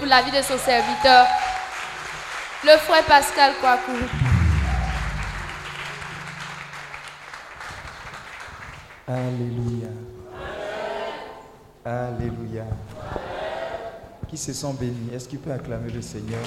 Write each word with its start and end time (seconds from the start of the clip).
Pour 0.00 0.08
la 0.08 0.22
vie 0.22 0.30
de 0.30 0.40
son 0.40 0.56
serviteur, 0.56 1.26
le 2.64 2.78
frère 2.78 3.04
Pascal 3.04 3.52
Kouakou. 3.60 3.92
Alléluia. 9.06 9.88
Alléluia. 11.84 12.64
Qui 14.26 14.38
se 14.38 14.54
sent 14.54 14.72
béni? 14.80 15.14
Est-ce 15.14 15.28
qu'il 15.28 15.38
peut 15.38 15.52
acclamer 15.52 15.90
le 15.90 16.00
Seigneur? 16.00 16.40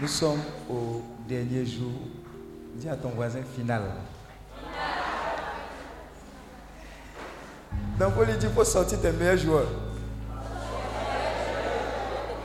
Nous 0.00 0.08
sommes 0.08 0.42
au 0.70 1.02
dernier 1.28 1.66
jour. 1.66 1.90
Dis 2.76 2.88
à 2.88 2.94
ton 2.94 3.08
voisin 3.08 3.40
final. 3.56 3.82
Donc, 7.98 8.12
on 8.18 8.22
lui 8.22 8.34
dit, 8.34 8.46
il 8.46 8.52
faut 8.52 8.64
sortir 8.64 9.00
tes 9.00 9.10
meilleurs 9.10 9.38
joueurs. 9.38 9.66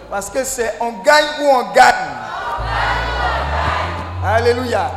Parce 0.09 0.29
que 0.29 0.43
c'est 0.43 0.73
on 0.81 1.01
gagne 1.03 1.25
ou 1.41 1.45
on 1.45 1.71
gagne. 1.73 2.11
Alléluia. 4.23 4.91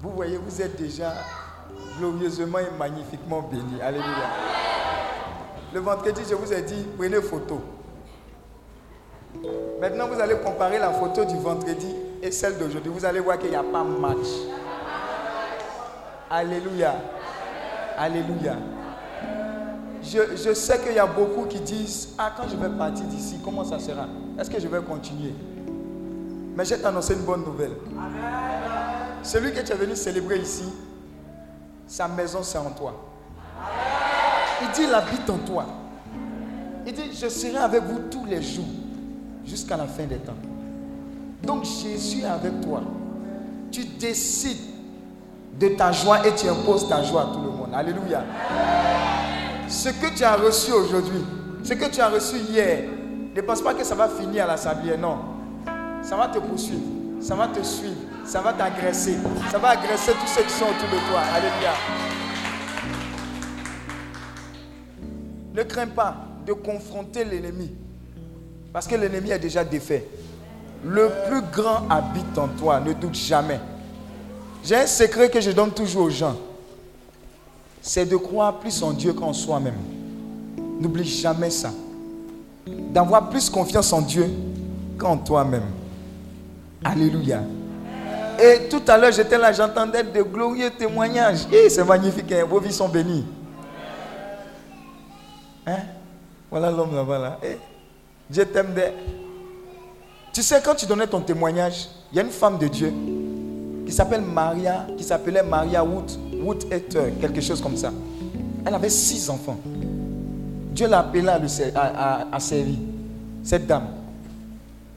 Vous 0.00 0.10
voyez, 0.10 0.36
vous 0.36 0.62
êtes 0.62 0.76
déjà 0.76 1.12
glorieusement 1.98 2.58
et 2.60 2.70
magnifiquement 2.78 3.42
bénis. 3.42 3.82
Alléluia. 3.82 4.28
Le 5.74 5.80
vendredi, 5.80 6.22
je 6.28 6.34
vous 6.34 6.52
ai 6.52 6.62
dit, 6.62 6.86
prenez 6.96 7.20
photo. 7.20 7.60
Maintenant, 9.80 10.06
vous 10.08 10.20
allez 10.20 10.36
comparer 10.36 10.78
la 10.78 10.92
photo 10.92 11.24
du 11.24 11.36
vendredi 11.36 11.94
et 12.22 12.30
celle 12.30 12.58
d'aujourd'hui. 12.58 12.90
Vous 12.92 13.04
allez 13.04 13.20
voir 13.20 13.38
qu'il 13.38 13.50
n'y 13.50 13.56
a 13.56 13.62
pas 13.62 13.84
match. 13.84 14.26
Alléluia. 16.30 16.94
Alléluia. 17.98 18.54
Je, 20.02 20.54
sais 20.54 20.78
qu'il 20.80 20.94
y 20.94 20.98
a 20.98 21.06
beaucoup 21.06 21.44
qui 21.46 21.58
disent, 21.60 22.10
ah, 22.16 22.32
quand 22.36 22.44
je 22.48 22.56
vais 22.56 22.68
partir 22.68 23.04
d'ici, 23.06 23.40
comment 23.44 23.64
ça 23.64 23.78
sera? 23.78 24.06
Est-ce 24.38 24.48
que 24.48 24.60
je 24.60 24.68
vais 24.68 24.80
continuer 24.80 25.34
Mais 26.56 26.64
je 26.64 26.74
vais 26.74 26.80
t'annoncer 26.80 27.14
une 27.14 27.22
bonne 27.22 27.44
nouvelle. 27.44 27.72
Celui 29.22 29.52
que 29.52 29.60
tu 29.60 29.72
es 29.72 29.74
venu 29.74 29.96
célébrer 29.96 30.38
ici, 30.38 30.64
sa 31.86 32.06
maison 32.06 32.40
c'est 32.42 32.58
en 32.58 32.70
toi. 32.70 32.94
Il 34.62 34.70
dit, 34.70 34.82
il 34.88 34.94
habite 34.94 35.28
en 35.28 35.38
toi. 35.38 35.66
Il 36.86 36.92
dit, 36.92 37.10
je 37.12 37.28
serai 37.28 37.56
avec 37.58 37.82
vous 37.82 37.98
tous 38.10 38.24
les 38.24 38.40
jours 38.40 38.64
jusqu'à 39.44 39.76
la 39.76 39.86
fin 39.86 40.04
des 40.04 40.18
temps. 40.18 40.32
Donc 41.42 41.64
Jésus 41.64 42.20
est 42.20 42.26
avec 42.26 42.60
toi. 42.60 42.82
Tu 43.72 43.84
décides 43.84 44.56
de 45.58 45.68
ta 45.68 45.90
joie 45.92 46.26
et 46.26 46.34
tu 46.34 46.48
imposes 46.48 46.88
ta 46.88 47.02
joie 47.02 47.22
à 47.22 47.26
tout 47.26 47.40
le 47.40 47.50
monde. 47.50 47.57
Alléluia. 47.72 48.24
Ce 49.68 49.90
que 49.90 50.14
tu 50.16 50.24
as 50.24 50.36
reçu 50.36 50.72
aujourd'hui, 50.72 51.24
ce 51.62 51.74
que 51.74 51.90
tu 51.90 52.00
as 52.00 52.08
reçu 52.08 52.36
hier, 52.36 52.84
ne 53.34 53.40
pense 53.42 53.60
pas 53.60 53.74
que 53.74 53.84
ça 53.84 53.94
va 53.94 54.08
finir 54.08 54.44
à 54.44 54.46
la 54.46 54.56
sablière. 54.56 54.98
Non. 54.98 55.18
Ça 56.02 56.16
va 56.16 56.28
te 56.28 56.38
poursuivre. 56.38 56.82
Ça 57.20 57.34
va 57.34 57.48
te 57.48 57.62
suivre. 57.62 57.96
Ça 58.24 58.40
va 58.40 58.52
t'agresser. 58.52 59.16
Ça 59.50 59.58
va 59.58 59.70
agresser 59.70 60.12
tous 60.12 60.26
ceux 60.26 60.42
qui 60.42 60.52
sont 60.52 60.64
autour 60.64 60.88
de 60.88 61.08
toi. 61.10 61.20
Alléluia. 61.34 61.72
Ne 65.54 65.62
crains 65.64 65.86
pas 65.86 66.14
de 66.46 66.52
confronter 66.52 67.24
l'ennemi. 67.24 67.70
Parce 68.72 68.86
que 68.86 68.94
l'ennemi 68.94 69.30
est 69.30 69.38
déjà 69.38 69.64
défait. 69.64 70.06
Le 70.84 71.10
plus 71.28 71.42
grand 71.52 71.88
habite 71.90 72.38
en 72.38 72.48
toi, 72.48 72.80
ne 72.80 72.92
doute 72.92 73.14
jamais. 73.14 73.60
J'ai 74.64 74.76
un 74.76 74.86
secret 74.86 75.28
que 75.28 75.40
je 75.40 75.50
donne 75.50 75.72
toujours 75.72 76.04
aux 76.04 76.10
gens. 76.10 76.36
C'est 77.88 78.04
de 78.04 78.18
croire 78.18 78.58
plus 78.58 78.82
en 78.82 78.90
Dieu 78.92 79.14
qu'en 79.14 79.32
soi-même. 79.32 79.78
N'oublie 80.78 81.08
jamais 81.08 81.48
ça. 81.48 81.70
D'avoir 82.66 83.30
plus 83.30 83.48
confiance 83.48 83.90
en 83.94 84.02
Dieu 84.02 84.28
qu'en 84.98 85.16
toi-même. 85.16 85.64
Alléluia. 86.84 87.40
Et 88.38 88.68
tout 88.68 88.82
à 88.86 88.98
l'heure, 88.98 89.10
j'étais 89.10 89.38
là, 89.38 89.54
j'entendais 89.54 90.02
de 90.02 90.20
glorieux 90.20 90.68
témoignages. 90.68 91.46
Et 91.50 91.70
c'est 91.70 91.82
magnifique, 91.82 92.30
hein, 92.30 92.44
vos 92.46 92.60
vies 92.60 92.74
sont 92.74 92.90
bénies. 92.90 93.24
Hein? 95.66 95.78
Voilà 96.50 96.70
l'homme 96.70 96.94
là-bas. 96.94 97.18
Là. 97.18 97.38
Eh, 97.42 97.56
Dieu 98.28 98.44
t'aime. 98.44 98.74
Tu 100.30 100.42
sais, 100.42 100.60
quand 100.62 100.74
tu 100.74 100.84
donnais 100.84 101.06
ton 101.06 101.22
témoignage, 101.22 101.88
il 102.12 102.16
y 102.16 102.20
a 102.20 102.22
une 102.22 102.28
femme 102.28 102.58
de 102.58 102.68
Dieu 102.68 102.92
qui 103.86 103.92
s'appelle 103.92 104.20
Maria, 104.20 104.86
qui 104.94 105.04
s'appelait 105.04 105.42
Maria 105.42 105.82
Wood, 105.82 106.27
Etter, 106.70 107.12
quelque 107.20 107.40
chose 107.40 107.60
comme 107.60 107.76
ça. 107.76 107.92
Elle 108.64 108.74
avait 108.74 108.90
six 108.90 109.28
enfants. 109.30 109.58
Dieu 110.72 110.86
l'a 110.88 111.00
appelée 111.00 111.26
à, 111.74 112.28
à 112.32 112.40
servir. 112.40 112.76
Cette 113.42 113.66
dame. 113.66 113.88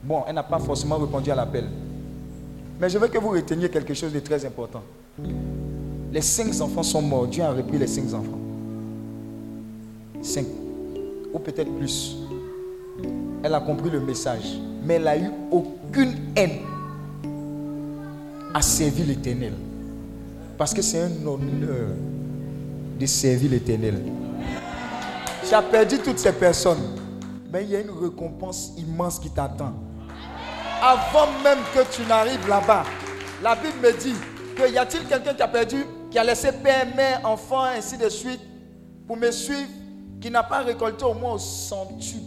Bon, 0.02 0.22
elle 0.26 0.34
n'a 0.34 0.42
pas 0.42 0.58
forcément 0.58 0.96
répondu 0.96 1.30
à 1.30 1.34
l'appel. 1.34 1.64
Mais 2.80 2.88
je 2.88 2.98
veux 2.98 3.08
que 3.08 3.18
vous 3.18 3.30
reteniez 3.30 3.68
quelque 3.68 3.94
chose 3.94 4.12
de 4.12 4.20
très 4.20 4.44
important. 4.44 4.82
Les 6.12 6.20
cinq 6.20 6.60
enfants 6.60 6.82
sont 6.82 7.00
morts. 7.00 7.26
Dieu 7.26 7.42
a 7.42 7.52
repris 7.52 7.78
les 7.78 7.86
cinq 7.86 8.12
enfants. 8.12 8.38
Cinq. 10.20 10.46
Ou 11.32 11.38
peut-être 11.38 11.70
plus. 11.78 12.16
Elle 13.42 13.54
a 13.54 13.60
compris 13.60 13.90
le 13.90 14.00
message. 14.00 14.58
Mais 14.84 14.94
elle 14.94 15.04
n'a 15.04 15.16
eu 15.16 15.30
aucune 15.50 16.14
haine 16.36 16.58
à 18.52 18.60
servir 18.60 19.06
l'éternel. 19.06 19.52
Parce 20.62 20.74
que 20.74 20.80
c'est 20.80 21.00
un 21.00 21.26
honneur 21.26 21.88
de 22.96 23.04
servir 23.04 23.50
l'éternel. 23.50 24.00
Tu 25.48 25.52
as 25.52 25.60
perdu 25.60 25.98
toutes 25.98 26.20
ces 26.20 26.30
personnes. 26.30 27.00
Mais 27.52 27.64
il 27.64 27.70
y 27.70 27.74
a 27.74 27.80
une 27.80 27.90
récompense 27.90 28.70
immense 28.78 29.18
qui 29.18 29.28
t'attend. 29.28 29.72
Avant 30.80 31.26
même 31.42 31.58
que 31.74 31.80
tu 31.92 32.06
n'arrives 32.06 32.48
là-bas, 32.48 32.84
la 33.42 33.56
Bible 33.56 33.74
me 33.82 33.90
dit 34.00 34.14
que 34.54 34.72
y 34.72 34.78
a-t-il 34.78 35.04
quelqu'un 35.08 35.34
qui 35.34 35.42
a 35.42 35.48
perdu, 35.48 35.84
qui 36.12 36.16
a 36.20 36.22
laissé 36.22 36.52
père, 36.52 36.86
mère, 36.94 37.22
enfant, 37.24 37.64
ainsi 37.64 37.98
de 37.98 38.08
suite, 38.08 38.42
pour 39.08 39.16
me 39.16 39.32
suivre, 39.32 39.68
qui 40.20 40.30
n'a 40.30 40.44
pas 40.44 40.60
récolté 40.60 41.04
au 41.04 41.14
moins 41.14 41.32
au 41.32 41.38
centuple? 41.38 42.22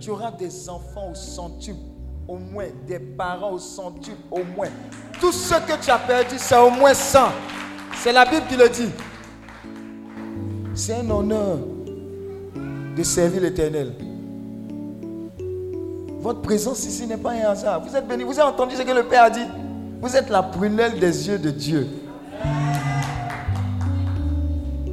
Tu 0.00 0.10
auras 0.10 0.32
des 0.32 0.68
enfants 0.68 1.12
au 1.12 1.14
centuple, 1.14 1.78
au 2.26 2.36
moins, 2.36 2.66
des 2.86 2.98
parents 2.98 3.52
au 3.52 3.58
centuple, 3.58 4.22
au 4.30 4.40
moins. 4.56 4.68
Tout 5.20 5.32
ce 5.32 5.54
que 5.54 5.82
tu 5.82 5.90
as 5.90 5.98
perdu, 5.98 6.34
c'est 6.38 6.56
au 6.56 6.70
moins 6.70 6.94
100. 6.94 7.18
C'est 7.96 8.12
la 8.12 8.24
Bible 8.24 8.46
qui 8.48 8.56
le 8.56 8.68
dit. 8.68 8.90
C'est 10.74 10.94
un 10.94 11.10
honneur 11.10 11.58
de 12.96 13.02
servir 13.02 13.42
l'éternel. 13.42 13.94
Votre 16.20 16.40
présence 16.40 16.84
ici 16.86 17.06
n'est 17.06 17.16
pas 17.16 17.32
un 17.32 17.50
hasard. 17.50 17.82
Vous 17.82 17.94
êtes 17.94 18.06
bénis. 18.08 18.24
Vous 18.24 18.38
avez 18.38 18.48
entendu 18.48 18.74
ce 18.76 18.82
que 18.82 18.90
le 18.90 19.04
Père 19.04 19.24
a 19.24 19.30
dit? 19.30 19.46
Vous 20.00 20.16
êtes 20.16 20.30
la 20.30 20.42
prunelle 20.42 20.98
des 20.98 21.28
yeux 21.28 21.38
de 21.38 21.50
Dieu. 21.50 21.86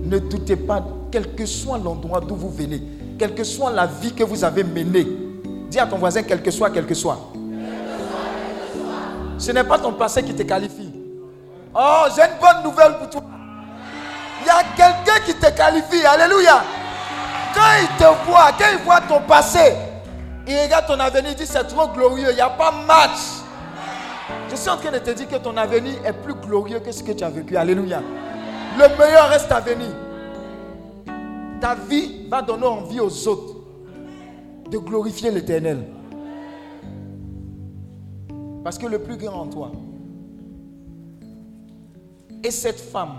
Ne 0.04 0.20
doutez 0.20 0.58
pas, 0.58 0.86
quel 1.10 1.34
que 1.34 1.46
soit 1.46 1.78
l'endroit 1.78 2.20
d'où 2.20 2.36
vous 2.36 2.50
venez, 2.50 2.82
quelle 3.18 3.34
que 3.34 3.46
soit 3.46 3.72
la 3.72 3.88
vie 3.88 4.14
que 4.14 4.26
vous 4.26 4.44
avez 4.44 4.64
menée, 4.64 5.08
dis 5.72 5.80
à 5.80 5.88
ton 5.88 5.98
voisin, 5.98 6.22
quel 6.22 6.44
que 6.44 6.52
soit, 6.52 6.70
quel 6.70 6.86
que 6.86 6.94
soit. 6.94 7.18
Ce 9.38 9.52
n'est 9.52 9.64
pas 9.64 9.80
ton 9.80 9.94
passé 9.94 10.22
qui 10.22 10.36
te 10.36 10.44
qualifie. 10.44 10.92
Oh, 11.74 12.04
j'ai 12.14 12.24
une 12.24 12.40
bonne 12.40 12.64
nouvelle 12.64 12.98
pour 12.98 13.10
toi. 13.10 13.24
Il 14.42 14.48
y 14.48 14.50
a 14.50 14.64
quelqu'un 14.76 15.20
qui 15.26 15.34
te 15.34 15.50
qualifie. 15.50 16.06
Alléluia. 16.06 16.62
Quand 17.56 17.62
il 17.82 17.88
te 17.98 18.30
voit, 18.30 18.52
quand 18.58 18.66
il 18.72 18.84
voit 18.84 19.02
ton 19.02 19.22
passé, 19.22 19.74
il 20.46 20.58
regarde 20.60 20.88
ton 20.88 21.00
avenir, 21.00 21.32
il 21.32 21.36
dit 21.36 21.46
c'est 21.46 21.64
trop 21.64 21.88
glorieux, 21.88 22.28
il 22.32 22.36
n'y 22.36 22.42
a 22.42 22.50
pas 22.50 22.72
match. 22.86 23.20
Je 24.50 24.56
suis 24.56 24.70
en 24.70 24.78
train 24.78 24.92
de 24.92 24.98
te 24.98 25.12
dire 25.12 25.28
que 25.28 25.38
ton 25.38 25.56
avenir 25.56 25.94
est 26.06 26.14
plus 26.14 26.34
glorieux 26.34 26.80
que 26.80 26.92
ce 26.92 27.02
que 27.02 27.14
tu 27.14 27.24
as 27.24 27.30
vécu. 27.30 27.56
Alléluia. 27.56 28.02
Le 28.78 28.98
meilleur 28.98 29.30
reste 29.30 29.52
à 29.52 29.62
venir. 29.62 29.90
Ta 31.62 31.76
vie 31.76 32.28
va 32.30 32.42
donner 32.42 32.68
envie 32.68 33.00
aux 33.00 33.28
autres 33.28 33.51
de 34.72 34.78
glorifier 34.78 35.30
l'éternel. 35.30 35.84
Parce 38.64 38.78
que 38.78 38.88
le 38.88 39.00
plus 39.00 39.18
grand 39.18 39.42
en 39.42 39.48
toi. 39.48 39.72
Et 42.44 42.52
cette 42.52 42.80
femme 42.80 43.18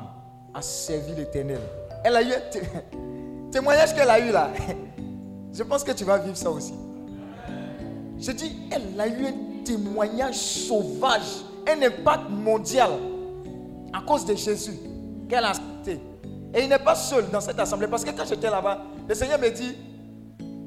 a 0.55 0.63
servi 0.63 1.15
l'éternel. 1.15 1.61
Elle 2.05 2.17
a 2.17 2.23
eu 2.23 2.33
un 2.33 3.51
témoignage 3.51 3.95
qu'elle 3.95 4.11
a 4.11 4.19
eu 4.19 4.33
là. 4.33 4.51
Je 5.53 5.63
pense 5.63 5.85
que 5.85 5.93
tu 5.93 6.05
vas 6.05 6.19
vivre 6.19 6.37
ça 6.37 6.51
aussi. 6.51 6.75
Je 8.19 8.33
dis, 8.33 8.57
elle 8.71 8.99
a 8.99 9.07
eu 9.07 9.27
un 9.27 9.65
témoignage 9.65 10.37
sauvage, 10.37 11.45
un 11.69 11.83
impact 11.83 12.31
mondial 12.31 12.91
à 13.93 14.01
cause 14.01 14.25
de 14.25 14.35
Jésus 14.35 14.79
qu'elle 15.29 15.45
a 15.45 15.51
accepté. 15.51 16.01
Et 16.55 16.63
il 16.63 16.69
n'est 16.69 16.79
pas 16.79 16.95
seul 16.95 17.29
dans 17.31 17.41
cette 17.41 17.59
assemblée 17.59 17.89
parce 17.89 18.05
que 18.05 18.11
quand 18.11 18.25
j'étais 18.27 18.51
là-bas, 18.51 18.83
le 19.07 19.15
Seigneur 19.15 19.39
me 19.39 19.51
dit, 19.51 19.77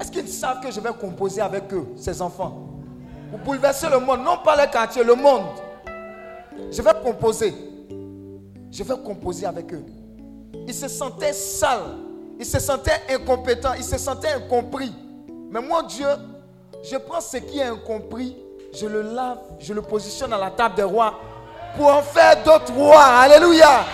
est-ce 0.00 0.10
qu'ils 0.10 0.28
savent 0.28 0.60
que 0.60 0.70
je 0.70 0.80
vais 0.80 0.92
composer 0.92 1.40
avec 1.40 1.72
eux, 1.72 1.86
ces 1.96 2.20
enfants? 2.20 2.68
Pour 3.30 3.38
bouleverser 3.40 3.88
le 3.88 3.98
monde, 3.98 4.22
non 4.22 4.38
pas 4.44 4.62
le 4.62 4.70
quartier, 4.70 5.02
le 5.02 5.14
monde. 5.14 5.46
je 6.70 6.82
vais 6.82 6.92
composer. 7.02 7.54
Je 8.70 8.82
vais 8.82 8.94
composer 9.04 9.46
avec 9.46 9.72
eux. 9.72 9.84
Ils 10.66 10.74
se 10.74 10.88
sentaient 10.88 11.32
sales. 11.32 11.96
Ils 12.38 12.44
se 12.44 12.58
sentaient 12.58 13.00
incompétents. 13.10 13.72
Ils 13.74 13.84
se 13.84 13.96
sentaient 13.96 14.32
incompris. 14.32 14.92
Mais 15.50 15.60
moi, 15.60 15.82
Dieu, 15.84 16.08
je 16.82 16.96
prends 16.96 17.20
ce 17.20 17.38
qui 17.38 17.58
est 17.58 17.64
incompris, 17.64 18.36
je 18.74 18.86
le 18.86 19.02
lave, 19.02 19.38
je 19.58 19.72
le 19.72 19.82
positionne 19.82 20.32
à 20.32 20.38
la 20.38 20.50
table 20.50 20.74
des 20.74 20.82
rois 20.82 21.14
pour 21.76 21.86
en 21.88 22.02
faire 22.02 22.42
d'autres 22.44 22.72
rois. 22.74 23.02
Alléluia. 23.02 23.84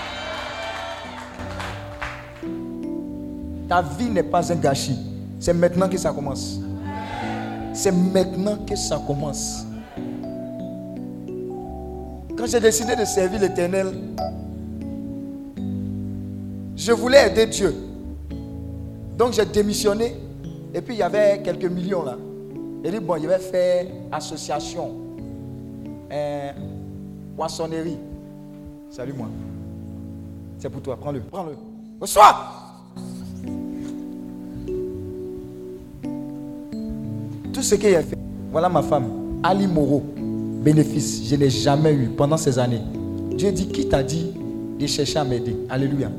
Ta 3.69 3.83
vie 3.83 4.11
n'est 4.11 4.23
pas 4.23 4.53
un 4.53 4.57
gâchis. 4.57 5.12
C'est 5.43 5.53
maintenant 5.55 5.89
que 5.89 5.99
ça 5.99 6.13
commence. 6.13 6.61
C'est 7.75 7.91
maintenant 7.91 8.59
que 8.65 8.77
ça 8.77 9.03
commence. 9.05 9.67
Quand 12.39 12.47
j'ai 12.47 12.61
décidé 12.61 12.95
de 12.95 13.05
servir 13.05 13.41
l'Éternel, 13.41 13.93
je 16.77 16.93
voulais 16.93 17.27
aider 17.27 17.47
Dieu. 17.47 17.75
Donc 19.19 19.33
j'ai 19.33 19.45
démissionné. 19.45 20.17
Et 20.73 20.81
puis 20.81 20.95
il 20.95 20.99
y 20.99 21.03
avait 21.03 21.43
quelques 21.43 21.65
millions 21.65 22.05
là. 22.05 22.17
J'ai 22.85 22.93
dit, 22.93 23.01
bon, 23.01 23.21
je 23.21 23.27
vais 23.27 23.39
faire 23.41 23.87
association. 24.13 24.93
Euh, 26.13 26.53
poissonnerie. 27.37 27.99
Salut 28.91 29.13
moi. 29.13 29.27
C'est 30.59 30.71
pour 30.71 30.83
toi. 30.83 30.97
Prends-le. 30.97 31.21
Prends-le. 31.23 31.57
Bonsoir. 31.99 32.62
Tout 37.53 37.63
ce 37.63 37.75
qu'il 37.75 37.95
a 37.95 38.03
fait. 38.03 38.19
Voilà 38.51 38.69
ma 38.69 38.83
femme. 38.83 39.41
Ali 39.43 39.67
Moro. 39.67 40.03
Bénéfice. 40.63 41.23
Je 41.25 41.35
ne 41.35 41.41
l'ai 41.41 41.51
jamais 41.51 41.93
eu 41.93 42.09
pendant 42.09 42.37
ces 42.37 42.59
années. 42.59 42.81
Dieu 43.37 43.53
dit, 43.53 43.67
qui 43.67 43.89
t'a 43.89 44.03
dit 44.03 44.33
de 44.79 44.87
chercher 44.87 45.19
à 45.19 45.25
m'aider? 45.25 45.57
Alléluia. 45.69 46.11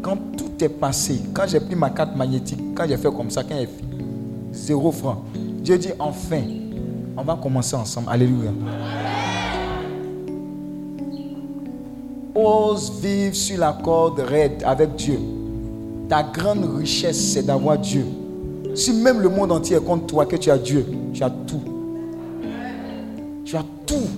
Quand 0.00 0.16
tout 0.36 0.64
est 0.64 0.68
passé, 0.68 1.20
quand 1.32 1.44
j'ai 1.46 1.60
pris 1.60 1.74
ma 1.74 1.90
carte 1.90 2.16
magnétique, 2.16 2.60
quand 2.74 2.84
j'ai 2.88 2.96
fait 2.96 3.10
comme 3.12 3.30
ça, 3.30 3.42
quand 3.42 3.54
j'ai 3.58 3.66
fait 3.66 3.84
zéro 4.52 4.92
franc. 4.92 5.22
Dieu 5.62 5.78
dit 5.78 5.90
enfin, 5.98 6.42
on 7.16 7.22
va 7.22 7.38
commencer 7.40 7.76
ensemble. 7.76 8.08
Alléluia. 8.10 8.50
Ose 12.34 12.92
vivre 13.00 13.34
sur 13.34 13.58
la 13.58 13.72
corde 13.72 14.20
raide 14.20 14.62
avec 14.64 14.96
Dieu. 14.96 15.18
Ta 16.08 16.22
grande 16.22 16.64
richesse, 16.78 17.32
c'est 17.32 17.44
d'avoir 17.44 17.78
Dieu. 17.78 18.06
Si 18.74 18.92
même 18.92 19.20
le 19.20 19.28
monde 19.28 19.52
entier 19.52 19.76
est 19.76 19.84
contre 19.84 20.06
toi, 20.06 20.26
que 20.26 20.36
tu 20.36 20.50
as 20.50 20.58
Dieu, 20.58 20.86
tu 21.12 21.22
as 21.22 21.30
tout. 21.30 21.62
Tu 23.44 23.56
as 23.56 23.64
tout. 23.86 24.08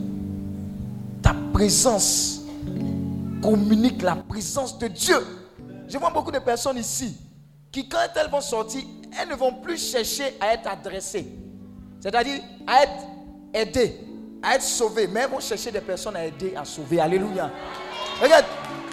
Ta 1.22 1.34
présence 1.52 2.42
communique 3.42 4.02
la 4.02 4.16
présence 4.16 4.78
de 4.78 4.88
Dieu. 4.88 5.16
Je 5.88 5.98
vois 5.98 6.10
beaucoup 6.10 6.30
de 6.30 6.38
personnes 6.38 6.78
ici 6.78 7.16
qui, 7.70 7.88
quand 7.88 7.98
elles 8.14 8.30
vont 8.30 8.40
sortir, 8.40 8.82
elles 9.20 9.28
ne 9.28 9.34
vont 9.34 9.54
plus 9.54 9.78
chercher 9.78 10.36
à 10.40 10.54
être 10.54 10.68
adressées. 10.68 11.26
C'est-à-dire 12.00 12.40
à 12.66 12.84
être 12.84 13.04
aidées, 13.52 14.00
à 14.42 14.54
être 14.54 14.62
sauvées. 14.62 15.08
Mais 15.08 15.20
elles 15.20 15.30
vont 15.30 15.40
chercher 15.40 15.72
des 15.72 15.80
personnes 15.80 16.16
à 16.16 16.24
aider, 16.24 16.54
à 16.56 16.64
sauver. 16.64 17.00
Alléluia. 17.00 17.50
Regarde, 18.22 18.44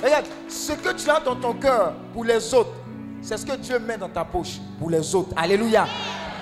regarde, 0.04 0.26
ce 0.47 0.74
que 0.74 0.93
tu 0.93 1.10
as 1.10 1.19
dans 1.19 1.36
ton 1.36 1.54
cœur 1.54 1.93
pour 2.13 2.24
les 2.26 2.54
autres, 2.54 2.71
c'est 3.22 3.38
ce 3.38 3.46
que 3.46 3.56
Dieu 3.56 3.80
met 3.80 3.98
dans 3.98 4.10
ta 4.10 4.26
poche 4.26 4.60
pour 4.80 4.90
les 4.90 5.14
autres. 5.16 5.30
Alléluia. 5.36 5.86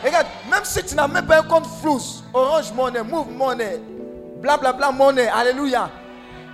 Regarde, 0.04 0.28
même 0.50 0.64
si 0.64 0.84
tu 0.84 0.96
n'as 0.96 1.08
même 1.08 1.26
pas 1.26 1.40
un 1.40 1.44
compte 1.44 1.68
flou, 1.82 2.00
Orange 2.34 2.72
Money, 2.74 3.04
Move 3.04 3.32
Money, 3.32 3.82
blablabla 4.42 4.72
bla, 4.74 4.92
bla, 4.92 4.92
Money, 4.92 5.28
Alléluia. 5.28 5.90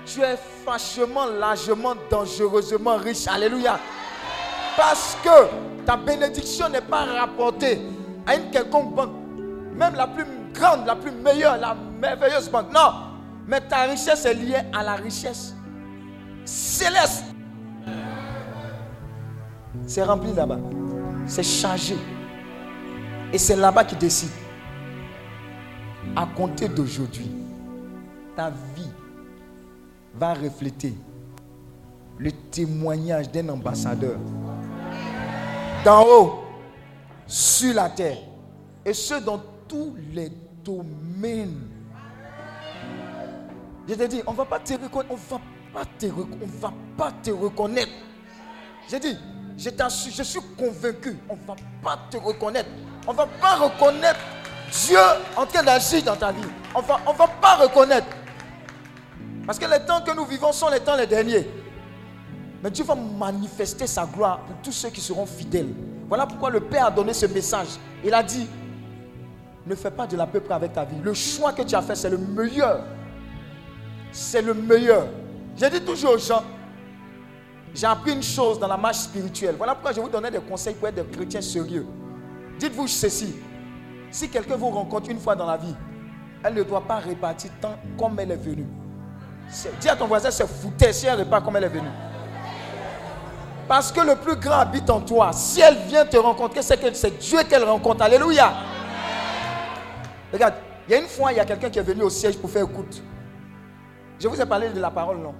Tu 0.05 0.21
es 0.21 0.37
fâchement, 0.65 1.25
largement, 1.25 1.93
dangereusement 2.09 2.95
riche. 2.95 3.27
Alléluia. 3.27 3.79
Parce 4.75 5.17
que 5.23 5.85
ta 5.85 5.95
bénédiction 5.95 6.69
n'est 6.69 6.81
pas 6.81 7.05
rapportée 7.05 7.81
à 8.25 8.35
une 8.35 8.49
quelconque 8.49 8.95
banque, 8.95 9.11
même 9.73 9.95
la 9.95 10.07
plus 10.07 10.25
grande, 10.53 10.85
la 10.85 10.95
plus 10.95 11.11
meilleure, 11.11 11.57
la 11.57 11.75
merveilleuse 11.99 12.49
banque. 12.49 12.71
Non, 12.73 12.91
mais 13.47 13.61
ta 13.61 13.83
richesse 13.83 14.25
est 14.25 14.33
liée 14.33 14.61
à 14.73 14.83
la 14.83 14.95
richesse 14.95 15.53
céleste. 16.45 17.25
C'est 19.85 20.03
rempli 20.03 20.33
là-bas. 20.33 20.59
C'est 21.27 21.43
chargé. 21.43 21.95
Et 23.31 23.37
c'est 23.37 23.55
là-bas 23.55 23.83
qui 23.83 23.95
décide. 23.95 24.29
À 26.15 26.25
compter 26.25 26.67
d'aujourd'hui, 26.69 27.29
ta 28.35 28.49
vie 28.49 28.91
va 30.13 30.33
refléter 30.33 30.93
le 32.17 32.31
témoignage 32.31 33.29
d'un 33.31 33.49
ambassadeur 33.49 34.17
d'en 35.83 36.03
haut 36.03 36.39
sur 37.27 37.73
la 37.73 37.89
terre 37.89 38.17
et 38.85 38.93
ce 38.93 39.15
dans 39.23 39.41
tous 39.67 39.95
les 40.13 40.31
domaines. 40.63 41.61
Je 43.87 43.93
te 43.93 44.03
dis, 44.07 44.21
on 44.25 44.31
ne 44.31 44.37
va 44.37 44.45
pas 44.45 44.59
te 44.59 44.73
reconnaître, 44.73 45.11
on 45.11 45.15
va 45.15 45.41
pas 45.73 45.85
te, 45.97 46.05
va 46.05 46.73
pas 46.97 47.11
te 47.11 47.29
reconnaître. 47.31 47.91
J'ai 48.89 48.99
dit, 48.99 49.17
je, 49.57 50.23
suis 50.23 50.39
convaincu, 50.57 51.17
on 51.29 51.35
ne 51.35 51.47
va 51.47 51.55
pas 51.83 51.99
te 52.09 52.17
reconnaître. 52.17 52.69
On 53.07 53.11
ne 53.11 53.17
va 53.17 53.27
pas 53.27 53.55
reconnaître 53.55 54.19
Dieu 54.71 54.97
en 55.35 55.45
train 55.45 55.63
d'agir 55.63 56.03
dans 56.03 56.15
ta 56.15 56.31
vie. 56.31 56.41
On 56.73 56.81
va, 56.81 56.99
ne 57.07 57.17
va 57.17 57.27
pas 57.27 57.55
reconnaître. 57.55 58.07
Parce 59.45 59.59
que 59.59 59.65
les 59.65 59.85
temps 59.85 60.01
que 60.01 60.15
nous 60.15 60.25
vivons 60.25 60.51
sont 60.51 60.69
les 60.69 60.79
temps 60.79 60.95
les 60.95 61.05
derniers. 61.07 61.47
Mais 62.63 62.71
Dieu 62.71 62.83
va 62.83 62.95
manifester 62.95 63.85
sa 63.85 64.05
gloire 64.05 64.39
pour 64.39 64.55
tous 64.63 64.71
ceux 64.71 64.89
qui 64.89 65.01
seront 65.01 65.25
fidèles. 65.25 65.73
Voilà 66.07 66.25
pourquoi 66.25 66.49
le 66.49 66.59
Père 66.59 66.87
a 66.87 66.91
donné 66.91 67.13
ce 67.13 67.25
message. 67.27 67.67
Il 68.03 68.13
a 68.13 68.23
dit, 68.23 68.47
ne 69.65 69.75
fais 69.75 69.91
pas 69.91 70.07
de 70.07 70.17
la 70.17 70.27
peuple 70.27 70.51
avec 70.51 70.73
ta 70.73 70.83
vie. 70.83 70.97
Le 71.01 71.13
choix 71.13 71.53
que 71.53 71.61
tu 71.61 71.75
as 71.75 71.81
fait, 71.81 71.95
c'est 71.95 72.09
le 72.09 72.17
meilleur. 72.17 72.83
C'est 74.11 74.41
le 74.41 74.53
meilleur. 74.53 75.07
J'ai 75.57 75.69
dit 75.69 75.81
toujours 75.81 76.13
aux 76.13 76.17
gens, 76.17 76.43
j'ai 77.75 77.85
appris 77.85 78.13
une 78.13 78.23
chose 78.23 78.57
dans 78.57 78.67
la 78.67 78.77
marche 78.77 78.99
spirituelle. 78.99 79.55
Voilà 79.57 79.75
pourquoi 79.75 79.91
je 79.91 79.99
vous 79.99 80.07
donnais 80.07 80.31
des 80.31 80.39
conseils 80.39 80.75
pour 80.75 80.87
être 80.87 80.95
des 80.95 81.03
chrétiens 81.03 81.41
sérieux. 81.41 81.85
Dites-vous 82.57 82.87
ceci. 82.87 83.35
Si 84.09 84.29
quelqu'un 84.29 84.55
vous 84.55 84.69
rencontre 84.69 85.09
une 85.09 85.19
fois 85.19 85.35
dans 85.35 85.45
la 85.45 85.57
vie, 85.57 85.75
elle 86.41 86.53
ne 86.53 86.63
doit 86.63 86.81
pas 86.87 86.97
répartir 86.97 87.51
tant 87.59 87.75
comme 87.99 88.17
elle 88.17 88.31
est 88.31 88.37
venue. 88.37 88.67
Dis 89.81 89.89
à 89.89 89.95
ton 89.97 90.07
voisin, 90.07 90.31
c'est 90.31 90.47
foutu 90.47 90.85
si 90.93 91.05
elle 91.05 91.19
repart 91.19 91.43
comme 91.43 91.57
elle 91.57 91.65
est 91.65 91.69
venue. 91.69 91.89
Parce 93.67 93.91
que 93.91 93.99
le 93.99 94.15
plus 94.15 94.37
grand 94.37 94.59
habite 94.59 94.89
en 94.89 95.01
toi. 95.01 95.33
Si 95.33 95.59
elle 95.59 95.75
vient 95.87 96.05
te 96.05 96.15
rencontrer, 96.15 96.61
c'est 96.61 96.79
que 96.79 96.93
c'est 96.93 97.19
Dieu 97.19 97.39
qu'elle 97.49 97.65
rencontre. 97.65 98.03
Alléluia. 98.03 98.53
Regarde, 100.31 100.53
il 100.87 100.91
y 100.91 100.95
a 100.95 101.01
une 101.01 101.07
fois, 101.07 101.33
il 101.33 101.37
y 101.37 101.39
a 101.41 101.45
quelqu'un 101.45 101.69
qui 101.69 101.79
est 101.79 101.83
venu 101.83 102.03
au 102.03 102.09
siège 102.09 102.37
pour 102.37 102.49
faire 102.49 102.63
écoute. 102.63 103.01
Je 104.17 104.27
vous 104.29 104.39
ai 104.39 104.45
parlé 104.45 104.69
de 104.69 104.79
la 104.79 104.91
parole, 104.91 105.17
non? 105.17 105.35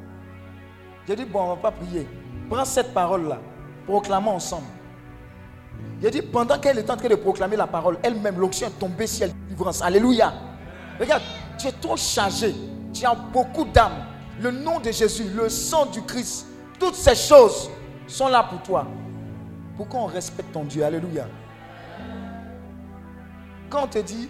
J'ai 1.08 1.16
dit, 1.16 1.26
bon, 1.26 1.40
on 1.40 1.52
ne 1.52 1.56
va 1.56 1.62
pas 1.62 1.72
prier. 1.72 2.08
Prends 2.50 2.66
cette 2.66 2.94
parole-là. 2.94 3.40
Proclamons 3.86 4.32
ensemble. 4.32 4.66
J'ai 6.02 6.12
dit, 6.12 6.22
pendant 6.22 6.60
qu'elle 6.60 6.78
est 6.78 6.90
en 6.90 6.98
train 6.98 7.08
de 7.08 7.16
proclamer 7.16 7.56
la 7.56 7.68
parole, 7.68 7.98
elle-même, 8.04 8.40
l'onction 8.40 8.68
est 8.68 8.80
tombée 8.80 9.08
sur 9.08 9.26
elle, 9.26 9.34
délivrance. 9.46 9.82
Alléluia. 9.82 10.34
Regarde, 11.00 11.24
tu 11.58 11.68
es 11.68 11.72
trop 11.72 11.98
chargé. 11.98 12.54
Tu 12.94 13.06
as 13.06 13.16
beaucoup 13.16 13.66
d'âme. 13.66 14.06
Le 14.42 14.52
nom 14.52 14.80
de 14.80 14.92
Jésus, 14.92 15.26
le 15.36 15.50
sang 15.50 15.86
du 15.86 16.02
Christ, 16.02 16.48
toutes 16.80 16.96
ces 16.96 17.16
choses 17.16 17.70
sont 18.08 18.28
là 18.28 18.44
pour 18.44 18.62
toi. 18.62 18.86
Pourquoi 19.78 20.02
on 20.02 20.06
respecte 20.06 20.52
ton 20.52 20.64
Dieu? 20.64 20.84
Alléluia. 20.84 21.28
Quand 23.70 23.84
on 23.84 23.88
te 23.88 24.00
dit, 24.00 24.30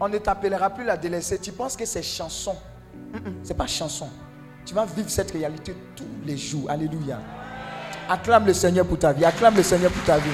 on 0.00 0.08
ne 0.08 0.18
t'appellera 0.18 0.70
plus 0.70 0.84
la 0.84 0.96
délaissée, 0.96 1.38
tu 1.38 1.52
penses 1.52 1.76
que 1.76 1.84
c'est 1.84 2.02
chanson? 2.02 2.56
Ce 3.42 3.48
n'est 3.48 3.54
pas 3.54 3.66
chanson. 3.66 4.08
Tu 4.66 4.72
vas 4.74 4.86
vivre 4.86 5.10
cette 5.10 5.30
réalité 5.30 5.74
tous 5.94 6.06
les 6.24 6.36
jours. 6.36 6.70
Alléluia. 6.70 7.20
Acclame 8.08 8.46
le 8.46 8.54
Seigneur 8.54 8.86
pour 8.86 8.98
ta 8.98 9.12
vie. 9.12 9.24
Acclame 9.24 9.56
le 9.56 9.62
Seigneur 9.62 9.90
pour 9.90 10.04
ta 10.04 10.18
vie. 10.18 10.30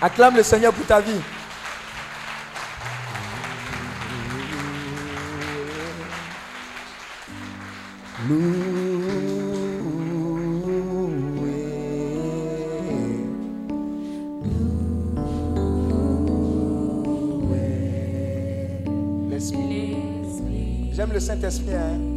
Acclame 0.00 0.36
le 0.36 0.42
Seigneur 0.42 0.72
pour 0.72 0.86
ta 0.86 1.00
vie. 1.00 1.20
J'aime 21.02 21.14
le 21.14 21.18
Saint-Esprit. 21.18 21.74
Hein? 21.74 22.11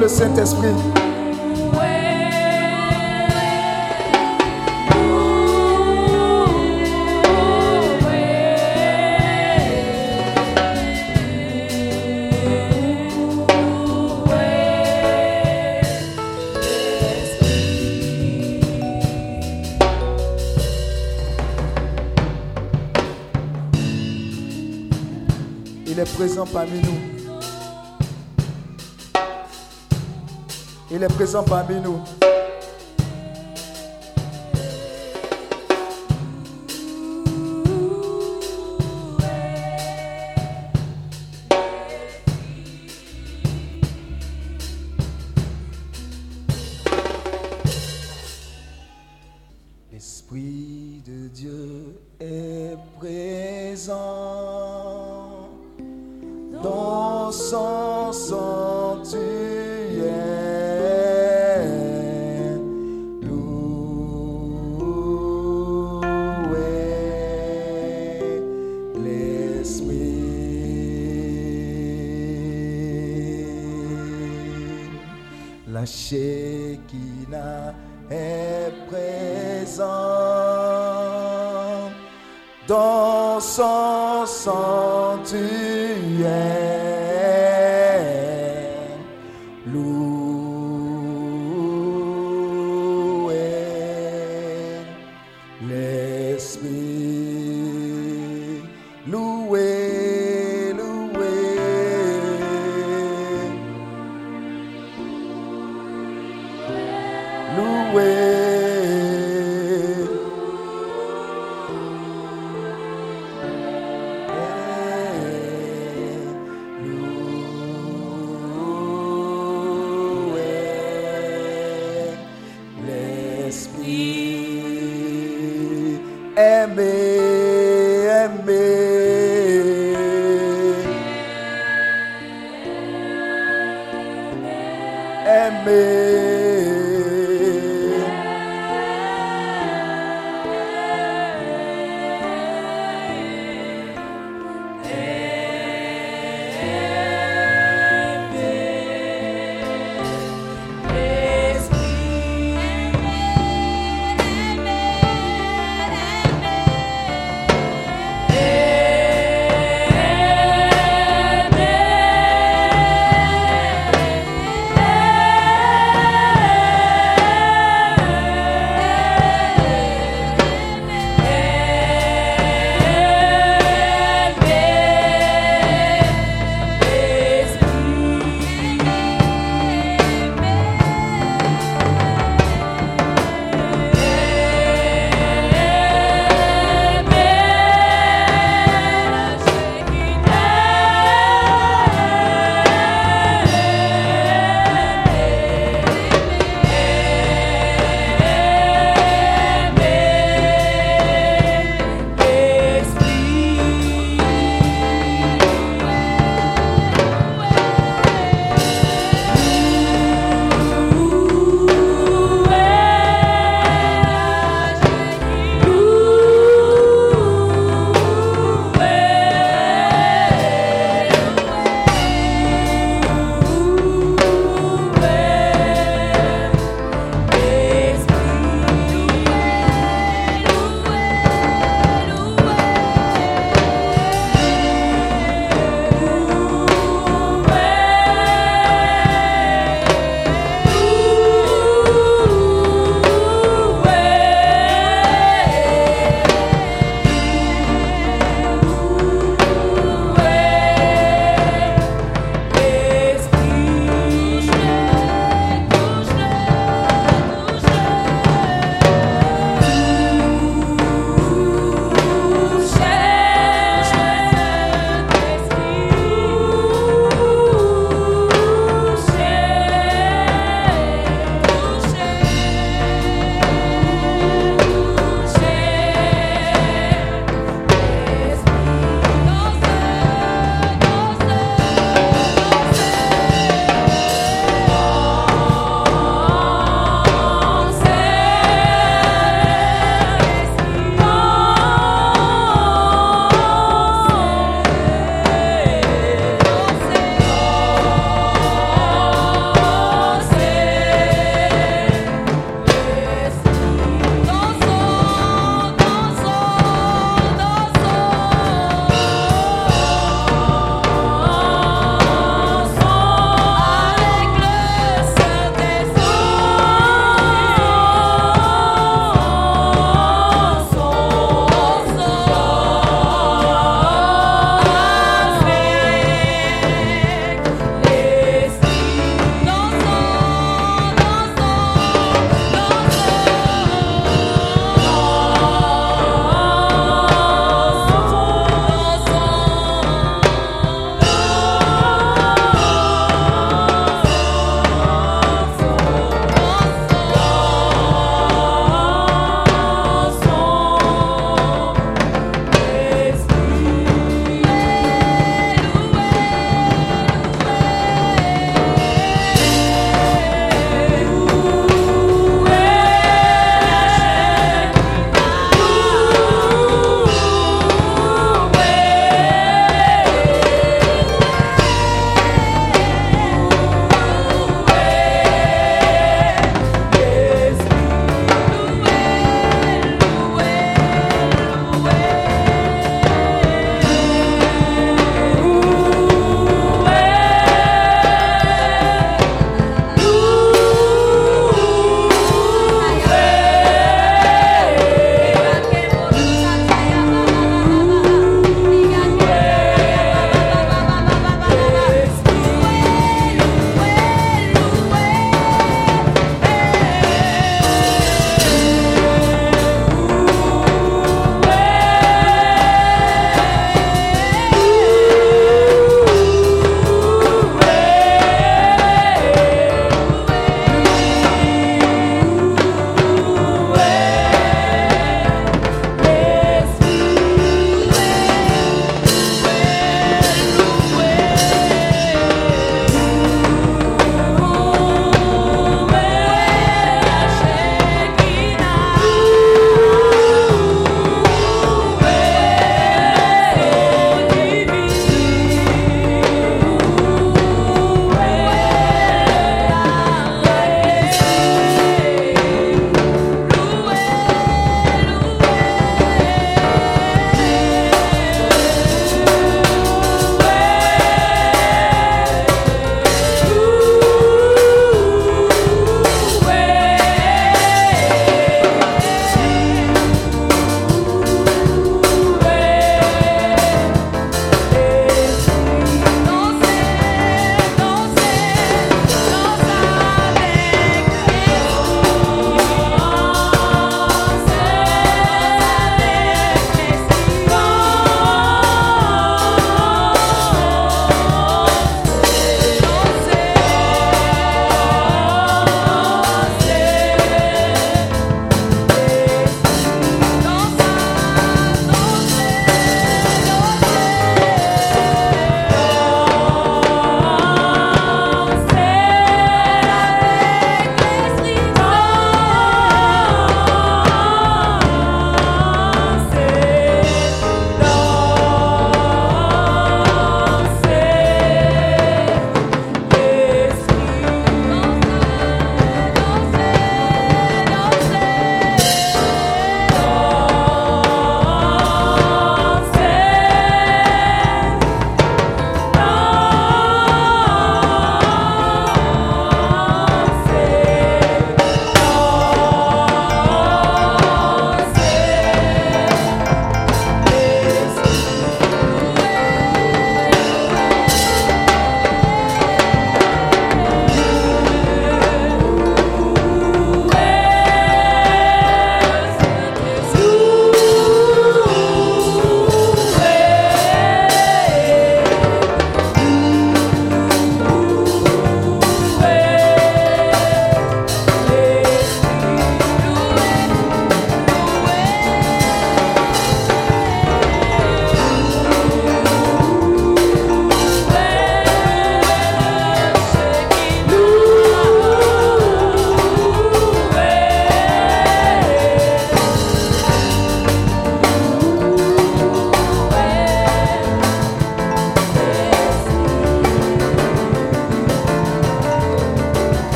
le 0.00 0.08
Saint-Esprit. 0.08 0.68
Il 25.86 25.98
est 25.98 26.14
présent 26.14 26.46
parmi 26.46 26.80
nous. 26.80 27.09
Il 31.00 31.04
est 31.04 31.14
présent 31.14 31.42
parmi 31.42 31.80
nous. 31.80 32.19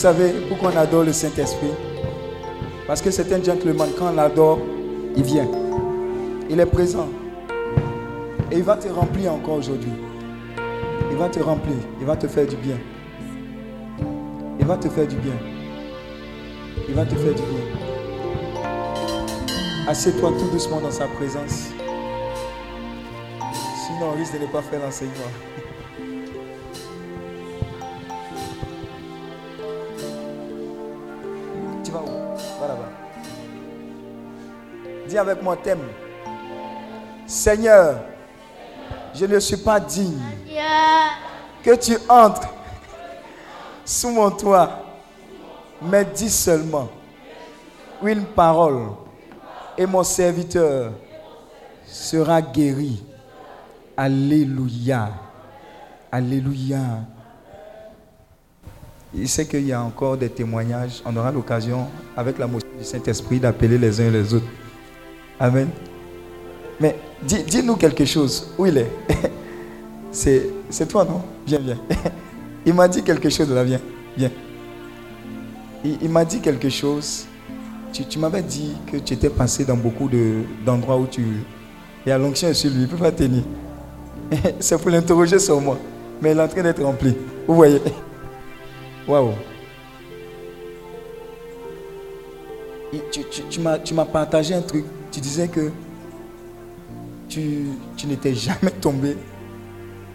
Savez 0.00 0.32
pourquoi 0.48 0.70
on 0.74 0.78
adore 0.78 1.04
le 1.04 1.12
Saint-Esprit? 1.12 1.72
Parce 2.86 3.02
que 3.02 3.10
c'est 3.10 3.30
un 3.34 3.42
gentleman. 3.42 3.90
Quand 3.98 4.10
on 4.10 4.14
l'adore, 4.14 4.58
il 5.14 5.22
vient. 5.22 5.46
Il 6.48 6.58
est 6.58 6.64
présent. 6.64 7.06
Et 8.50 8.56
il 8.56 8.62
va 8.62 8.76
te 8.76 8.88
remplir 8.88 9.34
encore 9.34 9.56
aujourd'hui. 9.56 9.92
Il 11.10 11.18
va 11.18 11.28
te 11.28 11.40
remplir. 11.40 11.76
Il 12.00 12.06
va 12.06 12.16
te 12.16 12.26
faire 12.28 12.46
du 12.46 12.56
bien. 12.56 12.78
Il 14.58 14.64
va 14.64 14.78
te 14.78 14.88
faire 14.88 15.06
du 15.06 15.16
bien. 15.16 15.34
Il 16.88 16.94
va 16.94 17.04
te 17.04 17.14
faire 17.14 17.34
du 17.34 17.42
bien. 17.42 17.64
Assieds-toi 19.86 20.30
tout 20.38 20.50
doucement 20.50 20.80
dans 20.80 20.90
sa 20.90 21.08
présence. 21.08 21.68
Sinon, 23.86 24.12
on 24.14 24.18
risque 24.18 24.32
de 24.32 24.38
ne 24.38 24.46
pas 24.46 24.62
faire 24.62 24.80
l'enseignement. 24.80 25.30
Dis 35.10 35.18
avec 35.18 35.42
moi, 35.42 35.56
thème. 35.56 35.80
Seigneur, 37.26 37.98
je 39.12 39.26
ne 39.26 39.40
suis 39.40 39.56
pas 39.56 39.80
digne 39.80 40.20
que 41.64 41.74
tu 41.74 41.96
entres 42.08 42.48
sous 43.84 44.10
mon 44.10 44.30
toit, 44.30 44.70
mais 45.82 46.04
dis 46.04 46.30
seulement 46.30 46.88
une 48.04 48.24
parole 48.24 48.90
et 49.76 49.84
mon 49.84 50.04
serviteur 50.04 50.92
sera 51.84 52.40
guéri. 52.40 53.02
Alléluia. 53.96 55.10
Alléluia. 56.12 56.78
Il 59.12 59.28
sait 59.28 59.44
qu'il 59.44 59.66
y 59.66 59.72
a 59.72 59.82
encore 59.82 60.16
des 60.16 60.30
témoignages. 60.30 61.02
On 61.04 61.16
aura 61.16 61.32
l'occasion, 61.32 61.88
avec 62.16 62.38
la 62.38 62.46
motion 62.46 62.68
du 62.78 62.84
Saint-Esprit, 62.84 63.40
d'appeler 63.40 63.76
les 63.76 64.00
uns 64.00 64.08
les 64.08 64.32
autres. 64.32 64.46
Amen. 65.40 65.70
Mais 66.78 66.96
dis-nous 67.22 67.76
quelque 67.76 68.04
chose. 68.04 68.46
Où 68.58 68.66
il 68.66 68.76
est? 68.76 68.90
C'est 70.12 70.86
toi, 70.86 71.04
non? 71.04 71.22
Viens, 71.46 71.60
viens. 71.60 71.78
Il 72.66 72.74
m'a 72.74 72.86
dit 72.86 73.02
quelque 73.02 73.30
chose 73.30 73.50
là, 73.50 73.64
viens. 73.64 73.80
Viens. 74.18 74.30
Il, 75.82 76.10
m'a 76.10 76.26
dit 76.26 76.40
quelque 76.40 76.68
chose. 76.68 77.24
Tu, 77.90 78.18
m'avais 78.18 78.42
dit 78.42 78.76
que 78.92 78.98
tu 78.98 79.14
étais 79.14 79.30
passé 79.30 79.64
dans 79.64 79.76
beaucoup 79.76 80.10
d'endroits 80.64 80.98
où 80.98 81.06
tu. 81.06 81.24
Y 82.06 82.10
a 82.10 82.18
l'onction 82.18 82.52
sur 82.52 82.70
lui, 82.70 82.80
il 82.80 82.82
ne 82.82 82.86
peut 82.86 82.96
pas 82.98 83.10
tenir. 83.10 83.42
C'est 84.60 84.78
pour 84.78 84.90
l'interroger 84.90 85.38
sur 85.38 85.58
moi. 85.58 85.78
Mais 86.20 86.32
il 86.32 86.38
est 86.38 86.42
en 86.42 86.48
train 86.48 86.62
d'être 86.62 86.82
rempli. 86.82 87.16
Vous 87.46 87.54
voyez? 87.54 87.80
Waouh. 89.08 89.30
Tu, 93.10 93.22
tu 93.48 93.94
m'as 93.94 94.04
partagé 94.04 94.54
un 94.54 94.60
truc. 94.60 94.84
Tu 95.10 95.20
disais 95.20 95.48
que 95.48 95.70
tu, 97.28 97.66
tu 97.96 98.06
n'étais 98.06 98.34
jamais 98.34 98.70
tombé. 98.80 99.16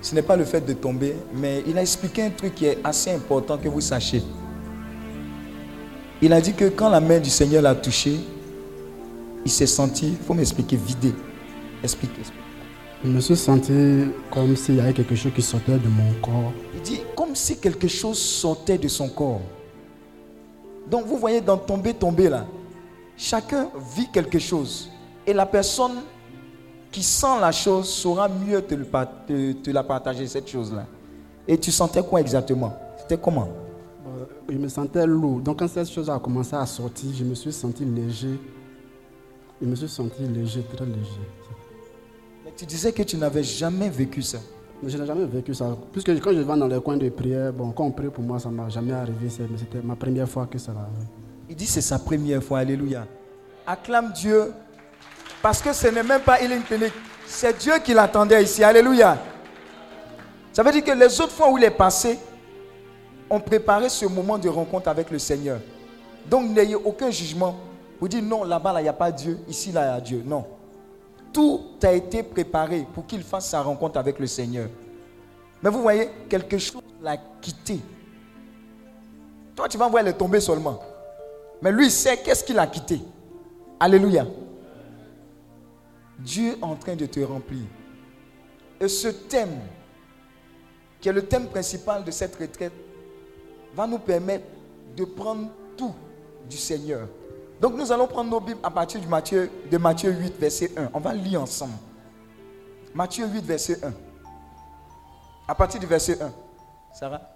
Ce 0.01 0.13
n'est 0.13 0.21
pas 0.21 0.35
le 0.35 0.45
fait 0.45 0.61
de 0.61 0.73
tomber, 0.73 1.15
mais 1.33 1.63
il 1.65 1.77
a 1.77 1.81
expliqué 1.81 2.23
un 2.23 2.29
truc 2.29 2.53
qui 2.55 2.65
est 2.65 2.77
assez 2.83 3.11
important 3.11 3.57
que 3.57 3.67
vous 3.67 3.81
sachiez. 3.81 4.21
Il 6.21 6.31
a 6.31 6.39
dit 6.39 6.53
que 6.53 6.65
quand 6.65 6.89
la 6.89 6.99
main 6.99 7.19
du 7.19 7.29
Seigneur 7.29 7.61
l'a 7.61 7.75
touché, 7.75 8.17
il 9.43 9.51
s'est 9.51 9.67
senti, 9.67 10.09
il 10.09 10.25
faut 10.25 10.33
m'expliquer, 10.33 10.75
vidé. 10.77 11.13
Explique, 11.83 12.11
explique. 12.19 12.41
Je 13.03 13.09
me 13.09 13.19
suis 13.19 13.35
senti 13.35 14.05
comme 14.31 14.55
s'il 14.55 14.75
y 14.75 14.79
avait 14.79 14.93
quelque 14.93 15.15
chose 15.15 15.31
qui 15.35 15.41
sortait 15.41 15.77
de 15.77 15.87
mon 15.87 16.13
corps. 16.21 16.53
Il 16.73 16.81
dit 16.81 17.01
comme 17.15 17.35
si 17.35 17.57
quelque 17.57 17.87
chose 17.87 18.17
sortait 18.17 18.77
de 18.77 18.87
son 18.87 19.09
corps. 19.09 19.41
Donc 20.89 21.05
vous 21.05 21.17
voyez 21.17 21.41
dans 21.41 21.57
tomber, 21.57 21.93
tomber 21.93 22.29
là, 22.29 22.47
chacun 23.17 23.69
vit 23.95 24.09
quelque 24.11 24.39
chose. 24.39 24.89
Et 25.25 25.33
la 25.33 25.45
personne 25.45 25.93
qui 26.91 27.03
sent 27.03 27.39
la 27.41 27.51
chose 27.51 27.89
saura 27.89 28.29
mieux 28.29 28.61
te, 28.61 28.73
te, 29.53 29.69
la 29.71 29.83
partager, 29.83 30.27
cette 30.27 30.47
chose-là. 30.47 30.85
Et 31.47 31.57
tu 31.57 31.71
sentais 31.71 32.01
quoi 32.03 32.21
exactement? 32.21 32.73
C'était 32.97 33.17
comment? 33.17 33.49
Euh, 34.07 34.25
Je 34.49 34.57
me 34.57 34.67
sentais 34.67 35.05
lourd. 35.05 35.41
Donc 35.41 35.59
quand 35.59 35.67
cette 35.67 35.89
chose 35.89 36.09
a 36.09 36.17
commencé 36.19 36.55
à 36.55 36.65
sortir, 36.65 37.09
je 37.13 37.23
me 37.23 37.35
suis 37.35 37.51
senti 37.51 37.83
léger. 37.85 38.39
Je 39.61 39.67
me 39.67 39.75
suis 39.75 39.89
senti 39.89 40.23
léger, 40.23 40.63
très 40.73 40.85
léger. 40.85 41.27
Mais 42.43 42.53
tu 42.55 42.65
disais 42.65 42.91
que 42.91 43.03
tu 43.03 43.17
n'avais 43.17 43.43
jamais 43.43 43.89
vécu 43.89 44.21
ça. 44.21 44.37
je 44.85 44.97
n'ai 44.97 45.05
jamais 45.05 45.25
vécu 45.25 45.53
ça. 45.53 45.75
Puisque 45.91 46.09
quand 46.21 46.31
je 46.31 46.39
vais 46.39 46.57
dans 46.57 46.67
les 46.67 46.81
coins 46.81 46.97
de 46.97 47.09
prière, 47.09 47.51
bon, 47.53 47.71
quand 47.71 47.85
on 47.85 47.91
prie 47.91 48.09
pour 48.09 48.23
moi, 48.23 48.39
ça 48.39 48.49
ne 48.49 48.55
m'a 48.55 48.69
jamais 48.69 48.93
arrivé. 48.93 49.27
Mais 49.49 49.57
c'était 49.57 49.81
ma 49.81 49.95
première 49.95 50.29
fois 50.29 50.45
que 50.45 50.57
ça 50.57 50.71
arrivé. 50.71 51.07
Il 51.49 51.55
dit 51.55 51.67
c'est 51.67 51.81
sa 51.81 51.99
première 51.99 52.43
fois. 52.43 52.59
Alléluia. 52.59 53.05
Acclame 53.67 54.11
Dieu 54.11 54.53
parce 55.41 55.61
que 55.61 55.73
ce 55.73 55.87
n'est 55.87 56.03
même 56.03 56.21
pas 56.21 56.41
Healing 56.41 56.63
Clinic. 56.63 56.93
C'est 57.27 57.57
Dieu 57.57 57.73
qui 57.83 57.93
l'attendait 57.93 58.43
ici. 58.43 58.63
Alléluia. 58.63 59.17
Ça 60.51 60.63
veut 60.63 60.71
dire 60.71 60.83
que 60.83 60.91
les 60.91 61.21
autres 61.21 61.33
fois 61.33 61.51
où 61.51 61.57
il 61.57 61.63
est 61.63 61.69
passé, 61.71 62.17
on 63.29 63.39
préparait 63.39 63.89
ce 63.89 64.05
moment 64.05 64.37
de 64.37 64.49
rencontre 64.49 64.87
avec 64.87 65.11
le 65.11 65.19
Seigneur. 65.19 65.59
Donc 66.27 66.49
n'ayez 66.49 66.75
aucun 66.75 67.11
jugement. 67.11 67.55
Vous 67.99 68.07
dites 68.07 68.23
non, 68.23 68.43
là-bas, 68.43 68.73
il 68.79 68.83
n'y 68.83 68.89
a 68.89 68.93
pas 68.93 69.11
Dieu. 69.11 69.39
Ici, 69.47 69.71
là, 69.71 69.85
il 69.85 69.93
y 69.93 69.97
a 69.97 70.01
Dieu. 70.01 70.23
Non. 70.25 70.45
Tout 71.31 71.61
a 71.83 71.91
été 71.91 72.23
préparé 72.23 72.85
pour 72.93 73.05
qu'il 73.05 73.23
fasse 73.23 73.49
sa 73.49 73.61
rencontre 73.61 73.99
avec 73.99 74.19
le 74.19 74.27
Seigneur. 74.27 74.69
Mais 75.61 75.69
vous 75.69 75.81
voyez, 75.81 76.09
quelque 76.29 76.57
chose 76.57 76.81
l'a 77.01 77.17
quitté. 77.41 77.79
Toi, 79.55 79.67
tu 79.67 79.77
vas 79.77 79.87
voir 79.87 80.03
le 80.03 80.13
tomber 80.13 80.39
seulement. 80.39 80.79
Mais 81.65 81.71
lui, 81.71 81.89
sait 81.89 82.17
qu'est-ce 82.17 82.43
qu'il 82.43 82.59
a 82.59 82.67
quitté. 82.67 83.01
Alléluia. 83.79 84.27
Dieu 86.19 86.51
est 86.51 86.63
en 86.63 86.75
train 86.75 86.95
de 86.95 87.07
te 87.07 87.19
remplir. 87.21 87.63
Et 88.79 88.87
ce 88.87 89.07
thème, 89.07 89.61
qui 91.01 91.09
est 91.09 91.11
le 91.11 91.25
thème 91.25 91.47
principal 91.47 92.03
de 92.03 92.11
cette 92.11 92.35
retraite, 92.35 92.71
va 93.73 93.87
nous 93.87 93.97
permettre 93.97 94.45
de 94.95 95.05
prendre 95.05 95.49
tout 95.75 95.95
du 96.47 96.55
Seigneur. 96.55 97.07
Donc 97.59 97.73
nous 97.73 97.91
allons 97.91 98.05
prendre 98.05 98.29
nos 98.29 98.39
Bibles 98.39 98.59
à 98.61 98.69
partir 98.69 99.01
de 99.01 99.07
Matthieu, 99.07 99.49
de 99.71 99.77
Matthieu 99.79 100.11
8, 100.11 100.35
verset 100.39 100.71
1. 100.77 100.91
On 100.93 100.99
va 100.99 101.15
lire 101.15 101.41
ensemble. 101.41 101.73
Matthieu 102.93 103.25
8, 103.25 103.43
verset 103.43 103.83
1. 103.83 103.91
À 105.47 105.55
partir 105.55 105.79
du 105.79 105.87
verset 105.87 106.21
1. 106.21 106.31
Sarah? 106.93 107.34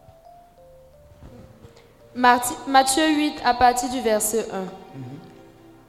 Matthieu 2.20 3.08
8, 3.08 3.36
à 3.46 3.54
partir 3.54 3.90
du 3.90 4.02
verset 4.02 4.46
1. 4.52 4.66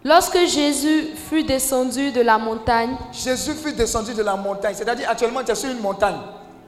Lorsque 0.04 0.38
Jésus 0.46 1.08
fut 1.28 1.42
descendu 1.42 2.12
de 2.12 2.20
la 2.20 2.38
montagne, 2.38 2.96
Jésus 3.12 3.52
fut 3.52 3.72
descendu 3.72 4.14
de 4.14 4.22
la 4.22 4.36
montagne, 4.36 4.74
c'est-à-dire 4.74 5.10
actuellement 5.10 5.42
tu 5.44 5.50
es 5.50 5.54
sur 5.56 5.70
une 5.70 5.80
montagne, 5.80 6.20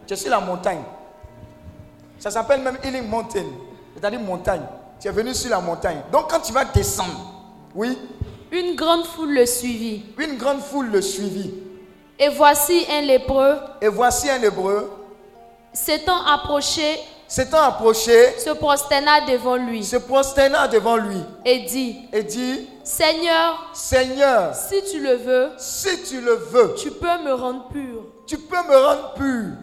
tu 0.06 0.14
es 0.14 0.16
sur 0.16 0.30
la 0.30 0.40
montagne. 0.40 0.82
Ça 2.18 2.30
s'appelle 2.30 2.60
même 2.60 2.76
Healing 2.82 3.08
Mountain, 3.08 3.46
c'est-à-dire 3.94 4.20
montagne. 4.20 4.62
Tu 5.00 5.08
es 5.08 5.12
venu 5.12 5.32
sur 5.32 5.50
la 5.50 5.60
montagne. 5.60 6.02
Donc 6.10 6.28
quand 6.28 6.40
tu 6.40 6.52
vas 6.52 6.64
descendre, 6.64 7.32
oui. 7.74 7.96
Une 8.50 8.74
grande 8.74 9.04
foule 9.04 9.32
le 9.32 9.46
suivit. 9.46 10.04
Une 10.18 10.36
grande 10.36 10.60
foule 10.60 10.88
le 10.88 11.00
suivit. 11.00 11.54
Et 12.18 12.28
voici 12.28 12.84
un 12.90 13.00
lépreux. 13.00 13.56
Et 13.80 13.88
voici 13.88 14.28
un 14.28 14.38
lépreux. 14.38 14.90
S'étant 15.72 16.24
approché 16.26 16.98
s'étant 17.32 17.62
approché, 17.62 18.38
se 18.38 18.50
prosterna 18.50 19.22
devant 19.22 19.56
lui. 19.56 19.82
Se 19.82 19.96
prosterna 19.96 20.68
devant 20.68 20.96
lui. 20.96 21.16
Et 21.46 21.60
dit, 21.60 21.96
et 22.12 22.22
dit, 22.22 22.68
Seigneur, 22.84 23.70
Seigneur, 23.72 24.54
si 24.54 24.82
tu 24.90 25.00
le 25.00 25.14
veux, 25.14 25.50
si 25.56 26.02
tu 26.02 26.20
le 26.20 26.34
veux, 26.34 26.74
tu 26.74 26.90
peux 26.90 27.22
me 27.24 27.32
rendre 27.32 27.68
pur. 27.68 28.04
Tu 28.26 28.36
peux 28.36 28.62
me 28.68 28.76
rendre 28.76 29.14
pur. 29.14 29.54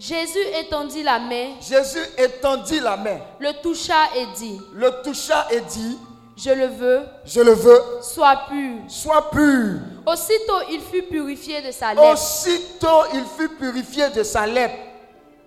Jésus 0.00 0.44
étendit 0.58 1.04
la 1.04 1.20
main. 1.20 1.54
Jésus 1.60 2.04
étendit 2.18 2.80
la 2.80 2.96
main. 2.96 3.18
Le 3.38 3.52
toucha 3.62 3.94
et 4.16 4.26
dit. 4.36 4.60
Le 4.74 4.90
toucha 5.04 5.46
et 5.52 5.60
dit. 5.60 5.96
Je 6.36 6.50
le 6.50 6.66
veux. 6.66 7.02
Je 7.24 7.40
le 7.40 7.52
veux. 7.52 7.82
Sois 8.02 8.46
pur. 8.48 8.78
Sois 8.88 9.30
pur. 9.30 9.78
Aussitôt 10.06 10.60
il 10.70 10.80
fut 10.80 11.04
purifié 11.04 11.62
de 11.62 11.70
sa 11.70 11.94
lèpre. 11.94 12.12
Aussitôt 12.12 13.04
il 13.14 13.24
fut 13.38 13.48
purifié 13.48 14.10
de 14.10 14.22
sa 14.22 14.44
lèpre. 14.46 14.85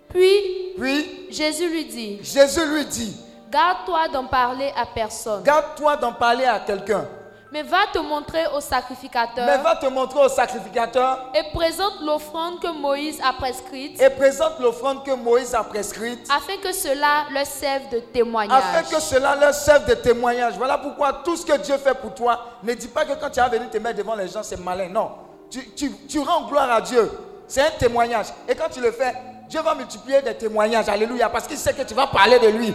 Puis, 0.09 0.73
puis 0.77 1.27
Jésus 1.29 1.69
lui 1.69 1.85
dit, 1.85 2.19
Jésus 2.23 2.65
lui 2.65 2.85
dit, 2.85 3.15
garde-toi 3.51 4.07
d'en 4.09 4.25
parler 4.25 4.71
à 4.75 4.85
personne. 4.85 5.43
Garde-toi 5.43 5.97
d'en 5.97 6.13
parler 6.13 6.45
à 6.45 6.59
quelqu'un. 6.59 7.05
Mais 7.51 7.63
va 7.63 7.87
te 7.91 7.97
montrer 7.97 8.45
au 8.55 8.61
sacrificateur. 8.61 9.45
Mais 9.45 9.57
va 9.57 9.75
te 9.75 9.87
montrer 9.87 10.19
au 10.19 10.29
sacrificateur. 10.29 11.31
Et 11.33 11.51
présente 11.51 11.99
l'offrande 12.01 12.61
que 12.61 12.67
Moïse 12.67 13.19
a 13.23 13.33
prescrite. 13.33 13.99
Et 13.99 14.09
présente 14.11 14.59
l'offrande 14.59 15.03
que 15.03 15.11
Moïse 15.11 15.55
a 15.55 15.63
prescrite. 15.63 16.29
Afin 16.31 16.57
que 16.57 16.71
cela 16.71 17.25
leur 17.31 17.47
serve 17.47 17.89
de 17.89 17.99
témoignage. 18.01 18.63
Afin 18.63 18.83
que 18.83 19.01
cela 19.01 19.35
leur 19.35 19.53
serve 19.53 19.85
de 19.85 19.95
témoignage. 19.95 20.53
Voilà 20.57 20.77
pourquoi 20.77 21.21
tout 21.25 21.35
ce 21.35 21.43
que 21.43 21.57
Dieu 21.57 21.77
fait 21.79 21.95
pour 21.95 22.13
toi, 22.13 22.39
ne 22.61 22.73
dis 22.75 22.87
pas 22.87 23.03
que 23.03 23.19
quand 23.19 23.31
tu 23.31 23.39
vas 23.39 23.49
venir 23.49 23.67
te 23.69 23.77
mettre 23.79 23.97
devant 23.97 24.15
les 24.15 24.27
gens, 24.27 24.43
c'est 24.43 24.59
malin. 24.59 24.87
Non. 24.87 25.09
Tu, 25.49 25.71
tu, 25.71 25.91
tu 26.07 26.19
rends 26.19 26.47
gloire 26.47 26.69
à 26.69 26.81
Dieu. 26.81 27.11
C'est 27.47 27.61
un 27.61 27.71
témoignage. 27.71 28.27
Et 28.47 28.53
quand 28.53 28.69
tu 28.71 28.79
le 28.79 28.91
fais, 28.91 29.15
Dieu 29.49 29.61
va 29.61 29.73
multiplier 29.75 30.21
des 30.21 30.35
témoignages. 30.37 30.87
Alléluia. 30.87 31.29
Parce 31.29 31.47
qu'il 31.47 31.57
sait 31.57 31.73
que 31.73 31.81
tu 31.81 31.93
vas 31.95 32.07
parler 32.07 32.37
de 32.39 32.47
lui. 32.47 32.73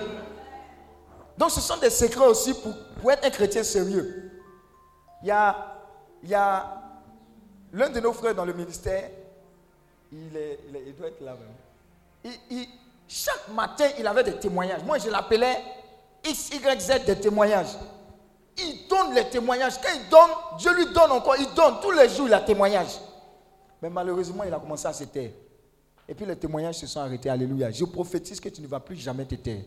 Donc 1.39 1.51
ce 1.51 1.61
sont 1.61 1.77
des 1.79 1.91
secrets 1.91 2.27
aussi 2.27 2.53
pour, 2.55 2.73
pour 3.01 3.11
être 3.13 3.25
un 3.25 3.31
chrétien 3.31 3.63
sérieux. 3.63 4.31
Il 5.23 5.29
y 5.29 6.35
a, 6.35 6.83
l'un 7.73 7.89
de 7.89 8.01
nos 8.01 8.13
frères 8.13 8.35
dans 8.35 8.45
le 8.45 8.53
ministère, 8.53 9.09
il, 10.13 10.37
est, 10.37 10.59
il, 10.87 10.95
doit 10.97 11.09
être 11.09 11.21
là. 11.23 11.35
vraiment. 11.35 12.37
Il- 12.51 12.69
chaque 13.09 13.49
matin, 13.55 13.87
il 13.99 14.07
avait 14.07 14.25
des 14.25 14.37
témoignages. 14.37 14.83
Moi, 14.83 14.99
je 14.99 15.11
l'appelais 15.11 15.59
X, 16.25 16.51
Y, 16.55 16.81
Z 16.81 17.05
des 17.05 17.21
témoignages. 17.21 17.77
Il 18.57 18.87
donne 18.89 19.13
les 19.15 19.29
témoignages. 19.29 19.75
Quand 19.81 19.91
il 19.95 20.09
donne, 20.09 20.31
Dieu 20.59 20.73
lui 20.75 20.87
donne 20.93 21.13
encore. 21.13 21.37
Il 21.39 21.53
donne 21.55 21.75
tous 21.83 21.91
les 21.91 22.09
jours, 22.09 22.27
il 22.29 22.35
a 22.35 22.41
témoignage. 22.41 22.99
Mais 23.83 23.91
malheureusement, 23.91 24.45
il 24.45 24.55
a 24.55 24.59
commencé 24.59 24.87
à 24.87 24.93
se 24.93 25.05
taire. 25.05 25.31
Et 26.09 26.15
puis 26.15 26.27
les 26.27 26.37
témoignages 26.37 26.77
se 26.77 26.87
sont 26.87 27.01
arrêtés. 27.01 27.31
Alléluia. 27.31 27.71
Je 27.71 27.85
prophétise 27.85 28.39
que 28.41 28.49
tu 28.49 28.61
ne 28.61 28.67
vas 28.67 28.81
plus 28.81 28.97
jamais 28.97 29.25
te 29.25 29.35
taire. 29.37 29.63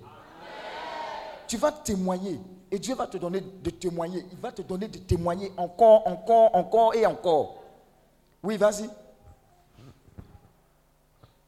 Tu 1.47 1.57
vas 1.57 1.71
témoigner. 1.71 2.39
Et 2.69 2.77
Dieu 2.77 2.93
va 2.95 3.07
te 3.07 3.17
donner 3.17 3.41
de 3.41 3.69
témoigner. 3.69 4.25
Il 4.31 4.37
va 4.37 4.51
te 4.51 4.61
donner 4.61 4.87
de 4.87 4.97
témoigner 4.99 5.51
encore, 5.57 6.05
encore, 6.07 6.53
encore 6.55 6.93
et 6.95 7.05
encore. 7.05 7.55
Oui, 8.43 8.57
vas-y. 8.57 8.89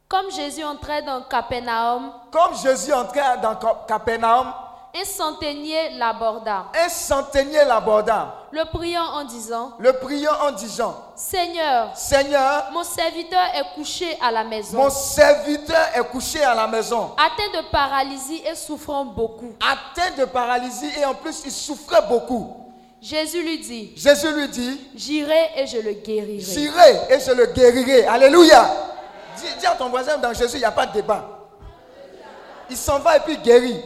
Comme 0.08 0.30
Jésus 0.32 0.64
entrait 0.64 1.02
dans 1.02 1.22
Capernaum, 1.22 2.12
Comme 2.32 2.56
Jésus 2.56 2.92
entrait 2.92 3.38
dans 3.40 3.54
Cap- 3.54 3.86
Capernaum, 3.86 4.52
un 4.92 5.04
centenier 5.04 5.90
l'aborda, 5.98 6.66
un 6.74 6.88
centenier 6.88 7.64
l'aborda, 7.64 8.34
le 8.50 8.64
priant 8.72 9.04
en 9.04 9.24
disant, 9.24 9.72
le 9.78 9.92
priant 9.92 10.32
en 10.42 10.50
disant, 10.52 10.94
Seigneur, 11.14 11.96
Seigneur, 11.96 12.66
mon 12.72 12.82
serviteur 12.82 13.40
est 13.54 13.74
couché 13.76 14.18
à 14.20 14.30
la 14.32 14.42
maison, 14.44 14.76
mon 14.78 14.90
serviteur 14.90 15.78
est 15.94 16.02
couché 16.10 16.42
à 16.42 16.54
la 16.54 16.66
maison, 16.66 17.12
atteint 17.16 17.60
de 17.60 17.70
paralysie 17.70 18.42
et 18.44 18.54
souffrant 18.56 19.04
beaucoup. 19.04 19.54
atteint 19.60 20.10
de 20.18 20.24
paralysie 20.24 20.90
et 21.00 21.04
en 21.04 21.14
plus 21.14 21.42
il 21.44 21.52
souffrait 21.52 22.02
beaucoup. 22.08 22.56
Jésus 23.00 23.42
lui 23.42 23.58
dit, 23.58 23.92
Jésus 23.96 24.30
lui 24.32 24.48
dit, 24.48 24.78
J'irai 24.94 25.50
et 25.56 25.66
je 25.66 25.78
le 25.78 25.92
guérirai. 25.92 26.38
j'irai 26.40 27.00
et 27.08 27.18
je 27.18 27.32
le 27.32 27.46
guérirai. 27.46 28.04
Alléluia. 28.06 28.68
Dis, 29.38 29.46
dis 29.58 29.64
à 29.66 29.70
ton 29.74 29.88
voisin, 29.88 30.18
dans 30.18 30.34
Jésus, 30.34 30.56
il 30.56 30.58
n'y 30.58 30.64
a 30.66 30.70
pas 30.70 30.84
de 30.84 30.92
débat. 30.92 31.24
Il 32.68 32.76
s'en 32.76 32.98
va 32.98 33.16
et 33.16 33.20
puis 33.20 33.34
il 33.34 33.40
guérit. 33.42 33.80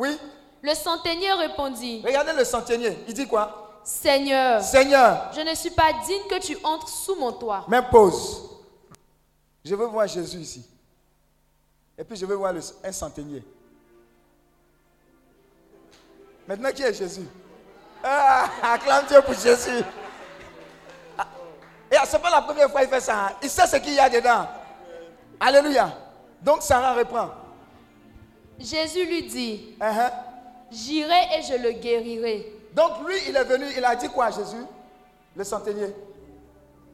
Oui. 0.00 0.18
Le 0.62 0.74
centenier 0.74 1.30
répondit, 1.34 2.02
Regardez 2.04 2.32
le 2.32 2.44
centenier. 2.44 2.98
Il 3.06 3.12
dit 3.12 3.26
quoi? 3.28 3.80
Seigneur, 3.84 4.62
Seigneur, 4.62 5.30
je 5.34 5.40
ne 5.42 5.54
suis 5.54 5.70
pas 5.70 5.92
digne 6.06 6.22
que 6.28 6.38
tu 6.40 6.56
entres 6.64 6.88
sous 6.88 7.16
mon 7.16 7.32
toit. 7.32 7.64
même 7.68 7.84
pause. 7.90 8.42
Je 9.64 9.74
veux 9.74 9.84
voir 9.86 10.06
Jésus 10.06 10.38
ici. 10.38 10.66
Et 11.98 12.04
puis 12.04 12.16
je 12.16 12.24
veux 12.24 12.34
voir 12.34 12.52
le- 12.54 12.60
un 12.84 12.92
centenier. 12.92 13.42
Maintenant, 16.48 16.70
qui 16.72 16.82
est 16.82 16.94
Jésus? 16.94 17.26
Ah, 18.02 18.46
Acclame 18.62 19.06
Dieu 19.06 19.20
pour 19.22 19.34
Jésus. 19.34 19.84
Ah, 21.18 21.26
Et 21.90 21.96
ce 22.06 22.12
n'est 22.16 22.22
pas 22.22 22.30
la 22.30 22.40
première 22.42 22.70
fois 22.70 22.80
qu'il 22.80 22.88
fait 22.90 23.00
ça. 23.00 23.26
hein. 23.26 23.30
Il 23.42 23.50
sait 23.50 23.66
ce 23.66 23.76
qu'il 23.76 23.94
y 23.94 23.98
a 23.98 24.08
dedans. 24.08 24.46
Alléluia. 25.38 25.92
Donc 26.42 26.62
Sarah 26.62 26.94
reprend. 26.94 27.28
Jésus 28.60 29.04
lui 29.06 29.22
dit, 29.24 29.74
Uh-huh. 29.80 30.10
J'irai 30.70 31.38
et 31.38 31.42
je 31.42 31.54
le 31.60 31.72
guérirai. 31.72 32.52
Donc 32.74 33.04
lui, 33.06 33.16
il 33.28 33.34
est 33.36 33.44
venu, 33.44 33.66
il 33.76 33.84
a 33.84 33.96
dit 33.96 34.08
quoi 34.08 34.26
à 34.26 34.30
Jésus? 34.30 34.64
Le 35.34 35.42
centenier. 35.44 35.92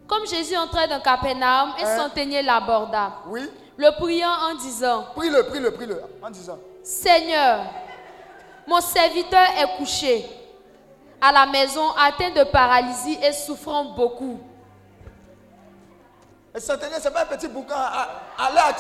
Comme 0.09 0.27
Jésus 0.27 0.57
entrait 0.57 0.89
dans 0.89 1.01
Capernaum, 1.01 1.73
un 1.79 1.85
Hein? 1.85 1.97
centenier 1.99 2.41
l'aborda, 2.43 3.15
Oui. 3.27 3.51
le 3.77 3.91
priant 3.99 4.31
en 4.51 4.55
disant, 4.55 5.07
Prie-le, 5.15 5.43
prie-le, 5.45 5.73
prie-le. 5.73 6.01
En 6.23 6.31
disant. 6.31 6.59
Seigneur, 6.83 7.65
mon 8.67 8.81
serviteur 8.81 9.45
est 9.59 9.77
couché 9.77 10.25
à 11.21 11.33
la 11.33 11.45
maison, 11.47 11.91
atteint 11.99 12.31
de 12.31 12.45
paralysie 12.45 13.19
et 13.23 13.33
souffrant 13.33 13.85
beaucoup. 13.97 14.39
Le 16.55 16.61
centenier, 16.61 16.95
ce 17.01 17.09
n'est 17.09 17.15
pas 17.15 17.23
un 17.23 17.27
petit 17.27 17.49
boucan 17.49 17.75
à, 17.77 18.09
à 18.39 18.51
là. 18.53 18.75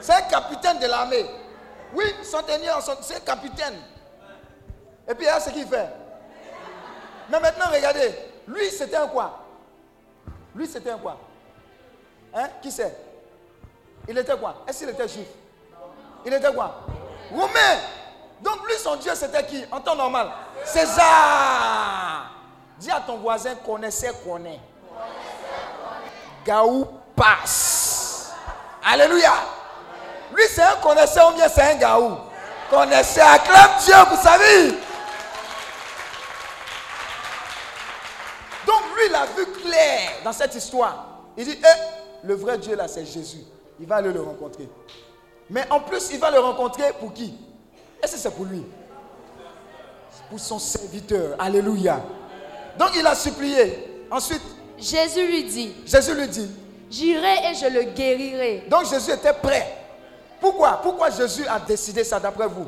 C'est 0.00 0.12
un 0.12 0.22
capitaine 0.22 0.78
de 0.78 0.86
l'armée. 0.86 1.24
Oui, 1.94 2.04
centenier, 2.22 2.70
c'est 3.02 3.24
capitaine. 3.24 3.78
Et 5.08 5.14
puis, 5.14 5.28
a 5.28 5.40
ce 5.40 5.50
qu'il 5.50 5.66
fait. 5.66 5.88
Mais 7.28 7.40
maintenant, 7.40 7.66
regardez. 7.72 8.14
Lui, 8.46 8.70
c'était 8.70 8.96
un 8.96 9.08
quoi? 9.08 9.40
Lui, 10.54 10.66
c'était 10.66 10.90
un 10.90 10.98
quoi? 10.98 11.18
Hein? 12.34 12.48
Qui 12.60 12.70
c'est? 12.70 12.96
Il 14.08 14.16
était 14.18 14.36
quoi? 14.36 14.64
Est-ce 14.66 14.80
qu'il 14.80 14.88
était 14.88 15.08
juif? 15.08 15.28
Il 16.24 16.32
était 16.32 16.52
quoi? 16.52 16.80
Romain. 17.30 17.78
Donc, 18.40 18.66
lui, 18.66 18.74
son 18.74 18.96
Dieu, 18.96 19.12
c'était 19.14 19.44
qui? 19.46 19.64
En 19.70 19.80
temps 19.80 19.94
normal 19.94 20.30
César. 20.64 22.32
Dis 22.78 22.90
à 22.90 23.00
ton 23.00 23.18
voisin, 23.18 23.54
connaissait, 23.56 24.12
connaît. 24.24 24.60
Gaou 26.44 26.86
passe. 27.14 28.32
Alléluia. 28.84 29.32
Lui, 30.34 30.42
c'est 30.54 30.62
un 30.62 30.76
connaisseur 30.82 31.30
ou 31.32 31.36
bien 31.36 31.48
c'est 31.48 31.62
un 31.62 31.74
gaou 31.76 32.16
Connaisseur, 32.70 33.26
acclame 33.28 33.70
Dieu 33.84 33.94
pour 34.08 34.18
sa 34.18 34.38
vie. 34.38 34.74
Donc 38.66 38.80
lui, 38.96 39.02
il 39.08 39.14
a 39.14 39.26
vu 39.26 39.46
clair 39.60 40.10
dans 40.24 40.32
cette 40.32 40.54
histoire. 40.54 41.06
Il 41.36 41.44
dit, 41.44 41.58
eh, 41.60 42.26
le 42.26 42.34
vrai 42.34 42.56
Dieu 42.58 42.74
là, 42.76 42.88
c'est 42.88 43.04
Jésus. 43.04 43.44
Il 43.78 43.86
va 43.86 43.96
aller 43.96 44.12
le 44.12 44.22
rencontrer. 44.22 44.68
Mais 45.50 45.64
en 45.70 45.80
plus, 45.80 46.08
il 46.12 46.18
va 46.18 46.30
le 46.30 46.38
rencontrer 46.38 46.92
pour 46.98 47.12
qui? 47.12 47.34
Est-ce 48.02 48.12
que 48.12 48.18
c'est 48.18 48.30
pour 48.34 48.46
lui? 48.46 48.64
Pour 50.30 50.40
son 50.40 50.58
serviteur. 50.58 51.36
Alléluia. 51.38 52.00
Donc 52.78 52.90
il 52.96 53.06
a 53.06 53.14
supplié. 53.14 54.04
Ensuite, 54.10 54.42
Jésus 54.78 55.26
lui 55.26 55.44
dit, 55.44 55.74
Jésus 55.84 56.14
lui 56.14 56.28
dit, 56.28 56.50
J'irai 56.90 57.50
et 57.50 57.54
je 57.54 57.66
le 57.66 57.82
guérirai. 57.84 58.64
donc 58.68 58.86
Jésus 58.88 59.10
était 59.12 59.32
prêt. 59.32 59.81
Pourquoi? 60.42 60.80
Pourquoi 60.82 61.08
Jésus 61.08 61.46
a 61.46 61.60
décidé 61.60 62.02
ça 62.02 62.18
d'après 62.18 62.48
vous? 62.48 62.66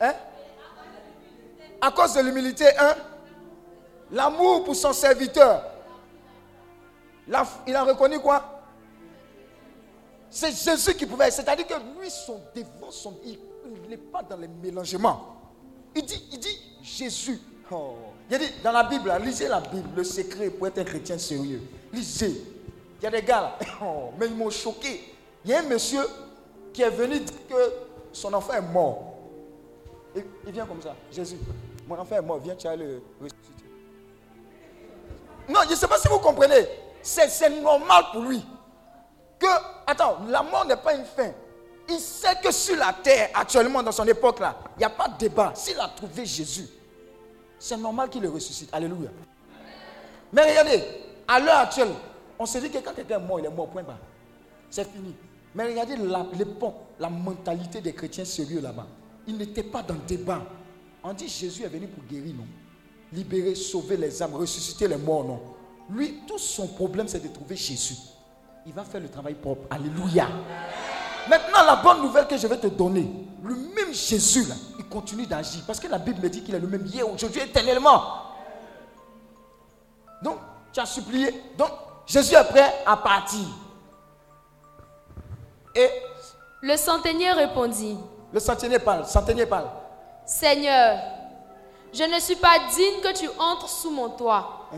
Hein? 0.00 0.14
À 1.78 1.90
cause 1.90 2.14
de 2.14 2.22
l'humilité, 2.22 2.64
un. 2.78 2.96
L'amour 4.10 4.64
pour 4.64 4.74
son 4.74 4.94
serviteur. 4.94 5.62
Il 7.66 7.76
a 7.76 7.84
reconnu 7.84 8.18
quoi? 8.20 8.62
C'est 10.30 10.50
Jésus 10.50 10.94
qui 10.94 11.04
pouvait. 11.04 11.30
C'est-à-dire 11.30 11.66
que 11.66 11.74
lui, 11.74 12.10
son 12.10 12.40
devant, 12.54 12.90
son, 12.90 13.18
il 13.22 13.38
n'est 13.86 13.98
pas 13.98 14.22
dans 14.22 14.38
les 14.38 14.48
mélangements. 14.48 15.36
Il 15.94 16.06
dit, 16.06 16.24
il 16.32 16.38
dit 16.40 16.58
Jésus. 16.82 17.38
Oh. 17.70 17.96
Il 18.30 18.36
a 18.36 18.38
dit 18.38 18.50
dans 18.64 18.72
la 18.72 18.84
Bible, 18.84 19.12
lisez 19.22 19.46
la 19.46 19.60
Bible, 19.60 19.90
le 19.94 20.04
secret 20.04 20.48
pour 20.48 20.68
être 20.68 20.78
un 20.78 20.84
chrétien 20.84 21.18
sérieux. 21.18 21.60
Lisez. 21.92 22.42
Il 22.98 23.04
y 23.04 23.06
a 23.06 23.10
des 23.10 23.22
gars 23.22 23.42
là, 23.42 23.58
oh, 23.82 24.10
mais 24.18 24.26
ils 24.26 24.34
m'ont 24.34 24.48
choqué. 24.48 25.10
Il 25.44 25.50
y 25.50 25.54
a 25.54 25.60
un 25.60 25.62
monsieur 25.62 26.02
qui 26.72 26.82
est 26.82 26.90
venu 26.90 27.18
dire 27.20 27.46
que 27.48 27.72
son 28.12 28.32
enfant 28.34 28.54
est 28.54 28.60
mort. 28.60 29.14
Il 30.14 30.52
vient 30.52 30.66
comme 30.66 30.82
ça, 30.82 30.94
Jésus, 31.12 31.38
mon 31.86 31.98
enfant 31.98 32.16
est 32.16 32.22
mort, 32.22 32.38
viens, 32.38 32.54
tu 32.56 32.66
vas 32.66 32.76
le 32.76 33.02
ressusciter. 33.20 33.64
Non, 35.48 35.60
je 35.64 35.70
ne 35.70 35.76
sais 35.76 35.88
pas 35.88 35.98
si 35.98 36.08
vous 36.08 36.18
comprenez. 36.18 36.66
C'est 37.02 37.50
normal 37.62 38.04
pour 38.12 38.22
lui. 38.22 38.44
Que, 39.38 39.46
attends, 39.86 40.18
la 40.28 40.42
mort 40.42 40.66
n'est 40.66 40.76
pas 40.76 40.94
une 40.94 41.04
fin. 41.04 41.30
Il 41.88 41.98
sait 41.98 42.36
que 42.42 42.52
sur 42.52 42.76
la 42.76 42.92
terre, 42.92 43.30
actuellement, 43.34 43.82
dans 43.82 43.92
son 43.92 44.06
époque 44.06 44.38
là, 44.40 44.56
il 44.76 44.80
n'y 44.80 44.84
a 44.84 44.90
pas 44.90 45.08
de 45.08 45.16
débat. 45.18 45.52
S'il 45.54 45.78
a 45.80 45.88
trouvé 45.88 46.24
Jésus, 46.26 46.68
c'est 47.58 47.76
normal 47.76 48.08
qu'il 48.10 48.22
le 48.22 48.28
ressuscite. 48.28 48.68
Alléluia. 48.72 49.10
Mais 50.32 50.48
regardez, 50.48 50.84
à 51.26 51.40
l'heure 51.40 51.58
actuelle, 51.58 51.92
on 52.38 52.46
se 52.46 52.58
dit 52.58 52.70
que 52.70 52.78
quand 52.78 52.94
quelqu'un 52.94 53.16
est 53.16 53.26
mort, 53.26 53.40
il 53.40 53.46
est 53.46 53.50
mort, 53.50 53.68
point 53.68 53.82
barre. 53.82 53.98
C'est 54.70 54.88
fini. 54.88 55.14
Mais 55.54 55.64
regardez 55.66 55.96
la- 55.96 56.26
l'époque, 56.38 56.74
la 56.98 57.10
mentalité 57.10 57.80
des 57.80 57.92
chrétiens 57.92 58.24
sérieux 58.24 58.60
là-bas. 58.60 58.86
Ils 59.26 59.36
n'étaient 59.36 59.62
pas 59.64 59.82
dans 59.82 59.94
le 59.94 60.00
débat. 60.06 60.42
On 61.02 61.12
dit 61.12 61.28
Jésus 61.28 61.62
est 61.64 61.68
venu 61.68 61.86
pour 61.88 62.04
guérir, 62.04 62.34
non? 62.36 62.46
Libérer, 63.12 63.54
sauver 63.54 63.96
les 63.96 64.22
âmes, 64.22 64.34
ressusciter 64.34 64.86
les 64.86 64.96
morts, 64.96 65.24
non? 65.24 65.40
Lui, 65.90 66.20
tout 66.26 66.38
son 66.38 66.68
problème, 66.68 67.08
c'est 67.08 67.20
de 67.20 67.28
trouver 67.28 67.56
Jésus. 67.56 67.96
Il 68.66 68.72
va 68.72 68.84
faire 68.84 69.00
le 69.00 69.08
travail 69.08 69.34
propre. 69.34 69.66
Alléluia. 69.70 70.28
Maintenant, 71.28 71.64
la 71.66 71.76
bonne 71.76 72.02
nouvelle 72.02 72.26
que 72.28 72.36
je 72.36 72.46
vais 72.46 72.58
te 72.58 72.68
donner, 72.68 73.10
le 73.42 73.54
même 73.56 73.92
Jésus, 73.92 74.44
il 74.78 74.84
continue 74.86 75.26
d'agir. 75.26 75.62
Parce 75.66 75.80
que 75.80 75.88
la 75.88 75.98
Bible 75.98 76.20
me 76.22 76.28
dit 76.30 76.42
qu'il 76.42 76.54
est 76.54 76.60
le 76.60 76.68
même 76.68 76.86
hier, 76.86 77.08
aujourd'hui, 77.10 77.40
éternellement. 77.40 78.02
Donc, 80.22 80.36
tu 80.72 80.80
as 80.80 80.86
supplié. 80.86 81.42
Donc, 81.58 81.70
Jésus 82.06 82.34
est 82.34 82.44
prêt 82.44 82.72
à 82.86 82.96
partir. 82.96 83.40
Et 85.74 85.90
Le 86.62 86.76
centenier 86.76 87.32
répondit, 87.32 87.96
le 88.32 88.40
centenier 88.40 88.78
parle, 88.78 89.06
centenier 89.06 89.46
parle. 89.46 89.68
Seigneur, 90.26 90.98
je 91.92 92.04
ne 92.04 92.20
suis 92.20 92.36
pas 92.36 92.58
digne 92.74 93.00
que 93.02 93.12
tu 93.16 93.28
entres 93.38 93.68
sous 93.68 93.90
mon 93.90 94.10
toit, 94.10 94.68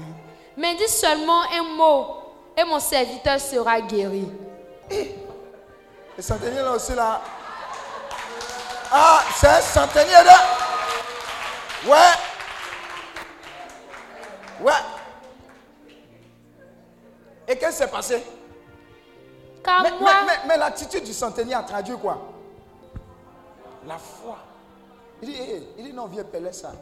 mais 0.56 0.74
dis 0.74 0.88
seulement 0.88 1.42
un 1.52 1.62
mot 1.76 2.06
et 2.56 2.64
mon 2.64 2.78
serviteur 2.80 3.40
sera 3.40 3.80
guéri. 3.80 4.28
Le 6.16 6.22
centenier 6.22 6.60
là 6.60 6.72
aussi 6.72 6.94
là. 6.94 7.22
Ah, 8.90 9.22
c'est 9.34 9.48
un 9.48 9.60
centenier 9.62 10.04
de. 10.24 11.88
Ouais. 11.88 12.12
Ouais. 14.60 14.72
Et 17.48 17.56
qu'est-ce 17.56 17.70
qui 17.70 17.76
s'est 17.84 17.88
passé? 17.88 18.22
Car 19.62 19.82
mais, 19.82 19.90
moi, 19.92 19.98
mais- 20.00 20.26
mais- 20.26 20.48
mais 20.48 20.56
l'attitude 20.56 21.04
du 21.04 21.12
centenier 21.12 21.54
a 21.54 21.62
traduit 21.62 21.96
quoi? 21.96 22.18
La 23.86 23.98
foi. 23.98 24.38
Il 25.22 25.28
dit, 25.28 25.36
hé, 25.40 25.68
il 25.78 25.84
dit 25.84 25.92
non, 25.92 26.06
viens, 26.06 26.24
Pelé, 26.24 26.52
ça. 26.52 26.72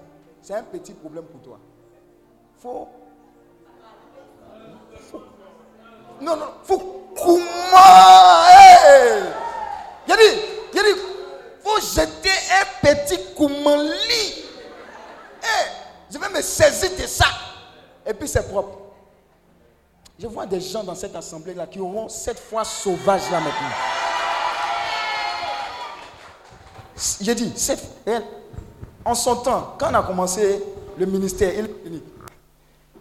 C'est 0.42 0.54
un 0.54 0.62
petit 0.62 0.94
problème 0.94 1.24
pour 1.24 1.40
toi. 1.42 1.58
Faut. 2.60 2.88
faut- 5.10 5.22
Non, 6.20 6.36
non, 6.36 6.46
faut. 6.64 6.78
Comment 7.16 8.46
hey! 8.48 9.22
Il 10.08 10.14
dit, 10.14 10.42
il 10.74 10.82
dit, 10.82 11.00
faut 11.62 11.80
jeter 11.80 12.30
un 12.30 12.86
petit 12.86 13.34
koumali. 13.34 14.44
Hey, 15.42 15.66
je 16.10 16.18
vais 16.18 16.28
me 16.28 16.40
saisir 16.42 16.90
de 16.96 17.06
ça. 17.06 17.26
Et 18.06 18.14
puis 18.14 18.28
c'est 18.28 18.48
propre. 18.48 18.78
Je 20.20 20.26
vois 20.26 20.44
des 20.44 20.60
gens 20.60 20.84
dans 20.84 20.94
cette 20.94 21.16
assemblée-là 21.16 21.66
qui 21.66 21.80
auront 21.80 22.08
cette 22.10 22.38
foi 22.38 22.62
sauvage-là 22.62 23.40
maintenant. 23.40 23.70
J'ai 27.22 27.34
dit, 27.34 27.50
cette, 27.56 27.82
en 29.02 29.14
son 29.14 29.36
temps, 29.36 29.76
quand 29.78 29.90
on 29.90 29.94
a 29.94 30.02
commencé 30.02 30.62
le 30.98 31.06
ministère, 31.06 31.54
il, 31.54 31.70
il 31.86 32.02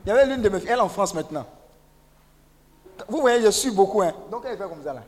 y 0.08 0.12
avait 0.12 0.26
l'une 0.28 0.42
de 0.42 0.48
mes 0.48 0.62
filles, 0.62 0.70
elle 0.72 0.80
en 0.80 0.88
France 0.88 1.14
maintenant. 1.14 1.46
Vous 3.10 3.20
voyez, 3.20 3.42
je 3.44 3.50
suis 3.52 3.72
beaucoup. 3.72 4.02
Hein. 4.02 4.14
Donc 4.32 4.44
elle 4.46 4.58
fait 4.58 4.64
comme 4.70 4.84
ça 4.84 4.94
là. 4.94 5.04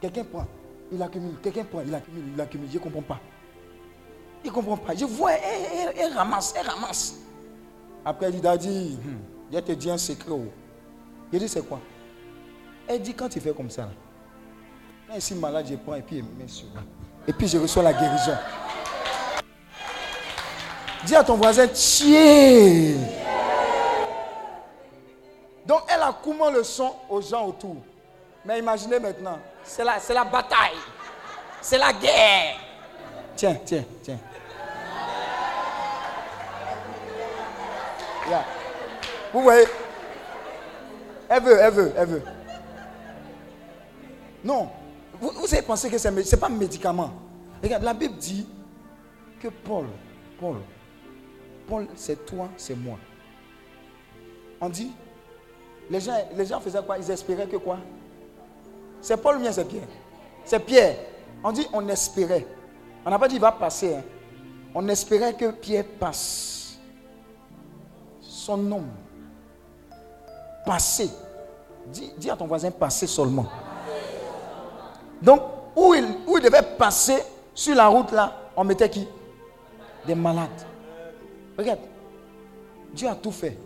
Quelqu'un 0.00 0.22
prend, 0.24 0.46
il 0.92 1.02
accumule. 1.02 1.34
Quelqu'un 1.42 1.64
prend, 1.64 1.80
il 1.84 1.92
accumule, 1.92 2.24
il 2.32 2.40
accumule. 2.40 2.68
Je 2.70 2.78
ne 2.78 2.82
comprends 2.82 3.02
pas. 3.02 3.18
Il 4.44 4.50
ne 4.50 4.54
comprend 4.54 4.76
pas. 4.76 4.94
Je 4.94 5.04
vois, 5.04 5.32
elle, 5.32 5.88
elle- 5.88 5.94
elle 5.98 6.12
ramasse, 6.16 6.54
elle 6.56 6.68
ramasse. 6.68 7.14
Après, 8.04 8.26
elle 8.26 8.34
dit, 8.34 8.40
Daddy, 8.40 8.98
hmm, 9.02 9.35
je 9.52 9.58
te 9.60 9.72
dis 9.72 9.90
un 9.90 9.98
secret. 9.98 10.34
Je 11.32 11.38
dis, 11.38 11.48
c'est 11.48 11.66
quoi? 11.66 11.80
Elle 12.88 13.02
dit, 13.02 13.14
quand 13.14 13.28
tu 13.28 13.40
fais 13.40 13.52
comme 13.52 13.70
ça, 13.70 13.88
là, 15.08 15.20
suis 15.20 15.34
malade, 15.34 15.66
je 15.68 15.76
prends 15.76 15.94
et 15.94 16.02
puis 16.02 16.18
je 16.18 16.42
mets 16.42 16.48
sur. 16.48 16.66
Et 17.26 17.32
puis 17.32 17.48
je 17.48 17.58
reçois 17.58 17.82
la 17.82 17.92
guérison. 17.92 18.36
Dis 21.04 21.14
à 21.14 21.24
ton 21.24 21.36
voisin, 21.36 21.66
tiens. 21.68 22.96
Donc 25.64 25.82
elle 25.88 26.02
a 26.02 26.16
comment 26.22 26.50
le 26.50 26.62
son 26.62 26.94
aux 27.08 27.20
gens 27.20 27.46
autour? 27.46 27.76
Mais 28.44 28.60
imaginez 28.60 29.00
maintenant, 29.00 29.38
c'est 29.64 29.82
la, 29.84 29.98
c'est 29.98 30.14
la 30.14 30.24
bataille. 30.24 30.78
C'est 31.60 31.78
la 31.78 31.92
guerre. 31.92 32.56
Tiens, 33.34 33.56
tiens, 33.64 33.84
tiens. 34.02 34.18
Là. 38.30 38.44
Vous 39.36 39.42
voyez 39.42 39.66
Elle 41.28 41.42
veut, 41.42 41.58
elle 41.60 41.72
veut, 41.74 41.92
elle 41.94 42.08
veut. 42.08 42.22
Non. 44.42 44.70
Vous, 45.20 45.44
avez 45.52 45.60
pensé 45.60 45.90
que 45.90 45.98
ce 45.98 46.08
n'est 46.08 46.40
pas 46.40 46.46
un 46.46 46.56
médicament. 46.56 47.12
Regarde, 47.62 47.82
la 47.82 47.92
Bible 47.92 48.16
dit 48.16 48.48
que 49.38 49.48
Paul, 49.48 49.88
Paul, 50.40 50.56
Paul, 51.68 51.86
c'est 51.96 52.24
toi, 52.24 52.48
c'est 52.56 52.74
moi. 52.74 52.96
On 54.58 54.70
dit, 54.70 54.92
les 55.90 56.00
gens, 56.00 56.16
les 56.34 56.46
gens 56.46 56.58
faisaient 56.58 56.82
quoi? 56.82 56.96
Ils 56.96 57.10
espéraient 57.10 57.46
que 57.46 57.58
quoi? 57.58 57.76
C'est 59.02 59.18
Paul 59.18 59.36
ou 59.36 59.40
bien 59.40 59.52
c'est 59.52 59.66
Pierre? 59.66 59.88
C'est 60.46 60.60
Pierre. 60.60 60.96
On 61.44 61.52
dit, 61.52 61.66
on 61.74 61.86
espérait. 61.90 62.46
On 63.04 63.10
n'a 63.10 63.18
pas 63.18 63.28
dit, 63.28 63.34
il 63.34 63.40
va 63.42 63.52
passer. 63.52 63.96
hein. 63.96 64.02
On 64.74 64.88
espérait 64.88 65.34
que 65.34 65.50
Pierre 65.50 65.84
passe. 66.00 66.78
Son 68.22 68.56
nom. 68.56 68.84
Passer. 70.66 71.08
Dis, 71.86 72.28
à 72.28 72.36
ton 72.36 72.46
voisin, 72.46 72.70
passer 72.70 73.06
seulement. 73.06 73.46
Donc, 75.22 75.40
où 75.76 75.94
il, 75.94 76.04
où 76.26 76.36
il 76.36 76.42
devait 76.42 76.62
passer 76.62 77.22
sur 77.54 77.74
la 77.74 77.86
route 77.86 78.10
là, 78.10 78.32
on 78.56 78.64
mettait 78.64 78.90
qui? 78.90 79.06
Des 80.06 80.14
malades. 80.14 80.66
Regarde, 81.56 81.78
Dieu 82.92 83.08
a 83.08 83.14
tout 83.14 83.30
fait. 83.30 83.56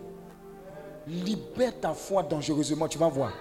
Libère 1.07 1.79
ta 1.79 1.93
foi 1.93 2.21
dangereusement, 2.21 2.87
tu 2.87 2.97
vas 2.97 3.07
voir. 3.07 3.31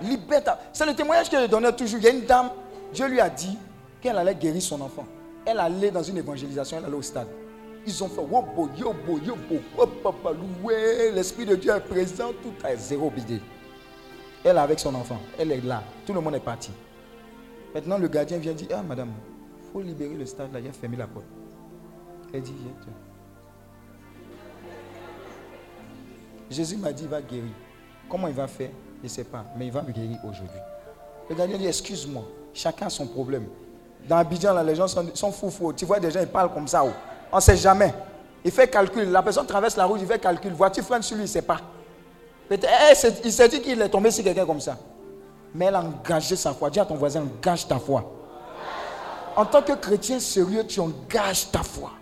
Libère 0.00 0.42
ta... 0.42 0.58
C'est 0.72 0.86
le 0.86 0.94
témoignage 0.94 1.28
que 1.28 1.38
je 1.38 1.46
donnais 1.46 1.72
toujours. 1.72 1.98
Il 2.00 2.04
y 2.04 2.08
a 2.08 2.10
une 2.10 2.24
dame, 2.24 2.50
Dieu 2.92 3.06
lui 3.06 3.20
a 3.20 3.28
dit 3.28 3.58
qu'elle 4.00 4.16
allait 4.16 4.34
guérir 4.34 4.62
son 4.62 4.80
enfant. 4.80 5.04
Elle 5.44 5.60
allait 5.60 5.90
dans 5.90 6.02
une 6.02 6.16
évangélisation, 6.16 6.78
elle 6.78 6.86
allait 6.86 6.96
au 6.96 7.02
stade. 7.02 7.28
Ils 7.86 8.04
ont 8.04 8.08
fait 8.08 8.22
yobo, 8.22 8.68
yobo, 8.78 9.60
wopapa, 9.76 10.30
loué, 10.32 11.10
l'Esprit 11.12 11.44
de 11.44 11.56
Dieu 11.56 11.72
est 11.72 11.80
présent, 11.80 12.30
tout 12.42 12.54
est 12.66 12.76
zéro 12.76 13.10
bidé. 13.10 13.40
Elle 14.44 14.56
est 14.56 14.60
avec 14.60 14.78
son 14.78 14.94
enfant, 14.94 15.18
elle 15.38 15.50
est 15.50 15.60
là, 15.64 15.82
tout 16.06 16.12
le 16.12 16.20
monde 16.20 16.34
est 16.36 16.40
parti. 16.40 16.70
Maintenant, 17.74 17.98
le 17.98 18.06
gardien 18.06 18.38
vient 18.38 18.52
dire 18.52 18.68
Ah, 18.72 18.82
madame, 18.82 19.10
il 19.60 19.72
faut 19.72 19.80
libérer 19.80 20.14
le 20.14 20.26
stade 20.26 20.52
là, 20.52 20.60
il 20.60 20.68
a 20.68 20.72
fermé 20.72 20.96
la 20.96 21.06
porte. 21.08 21.26
Elle 22.32 22.42
dit 22.42 22.54
Viens. 22.60 22.92
Jésus 26.50 26.76
m'a 26.76 26.92
dit 26.92 27.04
Il 27.04 27.08
va 27.08 27.20
guérir. 27.20 27.50
Comment 28.08 28.28
il 28.28 28.34
va 28.34 28.46
faire? 28.46 28.70
Je 28.98 29.04
ne 29.04 29.08
sais 29.08 29.24
pas, 29.24 29.44
mais 29.56 29.66
il 29.66 29.72
va 29.72 29.82
me 29.82 29.90
guérir 29.90 30.18
aujourd'hui. 30.24 30.58
Le 31.28 31.34
gardien 31.34 31.58
dit 31.58 31.66
Excuse-moi, 31.66 32.22
chacun 32.54 32.86
a 32.86 32.90
son 32.90 33.08
problème. 33.08 33.46
Dans 34.08 34.16
Abidjan, 34.16 34.60
les 34.62 34.74
gens 34.76 34.86
sont, 34.88 35.14
sont 35.14 35.32
fous. 35.32 35.72
Tu 35.72 35.84
vois 35.84 35.98
des 35.98 36.10
gens, 36.10 36.20
ils 36.20 36.26
parlent 36.28 36.52
comme 36.52 36.68
ça. 36.68 36.84
oh. 36.84 36.90
On 37.32 37.36
ne 37.36 37.40
sait 37.40 37.56
jamais. 37.56 37.92
Il 38.44 38.50
fait 38.50 38.68
calcul. 38.68 39.10
La 39.10 39.22
personne 39.22 39.46
traverse 39.46 39.76
la 39.76 39.84
route, 39.86 40.00
il 40.00 40.06
fait 40.06 40.18
calcul. 40.18 40.52
Voiture 40.52 40.84
freine 40.84 41.02
sur 41.02 41.16
lui, 41.16 41.22
il 41.22 41.26
ne 41.26 41.30
sait 41.30 41.42
pas. 41.42 41.58
Eh, 42.50 42.58
c'est- 42.94 43.24
il 43.24 43.32
s'est 43.32 43.48
dit 43.48 43.60
qu'il 43.62 43.80
est 43.80 43.88
tombé 43.88 44.10
sur 44.10 44.22
quelqu'un 44.22 44.44
comme 44.44 44.60
ça. 44.60 44.76
Mais 45.54 45.66
elle 45.66 45.74
a 45.76 45.80
engagé 45.82 46.36
sa 46.36 46.52
foi. 46.52 46.68
Dis 46.70 46.80
à 46.80 46.84
ton 46.84 46.96
voisin, 46.96 47.22
engage 47.22 47.66
ta 47.66 47.78
foi. 47.78 48.04
En 49.36 49.46
tant 49.46 49.62
que 49.62 49.72
chrétien 49.72 50.20
sérieux, 50.20 50.66
tu 50.66 50.80
engages 50.80 51.50
ta 51.50 51.62
foi. 51.62 51.92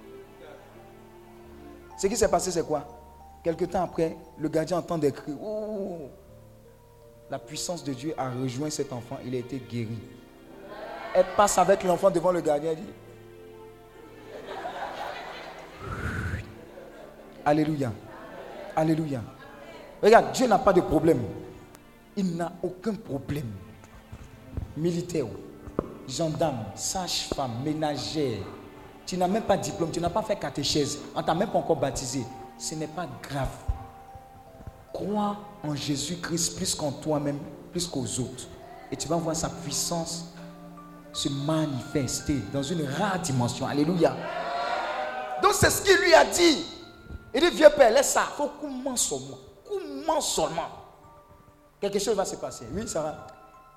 Ce 1.97 2.07
qui 2.07 2.17
s'est 2.17 2.29
passé, 2.29 2.51
c'est 2.51 2.67
quoi? 2.67 2.85
Quelque 3.45 3.65
temps 3.67 3.83
après, 3.85 4.17
le 4.39 4.49
gardien 4.49 4.79
entend 4.79 4.99
des 4.99 5.13
cris. 5.13 5.35
Oh 5.43 6.09
La 7.31 7.39
puissance 7.39 7.85
de 7.85 7.93
Dieu 7.93 8.13
a 8.19 8.29
rejoint 8.31 8.71
cet 8.71 8.93
enfant. 8.93 9.19
Il 9.25 9.35
a 9.35 9.39
été 9.39 9.59
guéri. 9.71 9.99
Elle 11.15 11.27
passe 11.37 11.59
avec 11.59 11.85
l'enfant 11.85 12.11
devant 12.11 12.33
le 12.33 12.41
gardien. 12.41 12.75
Dit 12.75 12.83
Alléluia. 17.45 17.93
Alléluia. 18.77 19.23
Regarde, 20.03 20.33
Dieu 20.33 20.47
n'a 20.47 20.59
pas 20.59 20.73
de 20.73 20.81
problème. 20.81 21.23
Il 22.17 22.37
n'a 22.37 22.53
aucun 22.63 22.95
problème. 22.95 23.51
Militaire, 24.77 25.27
gendarme, 26.09 26.65
sage-femme, 26.75 27.63
ménagère. 27.65 28.39
Tu 29.07 29.17
n'as 29.17 29.29
même 29.29 29.43
pas 29.43 29.57
de 29.57 29.63
diplôme, 29.63 29.91
tu 29.91 30.01
n'as 30.01 30.11
pas 30.11 30.23
fait 30.23 30.37
catéchèse, 30.37 30.99
on 31.15 31.23
t'a 31.23 31.35
même 31.35 31.49
pas 31.49 31.59
encore 31.59 31.77
baptisé. 31.77 32.25
Ce 32.59 32.75
n'est 32.75 32.87
pas 32.87 33.07
grave. 33.23 33.49
Crois 34.93 35.37
en 35.63 35.75
Jésus-Christ 35.75 36.57
plus 36.57 36.75
qu'en 36.75 36.93
toi-même, 36.93 37.39
plus 37.73 37.87
qu'aux 37.87 38.21
autres. 38.21 38.47
Et 38.93 38.97
tu 38.97 39.09
vas 39.09 39.17
voir 39.17 39.35
sa 39.35 39.49
puissance 39.49 40.27
se 41.13 41.29
manifester 41.29 42.37
dans 42.53 42.63
une 42.63 42.85
rare 42.87 43.19
dimension. 43.21 43.67
Alléluia. 43.67 44.17
Donc 45.43 45.53
c'est 45.55 45.71
ce 45.71 45.83
qu'il 45.83 45.97
lui 45.97 46.15
a 46.15 46.25
dit. 46.25 46.65
Il 47.35 47.41
dit, 47.41 47.51
vieux 47.51 47.71
père, 47.71 47.91
laisse 47.93 48.11
ça. 48.13 48.23
Il 48.33 48.37
faut 48.37 48.51
comment 48.61 48.97
seulement? 48.97 49.39
Comment 49.69 50.21
seulement? 50.21 50.69
Quelque 51.81 51.99
chose 51.99 52.15
va 52.17 52.25
se 52.25 52.37
passer. 52.37 52.67
Oui, 52.75 52.87
Sarah. 52.89 53.15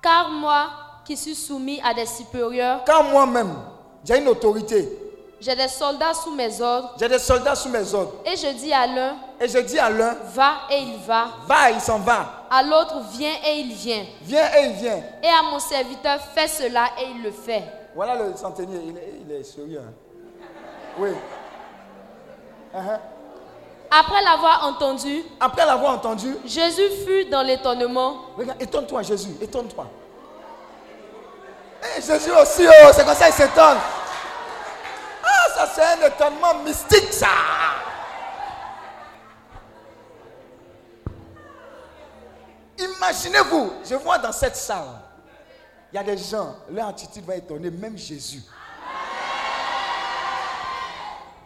car 0.02 0.28
moi 0.30 0.66
qui 1.04 1.16
suis 1.16 1.34
soumis 1.34 1.80
à 1.84 1.94
des 1.94 2.06
supérieurs, 2.06 2.82
Quand 2.86 3.02
moi-même, 3.04 3.54
j'ai 4.04 4.18
une 4.18 4.28
autorité, 4.28 4.98
j'ai 5.40 5.54
des 5.54 5.68
soldats 5.68 6.14
sous 6.14 6.34
mes 6.34 6.60
ordres, 6.60 6.94
j'ai 6.98 7.08
des 7.08 7.18
soldats 7.18 7.54
sous 7.54 7.68
mes 7.68 7.92
ordres, 7.94 8.14
et 8.24 8.36
je 8.36 8.48
dis 8.58 8.72
à 8.72 8.86
l'un, 8.86 9.16
et 9.40 9.46
je 9.48 9.58
dis 9.58 9.78
à 9.78 9.90
l'un, 9.90 10.14
va 10.34 10.52
et 10.70 10.78
il 10.80 10.98
va, 11.06 11.26
va, 11.46 11.70
il 11.70 11.80
s'en 11.80 11.98
va. 11.98 12.46
à 12.50 12.62
l'autre, 12.62 12.96
viens 13.12 13.34
et 13.46 13.60
il 13.60 13.72
vient, 13.72 14.04
Viens 14.22 14.46
et 14.56 14.66
il 14.66 14.72
vient. 14.72 15.02
et 15.22 15.26
à 15.28 15.42
mon 15.50 15.58
serviteur, 15.58 16.18
fais 16.34 16.48
cela 16.48 16.86
et 17.00 17.10
il 17.10 17.22
le 17.22 17.30
fait. 17.30 17.62
Voilà 17.94 18.16
le 18.22 18.34
centenier, 18.36 18.80
il 18.86 18.96
est, 18.96 19.14
il 19.26 19.32
est 19.32 19.44
sérieux. 19.44 19.80
hein. 19.86 19.92
Oui. 20.98 21.10
Uh-huh. 22.74 22.98
Après 23.96 24.22
l'avoir 24.22 24.64
entendu, 24.64 25.22
Après 25.38 25.64
l'avoir 25.64 25.92
entendu, 25.94 26.36
Jésus 26.44 26.88
fut 27.06 27.26
dans 27.26 27.42
l'étonnement. 27.42 28.16
regarde, 28.36 28.60
étonne-toi 28.60 29.02
Jésus, 29.02 29.30
étonne-toi. 29.40 29.86
Et 31.96 32.02
Jésus 32.02 32.30
aussi, 32.32 32.66
oh, 32.66 32.88
c'est 32.92 33.04
comme 33.04 33.14
ça 33.14 33.28
il 33.28 33.32
s'étonne. 33.34 33.78
Ah, 35.22 35.48
ça 35.54 35.66
c'est 35.74 35.82
un 36.02 36.06
étonnement 36.08 36.54
mystique, 36.64 37.12
ça. 37.12 37.28
Imaginez-vous, 42.78 43.72
je 43.88 43.94
vois 43.94 44.18
dans 44.18 44.32
cette 44.32 44.56
salle, 44.56 45.00
Il 45.92 45.96
y 45.96 45.98
a 45.98 46.02
des 46.02 46.16
gens, 46.18 46.56
leur 46.70 46.88
attitude 46.88 47.24
va 47.24 47.36
étonner 47.36 47.70
même 47.70 47.96
Jésus. 47.96 48.42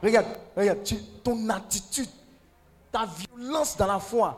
Regarde, 0.03 0.27
regarde, 0.57 0.83
tu- 0.85 1.03
ton 1.23 1.51
attitude, 1.51 2.09
ta 2.99 3.07
violence 3.07 3.77
dans 3.77 3.87
la 3.87 3.99
foi, 4.01 4.37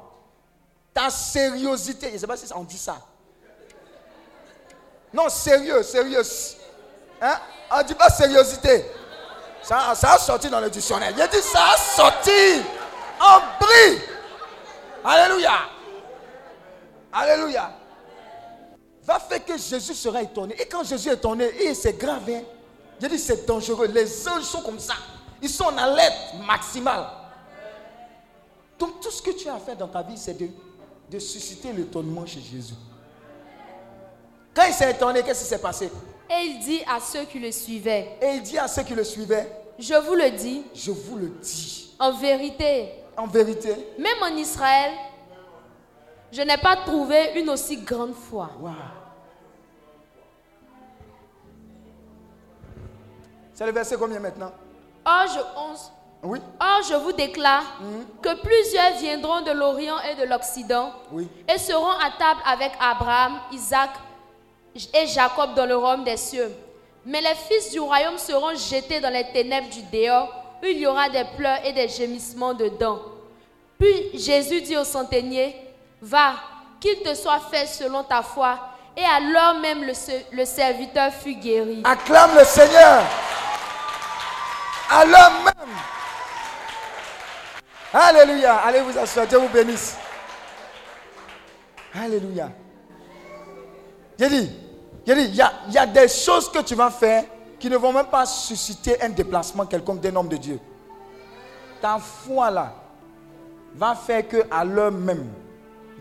ta 0.92 1.08
sériosité, 1.08 2.08
je 2.08 2.14
ne 2.14 2.18
sais 2.18 2.26
pas 2.26 2.36
si 2.36 2.52
on 2.54 2.64
dit 2.64 2.76
ça. 2.76 2.96
Non, 5.12 5.28
sérieux, 5.28 5.82
sérieux. 5.82 6.22
Hein? 7.22 7.38
On 7.70 7.78
ne 7.78 7.82
dit 7.84 7.94
pas 7.94 8.10
sériosité. 8.10 8.84
Ça, 9.62 9.90
a 9.90 10.18
sorti 10.18 10.48
dans 10.48 10.60
le 10.60 10.70
dictionnaire. 10.70 11.10
Il 11.10 11.16
dit 11.16 11.42
ça 11.42 11.70
a 11.74 11.76
sorti 11.76 12.62
en 13.20 13.40
bris. 13.60 14.02
Alléluia. 15.04 15.52
Alléluia. 17.12 17.70
Va 19.04 19.18
faire 19.18 19.44
que 19.44 19.56
Jésus 19.56 19.94
sera 19.94 20.22
étonné. 20.22 20.54
Et 20.60 20.66
quand 20.66 20.84
Jésus 20.84 21.08
est 21.08 21.14
étonné, 21.14 21.74
c'est 21.74 21.98
grave. 21.98 22.28
Hein? 22.28 22.42
J'ai 23.00 23.08
dit 23.08 23.18
c'est 23.18 23.46
dangereux. 23.46 23.86
Les 23.86 24.28
anges 24.28 24.44
sont 24.44 24.62
comme 24.62 24.78
ça. 24.78 24.94
Ils 25.42 25.48
sont 25.48 25.64
en 25.64 25.78
alerte 25.78 26.34
maximale. 26.46 27.19
Donc 28.80 28.98
tout 29.00 29.10
ce 29.10 29.20
que 29.20 29.30
tu 29.32 29.46
as 29.48 29.54
à 29.54 29.58
faire 29.58 29.76
dans 29.76 29.88
ta 29.88 30.00
vie, 30.02 30.16
c'est 30.16 30.32
de, 30.32 30.48
de 31.10 31.18
susciter 31.18 31.70
l'étonnement 31.70 32.24
chez 32.24 32.40
Jésus. 32.40 32.74
Quand 34.54 34.64
il 34.66 34.72
s'est 34.72 34.90
étonné, 34.90 35.22
qu'est-ce 35.22 35.42
qui 35.42 35.48
s'est 35.50 35.58
passé? 35.60 35.90
Et 36.30 36.46
il 36.46 36.58
dit 36.60 36.80
à 36.88 36.98
ceux 36.98 37.24
qui 37.26 37.38
le 37.38 37.52
suivaient, 37.52 38.16
Et 38.22 38.36
il 38.36 38.42
dit 38.42 38.56
à 38.58 38.66
ceux 38.66 38.82
qui 38.82 38.94
le 38.94 39.04
suivaient, 39.04 39.46
je 39.78 39.94
vous 39.94 40.14
le 40.14 40.30
dis, 40.30 40.64
je 40.74 40.90
vous 40.90 41.16
le 41.16 41.28
dis, 41.28 41.94
en 41.98 42.12
vérité, 42.12 42.88
en 43.16 43.26
vérité, 43.26 43.74
même 43.98 44.22
en 44.22 44.34
Israël, 44.36 44.92
je 46.32 46.40
n'ai 46.42 46.56
pas 46.56 46.76
trouvé 46.76 47.32
une 47.38 47.50
aussi 47.50 47.76
grande 47.78 48.14
foi. 48.14 48.50
C'est 53.52 53.66
le 53.66 53.72
verset 53.72 53.96
combien 53.98 54.20
maintenant? 54.20 54.52
Or, 55.04 55.26
je, 55.26 55.38
11. 55.72 55.92
Oui 56.22 56.38
Or, 56.60 56.82
je 56.88 56.94
vous 56.94 57.12
déclare 57.12 57.64
que 58.20 58.34
plusieurs 58.42 58.92
viendront 58.98 59.40
de 59.40 59.52
l'Orient 59.52 59.96
et 60.10 60.14
de 60.16 60.24
l'Occident 60.28 60.92
Oui. 61.12 61.28
et 61.48 61.58
seront 61.58 61.90
à 61.90 62.10
table 62.18 62.40
avec 62.46 62.72
Abraham, 62.80 63.40
Isaac 63.52 63.90
et 64.94 65.06
Jacob 65.06 65.54
dans 65.54 65.66
le 65.66 65.76
royaume 65.76 66.04
des 66.04 66.16
cieux. 66.18 66.52
Mais 67.06 67.20
les 67.22 67.34
fils 67.34 67.70
du 67.72 67.80
royaume 67.80 68.18
seront 68.18 68.54
jetés 68.54 69.00
dans 69.00 69.10
les 69.12 69.24
ténèbres 69.32 69.68
du 69.70 69.82
dehors, 69.84 70.28
où 70.62 70.66
il 70.66 70.78
y 70.78 70.86
aura 70.86 71.08
des 71.08 71.24
pleurs 71.36 71.64
et 71.64 71.72
des 71.72 71.88
gémissements 71.88 72.52
dedans. 72.52 72.98
Puis 73.78 74.10
Jésus 74.18 74.60
dit 74.60 74.76
au 74.76 74.84
centenier, 74.84 75.56
va, 76.02 76.34
qu'il 76.78 77.00
te 77.02 77.14
soit 77.14 77.40
fait 77.50 77.66
selon 77.66 78.02
ta 78.04 78.20
foi. 78.22 78.58
Et 78.94 79.02
alors 79.04 79.54
même 79.60 79.84
le, 79.84 79.92
le 80.32 80.44
serviteur 80.44 81.10
fut 81.14 81.34
guéri. 81.36 81.80
Acclame 81.84 82.36
le 82.36 82.44
Seigneur. 82.44 83.02
L'heure 85.06 85.32
même. 85.44 85.68
Alléluia. 87.92 88.56
Allez 88.56 88.80
vous 88.80 88.96
asseoir. 88.98 89.26
Dieu 89.26 89.38
vous 89.38 89.48
bénisse. 89.48 89.96
Alléluia. 91.94 92.50
J'ai 94.18 94.28
dit, 94.28 94.50
il 95.06 95.34
y 95.34 95.42
a, 95.42 95.52
y 95.70 95.78
a 95.78 95.86
des 95.86 96.08
choses 96.08 96.50
que 96.50 96.60
tu 96.60 96.74
vas 96.74 96.90
faire 96.90 97.24
qui 97.58 97.68
ne 97.68 97.76
vont 97.76 97.92
même 97.92 98.06
pas 98.06 98.26
susciter 98.26 99.00
un 99.02 99.08
déplacement 99.08 99.66
quelconque 99.66 100.00
d'un 100.00 100.14
homme 100.16 100.28
de 100.28 100.36
Dieu. 100.36 100.60
Ta 101.80 101.98
foi 101.98 102.50
là 102.50 102.74
va 103.74 103.94
faire 103.94 104.26
que 104.28 104.44
à 104.50 104.64
l'heure 104.64 104.92
même, 104.92 105.26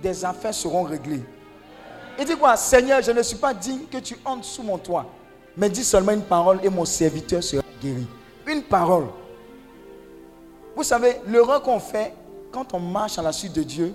des 0.02 0.24
affaires 0.26 0.54
seront 0.54 0.84
réglées. 0.84 1.24
Il 2.18 2.26
dit 2.26 2.36
quoi? 2.36 2.58
Seigneur, 2.58 3.02
je 3.02 3.12
ne 3.12 3.24
suis 3.24 3.38
pas 3.38 3.54
digne 3.54 3.86
que 3.92 3.98
tu 3.98 4.18
entres 4.26 4.46
sous 4.46 4.64
mon 4.64 4.78
toit. 4.78 5.06
Mais 5.56 5.70
dis 5.70 5.84
seulement 5.84 6.12
une 6.12 6.24
parole 6.24 6.60
et 6.64 6.70
mon 6.70 6.86
serviteur 6.86 7.42
sera 7.42 7.64
guéri. 7.82 8.06
Une 8.46 8.64
parole. 8.64 9.08
Vous 10.80 10.86
savez, 10.86 11.20
l'erreur 11.28 11.62
qu'on 11.62 11.78
fait 11.78 12.14
quand 12.54 12.74
on 12.74 12.80
marche 12.80 13.20
à 13.20 13.22
la 13.22 13.34
suite 13.34 13.52
de 13.52 13.64
Dieu, 13.64 13.94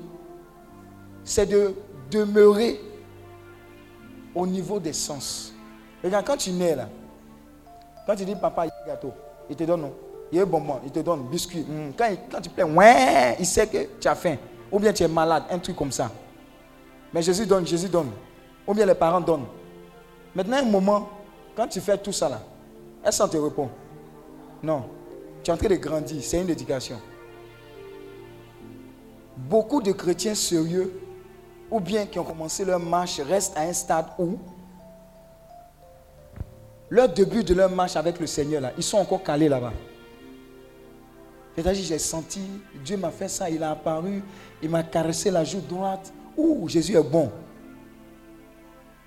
c'est 1.25 1.47
de 1.47 1.75
demeurer 2.11 2.79
au 4.35 4.47
niveau 4.47 4.79
des 4.79 4.93
sens. 4.93 5.55
Regarde, 6.05 6.27
quand 6.27 6.37
tu 6.37 6.51
nais 6.51 6.77
là, 6.77 6.91
quand 8.07 8.15
tu 8.15 8.27
dis 8.27 8.37
papa, 8.37 8.67
il 8.67 8.69
y 8.69 8.71
a 8.71 8.83
un 8.85 8.87
gâteau, 8.89 9.13
il 9.49 9.57
te 9.57 9.65
donne. 9.65 9.89
Il 10.31 10.37
y 10.37 10.41
a 10.41 10.43
un 10.43 10.47
bonbon, 10.47 10.79
il 10.85 10.91
te 10.91 10.99
donne 10.99 11.23
biscuit. 11.23 11.65
Hum, 11.67 11.93
Quand, 11.97 12.05
il- 12.11 12.43
tu 12.43 12.51
plais, 12.51 12.65
ouais, 12.65 13.37
il 13.39 13.47
sait 13.47 13.67
que 13.67 13.79
tu 13.99 14.07
as 14.07 14.15
faim. 14.15 14.37
Ou 14.71 14.79
bien 14.79 14.93
tu 14.93 15.05
es 15.05 15.09
malade, 15.09 15.45
un 15.51 15.59
truc 15.61 15.77
comme 15.77 15.91
ça. 15.91 16.11
Mais 17.15 17.23
Jésus 17.23 17.47
donne, 17.47 17.67
Jésus 17.67 17.89
donne. 17.89 18.11
Ou 18.67 18.75
bien 18.75 18.85
les 18.85 18.95
parents 18.95 19.23
donnent. 19.23 19.47
Maintenant, 20.35 20.59
un 20.59 20.65
moment, 20.65 21.09
quand 21.57 21.67
tu 21.67 21.81
fais 21.81 21.97
tout 21.97 22.13
ça 22.13 22.29
là, 22.29 22.43
est-ce 23.03 23.23
qu'on 23.23 23.29
te 23.29 23.39
répond? 23.39 23.71
Non. 24.63 24.85
Tu 25.45 25.51
es 25.51 25.55
en 25.55 25.59
train 25.59 25.69
de 25.69 25.77
grandir, 25.77 26.23
c'est 26.23 26.41
une 26.41 26.49
éducation. 26.49 26.99
Beaucoup 29.37 29.83
de 29.83 29.93
chrétiens 29.93 30.35
sérieux, 30.35 30.99
ou 31.71 31.81
bien 31.81 32.07
qui 32.07 32.19
ont 32.19 32.25
commencé 32.25 32.65
leur 32.65 32.81
marche, 32.81 33.21
restent 33.21 33.57
à 33.57 33.61
un 33.61 33.73
stade 33.75 34.07
où 34.19 34.39
leur 36.89 37.11
début 37.11 37.45
de 37.45 37.53
leur 37.53 37.71
marche 37.71 37.97
avec 37.97 38.19
le 38.19 38.27
Seigneur, 38.27 38.63
là, 38.63 38.73
ils 38.77 38.83
sont 38.83 38.97
encore 38.97 39.23
calés 39.23 39.51
là-bas. 39.51 39.73
C'est-à-dire, 41.55 41.85
j'ai 41.85 41.99
senti, 41.99 42.41
Dieu 42.83 42.97
m'a 42.97 43.11
fait 43.11 43.29
ça, 43.29 43.51
il 43.51 43.63
a 43.63 43.73
apparu, 43.73 44.23
il 44.63 44.71
m'a 44.71 44.83
caressé 44.83 45.31
la 45.31 45.45
joue 45.45 45.61
droite. 45.61 46.13
Ouh, 46.37 46.69
Jésus 46.69 46.97
est 46.97 47.03
bon. 47.03 47.31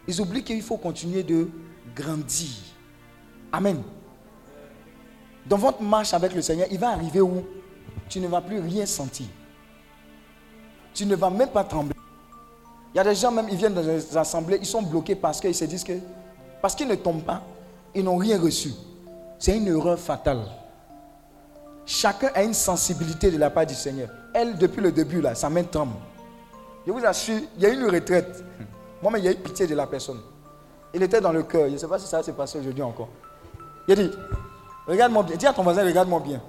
Ils 0.07 0.21
oublient 0.21 0.43
qu'il 0.43 0.61
faut 0.61 0.77
continuer 0.77 1.23
de 1.23 1.49
grandir. 1.95 2.57
Amen. 3.51 3.81
Dans 5.47 5.57
votre 5.57 5.81
marche 5.81 6.13
avec 6.13 6.33
le 6.33 6.41
Seigneur, 6.41 6.67
il 6.69 6.79
va 6.79 6.89
arriver 6.89 7.21
où? 7.21 7.45
Tu 8.09 8.19
ne 8.19 8.27
vas 8.27 8.41
plus 8.41 8.59
rien 8.59 8.85
sentir. 8.85 9.27
Tu 10.93 11.05
ne 11.05 11.15
vas 11.15 11.29
même 11.29 11.49
pas 11.49 11.63
trembler. 11.63 11.95
Il 12.93 12.97
y 12.97 12.99
a 12.99 13.03
des 13.03 13.15
gens 13.15 13.31
même, 13.31 13.47
ils 13.49 13.57
viennent 13.57 13.73
dans 13.73 13.81
les 13.81 14.17
assemblées, 14.17 14.57
ils 14.59 14.65
sont 14.65 14.81
bloqués 14.81 15.15
parce 15.15 15.39
qu'ils 15.39 15.53
se 15.55 15.65
disent 15.65 15.83
que, 15.83 15.93
parce 16.61 16.73
qu'ils 16.73 16.87
ne 16.87 16.95
tombent 16.95 17.23
pas, 17.23 17.43
ils 17.93 18.03
n'ont 18.03 18.17
rien 18.17 18.39
reçu. 18.39 18.71
C'est 19.37 19.55
une 19.55 19.67
erreur 19.67 19.99
fatale. 19.99 20.41
Chacun 21.85 22.29
a 22.33 22.43
une 22.43 22.53
sensibilité 22.53 23.31
de 23.31 23.37
la 23.37 23.49
part 23.49 23.65
du 23.65 23.75
Seigneur. 23.75 24.09
Elle, 24.33 24.57
depuis 24.57 24.81
le 24.81 24.91
début, 24.91 25.21
là, 25.21 25.35
sa 25.35 25.49
main 25.49 25.63
tremble. 25.63 25.93
Je 26.85 26.91
vous 26.91 27.05
assure, 27.05 27.39
il 27.55 27.63
y 27.63 27.65
a 27.65 27.69
eu 27.69 27.73
une 27.73 27.89
retraite. 27.89 28.43
Moi-même, 29.01 29.21
il 29.21 29.25
y 29.25 29.27
a 29.27 29.31
eu 29.31 29.35
pitié 29.35 29.67
de 29.67 29.75
la 29.75 29.87
personne. 29.87 30.19
Il 30.93 31.03
était 31.03 31.21
dans 31.21 31.31
le 31.31 31.43
cœur. 31.43 31.67
Je 31.67 31.73
ne 31.73 31.77
sais 31.77 31.87
pas 31.87 31.99
si 31.99 32.07
ça 32.07 32.23
s'est 32.23 32.33
passé 32.33 32.59
aujourd'hui 32.59 32.81
encore. 32.81 33.09
Il 33.87 33.93
a 33.93 33.95
dit, 33.95 34.11
regarde-moi 34.88 35.23
bien. 35.23 35.35
Dis 35.35 35.47
à 35.47 35.53
ton 35.53 35.63
voisin, 35.63 35.83
regarde-moi 35.83 36.19
bien. 36.19 36.41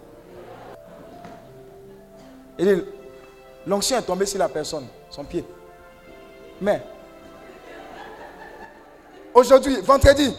Dit, 2.58 2.84
l'onction 3.66 3.98
est 3.98 4.02
tombée 4.02 4.26
sur 4.26 4.38
la 4.38 4.48
personne, 4.48 4.86
son 5.10 5.24
pied. 5.24 5.44
Mais, 6.60 6.82
aujourd'hui, 9.34 9.80
vendredi, 9.80 10.34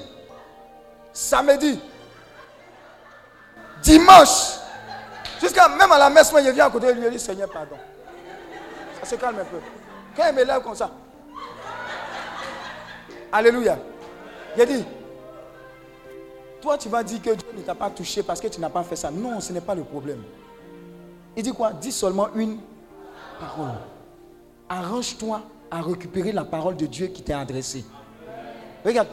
samedi, 1.13 1.79
dimanche, 3.81 4.57
jusqu'à 5.41 5.67
même 5.69 5.91
à 5.91 5.97
la 5.97 6.09
messe, 6.09 6.31
moi, 6.31 6.43
je 6.43 6.49
viens 6.49 6.67
à 6.67 6.69
côté 6.69 6.87
de 6.87 6.99
lui 6.99 7.07
et 7.07 7.11
dit, 7.11 7.19
Seigneur, 7.19 7.49
pardon. 7.49 7.77
Ça 9.01 9.09
se 9.09 9.15
calme 9.15 9.39
un 9.39 9.45
peu. 9.45 9.57
Quand 10.15 10.27
il 10.27 10.35
me 10.35 10.43
lève 10.43 10.61
comme 10.61 10.75
ça, 10.75 10.89
Alléluia. 13.31 13.77
Il 14.57 14.65
dit, 14.65 14.85
toi 16.61 16.77
tu 16.77 16.89
vas 16.89 17.03
dire 17.03 17.21
que 17.21 17.29
Dieu 17.31 17.47
ne 17.55 17.61
t'a 17.61 17.75
pas 17.75 17.89
touché 17.89 18.23
parce 18.23 18.39
que 18.39 18.47
tu 18.47 18.59
n'as 18.59 18.69
pas 18.69 18.83
fait 18.83 18.95
ça. 18.95 19.11
Non, 19.11 19.39
ce 19.39 19.53
n'est 19.53 19.61
pas 19.61 19.75
le 19.75 19.83
problème. 19.83 20.23
Il 21.35 21.43
dit 21.43 21.53
quoi? 21.53 21.71
Dis 21.73 21.91
seulement 21.91 22.27
une 22.35 22.59
parole. 23.39 23.77
Arrange-toi 24.67 25.41
à 25.71 25.81
récupérer 25.81 26.31
la 26.31 26.43
parole 26.43 26.75
de 26.75 26.85
Dieu 26.85 27.07
qui 27.07 27.21
t'est 27.21 27.33
adressée. 27.33 27.85
Regarde, 28.83 29.09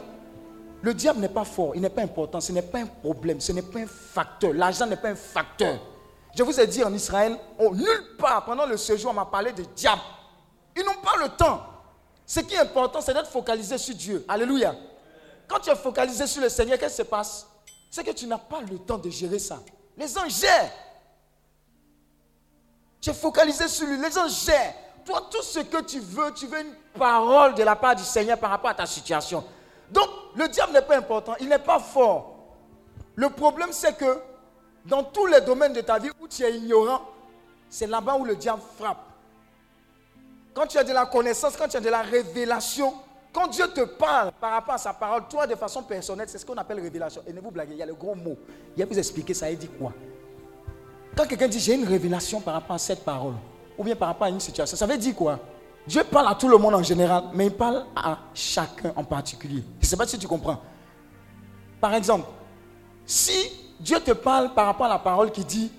le 0.83 0.95
diable 0.95 1.21
n'est 1.21 1.29
pas 1.29 1.45
fort, 1.45 1.73
il 1.75 1.81
n'est 1.81 1.91
pas 1.91 2.03
important, 2.03 2.41
ce 2.41 2.53
n'est 2.53 2.63
pas 2.63 2.79
un 2.79 2.87
problème, 2.87 3.41
ce 3.41 3.53
n'est 3.53 3.63
pas 3.63 3.81
un 3.81 3.87
facteur. 3.87 4.53
L'argent 4.53 4.87
n'est 4.87 4.97
pas 4.97 5.09
un 5.09 5.15
facteur. 5.17 5.79
Je 6.37 6.43
vous 6.43 6.61
ai 6.61 6.67
dit 6.67 6.85
en 6.85 6.93
Israël, 6.93 7.37
oh, 7.59 7.75
nulle 7.75 8.17
part 8.19 8.45
pendant 8.45 8.67
le 8.67 8.77
séjour, 8.77 9.11
on 9.11 9.15
m'a 9.15 9.25
parlé 9.25 9.53
de 9.53 9.65
diable. 9.75 10.03
Ils 10.77 10.85
n'ont 10.85 11.01
pas 11.03 11.17
le 11.23 11.31
temps. 11.31 11.63
Ce 12.27 12.41
qui 12.41 12.55
est 12.55 12.59
important, 12.59 13.01
c'est 13.01 13.15
d'être 13.15 13.31
focalisé 13.31 13.79
sur 13.79 13.95
Dieu. 13.95 14.25
Alléluia. 14.29 14.75
Quand 15.49 15.61
tu 15.61 15.71
es 15.71 15.77
focalisé 15.77 16.27
sur 16.27 16.43
le 16.43 16.49
Seigneur, 16.49 16.79
qu'est-ce 16.79 16.97
qui 16.97 17.03
se 17.03 17.09
passe? 17.09 17.47
C'est 17.91 18.05
que 18.05 18.11
tu 18.11 18.27
n'as 18.27 18.39
pas 18.39 18.61
le 18.61 18.79
temps 18.79 18.99
de 18.99 19.11
gérer 19.11 19.39
ça. 19.39 19.61
Les 19.97 20.19
anges 20.19 20.41
gèrent. 20.41 20.73
Tu 23.01 23.11
es 23.11 23.15
focalisé 23.15 23.69
sur 23.69 23.87
lui. 23.87 23.99
Les 23.99 24.19
anges 24.19 24.45
gèrent. 24.45 24.75
Toi, 25.05 25.29
tout 25.31 25.43
ce 25.43 25.61
que 25.61 25.83
tu 25.83 26.01
veux, 26.01 26.33
tu 26.35 26.47
veux 26.47 26.61
une 26.61 26.75
parole 26.99 27.55
de 27.55 27.63
la 27.63 27.77
part 27.77 27.95
du 27.95 28.03
Seigneur 28.03 28.39
par 28.39 28.51
rapport 28.51 28.71
à 28.71 28.75
ta 28.75 28.87
situation. 28.87 29.45
Donc, 29.91 30.09
le 30.35 30.49
diable 30.49 30.73
n'est 30.73 30.83
pas 30.83 30.97
important. 30.97 31.35
Il 31.39 31.49
n'est 31.49 31.61
pas 31.61 31.79
fort. 31.79 32.35
Le 33.15 33.31
problème, 33.31 33.71
c'est 33.71 33.97
que 33.97 34.21
dans 34.85 35.05
tous 35.05 35.27
les 35.27 35.41
domaines 35.41 35.73
de 35.73 35.81
ta 35.81 35.99
vie 35.99 36.11
où 36.21 36.27
tu 36.27 36.43
es 36.43 36.57
ignorant, 36.57 37.03
c'est 37.71 37.87
là-bas 37.87 38.17
où 38.17 38.25
le 38.25 38.37
diable 38.37 38.63
frappe. 38.79 39.05
Quand 40.55 40.67
tu 40.67 40.79
as 40.79 40.85
de 40.85 40.93
la 40.93 41.07
connaissance, 41.07 41.57
quand 41.57 41.69
tu 41.69 41.77
as 41.77 41.81
de 41.81 41.89
la 41.89 42.03
révélation, 42.03 42.95
quand 43.37 43.49
Dieu 43.49 43.69
te 43.69 43.83
parle 43.83 44.33
par 44.41 44.53
rapport 44.53 44.75
à 44.77 44.79
sa 44.79 44.95
parole, 44.95 45.25
toi 45.29 45.47
de 45.47 45.55
façon 45.57 45.83
personnelle, 45.83 46.27
c'est 46.27 46.39
ce 46.39 46.47
qu'on 46.47 46.55
appelle 46.55 46.81
révélation. 46.81 47.21
Et 47.27 47.35
ne 47.35 47.41
vous 47.43 47.51
blaguez, 47.51 47.75
il 47.75 47.79
y 47.79 47.83
a 47.83 47.87
le 47.87 47.93
gros 47.93 48.15
mot. 48.15 48.35
Il 48.75 48.83
va 48.83 48.89
vous 48.89 48.99
expliquer 48.99 49.35
ça, 49.35 49.51
il 49.51 49.59
dit 49.59 49.69
quoi? 49.69 49.93
Quand 51.15 51.27
quelqu'un 51.27 51.47
dit 51.47 51.61
j'ai 51.61 51.75
une 51.75 51.87
révélation 51.87 52.41
par 52.41 52.55
rapport 52.55 52.77
à 52.77 52.79
cette 52.79 53.05
parole, 53.05 53.35
ou 53.77 53.85
bien 53.85 53.95
par 53.95 54.09
rapport 54.09 54.27
à 54.27 54.31
une 54.31 54.41
situation, 54.41 54.75
ça 54.75 54.87
veut 54.87 54.97
dire 54.97 55.15
quoi? 55.15 55.39
Dieu 55.87 56.03
parle 56.05 56.29
à 56.29 56.35
tout 56.35 56.49
le 56.49 56.57
monde 56.57 56.77
en 56.77 56.83
général, 56.83 57.25
mais 57.35 57.49
il 57.49 57.53
parle 57.53 57.85
à 57.95 58.21
chacun 58.33 58.95
en 58.97 59.05
particulier. 59.05 59.63
Je 59.81 59.85
ne 59.85 59.91
sais 59.91 59.97
pas 59.99 60.07
si 60.07 60.19
tu 60.19 60.27
comprends. 60.27 60.59
Par 61.79 61.93
exemple, 61.93 62.29
si 63.05 63.37
Dieu 63.79 64.01
te 64.01 64.13
parle 64.13 64.55
par 64.55 64.65
rapport 64.65 64.87
à 64.87 64.89
la 64.89 64.99
parole 64.99 65.31
qui 65.31 65.45
dit 65.45 65.71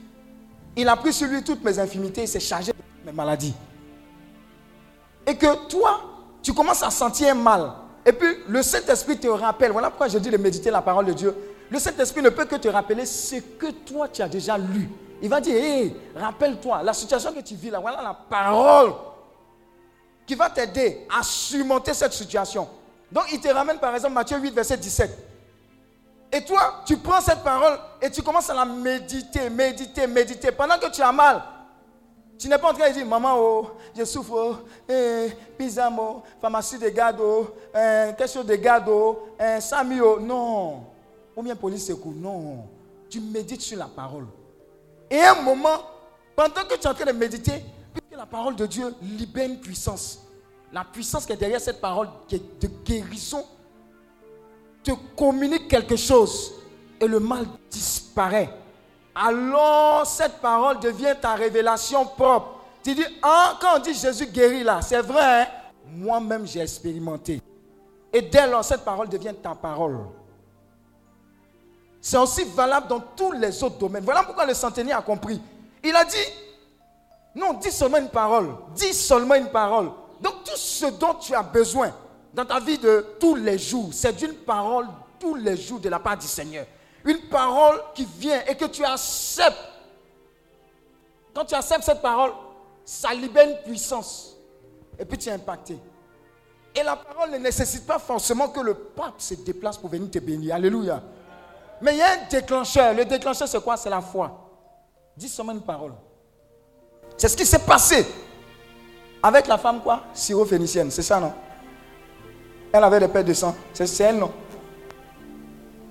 Il 0.75 0.87
a 0.87 0.95
pris 0.95 1.11
sur 1.11 1.27
lui 1.27 1.43
toutes 1.43 1.63
mes 1.63 1.79
infimités, 1.79 2.21
il 2.21 2.27
s'est 2.27 2.39
chargé 2.39 2.71
de 2.71 2.77
mes 3.03 3.11
maladies. 3.11 3.55
Et 5.25 5.35
que 5.35 5.67
toi, 5.67 6.01
tu 6.47 6.53
commences 6.53 6.81
à 6.81 6.89
sentir 6.89 7.35
mal. 7.35 7.73
Et 8.05 8.13
puis 8.13 8.37
le 8.47 8.61
Saint-Esprit 8.61 9.17
te 9.17 9.27
rappelle. 9.27 9.73
Voilà 9.73 9.89
pourquoi 9.89 10.07
je 10.07 10.17
dis 10.17 10.29
de 10.29 10.37
méditer 10.37 10.71
la 10.71 10.81
parole 10.81 11.05
de 11.07 11.11
Dieu. 11.11 11.35
Le 11.69 11.77
Saint-Esprit 11.77 12.21
ne 12.21 12.29
peut 12.29 12.45
que 12.45 12.55
te 12.55 12.69
rappeler 12.69 13.05
ce 13.05 13.35
que 13.35 13.69
toi 13.69 14.07
tu 14.07 14.21
as 14.21 14.29
déjà 14.29 14.57
lu. 14.57 14.89
Il 15.21 15.27
va 15.27 15.41
dire, 15.41 15.57
hé, 15.57 15.93
rappelle-toi, 16.15 16.83
la 16.83 16.93
situation 16.93 17.33
que 17.33 17.41
tu 17.41 17.55
vis 17.55 17.69
là, 17.69 17.81
voilà 17.81 18.01
la 18.01 18.13
parole 18.13 18.93
qui 20.25 20.35
va 20.35 20.49
t'aider 20.49 21.05
à 21.13 21.21
surmonter 21.21 21.93
cette 21.93 22.13
situation. 22.13 22.69
Donc 23.11 23.25
il 23.33 23.41
te 23.41 23.49
ramène 23.49 23.77
par 23.77 23.93
exemple 23.93 24.13
Matthieu 24.13 24.37
8, 24.37 24.51
verset 24.51 24.77
17. 24.77 25.27
Et 26.31 26.45
toi, 26.45 26.81
tu 26.85 26.95
prends 26.95 27.19
cette 27.19 27.43
parole 27.43 27.77
et 28.01 28.09
tu 28.09 28.21
commences 28.21 28.49
à 28.49 28.53
la 28.53 28.63
méditer, 28.63 29.49
méditer, 29.49 30.07
méditer. 30.07 30.53
Pendant 30.53 30.77
que 30.77 30.89
tu 30.91 31.01
as 31.01 31.11
mal, 31.11 31.43
tu 32.37 32.47
n'es 32.47 32.57
pas 32.57 32.71
en 32.71 32.73
train 32.73 32.89
de 32.89 32.93
dire, 32.93 33.05
maman, 33.05 33.35
oh, 33.37 33.67
je 33.95 34.03
souffre, 34.03 34.33
oh, 34.33 34.55
eh, 34.89 35.29
oh, 35.59 36.23
pharmacie 36.39 36.77
de 36.77 36.89
garde, 36.89 37.19
oh, 37.19 37.47
eh, 37.73 38.13
de 38.13 38.55
garde, 38.55 38.89
oh, 38.89 39.29
eh, 39.39 39.59
oh. 40.01 40.19
Non. 40.19 40.83
Ou 41.35 41.43
bien 41.43 41.55
police 41.55 41.87
secours. 41.87 42.13
Non. 42.15 42.67
Tu 43.09 43.19
médites 43.19 43.61
sur 43.61 43.77
la 43.77 43.85
parole. 43.87 44.25
Et 45.09 45.21
un 45.21 45.41
moment, 45.41 45.77
pendant 46.35 46.63
que 46.67 46.75
tu 46.75 46.81
es 46.81 46.87
en 46.87 46.93
train 46.93 47.05
de 47.05 47.11
méditer, 47.11 47.63
la 48.11 48.25
parole 48.25 48.55
de 48.55 48.65
Dieu 48.65 48.93
libère 49.01 49.47
une 49.47 49.59
puissance. 49.59 50.23
La 50.73 50.83
puissance 50.83 51.25
qui 51.25 51.33
est 51.33 51.37
derrière 51.37 51.61
cette 51.61 51.79
parole 51.79 52.09
qui 52.27 52.35
est 52.35 52.61
de 52.61 52.67
guérison 52.83 53.45
te 54.83 54.91
communique 55.15 55.67
quelque 55.67 55.95
chose 55.95 56.53
et 56.99 57.07
le 57.07 57.19
mal 57.19 57.45
disparaît. 57.69 58.49
Alors 59.19 60.05
cette 60.05 60.39
parole 60.39 60.79
devient 60.79 61.15
ta 61.19 61.33
révélation 61.33 62.05
propre. 62.05 62.59
Tu 62.83 62.93
dis, 62.93 63.05
ah, 63.23 63.57
quand 63.59 63.77
on 63.77 63.79
dit 63.79 63.93
Jésus 63.93 64.27
guérit 64.27 64.63
là, 64.63 64.81
c'est 64.81 65.01
vrai, 65.01 65.41
hein? 65.41 65.47
moi-même 65.87 66.45
j'ai 66.45 66.61
expérimenté. 66.61 67.41
Et 68.13 68.21
dès 68.21 68.47
lors, 68.47 68.63
cette 68.63 68.85
parole 68.85 69.09
devient 69.09 69.33
ta 69.41 69.55
parole. 69.55 69.97
C'est 71.99 72.17
aussi 72.17 72.43
valable 72.43 72.87
dans 72.87 72.99
tous 72.99 73.31
les 73.31 73.63
autres 73.63 73.77
domaines. 73.77 74.03
Voilà 74.03 74.23
pourquoi 74.23 74.45
le 74.45 74.53
centenier 74.53 74.93
a 74.93 75.01
compris. 75.01 75.41
Il 75.83 75.95
a 75.95 76.05
dit, 76.05 76.15
non, 77.35 77.53
dis 77.53 77.71
seulement 77.71 77.97
une 77.97 78.09
parole. 78.09 78.55
Dis 78.75 78.93
seulement 78.93 79.35
une 79.35 79.49
parole. 79.49 79.91
Donc 80.21 80.43
tout 80.45 80.55
ce 80.55 80.85
dont 80.85 81.15
tu 81.15 81.33
as 81.33 81.43
besoin 81.43 81.91
dans 82.33 82.45
ta 82.45 82.59
vie 82.59 82.77
de 82.77 83.05
tous 83.19 83.35
les 83.35 83.57
jours, 83.57 83.89
c'est 83.91 84.15
d'une 84.15 84.33
parole 84.33 84.87
tous 85.19 85.35
les 85.35 85.57
jours 85.57 85.79
de 85.79 85.89
la 85.89 85.99
part 85.99 86.17
du 86.17 86.27
Seigneur. 86.27 86.65
Une 87.05 87.21
parole 87.29 87.81
qui 87.93 88.05
vient 88.05 88.41
et 88.47 88.55
que 88.55 88.65
tu 88.65 88.83
acceptes. 88.83 89.57
Quand 91.33 91.45
tu 91.45 91.55
acceptes 91.55 91.83
cette 91.83 92.01
parole, 92.01 92.31
ça 92.83 93.13
libère 93.13 93.47
une 93.47 93.57
puissance. 93.63 94.35
Et 94.97 95.05
puis 95.05 95.17
tu 95.17 95.29
es 95.29 95.31
impacté. 95.31 95.77
Et 96.75 96.83
la 96.83 96.95
parole 96.95 97.31
ne 97.31 97.37
nécessite 97.37 97.85
pas 97.85 97.99
forcément 97.99 98.49
que 98.49 98.59
le 98.59 98.73
pape 98.73 99.19
se 99.19 99.35
déplace 99.35 99.77
pour 99.77 99.89
venir 99.89 100.09
te 100.11 100.19
bénir. 100.19 100.55
Alléluia. 100.55 101.01
Mais 101.81 101.93
il 101.93 101.97
y 101.97 102.01
a 102.01 102.11
un 102.11 102.27
déclencheur. 102.29 102.93
Le 102.93 103.05
déclencheur, 103.05 103.47
c'est 103.47 103.63
quoi? 103.63 103.77
C'est 103.77 103.89
la 103.89 104.01
foi. 104.01 104.31
Dis 105.15 105.29
seulement 105.29 105.53
une 105.53 105.61
parole. 105.61 105.93
C'est 107.17 107.29
ce 107.29 107.37
qui 107.37 107.45
s'est 107.45 107.59
passé 107.59 108.05
avec 109.21 109.47
la 109.47 109.57
femme 109.57 109.81
quoi? 109.81 110.03
Syro-phénicienne, 110.13 110.91
c'est 110.91 111.01
ça 111.01 111.19
non? 111.19 111.33
Elle 112.71 112.83
avait 112.83 112.99
des 112.99 113.07
pères 113.07 113.23
de 113.23 113.33
sang. 113.33 113.55
C'est 113.73 114.03
elle 114.03 114.19
non? 114.19 114.31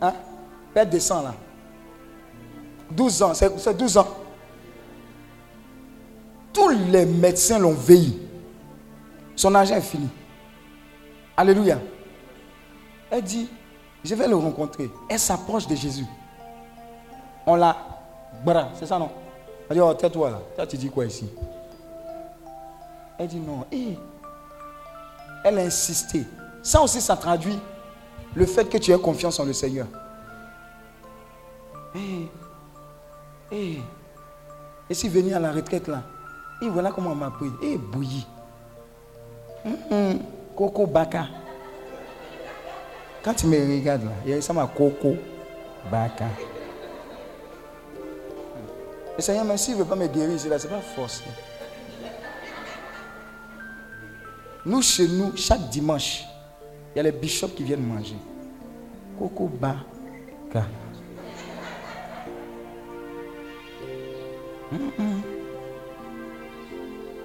Hein? 0.00 0.14
Père 0.76 0.86
de 0.86 0.98
sang 0.98 1.22
là. 1.22 1.34
12 2.90 3.22
ans, 3.22 3.32
c'est 3.32 3.74
12 3.74 3.96
ans. 3.96 4.08
Tous 6.52 6.68
les 6.68 7.06
médecins 7.06 7.58
l'ont 7.58 7.72
veillé. 7.72 8.28
Son 9.34 9.54
argent 9.54 9.74
est 9.76 9.80
fini. 9.80 10.06
Alléluia. 11.34 11.78
Elle 13.10 13.22
dit, 13.22 13.48
je 14.04 14.14
vais 14.14 14.28
le 14.28 14.36
rencontrer. 14.36 14.90
Elle 15.08 15.18
s'approche 15.18 15.66
de 15.66 15.74
Jésus. 15.74 16.04
On 17.46 17.54
l'a. 17.54 17.74
C'est 18.74 18.84
ça 18.84 18.98
non? 18.98 19.08
Elle 19.70 19.76
dit, 19.76 19.80
oh, 19.80 19.94
tais-toi 19.94 20.30
là. 20.30 20.42
Toi, 20.56 20.66
tu 20.66 20.76
dis 20.76 20.90
quoi 20.90 21.06
ici? 21.06 21.26
Elle 23.18 23.28
dit 23.28 23.40
non. 23.40 23.64
Eh. 23.72 23.96
Elle 25.42 25.58
a 25.58 25.62
insisté. 25.62 26.24
Ça 26.62 26.82
aussi, 26.82 27.00
ça 27.00 27.16
traduit 27.16 27.58
le 28.34 28.44
fait 28.44 28.68
que 28.68 28.76
tu 28.76 28.92
aies 28.92 28.98
confiance 28.98 29.40
en 29.40 29.46
le 29.46 29.54
Seigneur. 29.54 29.86
Eh. 31.96 32.28
Eh. 33.52 33.78
Et 34.88 34.94
si 34.94 35.08
venir 35.08 35.36
à 35.36 35.40
la 35.40 35.52
retraite 35.52 35.88
là, 35.88 36.02
et 36.62 36.68
voilà 36.68 36.90
comment 36.90 37.10
on 37.10 37.14
m'a 37.14 37.30
pris. 37.30 37.50
Et 37.62 37.76
bouilli. 37.76 38.26
Coco 40.54 40.86
Baka. 40.86 41.26
Quand 43.22 43.34
tu 43.34 43.46
me 43.46 43.56
regardes 43.56 44.04
là, 44.04 44.12
il 44.24 44.30
y 44.30 44.34
a 44.34 44.40
ça 44.40 44.52
ma 44.52 44.66
Coco 44.66 45.16
Baka. 45.90 46.26
Le 49.16 49.22
Seigneur, 49.22 49.44
même 49.44 49.56
s'il 49.56 49.74
ne 49.74 49.78
veut 49.82 49.88
pas 49.88 49.96
me 49.96 50.06
guérir, 50.06 50.38
c'est 50.38 50.48
là, 50.48 50.58
c'est 50.58 50.68
pas 50.68 50.80
force. 50.80 51.22
Nous, 54.64 54.82
chez 54.82 55.08
nous, 55.08 55.36
chaque 55.36 55.68
dimanche, 55.70 56.24
il 56.94 56.98
y 56.98 57.00
a 57.00 57.02
les 57.02 57.12
bishops 57.12 57.54
qui 57.54 57.64
viennent 57.64 57.86
manger. 57.86 58.16
Coco 59.18 59.48
Baka. 59.48 60.66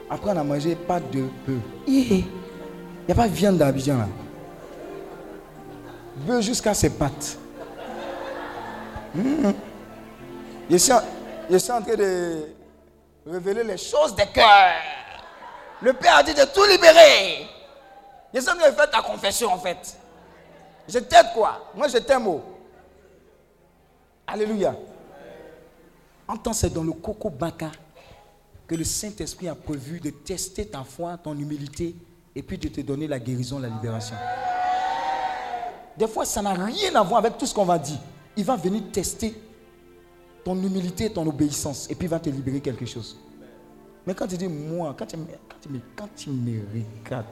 Après, 0.10 0.32
on 0.32 0.38
a 0.38 0.44
mangé 0.44 0.76
pas 0.76 1.00
de 1.00 1.28
peu. 1.46 1.58
Il 1.88 2.18
n'y 2.18 3.12
a 3.12 3.16
pas 3.16 3.28
de 3.28 3.34
viande 3.34 3.58
d'Abidjan 3.58 3.98
là. 3.98 4.08
Bœuf 6.18 6.44
jusqu'à 6.44 6.74
ses 6.74 6.90
pattes. 6.90 7.38
Je, 9.16 10.78
suis 10.78 10.92
en, 10.94 11.02
je, 11.50 11.58
suis 11.58 11.72
en, 11.72 11.82
train 11.82 11.96
de 11.96 12.46
révéler 13.26 13.64
les 13.64 13.78
choses 13.78 14.16
des 14.16 14.26
cœurs. 14.28 14.74
Le 15.82 15.94
Père 15.94 16.18
a 16.18 16.24
dit 16.24 16.34
de 16.34 16.44
tout 16.46 16.66
libérer. 16.66 17.48
Je 18.34 18.40
suis 18.40 18.50
en 18.50 18.56
train 18.56 18.70
de 18.70 18.76
faire 18.76 18.90
ta 18.90 19.02
confession 19.02 19.52
en 19.52 19.58
fait. 19.58 19.98
Je 20.88 21.00
t'aide 21.00 21.28
quoi 21.34 21.72
Moi 21.76 21.88
je 21.88 21.98
t'aime. 21.98 22.28
Oh. 22.28 22.42
Alléluia. 24.28 24.76
Entends, 26.28 26.54
c'est 26.54 26.72
dans 26.72 26.84
le 26.84 26.94
coco 26.94 27.30
baka 27.30 27.72
que 28.68 28.76
le 28.76 28.84
Saint-Esprit 28.84 29.50
a 29.50 29.56
prévu 29.56 30.00
de 30.00 30.12
tester 30.12 30.66
ta 30.66 30.84
foi, 30.84 31.18
ton 31.18 31.38
humilité, 31.38 31.96
et 32.34 32.42
puis 32.42 32.58
de 32.58 32.70
te 32.70 32.82
donner 32.82 33.08
la 33.08 33.20
guérison, 33.20 33.60
la 33.60 33.68
libération. 33.68 34.16
Des 35.98 36.08
fois, 36.08 36.26
ça 36.26 36.42
n'a 36.42 36.54
rien 36.54 36.96
à 36.96 37.04
voir 37.04 37.20
avec 37.20 37.38
tout 37.38 37.46
ce 37.46 37.54
qu'on 37.54 37.66
va 37.66 37.78
dire. 37.78 38.00
Il 38.38 38.46
va 38.46 38.56
venir 38.56 38.82
tester 38.92 39.36
ton 40.44 40.56
humilité 40.56 41.12
ton 41.12 41.28
obéissance, 41.28 41.90
et 41.90 41.96
puis 41.96 42.08
il 42.08 42.10
va 42.10 42.20
te 42.20 42.30
libérer 42.30 42.62
quelque 42.62 42.86
chose. 42.86 43.18
Mais 44.06 44.16
quand 44.16 44.28
tu 44.28 44.38
dis 44.38 44.48
moi, 44.48 44.96
quand 44.98 45.06
tu, 45.06 45.18
quand 45.96 46.08
tu, 46.16 46.30
me 46.30 46.62
regardes, 47.06 47.26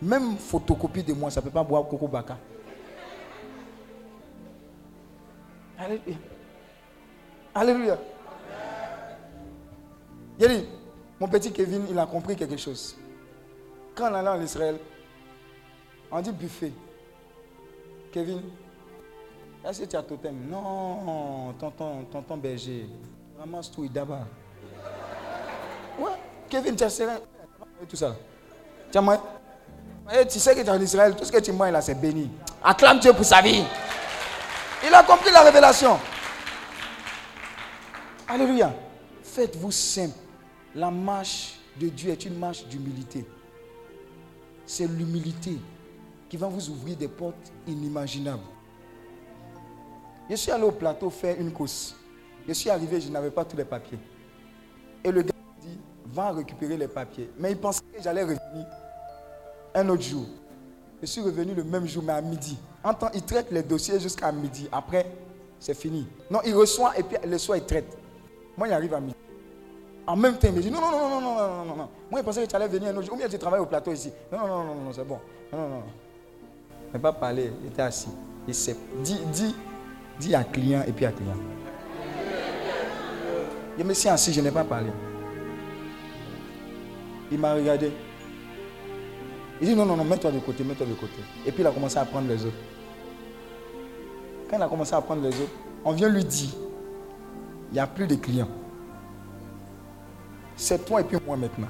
même 0.00 0.36
photocopie 0.36 1.02
de 1.02 1.12
moi, 1.12 1.30
ça 1.30 1.40
ne 1.40 1.46
peut 1.46 1.50
pas 1.50 1.64
boire 1.64 1.88
Coco 1.88 2.06
Baka. 2.06 2.38
Alléluia. 5.78 6.16
Alléluia. 7.54 7.98
Il 10.38 10.48
dit, 10.48 10.66
mon 11.20 11.28
petit 11.28 11.52
Kevin, 11.52 11.86
il 11.90 11.98
a 11.98 12.06
compris 12.06 12.36
quelque 12.36 12.56
chose. 12.56 12.96
Quand 13.94 14.10
on 14.10 14.14
allait 14.14 14.28
en 14.28 14.42
Israël, 14.42 14.78
on 16.10 16.20
dit 16.20 16.32
buffet. 16.32 16.72
Kevin, 18.12 18.42
est-ce 19.64 19.82
que 19.82 19.86
tu 19.86 19.96
as 19.96 20.02
totem? 20.02 20.34
Non, 20.50 21.52
tonton, 21.58 22.04
tonton 22.10 22.36
berger. 22.36 22.88
Ramasse 23.38 23.70
tout 23.70 23.88
d'abord. 23.88 24.26
Ouais, 25.98 26.12
Kevin, 26.48 26.76
tu 26.76 26.84
as 26.84 26.90
serré. 26.90 27.14
Tout 27.88 27.96
ça. 27.96 28.16
Tu 28.90 28.98
as 28.98 30.24
tu 30.28 30.38
sais 30.38 30.54
que 30.54 30.60
tu 30.60 30.66
es 30.66 30.70
en 30.70 30.80
Israël, 30.80 31.14
tout 31.16 31.24
ce 31.24 31.32
que 31.32 31.38
tu 31.38 31.52
manges 31.52 31.72
là, 31.72 31.80
c'est 31.80 31.94
béni. 31.94 32.30
Acclame 32.62 32.98
Dieu 32.98 33.12
pour 33.12 33.24
sa 33.24 33.40
vie. 33.40 33.64
Il 34.84 34.92
a 34.92 35.02
compris 35.02 35.30
la 35.30 35.42
révélation. 35.42 35.98
Alléluia. 38.28 38.72
Faites-vous 39.22 39.70
simple. 39.70 40.18
La 40.74 40.90
marche 40.90 41.58
de 41.78 41.88
Dieu 41.88 42.10
est 42.10 42.24
une 42.24 42.38
marche 42.38 42.66
d'humilité. 42.66 43.26
C'est 44.64 44.86
l'humilité 44.86 45.58
qui 46.28 46.36
va 46.38 46.46
vous 46.48 46.70
ouvrir 46.70 46.96
des 46.96 47.08
portes 47.08 47.52
inimaginables. 47.66 48.42
Je 50.30 50.36
suis 50.36 50.50
allé 50.50 50.64
au 50.64 50.70
plateau 50.70 51.10
faire 51.10 51.38
une 51.38 51.52
course. 51.52 51.94
Je 52.48 52.54
suis 52.54 52.70
arrivé, 52.70 53.00
je 53.00 53.10
n'avais 53.10 53.30
pas 53.30 53.44
tous 53.44 53.56
les 53.56 53.66
papiers. 53.66 53.98
Et 55.04 55.12
le 55.12 55.22
gars 55.22 55.34
dit, 55.60 55.78
va 56.06 56.30
récupérer 56.32 56.76
les 56.76 56.88
papiers. 56.88 57.30
Mais 57.38 57.50
il 57.52 57.58
pensait 57.58 57.82
que 57.94 58.02
j'allais 58.02 58.22
revenir 58.22 58.66
un 59.74 59.88
autre 59.90 60.02
jour. 60.02 60.26
Je 61.02 61.06
suis 61.06 61.20
revenu 61.20 61.54
le 61.54 61.64
même 61.64 61.86
jour, 61.86 62.02
mais 62.02 62.14
à 62.14 62.22
midi. 62.22 62.56
En 62.82 62.94
temps, 62.94 63.10
il 63.12 63.22
traite 63.22 63.50
les 63.50 63.62
dossiers 63.62 64.00
jusqu'à 64.00 64.32
midi. 64.32 64.68
Après, 64.72 65.04
c'est 65.58 65.74
fini. 65.74 66.06
Non, 66.30 66.40
il 66.46 66.54
reçoit 66.54 66.98
et 66.98 67.02
puis 67.02 67.18
le 67.28 67.36
soir, 67.36 67.58
il 67.58 67.64
traite. 67.64 67.98
Moi, 68.56 68.68
il 68.68 68.72
arrive 68.72 68.94
à 68.94 69.00
midi. 69.00 69.16
En 70.06 70.16
même 70.16 70.36
temps, 70.36 70.48
il 70.48 70.54
me 70.54 70.60
dit 70.60 70.70
non, 70.70 70.80
non, 70.80 70.90
non, 70.90 71.08
non, 71.08 71.20
non, 71.20 71.64
non, 71.64 71.76
non. 71.76 71.88
Moi, 72.10 72.20
il 72.20 72.24
pensais 72.24 72.42
que 72.42 72.50
tu 72.50 72.56
allais 72.56 72.68
venir 72.68 72.90
un 72.90 72.96
autre 72.96 73.06
jour. 73.06 73.14
Ou 73.14 73.18
bien 73.18 73.28
tu 73.28 73.38
travailles 73.38 73.60
au 73.60 73.66
plateau 73.66 73.92
ici. 73.92 74.10
Non, 74.32 74.38
non, 74.38 74.46
non, 74.46 74.64
non, 74.64 74.74
non, 74.84 74.92
c'est 74.92 75.06
bon. 75.06 75.18
Non, 75.52 75.58
non, 75.58 75.68
non. 75.68 75.82
Il 76.94 77.00
pas 77.00 77.12
parlé, 77.12 77.52
il 77.62 77.68
était 77.68 77.82
assis. 77.82 78.10
Il 78.46 78.54
s'est 78.54 78.76
dit, 79.02 79.18
dit, 79.32 79.54
dit 80.18 80.34
à 80.34 80.44
client 80.44 80.82
et 80.86 80.92
puis 80.92 81.06
à 81.06 81.12
client. 81.12 81.36
Je 83.78 83.82
me 83.84 83.94
suis 83.94 84.08
assis, 84.08 84.32
je 84.32 84.40
n'ai 84.40 84.50
pas 84.50 84.64
parlé. 84.64 84.90
Il 87.30 87.38
m'a 87.38 87.54
regardé. 87.54 87.92
Il 89.60 89.68
dit 89.68 89.74
non, 89.74 89.86
non, 89.86 89.96
non, 89.96 90.04
mets-toi 90.04 90.32
de 90.32 90.40
côté, 90.40 90.64
mets-toi 90.64 90.86
de 90.86 90.94
côté. 90.94 91.20
Et 91.46 91.52
puis 91.52 91.62
il 91.62 91.66
a 91.66 91.70
commencé 91.70 91.96
à 91.96 92.04
prendre 92.04 92.28
les 92.28 92.44
autres. 92.44 92.56
Quand 94.50 94.56
il 94.56 94.62
a 94.62 94.68
commencé 94.68 94.94
à 94.94 95.00
prendre 95.00 95.22
les 95.22 95.28
autres, 95.28 95.52
on 95.84 95.92
vient 95.92 96.08
lui 96.08 96.24
dire, 96.24 96.50
il 97.70 97.74
n'y 97.74 97.80
a 97.80 97.86
plus 97.86 98.06
de 98.06 98.16
clients. 98.16 98.48
C'est 100.62 100.84
toi 100.84 101.00
et 101.00 101.04
puis 101.04 101.18
moi 101.26 101.36
maintenant. 101.36 101.66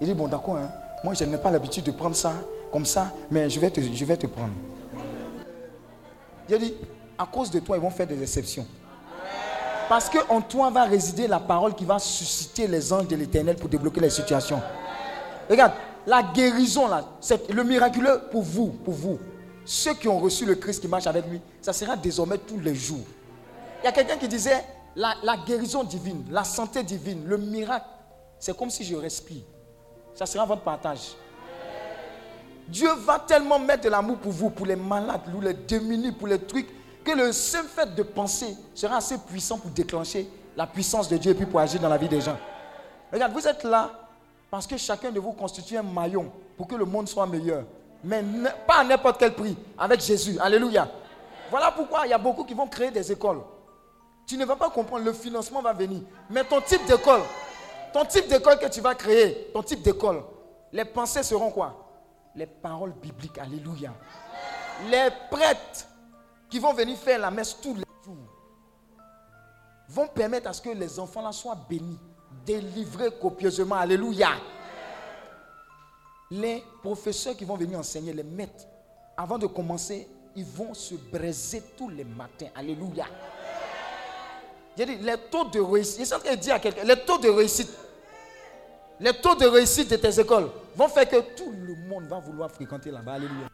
Il 0.00 0.06
dit, 0.06 0.14
bon 0.14 0.28
d'accord, 0.28 0.58
hein. 0.58 0.70
moi 1.02 1.12
je 1.12 1.24
n'ai 1.24 1.36
pas 1.38 1.50
l'habitude 1.50 1.82
de 1.82 1.90
prendre 1.90 2.14
ça 2.14 2.34
comme 2.70 2.86
ça, 2.86 3.12
mais 3.32 3.50
je 3.50 3.58
vais 3.58 3.68
te, 3.68 3.80
je 3.80 4.04
vais 4.04 4.16
te 4.16 4.28
prendre. 4.28 4.52
Il 6.48 6.58
dit, 6.58 6.74
à 7.18 7.26
cause 7.26 7.50
de 7.50 7.58
toi, 7.58 7.76
ils 7.76 7.82
vont 7.82 7.90
faire 7.90 8.06
des 8.06 8.22
exceptions. 8.22 8.64
Parce 9.88 10.08
qu'en 10.08 10.40
toi 10.40 10.70
va 10.70 10.84
résider 10.84 11.26
la 11.26 11.40
parole 11.40 11.74
qui 11.74 11.84
va 11.84 11.98
susciter 11.98 12.68
les 12.68 12.92
anges 12.92 13.08
de 13.08 13.16
l'éternel 13.16 13.56
pour 13.56 13.68
débloquer 13.68 14.00
les 14.00 14.10
situations. 14.10 14.62
Regarde, 15.50 15.72
la 16.06 16.22
guérison, 16.22 16.86
là, 16.86 17.04
c'est 17.20 17.50
le 17.50 17.64
miraculeux 17.64 18.20
pour 18.30 18.42
vous, 18.42 18.68
pour 18.68 18.94
vous. 18.94 19.18
Ceux 19.64 19.94
qui 19.94 20.06
ont 20.06 20.20
reçu 20.20 20.46
le 20.46 20.54
Christ 20.54 20.80
qui 20.80 20.86
marche 20.86 21.08
avec 21.08 21.26
lui, 21.26 21.40
ça 21.60 21.72
sera 21.72 21.96
désormais 21.96 22.38
tous 22.38 22.60
les 22.60 22.76
jours. 22.76 23.04
Il 23.82 23.86
y 23.86 23.88
a 23.88 23.92
quelqu'un 23.92 24.16
qui 24.16 24.28
disait, 24.28 24.64
la, 24.94 25.14
guérison 25.46 25.84
divine, 25.84 26.24
la 26.30 26.44
santé 26.44 26.82
divine, 26.82 27.24
le 27.26 27.38
miracle, 27.38 27.86
c'est 28.38 28.56
comme 28.56 28.70
si 28.70 28.84
je 28.84 28.94
respire. 28.96 29.42
Ça 30.14 30.26
sera 30.26 30.44
votre 30.44 30.62
partage. 30.62 31.14
Dieu 32.68 32.92
va 33.04 33.18
tellement 33.18 33.58
mettre 33.58 33.84
de 33.84 33.88
l'amour 33.88 34.18
pour 34.18 34.32
vous, 34.32 34.50
pour 34.50 34.66
les 34.66 34.76
malades, 34.76 35.22
pour 35.30 35.42
les 35.42 35.54
démunis, 35.54 36.12
pour 36.12 36.28
les 36.28 36.38
trucs 36.38 36.68
que 37.02 37.10
le 37.12 37.32
seul 37.32 37.64
fait 37.64 37.94
de 37.94 38.02
penser 38.02 38.56
sera 38.74 38.96
assez 38.98 39.18
puissant 39.18 39.58
pour 39.58 39.70
déclencher 39.70 40.28
la 40.56 40.66
puissance 40.66 41.08
de 41.08 41.16
Dieu 41.16 41.32
et 41.32 41.34
puis 41.34 41.46
pour 41.46 41.60
agir 41.60 41.80
dans 41.80 41.88
la 41.88 41.96
vie 41.96 42.08
des 42.08 42.20
gens. 42.20 42.36
Regarde, 43.12 43.32
vous 43.32 43.46
êtes 43.46 43.64
là 43.64 43.90
parce 44.50 44.66
que 44.66 44.76
chacun 44.76 45.10
de 45.10 45.18
vous 45.18 45.32
constitue 45.32 45.76
un 45.76 45.82
maillon 45.82 46.30
pour 46.56 46.68
que 46.68 46.74
le 46.74 46.84
monde 46.84 47.08
soit 47.08 47.26
meilleur. 47.26 47.64
Mais 48.04 48.22
pas 48.66 48.80
à 48.80 48.84
n'importe 48.84 49.18
quel 49.18 49.34
prix, 49.34 49.56
avec 49.78 50.00
Jésus. 50.00 50.38
Alléluia. 50.40 50.88
Voilà 51.50 51.70
pourquoi 51.70 52.06
il 52.06 52.10
y 52.10 52.12
a 52.12 52.18
beaucoup 52.18 52.44
qui 52.44 52.54
vont 52.54 52.66
créer 52.66 52.90
des 52.90 53.10
écoles. 53.10 53.40
Tu 54.30 54.36
ne 54.36 54.44
vas 54.44 54.54
pas 54.54 54.70
comprendre, 54.70 55.04
le 55.04 55.12
financement 55.12 55.60
va 55.60 55.72
venir. 55.72 56.02
Mais 56.30 56.44
ton 56.44 56.60
type 56.60 56.86
d'école, 56.86 57.22
ton 57.92 58.04
type 58.04 58.28
d'école 58.28 58.60
que 58.60 58.68
tu 58.68 58.80
vas 58.80 58.94
créer, 58.94 59.50
ton 59.52 59.60
type 59.60 59.82
d'école, 59.82 60.22
les 60.70 60.84
pensées 60.84 61.24
seront 61.24 61.50
quoi? 61.50 61.74
Les 62.36 62.46
paroles 62.46 62.92
bibliques. 62.92 63.38
Alléluia. 63.38 63.92
Les 64.88 65.08
prêtres 65.28 65.84
qui 66.48 66.60
vont 66.60 66.72
venir 66.72 66.96
faire 66.96 67.18
la 67.18 67.32
messe 67.32 67.56
tous 67.60 67.74
les 67.74 67.82
jours, 68.04 68.18
vont 69.88 70.06
permettre 70.06 70.48
à 70.48 70.52
ce 70.52 70.62
que 70.62 70.70
les 70.70 71.00
enfants 71.00 71.22
là 71.22 71.32
soient 71.32 71.58
bénis, 71.68 71.98
délivrés 72.46 73.10
copieusement. 73.20 73.74
Alléluia. 73.74 74.28
Les 76.30 76.62
professeurs 76.80 77.36
qui 77.36 77.44
vont 77.44 77.56
venir 77.56 77.80
enseigner, 77.80 78.12
les 78.12 78.22
maîtres, 78.22 78.64
avant 79.16 79.38
de 79.38 79.48
commencer, 79.48 80.08
ils 80.36 80.44
vont 80.44 80.72
se 80.72 80.94
braiser 80.94 81.64
tous 81.76 81.88
les 81.88 82.04
matins. 82.04 82.50
Alléluia. 82.54 83.06
J'ai 84.76 84.86
dit, 84.86 84.96
les 84.96 85.16
taux 85.30 85.44
de 85.44 85.60
réussite, 85.60 86.14
je 86.24 86.34
dire 86.36 86.54
à 86.54 86.58
quelqu'un, 86.58 86.84
les 86.84 86.96
taux 87.04 87.18
de 87.18 87.28
réussite, 87.28 87.70
les 88.98 89.12
taux 89.14 89.34
de 89.34 89.46
réussite 89.46 89.90
de 89.90 89.96
tes 89.96 90.20
écoles 90.20 90.48
vont 90.76 90.88
faire 90.88 91.08
que 91.08 91.34
tout 91.34 91.52
le 91.52 91.74
monde 91.88 92.04
va 92.04 92.18
vouloir 92.20 92.50
fréquenter 92.50 92.90
là-bas. 92.90 93.14
Alléluia. 93.14 93.48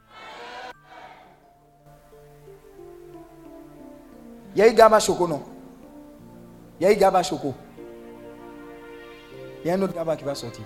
Il 4.54 4.60
y 4.60 4.62
a 4.62 4.68
eu 4.68 4.74
Gaba 4.74 5.00
Choco, 5.00 5.26
non? 5.26 5.42
Il 6.80 6.84
y 6.84 6.86
a 6.86 6.92
eu 6.92 6.96
Gaba 6.96 7.22
Choco. 7.22 7.54
Il 9.64 9.68
y 9.68 9.70
a 9.70 9.74
un 9.74 9.82
autre 9.82 9.94
Gaba 9.94 10.16
qui 10.16 10.24
va 10.24 10.34
sortir. 10.34 10.64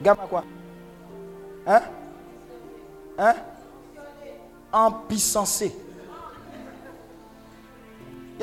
Gaba 0.00 0.26
quoi? 0.26 0.44
Hein? 1.66 1.82
Hein? 3.18 3.34
En 4.72 4.92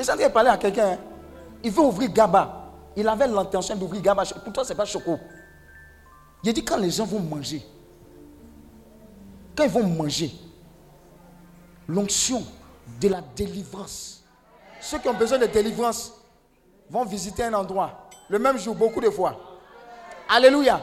train 0.02 0.16
de 0.16 0.28
parler 0.28 0.50
à 0.50 0.56
quelqu'un. 0.56 0.92
Hein. 0.92 0.98
Il 1.62 1.70
veut 1.70 1.82
ouvrir 1.82 2.10
Gaba. 2.10 2.70
Il 2.96 3.06
avait 3.08 3.26
l'intention 3.26 3.76
d'ouvrir 3.76 4.02
Gaba. 4.02 4.24
Pourtant, 4.44 4.64
ce 4.64 4.70
n'est 4.70 4.74
pas 4.76 4.84
Choco. 4.84 5.18
Il 6.44 6.52
dit 6.52 6.64
quand 6.64 6.76
les 6.76 6.90
gens 6.90 7.04
vont 7.04 7.20
manger, 7.20 7.62
quand 9.56 9.64
ils 9.64 9.70
vont 9.70 9.82
manger, 9.86 10.32
l'onction 11.88 12.42
de 13.00 13.08
la 13.08 13.20
délivrance. 13.34 14.22
Ceux 14.80 14.98
qui 14.98 15.08
ont 15.08 15.14
besoin 15.14 15.38
de 15.38 15.46
délivrance 15.46 16.12
vont 16.88 17.04
visiter 17.04 17.44
un 17.44 17.54
endroit 17.54 18.08
le 18.28 18.38
même 18.38 18.58
jour, 18.58 18.74
beaucoup 18.74 19.00
de 19.00 19.10
fois. 19.10 19.34
Alléluia. 20.28 20.80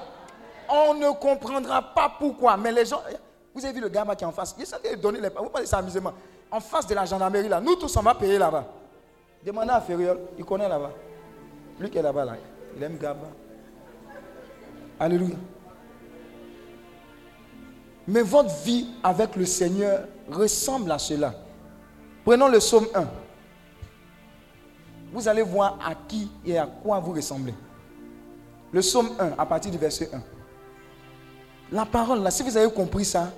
On 0.67 0.95
ne 0.95 1.11
comprendra 1.11 1.81
pas 1.81 2.11
pourquoi, 2.17 2.57
mais 2.57 2.71
les 2.71 2.85
gens. 2.85 3.01
Vous 3.53 3.63
avez 3.63 3.73
vu 3.73 3.79
le 3.81 3.89
gars 3.89 4.03
qui 4.15 4.23
est 4.23 4.27
en 4.27 4.31
face 4.31 4.55
Il 4.57 4.65
s'est 4.65 4.95
donné 4.97 5.21
les. 5.21 5.29
Vous 5.29 5.49
parlez 5.49 5.67
ça 5.67 5.77
amusement. 5.77 6.13
En 6.51 6.59
face 6.59 6.87
de 6.87 6.95
la 6.95 7.05
gendarmerie 7.05 7.47
là, 7.47 7.61
nous 7.61 7.75
tous 7.75 7.95
on 7.97 8.01
va 8.01 8.15
payer 8.15 8.37
là-bas. 8.37 8.65
Demandez 9.45 9.69
à 9.69 9.79
Ferriol, 9.81 10.19
il 10.39 10.43
connaît 10.43 10.67
là-bas. 10.67 10.91
Lui 11.79 11.89
qui 11.91 11.99
est 11.99 12.01
là-bas 12.01 12.25
là, 12.25 12.35
il 12.75 12.81
aime 12.81 12.97
Gaba. 12.97 13.27
Alléluia. 14.99 15.35
Mais 18.07 18.21
votre 18.21 18.49
vie 18.63 18.87
avec 19.03 19.35
le 19.35 19.45
Seigneur 19.45 20.07
ressemble 20.31 20.91
à 20.91 20.97
cela. 20.97 21.33
Prenons 22.23 22.47
le 22.47 22.57
psaume 22.57 22.87
1. 22.95 23.05
Vous 25.13 25.27
allez 25.27 25.43
voir 25.43 25.77
à 25.85 25.93
qui 25.93 26.31
et 26.43 26.57
à 26.57 26.65
quoi 26.65 26.99
vous 26.99 27.13
ressemblez. 27.13 27.53
Le 28.71 28.81
psaume 28.81 29.11
1, 29.19 29.33
à 29.37 29.45
partir 29.45 29.69
du 29.71 29.77
verset 29.77 30.09
1. 30.11 30.21
La 31.71 31.85
parole, 31.85 32.21
là, 32.21 32.31
si 32.31 32.41
vous 32.41 32.57
avez 32.57 32.71
compris 32.71 33.05
ça, 33.05 33.31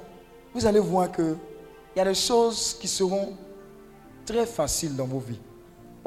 vous 0.54 0.66
allez 0.66 0.80
voir 0.80 1.12
que 1.12 1.36
il 1.96 2.00
y 2.00 2.02
a 2.02 2.06
des 2.06 2.14
choses 2.14 2.78
qui 2.80 2.88
seront 2.88 3.34
très 4.26 4.46
faciles 4.46 4.96
dans 4.96 5.06
vos 5.06 5.20
vies. 5.20 5.40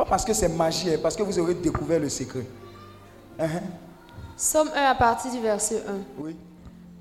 Pas 0.01 0.07
parce 0.07 0.25
que 0.25 0.33
c'est 0.33 0.49
magie, 0.49 0.95
hein, 0.95 0.99
parce 1.03 1.15
que 1.15 1.23
vous 1.23 1.39
aurez 1.39 1.53
découvert 1.53 2.01
le 2.01 2.09
secret. 2.09 2.47
Uh-huh. 3.39 3.61
Psaume 4.35 4.71
1 4.75 4.83
à 4.83 4.95
partir 4.95 5.31
du 5.31 5.41
verset 5.41 5.83
1. 5.87 5.93
Oui. 6.17 6.35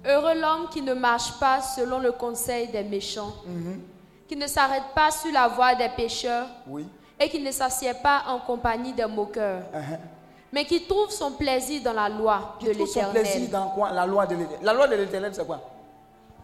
Heureux 0.06 0.36
l'homme 0.38 0.68
qui 0.70 0.82
ne 0.82 0.94
marche 0.94 1.40
pas 1.40 1.62
selon 1.62 2.00
le 2.00 2.12
conseil 2.12 2.68
des 2.68 2.84
méchants, 2.84 3.34
mhm. 3.46 3.80
qui 4.28 4.36
ne 4.36 4.46
s'arrête 4.48 4.84
pas 4.94 5.12
sur 5.12 5.32
la 5.32 5.48
voie 5.48 5.76
des 5.76 5.88
pécheurs 5.96 6.48
oui. 6.68 6.86
et 7.18 7.30
qui 7.30 7.42
ne 7.42 7.52
s'assied 7.54 7.94
pas 8.04 8.24
en 8.28 8.40
compagnie 8.40 8.92
des 8.92 9.06
moqueurs, 9.06 9.62
uh-huh. 9.74 10.00
mais 10.52 10.66
qui 10.66 10.86
trouve 10.86 11.10
son 11.10 11.32
plaisir 11.32 11.82
dans 11.82 11.94
la 11.94 12.10
loi 12.10 12.58
de 12.62 12.68
l'éternel. 12.68 12.88
son 13.06 13.12
plaisir 13.12 13.50
dans 13.50 13.70
quoi? 13.70 13.92
La 13.94 14.06
loi 14.06 14.26
de 14.26 14.36
l'éternel. 14.36 14.60
La 14.66 14.74
loi 14.74 14.88
de 14.90 14.96
l'éternel, 14.96 15.32
c'est 15.34 15.48
quoi? 15.48 15.62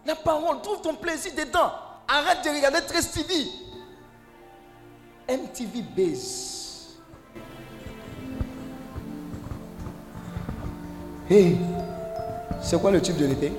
La 0.06 0.16
parole, 0.16 0.62
trouve 0.62 0.80
ton 0.80 0.96
plaisir 0.96 1.34
dedans. 1.36 1.72
Arrête 2.08 2.46
de 2.46 2.50
regarder 2.50 2.80
Trace 2.88 3.12
TV. 3.12 3.46
MTV 5.28 5.84
Base. 5.96 6.98
Hey. 11.30 11.58
C'est 12.62 12.80
quoi 12.80 12.92
le 12.92 13.02
tube 13.02 13.18
de 13.18 13.26
l'été? 13.26 13.52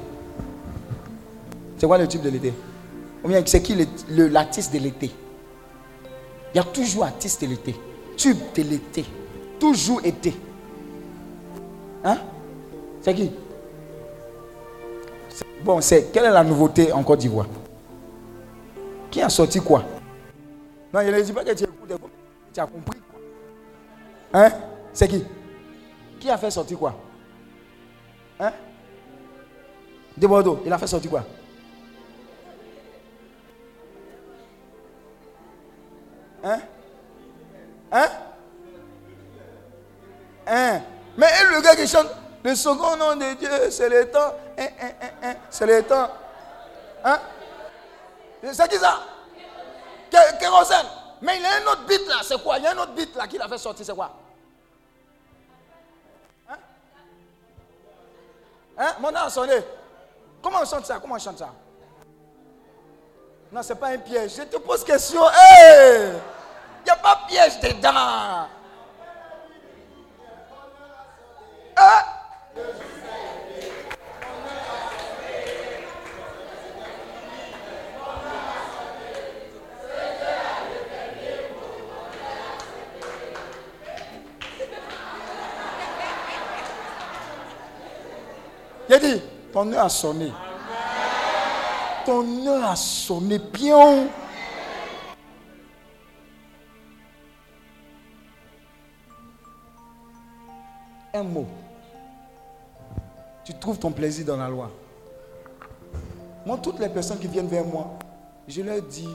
C'est 1.78 1.86
quoi 1.86 1.98
le 1.98 2.06
tube 2.08 2.22
de 2.22 2.30
l'été? 2.30 2.52
C'est 3.46 3.62
qui 3.62 3.76
l'artiste 4.08 4.72
de 4.72 4.78
l'été? 4.78 5.10
Il 6.54 6.56
y 6.56 6.60
a 6.60 6.64
toujours 6.64 7.04
artiste 7.04 7.42
de 7.42 7.48
l'été. 7.48 7.74
Tube 8.16 8.38
de 8.54 8.62
l'été. 8.62 9.04
Toujours 9.58 10.00
été. 10.04 10.34
Hein? 12.04 12.18
C'est 13.02 13.14
qui? 13.14 13.30
Bon, 15.64 15.80
c'est 15.80 16.12
quelle 16.12 16.26
est 16.26 16.30
la 16.30 16.44
nouveauté 16.44 16.92
en 16.92 17.02
Côte 17.02 17.18
d'Ivoire? 17.20 17.48
Qui 19.10 19.22
a 19.22 19.28
sorti 19.28 19.60
quoi? 19.60 19.82
Non, 20.97 21.03
il 21.03 21.12
ne 21.12 21.20
dit 21.20 21.30
pas 21.30 21.44
que 21.44 21.53
tu 21.53 21.64
as 22.57 22.66
compris. 22.66 23.03
Hein? 24.32 24.51
C'est 24.94 25.07
qui? 25.07 25.26
Qui 26.18 26.30
a 26.30 26.38
fait 26.38 26.51
sortir 26.51 26.78
quoi? 26.78 26.94
Hein? 28.40 28.51
De 30.16 30.26
Bordeaux, 30.26 30.62
il 30.64 30.72
a 30.72 30.78
fait 30.78 30.86
sortir 30.86 31.11
quoi? 31.11 31.22
Hein? 36.42 36.61
Hein? 37.92 38.09
Hein? 40.47 40.80
Mais 41.18 41.26
le 41.51 41.61
gars 41.61 41.76
qui 41.76 41.86
chante 41.86 42.07
le 42.42 42.55
second 42.55 42.97
nom 42.97 43.16
de 43.16 43.34
Dieu, 43.34 43.70
c'est 43.70 43.90
le 43.90 44.11
temps. 44.11 44.32
Hein, 44.57 44.68
hein, 44.80 44.90
hein, 45.03 45.11
hein. 45.24 45.34
C'est 45.51 45.66
le 45.66 45.82
temps. 45.82 46.09
Hein? 47.05 47.20
C'est 48.51 48.70
qui 48.70 48.78
ça? 48.78 49.15
Mais 51.22 51.36
il 51.36 51.42
y 51.42 51.46
a 51.46 51.56
un 51.56 51.72
autre 51.72 51.86
beat 51.86 52.06
là, 52.06 52.16
c'est 52.22 52.40
quoi? 52.42 52.58
Il 52.58 52.64
y 52.64 52.66
a 52.66 52.72
un 52.72 52.78
autre 52.78 52.92
beat 52.92 53.14
là 53.16 53.26
qu'il 53.26 53.40
a 53.40 53.48
fait 53.48 53.58
sortir, 53.58 53.86
c'est 53.86 53.94
quoi? 53.94 54.10
Hein? 56.48 56.56
Hein? 58.78 58.94
Mon 59.00 59.10
nom 59.10 59.28
sonné. 59.28 59.64
Comment 60.42 60.60
on 60.60 60.66
chante 60.66 60.86
ça? 60.86 60.98
Comment 61.00 61.14
on 61.14 61.18
chante 61.18 61.38
ça? 61.38 61.48
Non, 63.50 63.62
c'est 63.62 63.76
pas 63.76 63.88
un 63.88 63.98
piège. 63.98 64.36
Je 64.36 64.42
te 64.42 64.56
pose 64.58 64.84
question. 64.84 65.22
Hé 65.28 66.12
Il 66.80 66.84
n'y 66.84 66.90
a 66.90 66.96
pas 66.96 67.20
piège 67.26 67.58
dedans. 67.60 68.46
Hein? 71.76 72.02
Il 88.89 88.99
dit, 89.01 89.22
ton 89.53 89.72
heure 89.72 89.84
a 89.84 89.89
sonné. 89.89 90.32
Ton 92.05 92.47
heure 92.47 92.70
a 92.70 92.76
sonné 92.76 93.39
bien. 93.39 94.07
Un 101.12 101.22
mot. 101.22 101.47
Tu 103.45 103.55
trouves 103.55 103.78
ton 103.78 103.91
plaisir 103.91 104.26
dans 104.26 104.37
la 104.37 104.49
loi. 104.49 104.70
Moi, 106.45 106.59
toutes 106.62 106.78
les 106.78 106.89
personnes 106.89 107.18
qui 107.18 107.26
viennent 107.26 107.49
vers 107.49 107.64
moi, 107.64 107.99
je 108.47 108.62
leur 108.62 108.80
dis 108.82 109.09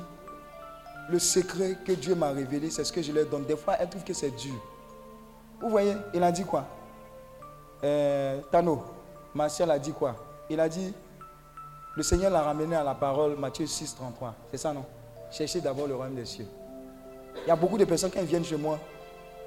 le 1.10 1.20
secret 1.20 1.78
que 1.86 1.94
Dieu 1.94 2.16
m'a 2.16 2.32
révélé, 2.32 2.70
c'est 2.70 2.84
ce 2.84 2.92
que 2.92 3.02
je 3.02 3.12
leur 3.14 3.26
donne. 3.28 3.46
Des 3.46 3.56
fois, 3.56 3.76
elles 3.80 3.90
trouvent 3.90 4.04
que 4.04 4.14
c'est 4.14 4.32
dur. 4.32 4.56
Vous 5.62 5.70
voyez, 5.70 5.94
il 6.14 6.24
a 6.24 6.32
dit 6.32 6.44
quoi? 6.44 6.66
Euh, 7.84 8.42
Tano, 8.52 8.84
Martial 9.34 9.72
a 9.72 9.80
dit 9.80 9.94
quoi? 9.94 10.16
Il 10.50 10.60
a 10.60 10.68
dit, 10.68 10.94
le 11.96 12.04
Seigneur 12.04 12.32
l'a 12.32 12.42
ramené 12.42 12.76
à 12.76 12.84
la 12.84 12.96
parole, 12.96 13.36
Matthieu 13.38 13.66
6, 13.66 13.96
33. 13.96 14.36
C'est 14.52 14.58
ça, 14.58 14.74
non? 14.74 14.86
Cherchez 15.32 15.62
d'abord 15.62 15.88
le 15.88 15.96
royaume 15.96 16.16
des 16.16 16.26
cieux. 16.26 16.48
Il 17.46 17.48
y 17.48 17.52
a 17.52 17.56
beaucoup 17.56 17.78
de 17.78 17.86
personnes, 17.86 18.12
quand 18.12 18.22
viennent 18.24 18.44
chez 18.44 18.58
moi, 18.58 18.78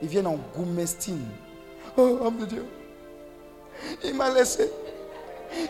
ils 0.01 0.09
viennent 0.09 0.27
en 0.27 0.39
goumestine. 0.57 1.27
Oh, 1.97 2.19
homme 2.23 2.39
de 2.39 2.47
Dieu, 2.47 2.67
il 4.03 4.15
m'a 4.15 4.31
laissé. 4.31 4.71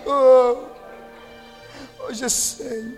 Oh, 0.07 0.57
oh 2.01 2.12
j'essaye. 2.12 2.95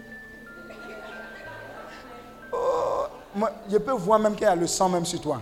Oh, 2.52 3.06
moi, 3.34 3.50
je 3.70 3.78
peux 3.78 3.92
voir 3.92 4.18
même 4.18 4.34
qu'il 4.34 4.44
y 4.44 4.46
a 4.46 4.54
le 4.54 4.66
sang 4.66 4.88
même 4.88 5.04
sur 5.04 5.20
toi. 5.20 5.40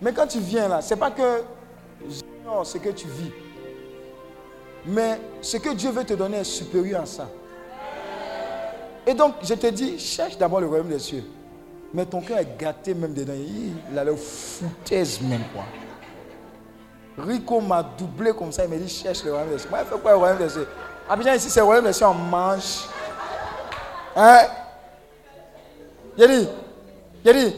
Mais 0.00 0.12
quand 0.12 0.26
tu 0.26 0.38
viens 0.38 0.68
là, 0.68 0.80
c'est 0.80 0.96
pas 0.96 1.10
que 1.10 1.42
ce 2.64 2.78
que 2.78 2.90
tu 2.90 3.06
vis. 3.08 3.32
Mais 4.86 5.20
ce 5.42 5.56
que 5.56 5.70
Dieu 5.74 5.90
veut 5.90 6.04
te 6.04 6.14
donner 6.14 6.38
est 6.38 6.44
supérieur 6.44 7.02
à 7.02 7.06
ça. 7.06 7.28
Et 9.06 9.14
donc, 9.14 9.34
je 9.42 9.54
te 9.54 9.66
dis, 9.68 9.98
cherche 9.98 10.36
d'abord 10.36 10.60
le 10.60 10.66
royaume 10.66 10.88
des 10.88 10.98
cieux. 10.98 11.24
Mais 11.92 12.04
ton 12.04 12.20
cœur 12.20 12.38
est 12.38 12.58
gâté 12.58 12.94
même 12.94 13.14
dedans. 13.14 13.32
Il 13.90 13.98
a 13.98 14.04
le 14.04 14.16
foutaise 14.16 15.20
même 15.22 15.42
quoi. 15.54 15.64
Rico 17.16 17.60
m'a 17.60 17.82
doublé 17.82 18.32
comme 18.32 18.52
ça. 18.52 18.64
Il 18.64 18.70
m'a 18.70 18.76
dit, 18.76 18.88
cherche 18.88 19.24
le 19.24 19.32
royaume 19.32 19.50
des 19.50 19.58
cieux. 19.58 19.70
Moi, 19.70 19.80
il 19.82 19.86
fait 19.86 20.00
quoi 20.00 20.12
le 20.12 20.16
royaume 20.18 20.38
des 20.38 20.48
cieux? 20.48 20.68
Abidjan, 21.08 21.34
ici, 21.34 21.50
c'est 21.50 21.60
le 21.60 21.66
royaume 21.66 21.86
des 21.86 21.92
cieux, 21.92 22.06
on 22.06 22.14
mange. 22.14 22.86
Hein? 24.14 24.40
Il 26.16 26.26
dit, 26.26 26.48
il 27.24 27.32
dit, 27.32 27.56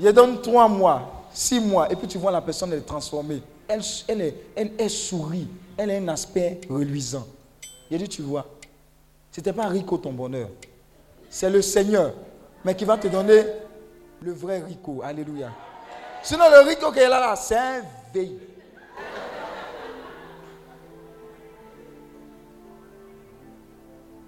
il 0.00 0.12
donne 0.12 0.40
trois 0.40 0.68
mois, 0.68 1.26
six 1.32 1.60
mois, 1.60 1.90
et 1.90 1.96
puis 1.96 2.08
tu 2.08 2.18
vois 2.18 2.30
la 2.30 2.40
personne 2.40 2.72
est 2.72 2.80
transformée 2.80 3.42
elle, 3.68 3.82
elle, 4.56 4.70
elle, 4.78 4.90
sourit, 4.90 5.48
elle 5.76 5.90
a 5.90 5.94
un 5.94 6.08
aspect 6.08 6.60
reluisant. 6.68 7.26
Il 7.90 7.96
a 7.96 7.98
dit, 7.98 8.08
tu 8.08 8.22
vois, 8.22 8.46
ce 9.30 9.40
n'était 9.40 9.52
pas 9.52 9.66
Rico 9.66 9.98
ton 9.98 10.12
bonheur. 10.12 10.48
C'est 11.28 11.50
le 11.50 11.60
Seigneur, 11.60 12.14
mais 12.64 12.74
qui 12.74 12.84
va 12.84 12.96
te 12.96 13.08
donner 13.08 13.44
le 14.22 14.32
vrai 14.32 14.60
Rico. 14.60 15.02
Alléluia. 15.02 15.50
Sinon, 16.22 16.44
le 16.50 16.66
Rico 16.66 16.90
qui 16.90 17.00
est 17.00 17.08
là, 17.08 17.36
c'est 17.36 17.56
un 17.56 17.82
veille. 18.12 18.38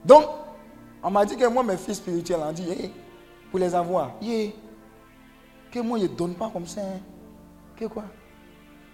Donc, 0.05 0.25
on 1.03 1.11
m'a 1.11 1.25
dit 1.25 1.37
que 1.37 1.47
moi, 1.47 1.63
mes 1.63 1.77
fils 1.77 1.97
spirituels, 1.97 2.41
ont 2.41 2.53
dit, 2.53 2.93
pour 3.51 3.59
les 3.59 3.75
avoir, 3.75 4.13
que 5.71 5.81
moi, 5.81 5.99
je 5.99 6.05
ne 6.05 6.09
donne 6.09 6.35
pas 6.35 6.51
comme 6.53 6.67
ça. 6.67 6.81
Hein. 6.81 7.01
Que 7.77 7.87
quoi? 7.87 8.05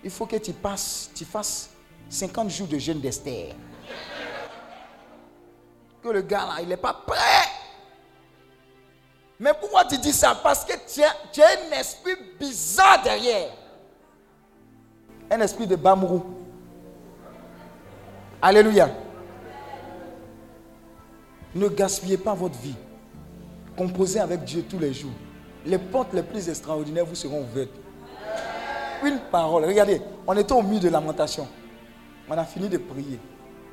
Il 0.04 0.10
faut 0.10 0.26
que 0.26 0.36
tu 0.36 0.52
passes, 0.52 1.10
tu 1.14 1.24
fasses 1.24 1.70
50 2.08 2.50
jours 2.50 2.68
de 2.68 2.78
jeûne 2.78 3.00
d'Esther. 3.00 3.54
Que 6.02 6.08
le 6.08 6.22
gars 6.22 6.46
là, 6.46 6.62
il 6.62 6.68
n'est 6.68 6.76
pas 6.76 6.94
prêt. 6.94 7.48
Mais 9.38 9.52
pourquoi 9.58 9.84
tu 9.84 9.98
dis 9.98 10.12
ça? 10.12 10.38
Parce 10.42 10.64
que 10.64 10.72
tu 10.92 11.02
as, 11.02 11.14
tu 11.32 11.42
as, 11.42 11.48
un 11.68 11.78
esprit 11.78 12.14
bizarre 12.38 13.02
derrière. 13.02 13.50
Un 15.30 15.40
esprit 15.40 15.66
de 15.66 15.76
Bamrou. 15.76 16.24
Alléluia. 18.40 18.88
Ne 21.54 21.68
gaspillez 21.68 22.18
pas 22.18 22.34
votre 22.34 22.58
vie. 22.58 22.76
Composez 23.76 24.20
avec 24.20 24.44
Dieu 24.44 24.62
tous 24.62 24.78
les 24.78 24.94
jours. 24.94 25.12
Les 25.64 25.78
portes 25.78 26.12
les 26.14 26.22
plus 26.22 26.48
extraordinaires 26.48 27.04
vous 27.04 27.14
seront 27.14 27.42
ouvertes 27.42 27.70
une 29.04 29.18
parole. 29.30 29.64
Regardez, 29.64 30.00
on 30.26 30.36
était 30.36 30.52
au 30.52 30.62
milieu 30.62 30.80
de 30.80 30.88
lamentation. 30.88 31.46
On 32.28 32.36
a 32.36 32.44
fini 32.44 32.68
de 32.68 32.78
prier. 32.78 33.18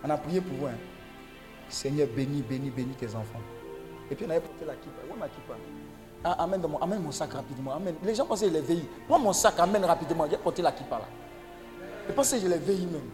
On 0.03 0.09
a 0.09 0.17
prié 0.17 0.41
pour 0.41 0.55
vous. 0.57 0.65
Hein. 0.67 0.77
Seigneur, 1.69 2.07
bénis, 2.15 2.41
bénis, 2.41 2.69
bénis 2.69 2.93
tes 2.93 3.07
enfants. 3.15 3.41
Et 4.11 4.15
puis 4.15 4.25
on 4.27 4.29
avait 4.29 4.39
porté 4.41 4.65
la 4.65 4.73
kippa. 4.73 5.01
Où 5.09 5.15
est 5.15 5.19
ma 5.19 5.27
kippa? 5.27 5.53
Ah, 6.23 6.43
amène, 6.43 6.61
mon, 7.01 7.11
sac 7.11 7.33
rapidement. 7.33 7.73
Amène. 7.73 7.95
Les 8.03 8.15
gens 8.15 8.25
pensaient 8.25 8.47
que 8.49 8.55
je 8.55 8.59
veillé. 8.59 8.87
Prends 9.07 9.19
mon 9.19 9.33
sac, 9.33 9.55
amène 9.59 9.83
rapidement. 9.85 10.25
J'ai 10.29 10.37
porté 10.37 10.61
la 10.61 10.71
kippa 10.71 10.99
là. 10.99 11.05
Ils 12.07 12.15
pensaient 12.15 12.37
que 12.37 12.43
je 12.43 12.47
l'ai 12.49 12.57
veillé 12.57 12.85
même. 12.85 13.09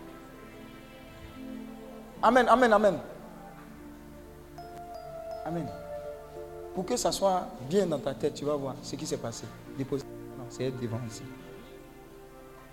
Amen, 2.21 2.47
amen, 2.49 2.73
amen. 2.73 2.99
Amen. 5.45 5.67
Pour 6.75 6.85
que 6.85 6.97
ça 6.97 7.11
soit 7.11 7.47
bien 7.69 7.85
dans 7.85 7.99
ta 7.99 8.13
tête, 8.13 8.33
tu 8.33 8.45
vas 8.45 8.55
voir 8.55 8.75
ce 8.81 8.95
qui 8.95 9.05
s'est 9.05 9.17
passé. 9.17 9.45
Dépose. 9.77 10.03
Non, 10.37 10.45
c'est 10.49 10.69
devant 10.71 10.99
ici. 11.07 11.23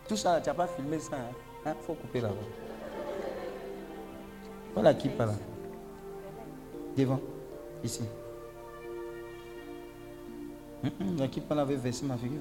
Tout 0.08 0.16
ça, 0.16 0.40
tu 0.40 0.48
n'as 0.48 0.54
pas 0.54 0.66
filmé 0.68 0.98
ça. 0.98 1.16
Il 1.64 1.68
hein? 1.68 1.74
faut 1.84 1.94
couper 1.94 2.20
là-bas. 2.20 2.34
Voilà 4.74 4.94
qui 4.94 5.08
parle. 5.08 5.34
Devant. 6.96 7.20
Ici. 7.82 8.02
La 11.18 11.28
qui 11.28 11.40
parle 11.40 11.60
avait 11.60 11.76
versé 11.76 12.06
ma 12.06 12.16
figure. 12.16 12.40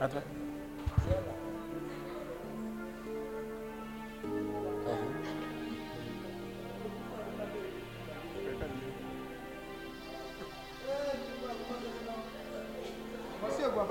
Attends. 0.00 0.18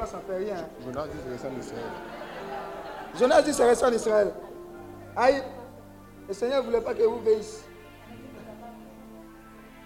Ça 0.07 0.19
fait 0.25 0.37
rien. 0.37 0.67
Jonas 0.83 1.07
dit 1.07 1.17
c'est 1.23 1.29
resté 1.31 1.47
en 1.47 1.59
Israël. 1.59 1.91
Jonas 3.19 3.41
dit 3.41 3.53
c'est 3.53 3.67
resté 3.67 3.85
en 3.85 3.91
Israël. 3.91 4.33
Aïe, 5.15 5.43
le 6.27 6.33
Seigneur 6.33 6.61
ne 6.61 6.67
voulait 6.67 6.81
pas 6.81 6.93
que 6.93 7.03
vous 7.03 7.19
veillez. 7.19 7.41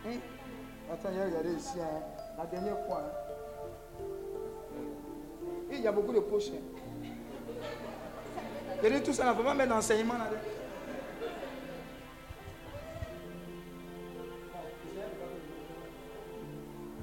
Hein? 0.05 0.17
Attends, 0.91 1.09
regardez 1.09 1.53
ici, 1.53 1.77
hein. 1.79 2.01
la 2.37 2.45
dernière 2.45 2.79
fois. 2.85 3.01
Hein. 3.01 4.05
Il 5.71 5.81
y 5.81 5.87
a 5.87 5.91
beaucoup 5.91 6.13
de 6.13 6.19
poches. 6.19 6.49
Hein. 6.49 7.07
Je 8.83 8.89
dis 8.89 9.03
tout 9.03 9.13
ça, 9.13 9.33
faut 9.35 9.43
pas 9.43 9.53
mettre 9.53 9.69
d'enseignement 9.69 10.15
là 10.15 10.27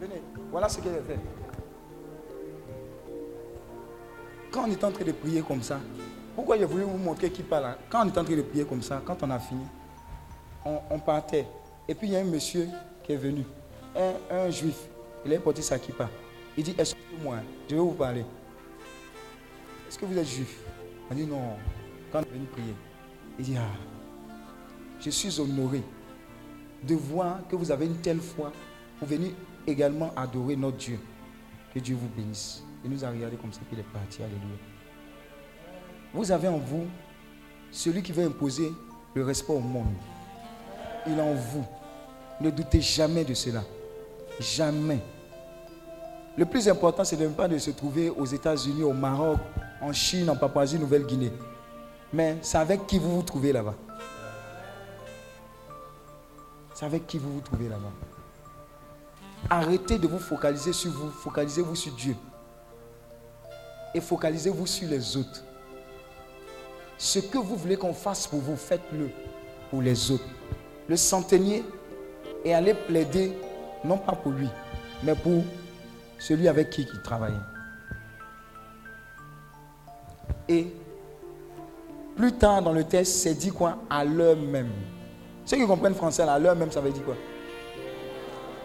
Venez, 0.01 0.23
voilà 0.51 0.69
ce 0.69 0.79
qu'il 0.81 0.91
a 0.91 1.03
fait. 1.03 1.19
Quand 4.51 4.65
on 4.67 4.71
est 4.71 4.83
en 4.85 4.91
train 4.91 5.05
de 5.05 5.13
prier 5.13 5.43
comme 5.43 5.63
ça, 5.63 5.81
pourquoi 6.35 6.57
j'ai 6.57 6.65
voulu 6.65 6.85
vous 6.85 6.99
montrer 6.99 7.31
qui 7.31 7.43
parle 7.43 7.65
hein? 7.67 7.77
Quand 7.91 8.05
on 8.05 8.09
est 8.09 8.19
en 8.19 8.25
train 8.25 8.37
de 8.37 8.43
prier 8.43 8.65
comme 8.65 8.83
ça, 8.83 9.03
quand 9.05 9.23
on 9.23 9.31
a 9.31 9.39
fini, 9.39 9.65
on, 10.65 10.99
partait. 10.99 11.47
Et 11.89 11.95
puis 11.95 12.09
il 12.09 12.13
y 12.13 12.17
a 12.17 12.21
un 12.21 12.25
monsieur 12.25 12.69
qui 13.03 13.13
est 13.13 13.17
venu, 13.17 13.45
un, 14.31 14.51
juif. 14.51 14.77
Il 15.25 15.35
a 15.35 15.39
porté 15.41 15.63
sa 15.63 15.79
kippa. 15.79 16.09
Il 16.57 16.65
dit, 16.65 16.75
excusez-moi, 16.79 17.39
je 17.69 17.75
vais 17.75 17.81
vous 17.81 17.93
parler. 17.93 18.25
Est-ce 19.89 19.99
que 19.99 20.07
vous 20.07 20.17
êtes 20.17 20.27
juif? 20.27 20.61
On 21.11 21.15
dit 21.15 21.27
non. 21.27 21.57
Quand 22.13 22.21
on 22.21 22.23
est 22.23 22.35
venu 22.35 22.47
prier, 22.47 22.75
il 23.39 23.45
dit, 23.45 23.57
ah, 23.57 23.77
je 25.01 25.11
suis 25.11 25.41
honoré 25.41 25.83
de 26.83 26.95
voir 26.95 27.41
que 27.49 27.57
vous 27.57 27.71
avez 27.71 27.87
une 27.87 27.97
telle 27.97 28.21
foi 28.21 28.53
pour 28.99 29.09
venir 29.09 29.33
également 29.67 30.13
adorer 30.17 30.57
notre 30.57 30.77
Dieu. 30.77 30.99
Que 31.75 31.81
Dieu 31.81 31.97
vous 31.97 32.09
bénisse. 32.17 32.63
Il 32.85 32.91
nous 32.91 33.05
a 33.05 33.11
regardé 33.11 33.37
comme 33.37 33.53
ça, 33.53 33.61
qu'il 33.69 33.79
est 33.79 33.93
parti. 33.93 34.23
Alléluia. 34.23 34.57
Vous 36.15 36.31
avez 36.31 36.49
en 36.49 36.59
vous 36.59 36.87
celui 37.71 38.03
qui 38.03 38.13
veut 38.13 38.25
imposer 38.25 38.73
le 39.15 39.25
respect 39.25 39.53
au 39.53 39.61
monde. 39.61 39.95
Il 41.07 41.19
est 41.19 41.23
en 41.23 41.35
vous. 41.35 41.67
Ne 42.41 42.51
doutez 42.51 42.81
jamais 42.81 43.25
de 43.25 43.35
cela. 43.35 43.63
Jamais. 44.41 45.01
Le 46.37 46.45
plus 46.45 46.69
important, 46.69 47.03
c'est 47.05 47.17
même 47.17 47.35
pas 47.35 47.49
de 47.49 47.59
se 47.59 47.73
trouver 47.73 48.11
aux 48.11 48.25
États-Unis, 48.25 48.85
au 48.85 48.93
Maroc, 48.93 49.39
en 49.81 49.93
Chine, 49.93 50.31
en 50.31 50.37
Papouasie-Nouvelle-Guinée. 50.37 51.33
Mais 52.13 52.39
c'est 52.43 52.59
avec 52.59 52.87
qui 52.87 52.99
vous 52.99 53.17
vous 53.17 53.23
trouvez 53.23 53.53
là-bas? 53.53 53.75
C'est 56.75 56.87
avec 56.87 57.07
qui 57.09 57.19
vous 57.19 57.35
vous 57.35 57.41
trouvez 57.41 57.69
là-bas? 57.69 57.91
Arrêtez 59.51 59.99
de 59.99 60.07
vous 60.07 60.21
focaliser 60.21 60.73
sur 60.73 60.93
vous, 60.93 61.11
focalisez-vous 61.11 61.75
sur 61.75 61.93
Dieu. 61.93 62.15
Et 63.95 64.01
focalisez-vous 64.01 64.67
sur 64.67 64.89
les 64.89 65.17
autres. 65.17 65.43
Ce 66.97 67.19
que 67.21 67.39
vous 67.39 67.57
voulez 67.57 67.77
qu'on 67.77 67.95
fasse 67.95 68.27
pour 68.27 68.41
vous, 68.41 68.57
faites-le 68.57 69.11
pour 69.71 69.83
les 69.83 70.11
autres. 70.11 70.25
Le 70.89 70.97
centenier 70.97 71.65
est 72.45 72.53
allé 72.53 72.75
plaider, 72.75 73.33
non 73.85 73.99
pas 73.99 74.13
pour 74.13 74.33
lui, 74.33 74.49
mais 75.03 75.15
pour 75.15 75.43
celui 76.19 76.49
avec 76.49 76.71
qui 76.71 76.83
il 76.83 77.03
travaillait. 77.03 77.37
Et 80.49 80.67
plus 82.17 82.33
tard 82.33 82.63
dans 82.63 82.73
le 82.73 82.85
texte, 82.85 83.19
c'est 83.19 83.35
dit 83.35 83.51
quoi? 83.51 83.79
À 83.89 84.05
l'heure 84.05 84.37
même. 84.37 84.73
Ceux 85.45 85.57
qui 85.57 85.67
comprennent 85.67 85.95
français, 85.95 86.23
à 86.23 86.39
l'heure 86.39 86.57
même, 86.57 86.73
ça 86.73 86.81
veut 86.81 86.91
dire 86.91 87.05
quoi? 87.05 87.17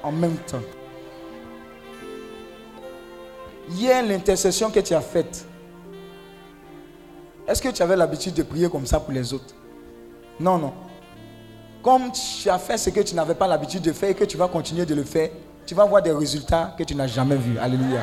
En 0.01 0.11
même 0.11 0.37
temps. 0.37 0.61
Hier, 3.69 4.03
l'intercession 4.05 4.69
que 4.69 4.79
tu 4.79 4.93
as 4.93 5.01
faite, 5.01 5.45
est-ce 7.47 7.61
que 7.61 7.69
tu 7.69 7.81
avais 7.81 7.95
l'habitude 7.95 8.33
de 8.33 8.43
prier 8.43 8.69
comme 8.69 8.85
ça 8.85 8.99
pour 8.99 9.13
les 9.13 9.33
autres? 9.33 9.53
Non, 10.39 10.57
non. 10.57 10.73
Comme 11.81 12.11
tu 12.11 12.49
as 12.49 12.59
fait 12.59 12.77
ce 12.77 12.89
que 12.89 13.01
tu 13.01 13.15
n'avais 13.15 13.35
pas 13.35 13.47
l'habitude 13.47 13.81
de 13.81 13.91
faire 13.91 14.09
et 14.09 14.15
que 14.15 14.23
tu 14.23 14.37
vas 14.37 14.47
continuer 14.47 14.85
de 14.85 14.95
le 14.95 15.03
faire, 15.03 15.29
tu 15.65 15.75
vas 15.75 15.85
voir 15.85 16.01
des 16.01 16.11
résultats 16.11 16.75
que 16.77 16.83
tu 16.83 16.95
n'as 16.95 17.07
jamais 17.07 17.35
vus. 17.35 17.57
Alléluia. 17.57 18.01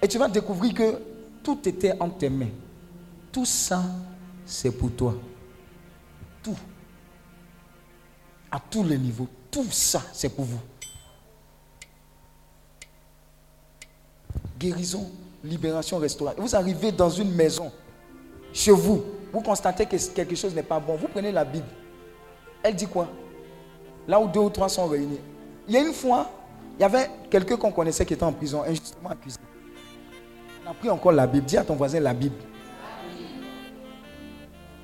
Et 0.00 0.08
tu 0.08 0.18
vas 0.18 0.28
découvrir 0.28 0.74
que 0.74 0.98
tout 1.42 1.58
était 1.68 1.94
en 2.00 2.08
tes 2.08 2.28
mains. 2.28 2.50
Tout 3.32 3.44
ça, 3.44 3.82
c'est 4.44 4.70
pour 4.70 4.92
toi. 4.92 5.14
Tout. 6.42 6.56
À 8.50 8.60
tous 8.70 8.84
les 8.84 8.98
niveaux. 8.98 9.28
Tout 9.50 9.66
ça, 9.70 10.02
c'est 10.12 10.28
pour 10.28 10.44
vous. 10.44 10.60
Guérison, 14.58 15.10
libération, 15.44 15.98
restauration. 15.98 16.42
Vous 16.42 16.56
arrivez 16.56 16.92
dans 16.92 17.10
une 17.10 17.32
maison, 17.32 17.70
chez 18.52 18.72
vous, 18.72 19.04
vous 19.32 19.40
constatez 19.40 19.84
que 19.86 19.96
quelque 20.14 20.34
chose 20.34 20.54
n'est 20.54 20.62
pas 20.62 20.80
bon. 20.80 20.96
Vous 20.96 21.08
prenez 21.08 21.30
la 21.30 21.44
Bible. 21.44 21.66
Elle 22.62 22.74
dit 22.74 22.86
quoi? 22.86 23.08
Là 24.08 24.18
où 24.18 24.28
deux 24.28 24.40
ou 24.40 24.50
trois 24.50 24.68
sont 24.68 24.86
réunis. 24.86 25.20
Il 25.68 25.74
y 25.74 25.76
a 25.76 25.80
une 25.80 25.92
fois, 25.92 26.30
il 26.78 26.82
y 26.82 26.84
avait 26.84 27.10
quelqu'un 27.30 27.56
qu'on 27.56 27.72
connaissait 27.72 28.06
qui 28.06 28.14
était 28.14 28.22
en 28.22 28.32
prison, 28.32 28.62
injustement 28.62 29.10
accusé. 29.10 29.38
On 30.64 30.70
a 30.70 30.74
pris 30.74 30.88
encore 30.88 31.12
la 31.12 31.26
Bible. 31.26 31.44
Dis 31.44 31.56
à 31.56 31.64
ton 31.64 31.74
voisin 31.74 32.00
la 32.00 32.14
Bible. 32.14 32.36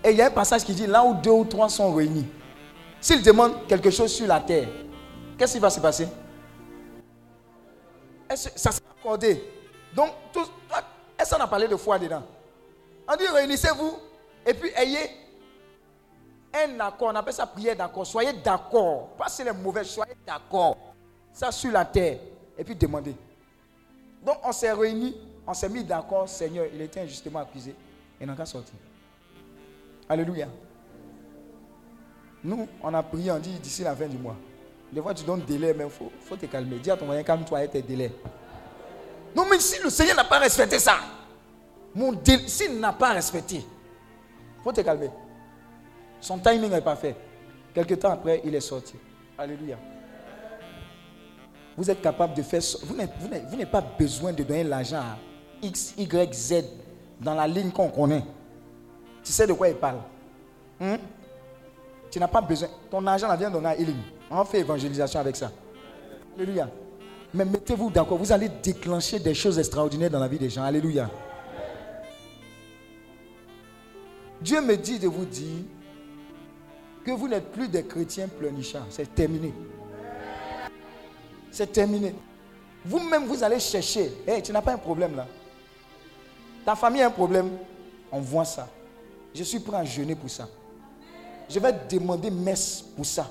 Et 0.05 0.11
il 0.11 0.17
y 0.17 0.21
a 0.21 0.27
un 0.27 0.31
passage 0.31 0.65
qui 0.65 0.75
dit 0.75 0.87
là 0.87 1.03
où 1.05 1.15
deux 1.15 1.31
ou 1.31 1.45
trois 1.45 1.69
sont 1.69 1.95
réunis. 1.95 2.27
S'il 3.01 3.23
demande 3.23 3.67
quelque 3.67 3.91
chose 3.91 4.13
sur 4.13 4.27
la 4.27 4.41
terre, 4.41 4.69
qu'est-ce 5.39 5.55
qui 5.55 5.59
va 5.59 5.71
se 5.71 5.81
passer? 5.81 6.09
Ça 8.35 8.73
sera 8.73 8.87
accordé? 8.99 9.43
Donc, 9.95 10.11
est-ce 11.19 11.35
qu'on 11.35 11.43
a 11.43 11.47
parlé 11.47 11.69
de 11.69 11.77
foi 11.77 11.99
dedans? 11.99 12.23
On 13.09 13.17
dit 13.17 13.27
réunissez-vous 13.27 13.99
et 14.47 14.55
puis 14.55 14.71
ayez 14.77 15.11
un 16.55 16.81
accord. 16.81 17.09
On 17.13 17.17
appelle 17.17 17.35
ça 17.35 17.47
prière 17.47 17.77
d'accord. 17.77 18.07
Soyez 18.07 18.33
d'accord. 18.33 19.09
Pas 19.19 19.29
c'est 19.29 19.45
les 19.45 19.53
mauvais, 19.53 19.85
soyez 19.85 20.15
d'accord. 20.27 20.77
Ça 21.33 21.51
sur 21.51 21.73
la 21.73 21.85
terre. 21.85 22.19
Et 22.57 22.65
puis 22.65 22.75
demandez. 22.75 23.15
Donc 24.25 24.37
on 24.45 24.53
s'est 24.53 24.73
réunis, 24.73 25.17
on 25.47 25.55
s'est 25.55 25.69
mis 25.69 25.85
d'accord. 25.85 26.29
Seigneur, 26.29 26.67
il 26.73 26.81
était 26.81 27.01
injustement 27.01 27.41
accusé. 27.41 27.75
Et 28.21 28.27
n'a 28.27 28.35
qu'à 28.35 28.47
sortir. 28.47 28.75
Alléluia. 30.09 30.47
Nous, 32.45 32.69
on 32.83 32.95
a 32.95 33.03
prié, 33.03 33.31
on 33.33 33.39
dit 33.39 33.59
d'ici 33.59 33.83
la 33.83 33.95
fin 33.95 34.07
du 34.07 34.17
mois. 34.17 34.37
Des 34.93 35.01
fois, 35.01 35.15
tu 35.15 35.25
donnes 35.25 35.41
délai, 35.41 35.73
mais 35.75 35.85
il 35.85 35.91
faut, 35.91 36.13
faut 36.21 36.37
te 36.37 36.47
calmer. 36.47 36.77
Dis 36.79 36.91
à 36.91 36.97
ton 36.97 37.07
moyen, 37.07 37.23
calme-toi 37.23 37.65
et 37.65 37.69
tes 37.69 37.83
délais. 37.83 38.13
Non, 39.35 39.47
mais 39.51 39.59
si 39.59 39.83
le 39.83 39.91
Seigneur 39.91 40.17
n'a 40.17 40.25
pas 40.25 40.39
respecté 40.39 40.79
ça, 40.79 40.97
mon 41.95 42.19
s'il 42.47 42.79
n'a 42.81 42.93
pas 42.93 43.13
respecté, 43.13 43.65
faut 44.63 44.73
te 44.73 44.81
calmer. 44.81 45.11
Son 46.21 46.39
timing 46.39 46.71
n'est 46.71 46.81
pas 46.81 46.97
fait. 46.97 47.17
Quelque 47.75 47.95
temps 47.95 48.11
après, 48.11 48.41
il 48.45 48.55
est 48.55 48.61
sorti. 48.61 48.95
Alléluia. 49.37 49.77
Vous 51.77 51.91
êtes 51.91 52.01
capable 52.01 52.35
de 52.35 52.43
faire. 52.43 52.61
Vous 52.85 52.95
n'avez 52.95 53.67
pas 53.67 53.81
besoin 53.81 54.33
de 54.33 54.43
donner 54.43 54.65
l'argent 54.65 54.99
à 54.99 55.17
X, 55.63 55.95
Y, 55.97 56.35
Z 56.35 56.65
dans 57.21 57.35
la 57.35 57.47
ligne 57.47 57.71
qu'on 57.71 57.89
connaît. 57.89 58.25
Tu 59.25 59.33
sais 59.33 59.47
de 59.47 59.53
quoi 59.53 59.69
il 59.69 59.77
parle? 59.77 59.99
Hmm? 60.79 60.97
Tu 62.11 62.19
n'as 62.19 62.29
pas 62.29 62.41
besoin. 62.43 62.69
Ton 62.91 63.07
argent 63.07 63.29
la 63.29 63.37
vient 63.37 63.51
donner 63.51 63.69
à 63.69 63.77
Elim. 63.77 63.97
On 64.31 64.45
fait 64.45 64.61
évangélisation 64.61 65.21
avec 65.21 65.37
ça. 65.37 65.51
Alléluia. 66.37 66.69
Mais 67.35 67.45
mettez-vous 67.45 67.91
d'accord, 67.91 68.19
vous 68.19 68.33
allez 68.33 68.49
déclencher 68.49 69.19
des 69.19 69.35
choses 69.35 69.59
extraordinaires 69.59 70.11
dans 70.11 70.19
la 70.19 70.29
vie 70.29 70.39
des 70.39 70.51
gens. 70.51 70.65
Alléluia. 70.65 71.11
Dieu 74.41 74.61
me 74.61 74.77
dit 74.77 74.99
de 74.99 75.09
vous 75.09 75.25
dire 75.25 75.65
que 77.05 77.11
vous 77.13 77.29
n'êtes 77.29 77.51
plus 77.53 77.69
des 77.69 77.85
chrétiens 77.85 78.29
pleurnichards. 78.29 78.87
C'est 78.91 79.15
terminé. 79.15 79.53
C'est 81.51 81.73
terminé. 81.73 82.15
Vous-même, 82.85 83.27
vous 83.27 83.43
allez 83.43 83.61
chercher. 83.61 84.13
Hey, 84.27 84.43
tu 84.43 84.53
n'as 84.53 84.63
pas 84.63 84.73
un 84.73 84.79
problème 84.79 85.17
là. 85.17 85.27
Ta 86.65 86.75
famille 86.75 87.03
a 87.03 87.07
un 87.07 87.11
problème. 87.11 87.51
On 88.11 88.21
voit 88.21 88.45
ça. 88.45 88.69
Je 89.35 89.43
suis 89.43 89.61
prêt 89.61 89.79
à 89.79 89.85
jeûner 89.85 90.15
pour 90.15 90.29
ça. 90.29 90.49
Je 91.49 91.59
vais 91.59 91.73
demander 91.89 92.31
messe 92.31 92.83
pour 92.97 93.07
ça. 93.07 93.27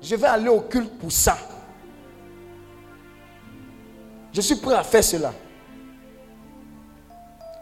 Je 0.00 0.16
vais 0.16 0.26
aller 0.26 0.48
au 0.48 0.60
culte 0.60 0.98
pour 0.98 1.12
ça. 1.12 1.36
Je 4.32 4.40
suis 4.40 4.56
prêt 4.56 4.74
à 4.74 4.82
faire 4.82 5.04
cela. 5.04 5.32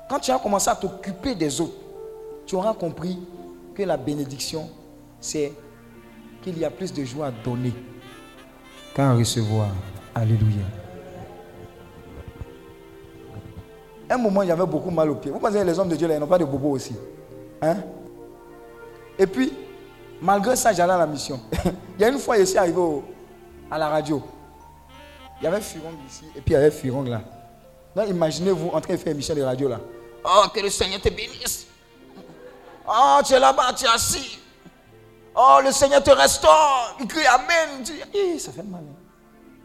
Quand 0.09 0.19
tu 0.19 0.31
as 0.31 0.39
commencé 0.39 0.69
à 0.71 0.77
t'occuper 0.77 1.35
des 1.35 1.61
autres, 1.61 1.77
tu 2.47 2.55
auras 2.55 2.75
compris 2.75 3.19
que 3.75 3.83
la 3.83 3.97
bénédiction, 3.97 4.69
c'est 5.21 5.53
qu'il 6.43 6.59
y 6.59 6.65
a 6.65 6.71
plus 6.71 6.93
de 6.93 7.05
joie 7.05 7.27
à 7.27 7.31
donner 7.31 7.73
qu'à 8.95 9.13
recevoir. 9.13 9.69
Alléluia. 10.15 10.65
Un 14.09 14.19
moment, 14.19 14.41
avait 14.41 14.67
beaucoup 14.67 14.91
mal 14.91 15.11
aux 15.11 15.15
pieds. 15.15 15.31
Vous 15.31 15.39
pensez 15.39 15.61
que 15.61 15.65
les 15.65 15.79
hommes 15.79 15.89
de 15.89 15.95
Dieu, 15.95 16.09
là, 16.09 16.15
ils 16.15 16.21
n'ont 16.21 16.27
pas 16.27 16.39
de 16.39 16.45
bobo 16.45 16.71
aussi. 16.71 16.97
Hein? 17.63 17.77
Et 19.17 19.27
puis, 19.27 19.53
malgré 20.21 20.57
ça, 20.57 20.73
j'allais 20.73 20.95
à 20.95 20.99
la 20.99 21.07
mission. 21.07 21.39
il 21.97 22.01
y 22.01 22.05
a 22.05 22.09
une 22.09 22.19
fois, 22.19 22.37
je 22.39 22.45
suis 22.45 22.59
arrivé 22.59 22.83
à 23.71 23.79
la 23.79 23.89
radio. 23.89 24.21
Il 25.41 25.45
y 25.45 25.47
avait 25.47 25.61
Furong 25.61 25.95
ici 26.07 26.25
et 26.37 26.41
puis 26.41 26.51
il 26.51 26.53
y 26.53 26.57
avait 26.57 26.71
Furong 26.71 27.09
là. 27.09 27.23
Imaginez-vous 28.07 28.69
en 28.69 28.81
train 28.81 28.95
de 28.95 28.99
faire 28.99 29.09
une 29.09 29.15
émission 29.15 29.35
de 29.35 29.43
radio 29.43 29.69
là. 29.69 29.81
Oh, 30.25 30.45
que 30.53 30.61
le 30.61 30.71
Seigneur 30.71 31.01
te 31.01 31.09
bénisse. 31.09 31.67
Oh, 32.87 33.21
tu 33.25 33.33
es 33.33 33.39
là-bas, 33.39 33.73
tu 33.73 33.85
es 33.85 33.89
assis. 33.89 34.39
Oh, 35.35 35.59
le 35.65 35.73
Seigneur 35.73 36.03
te 36.03 36.11
restaure. 36.11 36.97
Il 37.01 37.07
crie 37.07 37.27
Amen. 37.27 37.85
Eh, 38.13 38.39
ça 38.39 38.53
fait 38.53 38.63
mal. 38.63 38.83
Hein. 38.83 38.95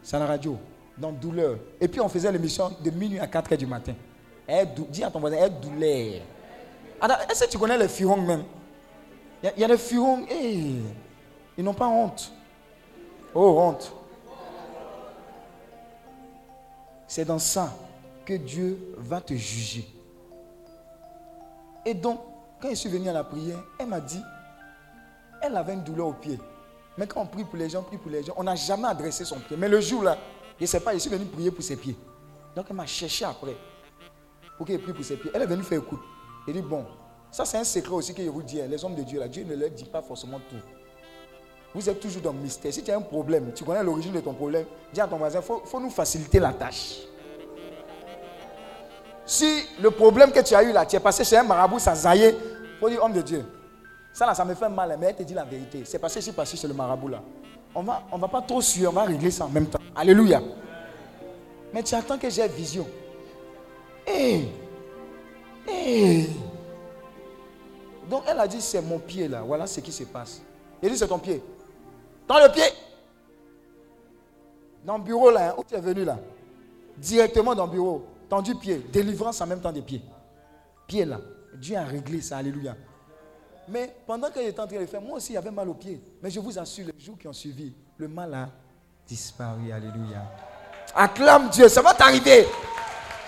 C'est 0.02 0.16
à 0.16 0.20
la 0.20 0.26
radio, 0.26 0.56
dans 0.96 1.12
douleur. 1.12 1.56
Et 1.80 1.88
puis 1.88 2.00
on 2.00 2.08
faisait 2.08 2.30
l'émission 2.32 2.72
de 2.80 2.90
minuit 2.90 3.18
à 3.18 3.26
4 3.26 3.50
h 3.50 3.56
du 3.56 3.66
matin. 3.66 3.94
dis 4.88 5.04
à 5.04 5.10
ton 5.10 5.20
voisin, 5.20 5.36
elle 5.40 5.60
douleur. 5.60 6.22
Est-ce 7.30 7.44
que 7.44 7.50
tu 7.50 7.58
connais 7.58 7.76
les 7.76 7.88
Furong 7.88 8.24
même? 8.24 8.44
Il 9.42 9.60
y, 9.60 9.64
a 9.64 9.68
des 9.68 9.76
Furong, 9.76 10.26
eh, 10.30 10.80
ils 11.58 11.64
n'ont 11.64 11.74
pas 11.74 11.86
honte. 11.86 12.32
Oh, 13.34 13.58
honte. 13.60 13.92
C'est 17.16 17.24
dans 17.24 17.38
ça 17.38 17.72
que 18.26 18.34
Dieu 18.34 18.92
va 18.98 19.22
te 19.22 19.32
juger. 19.32 19.88
Et 21.86 21.94
donc, 21.94 22.20
quand 22.60 22.68
je 22.68 22.74
suis 22.74 22.90
venu 22.90 23.08
à 23.08 23.14
la 23.14 23.24
prière, 23.24 23.56
elle 23.78 23.86
m'a 23.86 24.00
dit, 24.00 24.20
elle 25.40 25.56
avait 25.56 25.72
une 25.72 25.82
douleur 25.82 26.08
au 26.08 26.12
pied. 26.12 26.38
Mais 26.98 27.06
quand 27.06 27.22
on 27.22 27.26
prie 27.26 27.44
pour 27.44 27.56
les 27.56 27.70
gens, 27.70 27.80
on 27.80 27.84
prie 27.84 27.96
pour 27.96 28.10
les 28.10 28.22
gens, 28.22 28.34
on 28.36 28.44
n'a 28.44 28.54
jamais 28.54 28.88
adressé 28.88 29.24
son 29.24 29.38
pied. 29.40 29.56
Mais 29.56 29.66
le 29.66 29.80
jour 29.80 30.02
là, 30.02 30.18
je 30.58 30.64
ne 30.64 30.66
sais 30.66 30.78
pas, 30.78 30.92
je 30.92 30.98
suis 30.98 31.08
venu 31.08 31.24
prier 31.24 31.50
pour 31.50 31.64
ses 31.64 31.76
pieds. 31.76 31.96
Donc 32.54 32.66
elle 32.68 32.76
m'a 32.76 32.84
cherché 32.84 33.24
après 33.24 33.56
pour 34.58 34.66
qu'elle 34.66 34.82
prie 34.82 34.92
pour 34.92 35.02
ses 35.02 35.16
pieds. 35.16 35.30
Elle 35.32 35.40
est 35.40 35.46
venue 35.46 35.62
faire 35.62 35.78
écoute. 35.78 36.00
Elle 36.46 36.52
dit, 36.52 36.60
bon, 36.60 36.84
ça 37.30 37.46
c'est 37.46 37.56
un 37.56 37.64
secret 37.64 37.94
aussi 37.94 38.12
que 38.12 38.22
je 38.22 38.28
vous 38.28 38.42
dis. 38.42 38.60
Hein. 38.60 38.66
Les 38.68 38.84
hommes 38.84 38.94
de 38.94 39.02
Dieu, 39.04 39.26
Dieu 39.28 39.44
ne 39.44 39.54
leur 39.54 39.70
dit 39.70 39.86
pas 39.86 40.02
forcément 40.02 40.38
tout. 40.50 40.75
Vous 41.76 41.90
êtes 41.90 42.00
toujours 42.00 42.22
dans 42.22 42.32
le 42.32 42.38
mystère. 42.38 42.72
Si 42.72 42.82
tu 42.82 42.90
as 42.90 42.96
un 42.96 43.02
problème, 43.02 43.52
tu 43.54 43.62
connais 43.62 43.82
l'origine 43.82 44.14
de 44.14 44.20
ton 44.20 44.32
problème, 44.32 44.64
dis 44.94 44.98
à 44.98 45.06
ton 45.06 45.18
voisin, 45.18 45.40
il 45.40 45.44
faut, 45.44 45.78
nous 45.78 45.90
faciliter 45.90 46.38
la 46.38 46.54
tâche. 46.54 47.00
Si 49.26 49.62
le 49.78 49.90
problème 49.90 50.32
que 50.32 50.40
tu 50.40 50.54
as 50.54 50.62
eu 50.62 50.72
là, 50.72 50.86
tu 50.86 50.96
es 50.96 51.00
passé 51.00 51.22
chez 51.22 51.36
un 51.36 51.42
marabout, 51.42 51.78
ça 51.78 51.94
zaillé, 51.94 52.30
il 52.30 52.78
faut 52.80 52.88
dire, 52.88 53.04
homme 53.04 53.12
de 53.12 53.20
Dieu, 53.20 53.44
ça 54.10 54.24
là, 54.24 54.34
ça 54.34 54.42
me 54.46 54.54
fait 54.54 54.70
mal, 54.70 54.96
mais 54.98 55.08
elle 55.08 55.16
te 55.16 55.22
dit 55.22 55.34
la 55.34 55.44
vérité. 55.44 55.82
C'est 55.84 55.98
passé, 55.98 56.22
c'est 56.22 56.32
passé 56.32 56.56
chez 56.56 56.66
le 56.66 56.72
marabout 56.72 57.08
là. 57.08 57.20
On 57.74 57.82
va, 57.82 58.04
on 58.10 58.16
va 58.16 58.28
pas 58.28 58.40
trop 58.40 58.62
suivre, 58.62 58.90
on 58.90 58.94
va 58.94 59.02
régler 59.02 59.30
ça 59.30 59.44
en 59.44 59.50
même 59.50 59.66
temps. 59.66 59.80
Alléluia. 59.94 60.40
Mais 61.74 61.82
tu 61.82 61.94
attends 61.94 62.16
que 62.16 62.30
j'ai 62.30 62.48
vision. 62.48 62.86
Hé! 64.06 64.48
Hé! 65.68 66.26
Donc 68.08 68.22
elle 68.26 68.40
a 68.40 68.48
dit, 68.48 68.62
c'est 68.62 68.80
mon 68.80 68.98
pied 68.98 69.28
là. 69.28 69.42
Voilà 69.42 69.66
ce 69.66 69.80
qui 69.80 69.92
se 69.92 70.04
passe. 70.04 70.40
Il 70.82 70.88
dit, 70.88 70.96
c'est 70.96 71.08
ton 71.08 71.18
pied. 71.18 71.42
Dans 72.26 72.38
le 72.38 72.50
pied. 72.50 72.64
Dans 74.84 74.98
le 74.98 75.04
bureau 75.04 75.30
là, 75.30 75.54
où 75.58 75.64
tu 75.64 75.74
es 75.74 75.80
venu 75.80 76.04
là. 76.04 76.18
Directement 76.96 77.54
dans 77.54 77.66
le 77.66 77.72
bureau. 77.72 78.06
Tendu 78.28 78.54
pied. 78.54 78.78
Délivrance 78.92 79.40
en 79.40 79.46
même 79.46 79.60
temps 79.60 79.72
des 79.72 79.82
pieds. 79.82 80.02
Pied 80.86 81.04
là. 81.04 81.20
Dieu 81.54 81.76
a 81.76 81.84
réglé 81.84 82.20
ça. 82.20 82.38
Alléluia. 82.38 82.76
Mais 83.68 83.94
pendant 84.06 84.30
que 84.30 84.40
j'étais 84.40 84.60
en 84.60 84.66
train 84.66 84.76
de 84.76 84.80
le 84.80 84.86
faire, 84.86 85.00
moi 85.00 85.16
aussi, 85.16 85.32
j'avais 85.32 85.50
mal 85.50 85.68
aux 85.68 85.74
pieds. 85.74 86.00
Mais 86.22 86.30
je 86.30 86.38
vous 86.38 86.56
assure, 86.58 86.86
les 86.86 87.04
jours 87.04 87.18
qui 87.18 87.26
ont 87.26 87.32
suivi, 87.32 87.72
le 87.96 88.08
mal 88.08 88.32
a 88.34 88.48
disparu. 89.06 89.72
Alléluia. 89.72 90.22
Acclame 90.94 91.48
Dieu, 91.50 91.68
ça 91.68 91.82
va 91.82 91.92
t'arriver. 91.92 92.46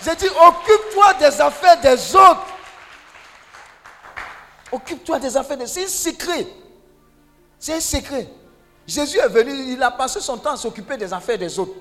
J'ai 0.01 0.15
dit, 0.15 0.27
occupe-toi 0.27 1.13
des 1.15 1.41
affaires 1.41 1.81
des 1.81 2.15
autres. 2.15 2.47
Occupe-toi 4.71 5.19
des 5.19 5.35
affaires 5.35 5.57
des 5.57 5.63
autres. 5.63 5.73
C'est 5.73 5.83
un 5.83 5.87
secret. 5.87 6.47
C'est 7.59 7.73
un 7.75 7.79
secret. 7.81 8.29
Jésus 8.89 9.19
est 9.19 9.29
venu, 9.29 9.51
il 9.73 9.83
a 9.83 9.91
passé 9.91 10.19
son 10.19 10.35
temps 10.35 10.53
à 10.53 10.57
s'occuper 10.57 10.97
des 10.97 11.13
affaires 11.13 11.37
des 11.37 11.59
autres. 11.59 11.75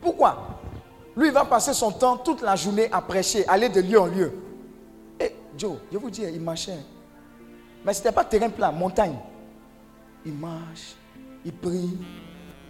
Pourquoi? 0.00 0.60
Lui, 1.16 1.26
il 1.26 1.32
va 1.32 1.44
passer 1.44 1.74
son 1.74 1.90
temps 1.90 2.16
toute 2.16 2.42
la 2.42 2.54
journée 2.54 2.88
à 2.92 3.02
prêcher, 3.02 3.44
aller 3.48 3.68
de 3.68 3.80
lieu 3.80 3.98
en 3.98 4.06
lieu. 4.06 4.32
Et 5.18 5.34
Joe, 5.58 5.78
je 5.92 5.98
vous 5.98 6.08
dis, 6.08 6.22
il 6.22 6.40
marchait. 6.40 6.78
Mais 7.84 7.92
ce 7.92 7.98
n'était 7.98 8.12
pas 8.12 8.22
terrain 8.22 8.48
plat, 8.50 8.70
montagne. 8.70 9.16
Il 10.24 10.34
marche, 10.34 10.94
il 11.44 11.52
prie, 11.52 11.98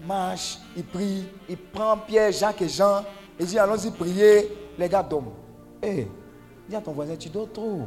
marche, 0.07 0.59
il 0.75 0.85
prie, 0.85 1.29
il 1.47 1.59
prend 1.59 1.99
Pierre, 1.99 2.33
Jacques 2.33 2.63
et 2.63 2.71
Jean, 2.71 3.05
et 3.39 3.45
dit 3.45 3.59
allons-y 3.59 3.91
prier, 3.91 4.51
les 4.79 4.89
gars 4.89 5.03
dorment. 5.03 5.33
Hé, 5.83 6.09
dis 6.67 6.75
à 6.75 6.81
ton 6.81 6.93
voisin, 6.93 7.17
tu 7.17 7.29
dors 7.29 7.53
trop. 7.53 7.83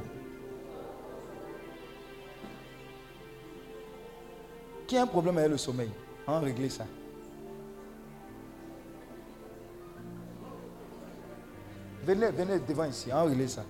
Qui 4.87 4.97
a 4.97 5.03
un 5.03 5.07
problème 5.07 5.37
avec 5.37 5.51
le 5.51 5.57
sommeil 5.57 5.89
On 6.27 6.33
va 6.33 6.39
régler 6.39 6.69
ça. 6.69 6.85
Venez, 12.05 12.31
venez 12.31 12.59
devant 12.59 12.85
ici, 12.85 13.09
on 13.11 13.15
va 13.15 13.23
régler 13.23 13.47
ça. 13.47 13.63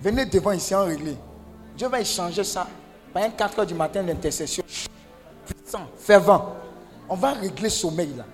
Venez 0.00 0.26
devant 0.26 0.52
ici, 0.52 0.74
en 0.74 0.86
régler. 0.86 1.16
Dieu 1.76 1.86
va 1.86 2.00
échanger 2.00 2.42
ça 2.44 2.66
par 3.12 3.22
un 3.22 3.30
4 3.30 3.58
heures 3.58 3.66
du 3.66 3.74
matin 3.74 4.02
d'intercession. 4.02 4.64
Puissant, 5.46 5.86
fervent. 5.96 6.56
On 7.08 7.14
va 7.14 7.32
régler 7.32 7.68
sommeil 7.68 8.14
là. 8.16 8.24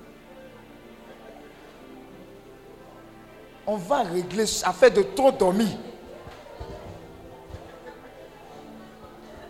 On 3.67 3.77
va 3.77 4.03
régler 4.03 4.45
affaire 4.65 4.91
de 4.91 5.03
trop 5.03 5.31
dormir. 5.31 5.69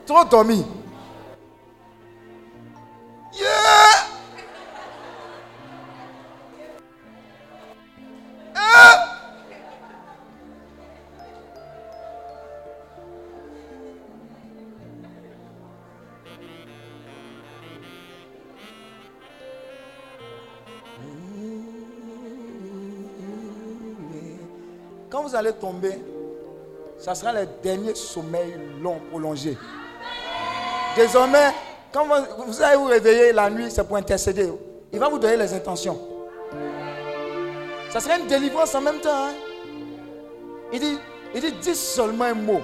Trop 0.09 0.25
dormir. 0.25 0.65
vous 25.29 25.37
allez 25.37 25.53
tomber, 25.53 25.93
ça 26.99 27.15
sera 27.15 27.35
le 27.35 27.47
dernier 27.63 27.95
sommeil 27.95 28.55
long, 28.81 28.99
prolongé. 29.11 29.59
Désormais, 30.97 31.53
quand 31.93 32.07
vous, 32.47 32.63
allez 32.63 32.77
vous 32.77 32.85
réveiller 32.85 33.33
la 33.33 33.49
nuit, 33.51 33.71
c'est 33.71 33.87
pour 33.87 33.97
intercéder. 33.97 34.51
Il 34.93 34.99
va 34.99 35.09
vous 35.09 35.19
donner 35.19 35.37
les 35.37 35.53
intentions. 35.53 35.99
Ça 37.91 38.01
sera 38.01 38.19
une 38.19 38.27
délivrance 38.27 38.75
en 38.75 38.81
même 38.81 39.01
temps. 39.01 39.11
Hein. 39.29 39.33
Il 40.73 40.81
dit, 40.81 40.99
il 41.35 41.41
dit, 41.41 41.53
dis 41.53 41.75
seulement 41.75 42.25
un 42.25 42.35
mot. 42.35 42.61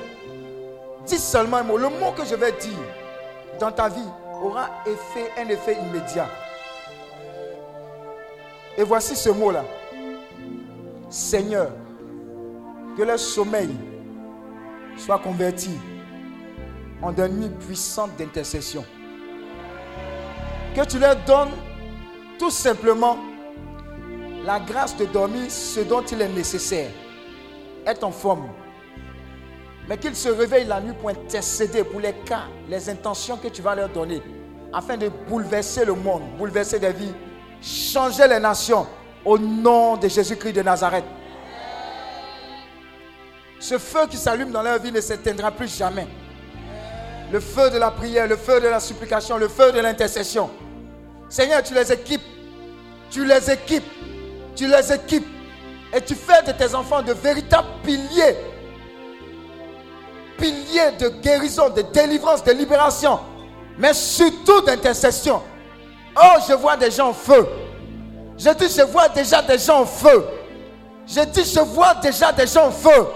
Dis 1.07 1.19
seulement 1.19 1.59
un 1.59 1.63
mot. 1.63 1.77
Le 1.77 1.89
mot 1.89 2.13
que 2.17 2.25
je 2.25 2.35
vais 2.35 2.53
dire 2.53 2.73
dans 3.59 3.71
ta 3.71 3.89
vie 3.89 4.09
aura 4.43 4.69
effet, 4.87 5.31
un 5.39 5.49
effet 5.49 5.77
immédiat. 5.81 6.29
Et 8.77 8.83
voici 8.83 9.15
ce 9.15 9.31
mot-là. 9.31 9.65
Seigneur, 11.09 11.69
que 12.97 13.03
leur 13.03 13.19
sommeil 13.19 13.71
soit 14.97 15.19
converti 15.19 15.71
en 17.03 17.13
une 17.15 17.41
nuit 17.41 17.51
puissante 17.67 18.17
d'intercession. 18.17 18.85
Que 20.75 20.85
tu 20.85 20.99
leur 20.99 21.17
donnes 21.25 21.53
tout 22.39 22.51
simplement 22.51 23.19
la 24.45 24.61
grâce 24.61 24.97
de 24.97 25.05
dormir 25.07 25.51
ce 25.51 25.81
dont 25.81 26.03
il 26.03 26.21
est 26.21 26.29
nécessaire. 26.29 26.91
Être 27.87 28.05
en 28.05 28.11
forme. 28.11 28.49
Mais 29.89 29.99
qu'ils 29.99 30.17
se 30.17 30.29
réveillent 30.29 30.67
la 30.67 30.81
nuit 30.81 30.95
pour 30.99 31.11
intercéder 31.11 31.85
pour 31.85 32.01
les 32.01 32.15
cas, 32.25 32.45
les 32.69 32.89
intentions 32.89 33.37
que 33.37 33.49
tu 33.49 33.63
vas 33.63 33.75
leur 33.75 33.91
donner, 33.91 34.23
afin 34.73 34.97
de 34.97 35.09
bouleverser 35.29 35.85
le 35.85 35.95
monde, 35.95 36.23
bouleverser 36.39 36.79
des 36.79 36.93
vies, 36.93 37.13
changer 37.61 38.27
les 38.27 38.41
nations 38.41 38.87
au 39.25 39.39
nom 39.39 39.97
de 39.97 40.09
Jésus-Christ 40.09 40.55
de 40.55 40.63
Nazareth. 40.63 41.05
Ce 43.61 43.79
feu 43.79 44.07
qui 44.11 44.17
s'allume 44.17 44.51
dans 44.51 44.63
leur 44.63 44.79
vie 44.79 44.93
ne 44.93 45.01
s'éteindra 45.01 45.51
plus 45.51 45.75
jamais. 45.75 46.07
Le 47.33 47.41
feu 47.41 47.71
de 47.71 47.79
la 47.79 47.91
prière, 47.91 48.27
le 48.27 48.37
feu 48.37 48.61
de 48.61 48.69
la 48.69 48.81
supplication, 48.81 49.37
le 49.39 49.49
feu 49.49 49.73
de 49.73 49.81
l'intercession. 49.81 50.51
Seigneur, 51.29 51.63
tu 51.63 51.75
les 51.75 51.91
équipes. 51.93 52.23
Tu 53.11 53.25
les 53.25 53.51
équipes. 53.51 53.85
Tu 54.55 54.69
les 54.69 54.93
équipes. 54.93 55.27
Et 55.93 56.01
tu 56.01 56.15
fais 56.15 56.43
de 56.43 56.53
tes 56.53 56.75
enfants 56.75 57.03
de 57.03 57.13
véritables 57.13 57.69
piliers. 57.83 58.37
Piliers 60.39 60.93
de 60.99 61.09
guérison, 61.09 61.71
de 61.71 61.83
délivrance, 61.83 62.43
de 62.45 62.53
libération. 62.53 63.21
Mais 63.79 63.95
surtout 63.95 64.61
d'intercession. 64.61 65.43
Oh, 66.17 66.41
je 66.49 66.55
vois 66.55 66.77
des 66.77 66.91
gens 66.91 67.09
en 67.09 67.13
feu. 67.13 67.47
Je 68.37 68.51
dis, 68.51 68.69
je 68.77 68.83
vois 68.83 69.09
déjà 69.09 69.43
des 69.43 69.59
gens 69.59 69.81
en 69.81 69.87
feu. 69.87 70.25
Je 71.07 71.21
dis, 71.21 71.45
je 71.45 71.61
vois 71.61 71.95
déjà 71.95 72.33
des 72.33 72.47
gens 72.47 72.67
en 72.67 72.71
feu. 72.71 73.07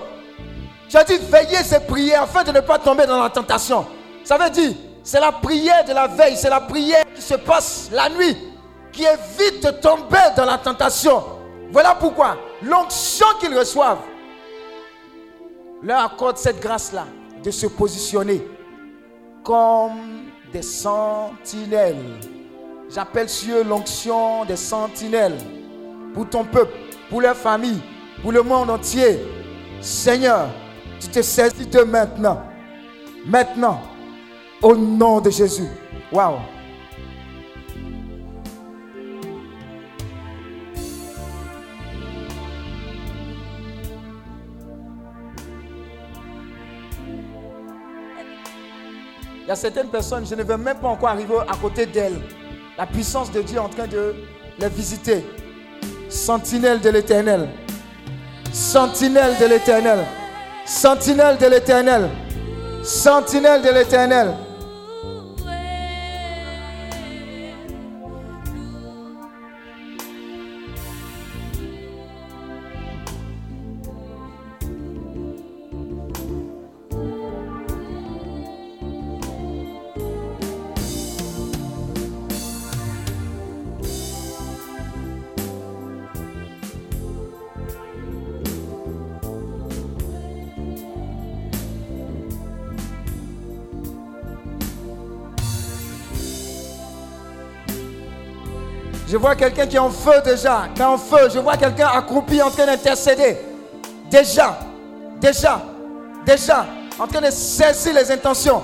J'ai 0.89 1.05
dit 1.05 1.19
veiller, 1.19 1.63
c'est 1.65 1.87
prier 1.87 2.15
afin 2.15 2.43
de 2.43 2.51
ne 2.51 2.61
pas 2.61 2.79
tomber 2.79 3.07
dans 3.07 3.23
la 3.23 3.29
tentation. 3.29 3.87
Ça 4.29 4.37
veut 4.37 4.51
dire, 4.51 4.73
c'est 5.03 5.21
la 5.21 5.33
prière 5.33 5.87
de 5.87 5.95
la 5.95 6.07
veille, 6.07 6.37
c'est 6.37 6.51
la 6.51 6.61
prière 6.61 7.03
qui 7.15 7.23
se 7.23 7.33
passe 7.33 7.89
la 7.91 8.11
nuit, 8.11 8.37
qui 8.93 9.03
évite 9.03 9.65
de 9.65 9.71
tomber 9.71 10.19
dans 10.37 10.45
la 10.45 10.59
tentation. 10.59 11.25
Voilà 11.73 11.95
pourquoi 11.95 12.37
l'onction 12.61 13.25
qu'ils 13.41 13.57
reçoivent 13.59 14.03
leur 15.83 16.01
accorde 16.01 16.37
cette 16.37 16.61
grâce-là 16.61 17.07
de 17.43 17.51
se 17.51 17.69
positionner 17.69 18.47
comme 19.43 20.27
des 20.53 20.61
sentinelles. 20.61 22.21
J'appelle 22.91 23.31
sur 23.31 23.65
l'onction 23.65 24.45
des 24.45 24.57
sentinelles 24.57 25.39
pour 26.13 26.29
ton 26.29 26.45
peuple, 26.45 26.77
pour 27.09 27.23
leur 27.23 27.35
famille, 27.35 27.81
pour 28.21 28.33
le 28.33 28.43
monde 28.43 28.69
entier. 28.69 29.21
Seigneur, 29.81 30.49
tu 31.01 31.09
te 31.09 31.23
saisis 31.23 31.67
de 31.67 31.81
maintenant. 31.81 32.43
Maintenant. 33.25 33.81
Au 34.61 34.75
nom 34.75 35.21
de 35.21 35.31
Jésus. 35.31 35.69
Waouh. 36.13 36.39
Il 49.49 49.49
y 49.49 49.51
a 49.53 49.57
certaines 49.57 49.89
personnes, 49.89 50.27
je 50.27 50.35
ne 50.35 50.43
veux 50.43 50.59
même 50.59 50.77
pas 50.77 50.89
encore 50.89 51.09
arriver 51.09 51.35
à 51.49 51.57
côté 51.57 51.87
d'elles. 51.87 52.21
La 52.77 52.85
puissance 52.85 53.33
de 53.33 53.41
Dieu 53.41 53.57
est 53.57 53.61
en 53.61 53.69
train 53.69 53.87
de 53.87 54.15
les 54.59 54.69
visiter. 54.69 55.25
Sentinelle 56.11 56.81
de 56.81 56.91
l'éternel. 56.91 57.49
Sentinelle 58.53 59.39
de 59.41 59.47
l'éternel. 59.47 60.05
Sentinelle 60.67 61.39
de 61.39 61.47
l'éternel. 61.47 62.11
Sentinelle 62.83 63.63
de 63.63 63.71
l'éternel. 63.71 64.35
Vois 99.19 99.35
quelqu'un 99.35 99.66
qui 99.66 99.77
est 99.77 99.81
en 99.81 99.90
feu 99.90 100.23
déjà, 100.24 100.69
qui 100.74 100.81
est 100.81 100.85
en 100.85 100.99
feu. 100.99 101.28
Je 101.32 101.39
vois 101.39 101.57
quelqu'un 101.57 101.89
accroupi 101.89 102.40
en 102.43 102.51
train 102.51 102.66
d'intercéder. 102.66 103.36
Déjà, 104.11 104.59
déjà, 105.20 105.61
déjà, 106.24 106.66
en 106.99 107.07
train 107.07 107.20
de 107.20 107.31
saisir 107.31 107.95
les 107.95 108.11
intentions. 108.11 108.62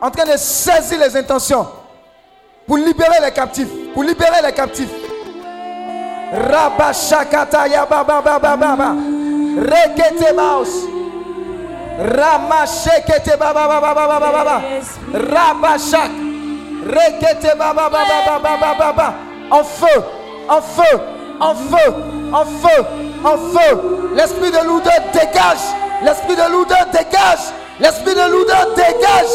En 0.00 0.10
train 0.10 0.24
de 0.24 0.36
saisir 0.36 0.98
les 0.98 1.16
intentions. 1.16 1.66
Pour 2.66 2.76
libérer 2.76 3.20
les 3.22 3.32
captifs. 3.32 3.68
Pour 3.94 4.02
libérer 4.02 4.42
les 4.42 4.52
captifs. 4.52 4.90
Rabashakata 6.32 7.68
yabababababa. 7.68 8.94
Rekete 9.56 10.32
maus. 10.34 10.68
Ramashekete 11.98 13.36
babababababa. 13.38 14.62
Rabashak. 15.12 16.10
Rekete 16.86 17.56
babababababa. 17.58 19.27
En 19.50 19.64
feu, 19.64 20.02
en 20.48 20.60
feu, 20.60 20.98
en 21.40 21.54
feu, 21.54 21.94
en 22.32 22.44
feu, 22.44 22.84
en 23.24 23.36
feu. 23.36 24.10
L'esprit 24.14 24.50
de 24.50 24.66
l'odeur 24.66 25.00
dégage. 25.12 25.58
L'esprit 26.02 26.36
de 26.36 26.52
l'odeur 26.52 26.86
dégage. 26.92 27.52
L'esprit 27.80 28.14
de 28.14 28.30
l'odeur 28.30 28.74
dégage. 28.74 29.34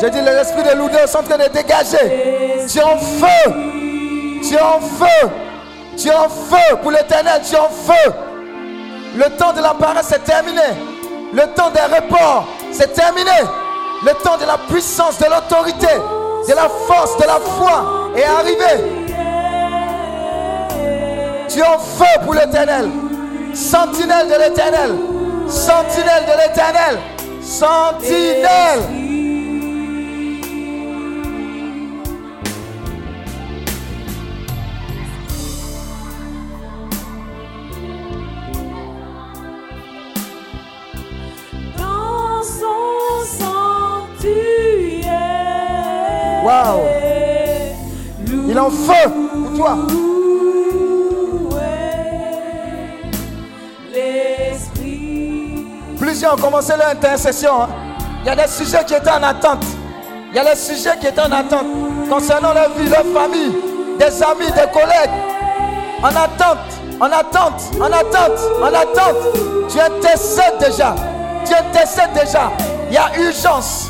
J'ai 0.00 0.10
dit, 0.10 0.20
l'esprit 0.20 0.62
de 0.62 0.76
l'odeur 0.76 1.08
sont 1.08 1.18
en 1.18 1.22
train 1.22 1.38
de 1.38 1.48
dégager. 1.48 2.66
Tu 2.68 2.78
es 2.78 2.82
en 2.82 2.98
feu. 2.98 3.52
Tu 4.42 4.54
es 4.54 4.60
en 4.60 4.80
feu. 4.80 5.30
Tu 5.96 6.08
es 6.08 6.14
en 6.14 6.28
feu 6.28 6.76
pour 6.82 6.90
l'éternel. 6.90 7.40
Tu 7.46 7.54
es 7.54 7.58
en 7.58 7.68
feu. 7.68 8.12
Le 9.16 9.36
temps 9.36 9.52
de 9.52 9.60
la 9.60 9.74
paresse 9.74 10.12
est 10.12 10.18
terminé. 10.24 10.93
Le 11.34 11.52
temps 11.54 11.70
des 11.70 11.80
reports, 11.80 12.46
c'est 12.70 12.92
terminé. 12.92 13.32
Le 14.04 14.12
temps 14.22 14.36
de 14.36 14.44
la 14.44 14.56
puissance, 14.68 15.18
de 15.18 15.24
l'autorité, 15.24 15.88
de 16.48 16.54
la 16.54 16.68
force, 16.86 17.16
de 17.16 17.24
la 17.24 17.40
foi 17.40 18.12
est 18.14 18.24
arrivé. 18.24 19.04
Tu 21.48 21.58
es 21.58 21.66
en 21.66 21.78
feu 21.78 22.20
pour 22.22 22.34
l'éternel. 22.34 22.88
Sentinelle 23.52 24.28
de 24.28 24.34
l'éternel. 24.34 24.90
Sentinelle 25.48 26.24
de 26.24 26.48
l'éternel. 26.48 26.98
Sentinelle. 27.42 29.13
Waouh. 46.44 46.80
Il 48.48 48.58
en 48.58 48.70
feu 48.70 49.10
pour 49.32 49.56
toi? 49.56 49.78
Plusieurs 55.98 56.34
ont 56.34 56.36
commencé 56.36 56.72
leur 56.76 56.88
intercession. 56.88 57.62
hein. 57.62 57.68
Il 58.22 58.26
y 58.26 58.30
a 58.30 58.36
des 58.36 58.46
sujets 58.50 58.84
qui 58.86 58.94
étaient 58.94 59.10
en 59.10 59.22
attente. 59.22 59.64
Il 60.30 60.36
y 60.36 60.38
a 60.38 60.44
des 60.44 60.56
sujets 60.58 60.96
qui 61.00 61.06
étaient 61.06 61.20
en 61.20 61.32
attente 61.32 61.66
concernant 62.10 62.52
leur 62.52 62.70
vie, 62.70 62.88
leur 62.88 63.04
famille, 63.14 63.54
des 63.98 64.22
amis, 64.22 64.46
des 64.54 64.70
collègues. 64.72 65.10
En 66.02 66.08
attente, 66.08 66.58
en 67.00 67.06
attente, 67.06 67.62
en 67.80 67.86
attente, 67.86 68.38
en 68.60 68.66
attente. 68.66 69.16
Tu 69.70 69.80
intercèdes 69.80 70.58
déjà. 70.60 70.94
Tu 71.46 71.54
intercèdes 71.54 72.12
déjà. 72.14 72.52
Il 72.88 72.94
y 72.94 72.98
a 72.98 73.10
urgence. 73.18 73.88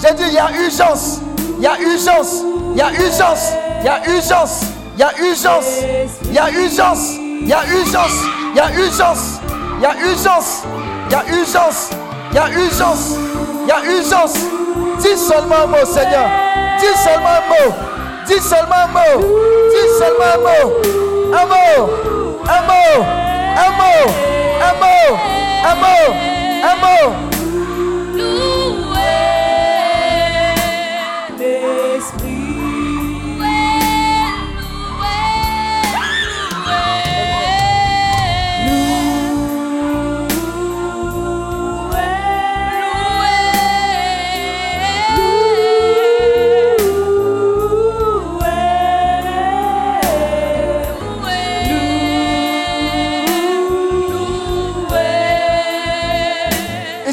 J'ai 0.00 0.14
dit, 0.14 0.24
il 0.28 0.34
y 0.34 0.38
a 0.38 0.48
urgence. 0.64 1.20
Y 1.60 1.66
a 1.66 1.76
urgence. 1.80 2.44
Il 2.72 2.76
y 2.76 2.82
a 2.82 2.92
urgence. 2.92 3.52
Il 3.80 3.86
y 3.86 3.88
a 3.88 4.00
urgence. 4.06 4.62
Il 4.94 5.00
y 5.00 5.02
a 5.02 5.10
urgence. 5.18 5.82
Il 6.30 6.32
y 6.32 6.38
a 6.38 6.50
urgence. 6.50 7.14
Il 7.42 7.48
y 7.48 7.52
a 7.52 7.62
urgence. 7.64 8.20
Il 8.52 8.56
y 8.56 8.60
a 8.60 8.70
urgence. 8.70 9.40
Il 9.76 9.82
y 9.82 9.86
a 9.86 9.94
urgence. 9.96 10.62
Il 11.10 11.12
y 11.12 11.14
a 11.14 11.24
urgence. 11.28 11.90
Il 12.30 12.36
y 12.36 12.38
a 12.38 12.48
urgence. 12.50 13.18
Y 13.66 13.70
a 13.70 13.80
urgence. 13.84 14.34
Dis 15.00 15.16
seulement 15.16 15.62
un 15.64 15.66
mot, 15.66 15.84
Seigneur. 15.84 16.28
Dis 16.78 16.96
seulement 17.02 17.28
un 17.28 17.42
mot. 17.48 17.74
Dis 18.26 18.40
seulement 18.40 18.74
un 18.74 18.88
mot. 18.88 19.26
Dis 19.70 19.88
seulement 19.98 20.30
un 20.34 20.38
mot. 20.38 20.72
Un 21.34 21.46
mot. 21.46 21.90
Un 22.46 22.62
mot. 22.66 23.04
Un 23.56 23.70
mot. 23.76 24.02
Un 24.60 24.74
mot. 24.80 25.18
Un 25.64 25.74
mot. 25.74 26.14
Un 26.62 26.76
mot. 26.76 27.27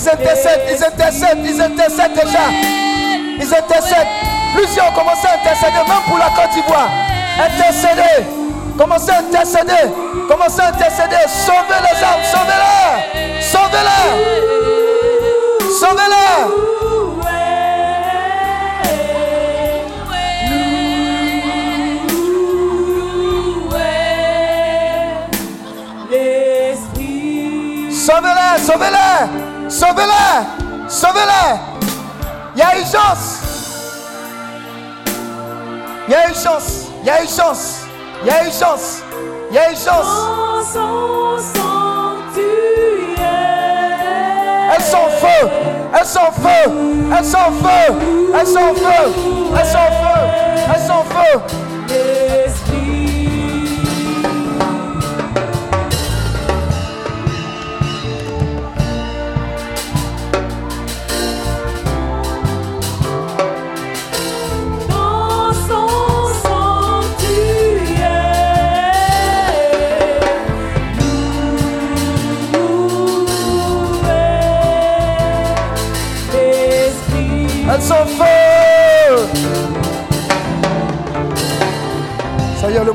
Ils 0.05 0.11
intercèdent, 0.11 0.61
ils 0.69 0.83
intercèdent, 0.83 1.45
ils 1.45 1.61
intercèdent 1.61 2.13
déjà. 2.13 2.45
Ils 3.39 3.55
intercèdent. 3.55 4.07
Plusieurs 4.55 4.89
ont 4.89 4.91
commencé 4.91 5.25
à 5.27 5.33
intercéder, 5.33 5.79
même 5.79 6.03
pour 6.07 6.19
la 6.19 6.25
Côte 6.25 6.51
d'Ivoire. 6.53 6.89
Intercéder. 7.43 8.23
Commencez 8.77 9.09
à 9.09 9.17
intercéder. 9.17 9.89
Commencez 10.29 10.61
à 10.61 10.67
intercéder. 10.67 11.25
Sauvez 11.27 11.81
les 11.81 12.03
âmes. 12.03 12.23
Sauvez-les. 12.31 13.41
Sauvez-les. 13.41 14.11
Sauvez-les. 15.79 16.75
Sauvez-les. 27.91 28.57
Sauvez-les. 28.63 29.44
Sauvez-les. 29.69 30.87
Sauvez-les. 30.87 31.59
Il 32.55 32.59
y 32.59 32.61
a 32.61 32.77
urgence. 32.77 33.41
Il 36.07 36.11
y 36.11 36.15
a 36.15 36.29
urgence. 36.29 36.87
Il 37.01 37.07
y 37.07 37.09
a 37.09 37.23
urgence. 37.23 37.83
Il 38.21 38.27
y 38.27 38.29
a 38.29 38.43
urgence. 38.45 39.01
Il 39.49 39.55
y 39.55 39.59
a 39.59 39.75
son 39.75 41.37
sanctuaire. 41.39 41.65
Elles 44.75 44.83
sont 44.83 45.09
feu. 45.19 45.49
Elles 45.93 46.05
sont 46.05 46.31
feu. 46.31 46.63
Elles 47.17 47.25
sont 47.25 47.51
feu. 47.63 47.93
Elles 48.37 48.47
sont 48.47 48.75
feu. 48.75 49.13
Elles 49.57 49.67
sont 49.67 49.77
feu. 49.77 50.25
Elles 50.73 50.81
sont 50.81 51.03
feu. 51.09 51.64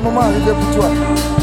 Moment 0.01 0.21
arrivé 0.21 0.51
pour 0.51 0.75
toi. 0.75 1.40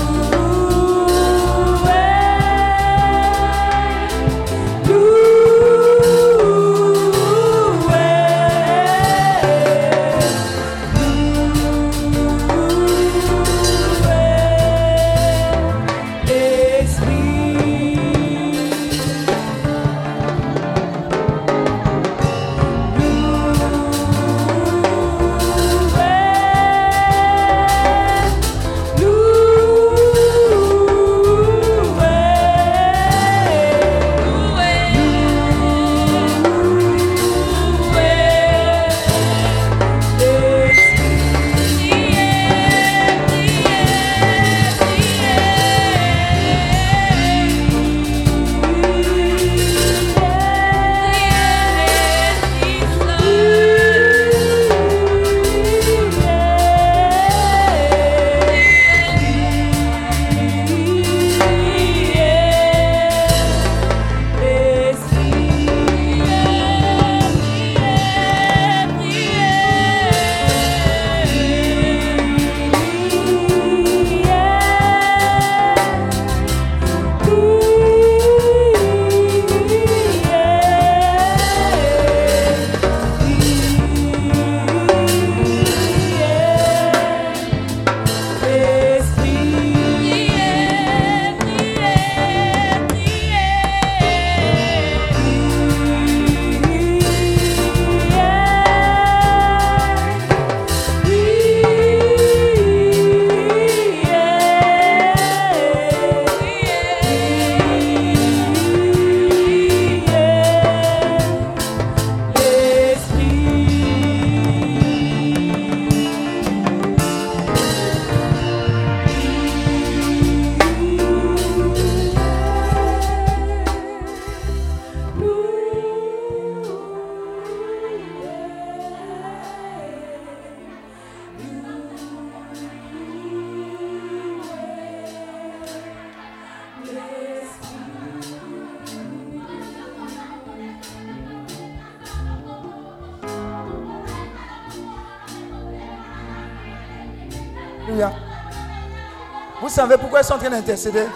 Sont 150.22 150.34
en 150.34 150.38
train 150.38 150.50
d'intercéder 150.50 151.06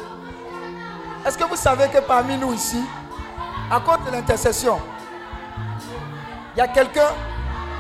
Est-ce 1.27 1.37
que 1.39 1.45
vous 1.45 1.57
savez 1.57 1.89
que 1.89 1.99
parmi 1.99 2.37
nous 2.37 2.53
ici, 2.53 2.83
à 3.71 3.81
cause 3.81 4.05
de 4.07 4.13
l'intercession, 4.13 4.79
il 6.55 6.59
y 6.59 6.63
a 6.63 6.69
quelqu'un, 6.69 7.09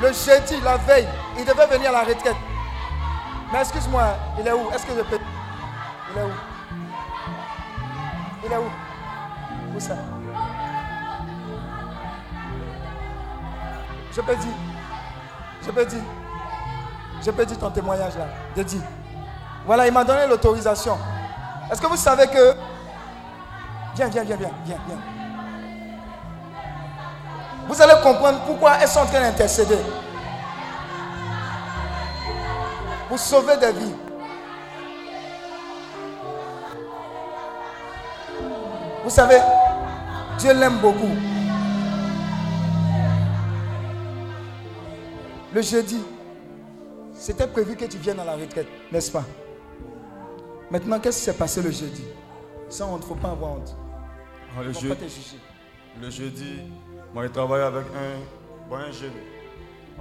le 0.00 0.08
jeudi, 0.12 0.60
la 0.64 0.76
veille, 0.78 1.08
il 1.38 1.44
devait 1.44 1.66
venir 1.66 1.90
à 1.90 1.92
la 1.92 2.00
retraite. 2.00 2.36
Mais 3.52 3.60
excuse-moi, 3.60 4.04
il 4.40 4.46
est 4.46 4.52
où? 4.52 4.70
Est-ce 4.74 4.86
que 4.86 4.92
je 4.96 5.02
peux... 5.02 5.18
Il 6.12 6.18
est 6.18 6.24
où? 6.24 6.30
Il 8.46 8.52
est 8.52 8.56
où? 8.56 9.76
Où 9.76 9.80
ça? 9.80 9.94
Je 14.14 14.20
peux 14.20 14.36
dire. 14.36 14.54
Je 15.64 15.70
peux 15.70 15.84
dire. 15.84 16.02
Je 17.24 17.30
peux 17.30 17.46
dire 17.46 17.58
ton 17.58 17.70
témoignage 17.70 18.16
là. 18.16 18.26
De 18.56 18.62
dire. 18.62 18.82
Voilà, 19.64 19.86
il 19.86 19.92
m'a 19.92 20.04
donné 20.04 20.26
l'autorisation. 20.26 20.98
Est-ce 21.72 21.80
que 21.80 21.86
vous 21.86 21.96
savez 21.96 22.26
que. 22.26 22.54
Viens, 23.94 24.08
viens, 24.08 24.24
viens, 24.24 24.36
viens, 24.36 24.50
viens, 24.66 24.78
viens. 24.86 24.98
Vous 27.66 27.80
allez 27.80 27.94
comprendre 28.02 28.40
pourquoi 28.44 28.74
elles 28.78 28.88
sont 28.88 29.00
en 29.00 29.06
train 29.06 29.22
d'intercéder. 29.22 29.78
Pour 33.08 33.18
sauver 33.18 33.56
des 33.56 33.72
vies. 33.72 33.94
Vous 39.02 39.10
savez, 39.10 39.38
Dieu 40.38 40.52
l'aime 40.52 40.76
beaucoup. 40.76 41.08
Le 45.54 45.62
jeudi, 45.62 46.04
c'était 47.14 47.46
prévu 47.46 47.76
que 47.76 47.86
tu 47.86 47.96
viennes 47.96 48.20
à 48.20 48.24
la 48.24 48.32
retraite, 48.34 48.68
n'est-ce 48.90 49.10
pas? 49.10 49.24
Maintenant, 50.72 50.98
qu'est-ce 50.98 51.18
qui 51.18 51.24
s'est 51.24 51.34
passé 51.34 51.60
le 51.60 51.70
jeudi? 51.70 52.02
Ça, 52.70 52.86
on 52.86 52.96
ne 52.96 53.02
faut 53.02 53.14
pas 53.14 53.32
avoir 53.32 53.56
honte. 53.56 53.76
Ah, 54.56 54.62
le, 54.62 54.72
pas 54.72 54.96
te 54.96 55.04
juger. 55.04 55.36
le 56.00 56.08
jeudi, 56.08 56.60
moi, 57.12 57.24
j'ai 57.24 57.30
travaillé 57.30 57.62
avec 57.62 57.84
un, 57.88 58.70
bon, 58.70 58.76
un 58.76 58.90
jeune 58.90 59.10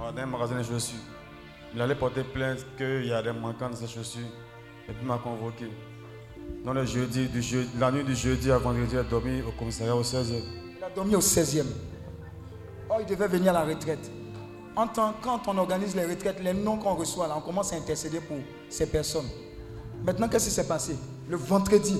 ah, 0.00 0.10
dans 0.10 0.22
un 0.22 0.24
magasin 0.24 0.56
de 0.56 0.62
chaussures. 0.62 0.96
Il 1.74 1.80
allait 1.82 1.94
porter 1.94 2.24
plainte 2.24 2.64
qu'il 2.78 3.04
y 3.04 3.12
a 3.12 3.20
des 3.22 3.32
manquants 3.32 3.68
dans 3.68 3.76
ses 3.76 3.86
chaussures. 3.86 4.22
Et 4.88 4.92
puis 4.92 5.02
il 5.02 5.06
m'a 5.06 5.18
convoqué. 5.18 5.66
Donc 6.64 6.74
le 6.74 6.86
jeudi, 6.86 7.28
du 7.28 7.42
jeudi, 7.42 7.68
la 7.78 7.90
nuit 7.92 8.04
du 8.04 8.16
jeudi 8.16 8.50
à 8.50 8.56
vendredi, 8.56 8.92
il 8.94 8.98
a 8.98 9.02
dormi 9.02 9.42
au 9.42 9.52
commissariat 9.52 9.94
au 9.94 10.02
16e. 10.02 10.40
Il 10.78 10.84
a 10.84 10.88
dormi 10.88 11.14
au 11.14 11.20
16e. 11.20 11.66
Oh, 12.88 12.94
il 12.98 13.04
devait 13.04 13.28
venir 13.28 13.54
à 13.54 13.62
la 13.62 13.74
retraite. 13.74 14.10
En 14.74 14.86
tant, 14.86 15.12
quand 15.20 15.48
on 15.48 15.58
organise 15.58 15.94
les 15.94 16.06
retraites, 16.06 16.40
les 16.42 16.54
noms 16.54 16.78
qu'on 16.78 16.94
reçoit, 16.94 17.28
là, 17.28 17.34
on 17.36 17.42
commence 17.42 17.74
à 17.74 17.76
intercéder 17.76 18.20
pour 18.20 18.38
ces 18.70 18.86
personnes. 18.86 19.28
Maintenant, 20.04 20.28
qu'est-ce 20.28 20.46
qui 20.46 20.50
s'est 20.54 20.66
passé? 20.66 20.96
Le 21.28 21.36
vendredi, 21.36 21.96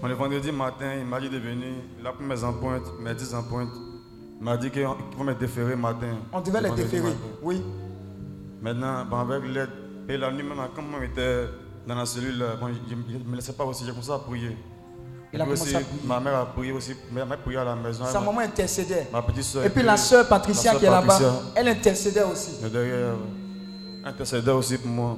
Bon, 0.00 0.08
le 0.08 0.14
vendredi 0.14 0.50
matin, 0.50 0.94
il 0.98 1.04
m'a 1.06 1.20
dit 1.20 1.28
de 1.30 1.38
venir. 1.38 1.68
Il 2.00 2.06
a 2.06 2.12
pris 2.12 2.24
mes 2.24 2.42
empreintes, 2.42 2.82
mes 3.00 3.14
10 3.14 3.34
empreintes. 3.34 3.70
Il 4.40 4.44
m'a 4.44 4.56
dit 4.56 4.68
qu'il 4.68 4.84
faut 5.16 5.22
me 5.22 5.32
déférer 5.34 5.76
matin. 5.76 6.16
on 6.32 6.40
devait 6.40 6.60
Le 6.60 6.68
les 6.70 6.74
déférer. 6.74 7.04
matin. 7.04 7.16
Oui. 7.40 7.62
Maintenant, 8.60 9.04
bon, 9.04 9.18
avec 9.18 9.44
l'aide, 9.48 9.70
et 10.08 10.16
la 10.16 10.32
nuit 10.32 10.42
même, 10.42 10.58
quand 10.74 10.82
moi 10.82 10.98
j'étais 11.02 11.44
dans 11.86 11.94
la 11.94 12.04
cellule, 12.04 12.44
bon, 12.60 12.66
je 12.88 12.94
ne 12.94 13.30
me 13.30 13.36
laissais 13.36 13.52
pas 13.52 13.64
aussi, 13.64 13.84
j'ai 13.84 13.90
commencé 13.92 14.10
à 14.10 14.18
prier. 14.18 14.56
Il 15.32 15.40
a 15.40 15.44
Et 15.44 15.46
commencé 15.46 15.62
aussi, 15.62 15.76
à 15.76 15.80
prier. 15.80 16.00
Ma 16.04 16.18
mère 16.20 16.34
a 16.36 16.46
prié 16.46 16.72
aussi, 16.72 16.94
ma 17.12 17.24
mère 17.24 17.38
priait 17.38 17.58
à 17.58 17.64
la 17.64 17.76
maison. 17.76 18.04
Sa 18.04 18.18
maman 18.20 18.40
intercédait. 18.40 19.06
Ma 19.12 19.22
petite 19.22 19.44
soeur. 19.44 19.64
Et 19.64 19.70
puis 19.70 19.84
la 19.84 19.96
soeur 19.96 20.26
Patricia 20.26 20.72
la 20.72 20.78
qui 20.80 20.84
est 20.86 20.90
là-bas, 20.90 21.18
elle 21.54 21.68
intercédait 21.68 22.24
aussi. 22.24 22.60
de 22.60 22.68
derrière, 22.68 23.14
intercédait 24.04 24.50
aussi 24.50 24.78
pour 24.78 24.90
moi. 24.90 25.16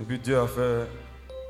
Et 0.00 0.04
puis 0.04 0.20
Dieu 0.20 0.38
a 0.38 0.46
fait. 0.46 0.86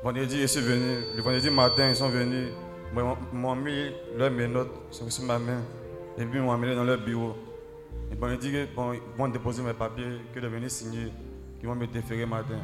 Vendredi, 0.03 0.41
je 0.41 0.47
suis 0.47 0.61
venu. 0.61 0.97
Le 1.15 1.21
vendredi 1.21 1.49
matin, 1.49 1.87
ils 1.89 1.95
sont 1.95 2.09
venus. 2.09 2.49
Ils 2.93 2.99
m'ont- 3.01 3.17
m'ont 3.31 3.55
mis 3.55 3.91
leurs 4.17 4.31
menottes 4.31 4.71
sur 4.91 5.05
ma 5.25 5.39
main. 5.39 5.61
Et 6.17 6.25
puis 6.25 6.39
ils 6.39 6.41
m'ont 6.43 6.51
amené 6.51 6.75
dans 6.75 6.83
leur 6.83 6.97
bureau. 6.99 7.35
Ils 8.11 8.17
dit 8.37 8.51
que 8.51 8.65
bon, 8.75 8.93
vont 9.17 9.27
déposer 9.29 9.63
mes 9.63 9.73
papiers, 9.73 10.19
que 10.33 10.39
de 10.39 10.47
venir 10.47 10.69
signer, 10.69 11.11
qu'ils 11.59 11.67
vont 11.69 11.75
me 11.75 11.87
déférer 11.87 12.25
matin. 12.25 12.59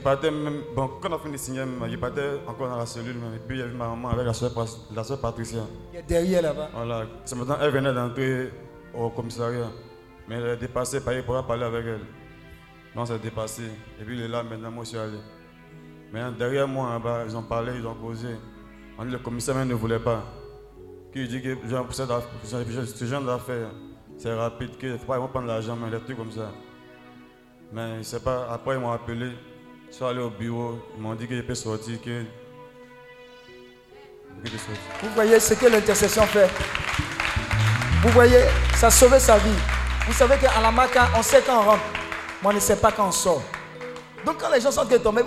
Partais 0.00 0.30
même, 0.30 0.60
bon, 0.76 0.88
quand 1.00 1.10
on 1.10 1.14
a 1.16 1.18
fini 1.18 1.32
de 1.32 1.38
signer, 1.38 1.62
j'ai 1.88 1.96
partais 1.96 2.38
encore 2.46 2.68
dans 2.68 2.76
la 2.76 2.84
cellule. 2.86 3.16
même. 3.16 3.34
Et 3.34 3.38
puis 3.38 3.56
il 3.56 3.60
y 3.60 3.62
avait 3.62 3.72
ma 3.74 3.88
maman 3.88 4.10
avec 4.10 4.26
la 4.26 4.34
soeur, 4.34 4.52
la 4.94 5.02
soeur 5.02 5.18
Patricia. 5.20 5.62
Il 5.94 5.98
est 5.98 6.02
derrière 6.02 6.42
là-bas. 6.42 6.68
Voilà, 6.74 7.06
ce 7.24 7.34
matin, 7.34 7.56
elle 7.60 7.70
venait 7.70 7.92
d'entrer 7.94 8.50
au 8.94 9.08
commissariat. 9.08 9.70
Mais 10.28 10.34
elle 10.36 10.46
est 10.50 10.56
dépassée, 10.58 11.00
pourra 11.24 11.42
parler 11.46 11.64
avec 11.64 11.86
elle. 11.86 12.00
Non, 12.94 13.06
c'est 13.06 13.18
dépassé. 13.18 13.62
Et 14.00 14.04
puis 14.04 14.14
il 14.16 14.22
est 14.24 14.28
là, 14.28 14.42
maintenant, 14.42 14.70
moi, 14.70 14.84
je 14.84 14.90
suis 14.90 14.98
allé. 14.98 15.16
Maintenant, 16.12 16.32
derrière 16.32 16.66
moi, 16.66 16.88
en 16.88 17.00
bas, 17.00 17.24
ils 17.26 17.36
ont 17.36 17.42
parlé, 17.42 17.72
ils 17.76 17.86
ont 17.86 17.94
causé. 17.94 18.28
Le 18.98 19.18
commissaire 19.18 19.64
ne 19.64 19.74
voulait 19.74 19.98
pas. 19.98 20.24
Qui 21.12 21.26
dit 21.28 21.40
que 21.42 21.56
ce 21.64 23.04
genre 23.04 23.22
d'affaires, 23.22 23.70
c'est 24.16 24.34
rapide, 24.34 24.76
qu'il 24.76 24.92
ne 24.92 24.98
faut 24.98 25.06
pas 25.06 25.18
ils 25.18 25.28
prendre 25.28 25.46
l'argent, 25.46 25.76
mais 25.76 25.90
des 25.90 26.02
trucs 26.02 26.16
comme 26.16 26.32
ça. 26.32 26.50
Mais 27.72 28.02
sais 28.02 28.20
pas, 28.20 28.48
après 28.50 28.74
ils 28.74 28.80
m'ont 28.80 28.90
appelé, 28.90 29.32
je 29.88 29.94
suis 29.94 30.04
allé 30.04 30.20
au 30.20 30.30
bureau, 30.30 30.78
ils 30.96 31.02
m'ont 31.02 31.14
dit 31.14 31.26
que 31.28 31.36
je 31.36 31.42
peux 31.42 31.54
sortir, 31.54 32.00
que. 32.00 32.24
Vous 35.02 35.08
voyez 35.14 35.38
ce 35.40 35.54
que 35.54 35.66
l'intercession 35.66 36.22
fait. 36.22 36.48
Vous 38.02 38.10
voyez, 38.10 38.44
ça 38.74 38.90
sauvé 38.90 39.18
sa 39.18 39.38
vie. 39.38 39.50
Vous 40.06 40.12
savez 40.12 40.36
qu'à 40.36 40.60
la 40.60 40.70
maca, 40.70 41.08
on 41.16 41.22
sait 41.22 41.42
quand 41.44 41.60
on 41.60 41.70
rentre, 41.70 41.84
mais 42.42 42.48
on 42.48 42.52
ne 42.52 42.60
sait 42.60 42.76
pas 42.76 42.92
quand 42.92 43.08
on 43.08 43.12
sort. 43.12 43.42
Donc 44.24 44.36
quand 44.38 44.50
les 44.52 44.60
gens 44.60 44.70
sont 44.70 44.84
tombés, 44.84 45.22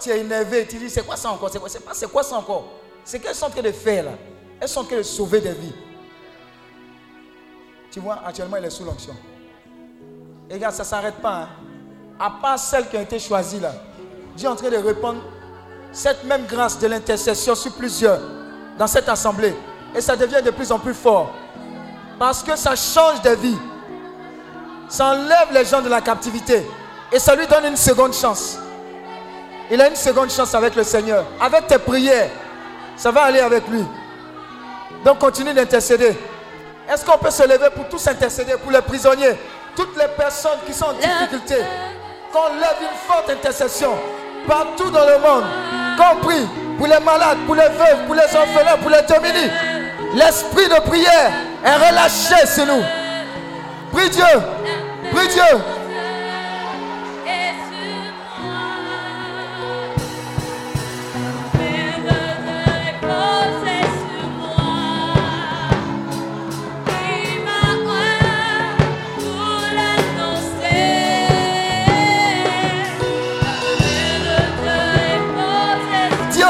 tu 0.00 0.10
es 0.10 0.20
énervé, 0.20 0.66
tu 0.66 0.76
dis 0.78 0.90
c'est 0.90 1.04
quoi 1.06 1.16
ça 1.16 1.30
encore? 1.30 1.50
C'est 1.50 1.58
quoi, 1.58 1.68
c'est 1.92 2.10
quoi 2.10 2.22
ça 2.22 2.36
encore? 2.36 2.64
C'est 3.04 3.18
qu'elles 3.18 3.34
sont 3.34 3.46
en 3.46 3.50
train 3.50 3.62
de 3.62 3.72
faire 3.72 4.04
là? 4.04 4.10
Elles 4.60 4.68
sont 4.68 4.80
en 4.80 4.84
train 4.84 4.96
de 4.96 5.02
sauver 5.02 5.40
des 5.40 5.52
vies. 5.52 5.72
Tu 7.90 8.00
vois, 8.00 8.20
actuellement 8.24 8.56
elle 8.56 8.66
est 8.66 8.70
sous 8.70 8.84
l'onction. 8.84 9.14
Et 10.48 10.54
regarde, 10.54 10.74
ça 10.74 10.82
ne 10.82 10.88
s'arrête 10.88 11.16
pas. 11.16 11.34
hein. 11.42 11.48
À 12.18 12.30
part 12.30 12.58
celles 12.58 12.88
qui 12.88 12.96
ont 12.96 13.02
été 13.02 13.18
choisies 13.18 13.60
là, 13.60 13.72
Dieu 14.36 14.46
est 14.46 14.52
en 14.52 14.56
train 14.56 14.70
de 14.70 14.76
répandre 14.76 15.20
cette 15.92 16.24
même 16.24 16.44
grâce 16.46 16.78
de 16.78 16.86
l'intercession 16.86 17.54
sur 17.54 17.72
plusieurs 17.72 18.20
dans 18.78 18.86
cette 18.86 19.08
assemblée. 19.08 19.54
Et 19.94 20.00
ça 20.00 20.14
devient 20.16 20.42
de 20.44 20.50
plus 20.50 20.70
en 20.70 20.78
plus 20.78 20.94
fort. 20.94 21.30
Parce 22.18 22.42
que 22.42 22.54
ça 22.56 22.76
change 22.76 23.22
des 23.22 23.34
vies. 23.34 23.58
Ça 24.88 25.06
enlève 25.06 25.52
les 25.52 25.64
gens 25.64 25.80
de 25.80 25.88
la 25.88 26.00
captivité. 26.00 26.64
Et 27.10 27.18
ça 27.18 27.34
lui 27.34 27.46
donne 27.46 27.64
une 27.64 27.76
seconde 27.76 28.12
chance. 28.12 28.58
Il 29.70 29.80
a 29.80 29.88
une 29.88 29.96
seconde 29.96 30.30
chance 30.30 30.54
avec 30.54 30.74
le 30.74 30.82
Seigneur. 30.82 31.24
Avec 31.40 31.66
tes 31.68 31.78
prières, 31.78 32.28
ça 32.96 33.10
va 33.10 33.22
aller 33.22 33.40
avec 33.40 33.68
lui. 33.68 33.84
Donc 35.04 35.18
continue 35.18 35.54
d'intercéder. 35.54 36.18
Est-ce 36.92 37.04
qu'on 37.04 37.18
peut 37.18 37.30
se 37.30 37.44
lever 37.44 37.70
pour 37.74 37.88
tous 37.88 38.04
intercéder, 38.08 38.54
pour 38.62 38.72
les 38.72 38.82
prisonniers, 38.82 39.36
toutes 39.76 39.96
les 39.96 40.08
personnes 40.16 40.58
qui 40.66 40.72
sont 40.72 40.86
en 40.86 40.92
difficulté? 40.94 41.56
Qu'on 42.32 42.48
lève 42.54 42.76
une 42.80 42.96
forte 43.06 43.30
intercession 43.30 43.92
partout 44.46 44.90
dans 44.90 45.06
le 45.06 45.18
monde. 45.18 45.44
Qu'on 45.96 46.16
prie 46.26 46.46
pour 46.76 46.88
les 46.88 46.98
malades, 46.98 47.38
pour 47.46 47.54
les 47.54 47.68
veuves, 47.68 48.06
pour 48.06 48.14
les 48.16 48.36
orphelins, 48.36 48.76
pour 48.80 48.90
les 48.90 49.02
démunis. 49.02 49.50
L'esprit 50.14 50.68
de 50.68 50.80
prière 50.80 51.30
est 51.64 51.74
relâché 51.76 52.46
sur 52.46 52.66
nous. 52.66 52.82
Prie 53.92 54.10
Dieu. 54.10 54.24
Prie 55.12 55.28
Dieu. 55.28 55.58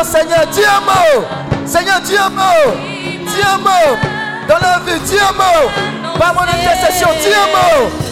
Seigneur, 0.05 0.47
dis 0.51 0.63
un. 0.65 1.67
Seigneur, 1.67 2.01
dis 2.01 2.17
un 2.17 2.31
mot. 2.31 2.73
Dis 3.27 3.43
un. 3.43 3.59
Dans 4.49 4.59
la 4.59 4.81
vie, 4.87 4.99
dis 5.01 5.19
un 5.19 5.33
mot. 5.33 6.19
Par 6.19 6.35
mon 6.35 6.41
intercession, 6.41 7.09
dis 7.21 7.29
un. 7.29 8.10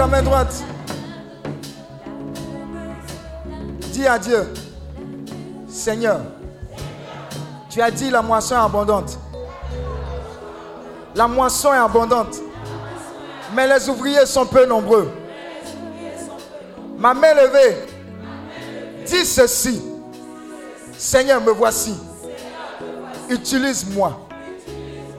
La 0.00 0.06
main 0.06 0.22
droite. 0.22 0.64
Dis 3.92 4.06
à 4.06 4.18
Dieu, 4.18 4.50
Seigneur, 5.68 6.20
tu 7.68 7.82
as 7.82 7.90
dit 7.90 8.08
la 8.08 8.22
moisson 8.22 8.54
est 8.54 8.64
abondante. 8.64 9.18
La 11.14 11.28
moisson 11.28 11.74
est 11.74 11.76
abondante. 11.76 12.36
Mais 13.54 13.68
les 13.68 13.90
ouvriers 13.90 14.24
sont 14.24 14.46
peu 14.46 14.64
nombreux. 14.64 15.10
Ma 16.96 17.12
main 17.12 17.34
levée. 17.34 17.76
Dis 19.04 19.26
ceci. 19.26 19.82
Seigneur, 20.96 21.42
me 21.42 21.50
voici. 21.50 21.94
Utilise-moi 23.28 24.18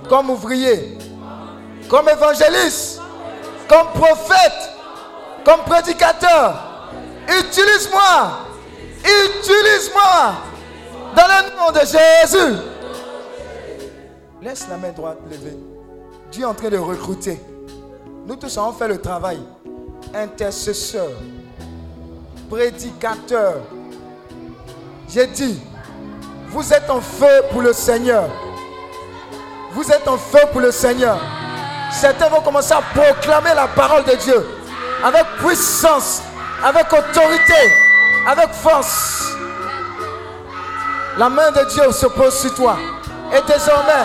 comme 0.09 0.31
ouvrier, 0.31 0.97
comme 1.87 2.09
évangéliste, 2.09 2.99
comme 3.69 3.87
prophète, 3.93 4.70
comme 5.43 5.61
prédicateur. 5.61 6.91
Utilise-moi. 7.27 8.39
Utilise-moi. 9.03 10.33
Dans 11.15 11.27
le 11.27 11.57
nom 11.57 11.71
de 11.71 11.79
Jésus. 11.79 12.57
Laisse 14.41 14.67
la 14.69 14.77
main 14.77 14.91
droite 14.91 15.19
levée. 15.29 15.57
Dieu 16.31 16.43
est 16.43 16.45
en 16.45 16.53
train 16.53 16.69
de 16.69 16.77
recruter. 16.77 17.39
Nous 18.25 18.35
tous 18.35 18.57
avons 18.57 18.73
fait 18.73 18.87
le 18.87 18.99
travail. 18.99 19.39
Intercesseur, 20.13 21.09
prédicateur. 22.49 23.55
J'ai 25.07 25.27
dit, 25.27 25.59
vous 26.47 26.73
êtes 26.73 26.89
en 26.89 27.01
feu 27.01 27.43
pour 27.51 27.61
le 27.61 27.73
Seigneur. 27.73 28.29
Vous 29.73 29.89
êtes 29.91 30.07
en 30.07 30.17
feu 30.17 30.39
pour 30.51 30.61
le 30.61 30.71
Seigneur. 30.71 31.19
Certains 31.91 32.29
vont 32.29 32.41
commencer 32.41 32.73
à 32.73 32.81
proclamer 32.81 33.53
la 33.55 33.67
parole 33.67 34.03
de 34.05 34.15
Dieu 34.15 34.60
avec 35.03 35.25
puissance, 35.37 36.21
avec 36.63 36.85
autorité, 36.93 37.73
avec 38.27 38.53
force. 38.53 39.33
La 41.17 41.29
main 41.29 41.51
de 41.51 41.63
Dieu 41.69 41.91
se 41.91 42.05
pose 42.07 42.39
sur 42.39 42.53
toi. 42.55 42.77
Et 43.33 43.41
désormais, 43.51 44.03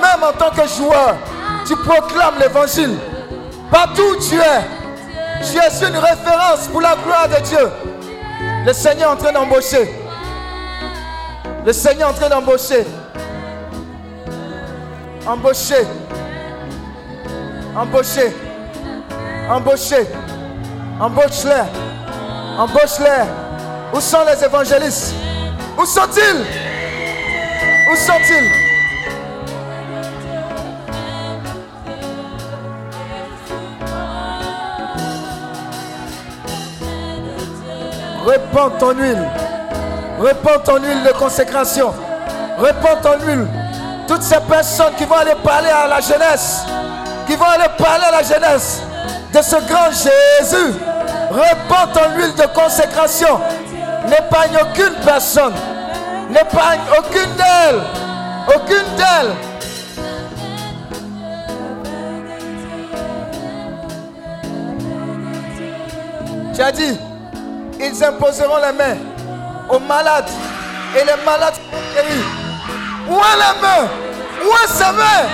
même 0.00 0.22
en 0.22 0.32
tant 0.32 0.50
que 0.50 0.66
joueur, 0.68 1.16
tu 1.66 1.76
proclames 1.76 2.34
l'évangile. 2.40 2.96
Partout 3.70 4.02
où 4.02 4.16
tu 4.16 4.36
es, 4.36 4.62
tu 5.42 5.58
es 5.58 5.88
une 5.88 5.96
référence 5.96 6.68
pour 6.70 6.80
la 6.80 6.94
gloire 6.96 7.28
de 7.28 7.42
Dieu. 7.42 7.70
Le 8.64 8.72
Seigneur 8.72 9.10
est 9.10 9.14
en 9.14 9.16
train 9.16 9.32
d'embaucher. 9.32 9.90
Le 11.64 11.72
Seigneur 11.72 12.10
est 12.10 12.12
en 12.12 12.14
train 12.14 12.28
d'embaucher. 12.28 12.84
Embaucher. 15.26 15.86
Embaucher. 17.76 18.45
Embaucher. 19.48 20.08
Embauche-les. 21.00 21.68
Embauche-les. 22.58 23.26
Où 23.92 24.00
sont 24.00 24.24
les 24.26 24.44
évangélistes? 24.44 25.14
Où 25.78 25.86
sont-ils? 25.86 26.44
Où 27.92 27.96
sont-ils? 27.96 28.50
Répands 38.26 38.70
ton 38.80 38.90
huile. 38.90 39.28
Répands 40.18 40.58
ton 40.64 40.82
huile 40.82 41.04
de 41.04 41.12
consécration. 41.12 41.94
Répands 42.58 43.00
ton 43.00 43.24
huile. 43.24 43.46
Toutes 44.08 44.22
ces 44.22 44.40
personnes 44.40 44.94
qui 44.96 45.04
vont 45.04 45.16
aller 45.16 45.36
parler 45.44 45.70
à 45.70 45.86
la 45.86 46.00
jeunesse, 46.00 46.64
qui 47.28 47.36
vont 47.36 47.44
aller 47.44 47.68
parler 47.78 48.04
à 48.06 48.10
la 48.10 48.22
jeunesse 48.24 48.82
de 49.36 49.42
ce 49.42 49.56
grand 49.56 49.90
Jésus. 49.90 50.74
Répands 51.30 51.92
ton 51.92 52.16
huile 52.16 52.34
de 52.34 52.46
consécration. 52.58 53.38
N'épargne 54.08 54.56
aucune 54.62 54.94
personne. 55.04 55.52
N'épargne 56.30 56.80
aucune 56.98 57.34
d'elles. 57.36 57.82
Aucune 58.48 58.96
d'elles. 58.96 59.34
Tu 66.54 66.62
as 66.62 66.72
dit, 66.72 66.98
ils 67.78 68.04
imposeront 68.04 68.56
les 68.56 68.72
mains 68.72 68.96
aux 69.68 69.78
malades 69.80 70.30
et 70.94 71.04
les 71.04 71.24
malades 71.26 71.52
seront 71.54 71.82
guéris. 71.92 72.24
Où 73.10 73.16
est 73.16 73.38
la 73.38 73.54
main? 73.60 73.88
Où 74.42 74.50
est 74.64 74.68
sa 74.68 74.92
main? 74.92 75.28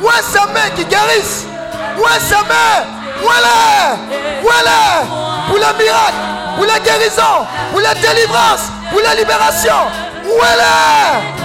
Où 0.00 0.06
est 0.06 0.22
sa 0.22 0.46
main 0.46 0.70
qui 0.76 0.84
guérisse? 0.84 1.46
Où 1.98 2.02
est 2.02 2.20
sa 2.20 2.42
main? 2.44 2.99
Elle 3.22 3.46
est 3.46 5.06
Pour 5.48 5.58
le 5.58 5.84
miracle, 5.84 6.14
pour 6.56 6.66
la 6.66 6.78
guérison, 6.78 7.46
pour 7.72 7.80
la 7.80 7.94
délivrance, 7.94 8.70
pour 8.90 9.00
la 9.00 9.14
libération. 9.14 9.74
Est 10.24 11.40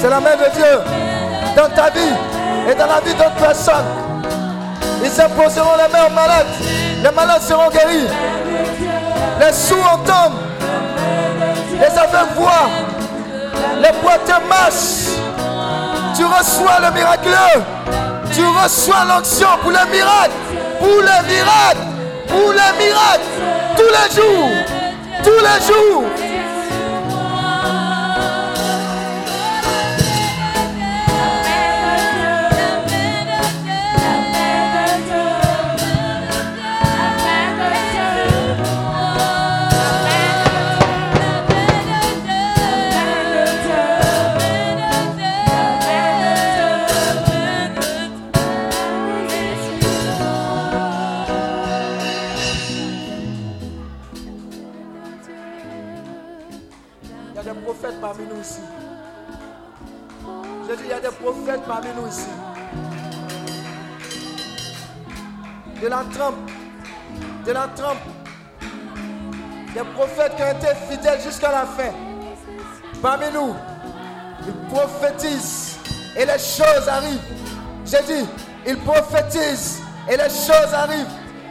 C'est 0.00 0.10
la 0.10 0.20
main 0.20 0.36
de 0.36 0.54
Dieu 0.54 0.64
dans 1.56 1.68
ta 1.74 1.90
vie 1.90 2.14
et 2.70 2.74
dans 2.74 2.86
la 2.86 3.00
vie 3.00 3.14
d'autres 3.14 3.34
personnes. 3.34 3.86
Ils 5.02 5.20
imposeront 5.20 5.76
les 5.76 5.92
mains 5.92 6.06
aux 6.06 6.14
malades. 6.14 6.46
Les 7.02 7.10
malades 7.10 7.42
seront 7.42 7.70
guéris. 7.70 8.06
Les 9.40 9.52
sourds 9.52 9.92
entendent. 9.92 10.38
Les 11.78 11.98
aveugles 11.98 12.32
voient. 12.36 12.70
Les 13.82 13.92
boiteux 14.02 14.42
marchent. 14.48 15.12
Tu 16.16 16.24
reçois 16.24 16.80
le 16.80 16.94
miraculeux. 16.94 17.62
Tu 18.32 18.42
reçois 18.44 19.04
l'onction 19.08 19.48
pour 19.62 19.70
le 19.70 19.90
miracle. 19.90 20.32
Pour 20.78 20.88
le 20.88 21.26
miracle. 21.26 21.86
Pour 22.28 22.52
le 22.52 22.84
miracle. 22.84 23.20
Tous 23.76 23.82
les 23.82 24.16
jours. 24.16 24.50
Tous 25.22 25.40
les 25.40 25.66
jours. 25.66 26.25
Parmi 61.54 61.88
nous 61.96 62.08
ici. 62.08 62.28
De 65.80 65.88
la 65.88 66.02
trempe. 66.12 66.50
De 67.44 67.52
la 67.52 67.68
trempe. 67.68 67.98
Des 69.74 69.84
prophètes 69.94 70.34
qui 70.36 70.42
ont 70.42 70.50
été 70.50 70.74
fidèles 70.90 71.20
jusqu'à 71.20 71.52
la 71.52 71.66
fin. 71.66 71.92
Parmi 73.02 73.26
nous, 73.32 73.54
ils 74.46 74.74
prophétisent 74.74 75.76
et 76.16 76.24
les 76.24 76.38
choses 76.38 76.88
arrivent. 76.88 77.20
J'ai 77.84 78.02
dit, 78.02 78.26
ils 78.66 78.78
prophétisent 78.78 79.82
et 80.08 80.16
les 80.16 80.30
choses 80.30 80.74
arrivent. 80.74 81.06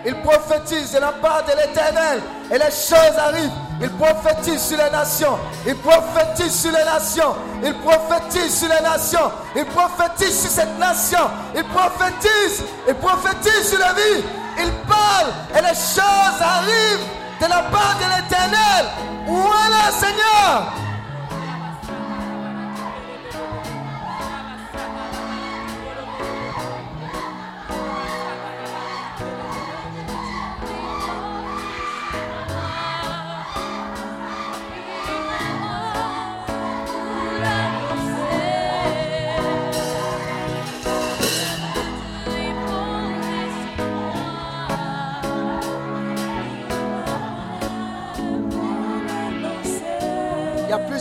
Ils 0.05 0.15
prophétisent 0.21 0.93
de 0.93 0.99
la 0.99 1.11
part 1.13 1.43
de 1.45 1.51
l'éternel 1.51 2.21
et 2.51 2.57
les 2.57 2.71
choses 2.71 3.17
arrivent. 3.17 3.64
Ils 3.81 3.89
prophétisent 3.89 4.61
sur 4.61 4.77
les 4.77 4.89
nations. 4.89 5.37
Ils 5.67 5.75
prophétisent 5.75 6.61
sur 6.61 6.71
les 6.71 6.85
nations. 6.85 7.35
Ils 7.63 7.73
prophétisent 7.73 8.59
sur 8.59 8.69
les 8.69 8.81
nations. 8.81 9.31
Ils 9.55 9.65
prophétisent 9.65 10.41
sur 10.41 10.49
cette 10.49 10.79
nation. 10.79 11.29
Ils 11.55 11.63
prophétisent. 11.65 12.63
Ils 12.87 12.95
prophétisent 12.95 13.69
sur 13.69 13.79
la 13.79 13.93
vie. 13.93 14.23
Ils 14.57 14.71
parlent 14.87 15.33
et 15.51 15.61
les 15.61 15.75
choses 15.75 16.39
arrivent 16.41 17.05
de 17.41 17.45
la 17.49 17.63
part 17.63 17.97
de 17.99 18.05
l'éternel. 18.15 18.85
Voilà, 19.27 19.91
Seigneur? 19.91 20.84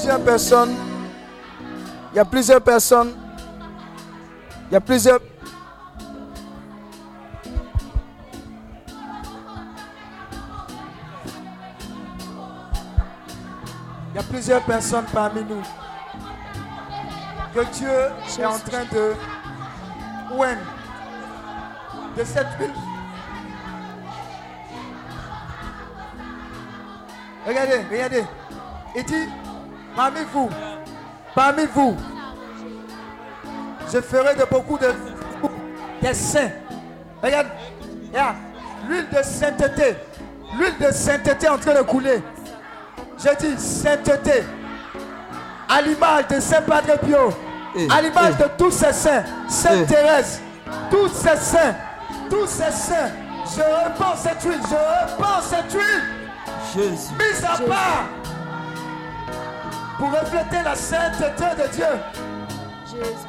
plusieurs 0.05 0.25
personnes. 0.25 0.75
Il 2.13 2.17
y 2.17 2.19
a 2.19 2.25
plusieurs 2.27 2.61
personnes. 2.61 3.15
Il 4.69 4.75
y 4.75 4.77
a 4.77 4.81
plusieurs. 4.81 5.19
Il 14.11 14.17
y 14.17 14.19
a 14.19 14.23
plusieurs 14.25 14.63
personnes 14.65 15.07
parmi 15.11 15.43
nous 15.43 15.63
que 17.55 17.65
Dieu 17.73 17.89
est 18.39 18.45
en 18.45 18.59
train 18.59 18.85
de 18.93 19.15
ouen 20.37 20.59
de 22.17 22.25
cette 22.25 22.59
ville 22.59 22.75
Regardez, 27.47 27.81
regardez. 27.91 28.25
Il 28.97 29.05
dit 29.05 29.29
parmi 29.97 30.21
vous, 30.33 30.51
parmi 31.35 31.65
vous, 31.75 31.97
je 33.93 34.01
ferai 34.01 34.35
de 34.35 34.45
beaucoup 34.51 34.79
de 34.79 34.93
des 36.03 36.15
saints. 36.15 36.51
Regarde, 37.23 37.47
regarde, 38.13 38.37
l'huile 38.89 39.07
de 39.11 39.23
sainteté, 39.23 39.97
l'huile 40.59 40.75
de 40.79 40.93
sainteté 40.93 41.49
en 41.49 41.57
train 41.59 41.75
de 41.75 41.83
couler. 41.83 42.23
Je 43.19 43.35
dis 43.39 43.59
sainteté, 43.61 44.43
à 45.69 45.81
l'image 45.81 46.29
de 46.29 46.41
Saint 46.41 46.63
Padre 46.63 46.99
Pio, 46.99 47.33
Eh, 47.77 47.89
à 47.91 48.01
l'image 48.03 48.35
eh. 48.39 48.43
de 48.43 48.49
tous 48.59 48.71
ces 48.71 48.93
saints, 48.93 49.25
Sainte 49.49 49.81
Eh. 49.83 49.87
Thérèse, 49.87 50.41
tous 50.91 51.09
ces 51.09 51.37
saints, 51.37 51.75
tous 52.31 52.47
ces 52.47 52.71
saints. 52.71 53.11
Je 53.47 53.61
répands 53.63 54.17
cette 54.17 54.43
huile, 54.43 54.61
je 54.63 54.75
répands 54.75 55.43
cette 55.43 55.73
huile 55.73 56.03
Jésus. 56.75 57.13
mise 57.19 57.45
à 57.45 57.59
part 57.69 58.05
pour 60.05 60.21
refléter 60.21 60.63
la 60.63 60.75
sainteté 60.75 61.45
de 61.63 61.75
Dieu. 61.75 61.87
Jésus. 62.91 63.29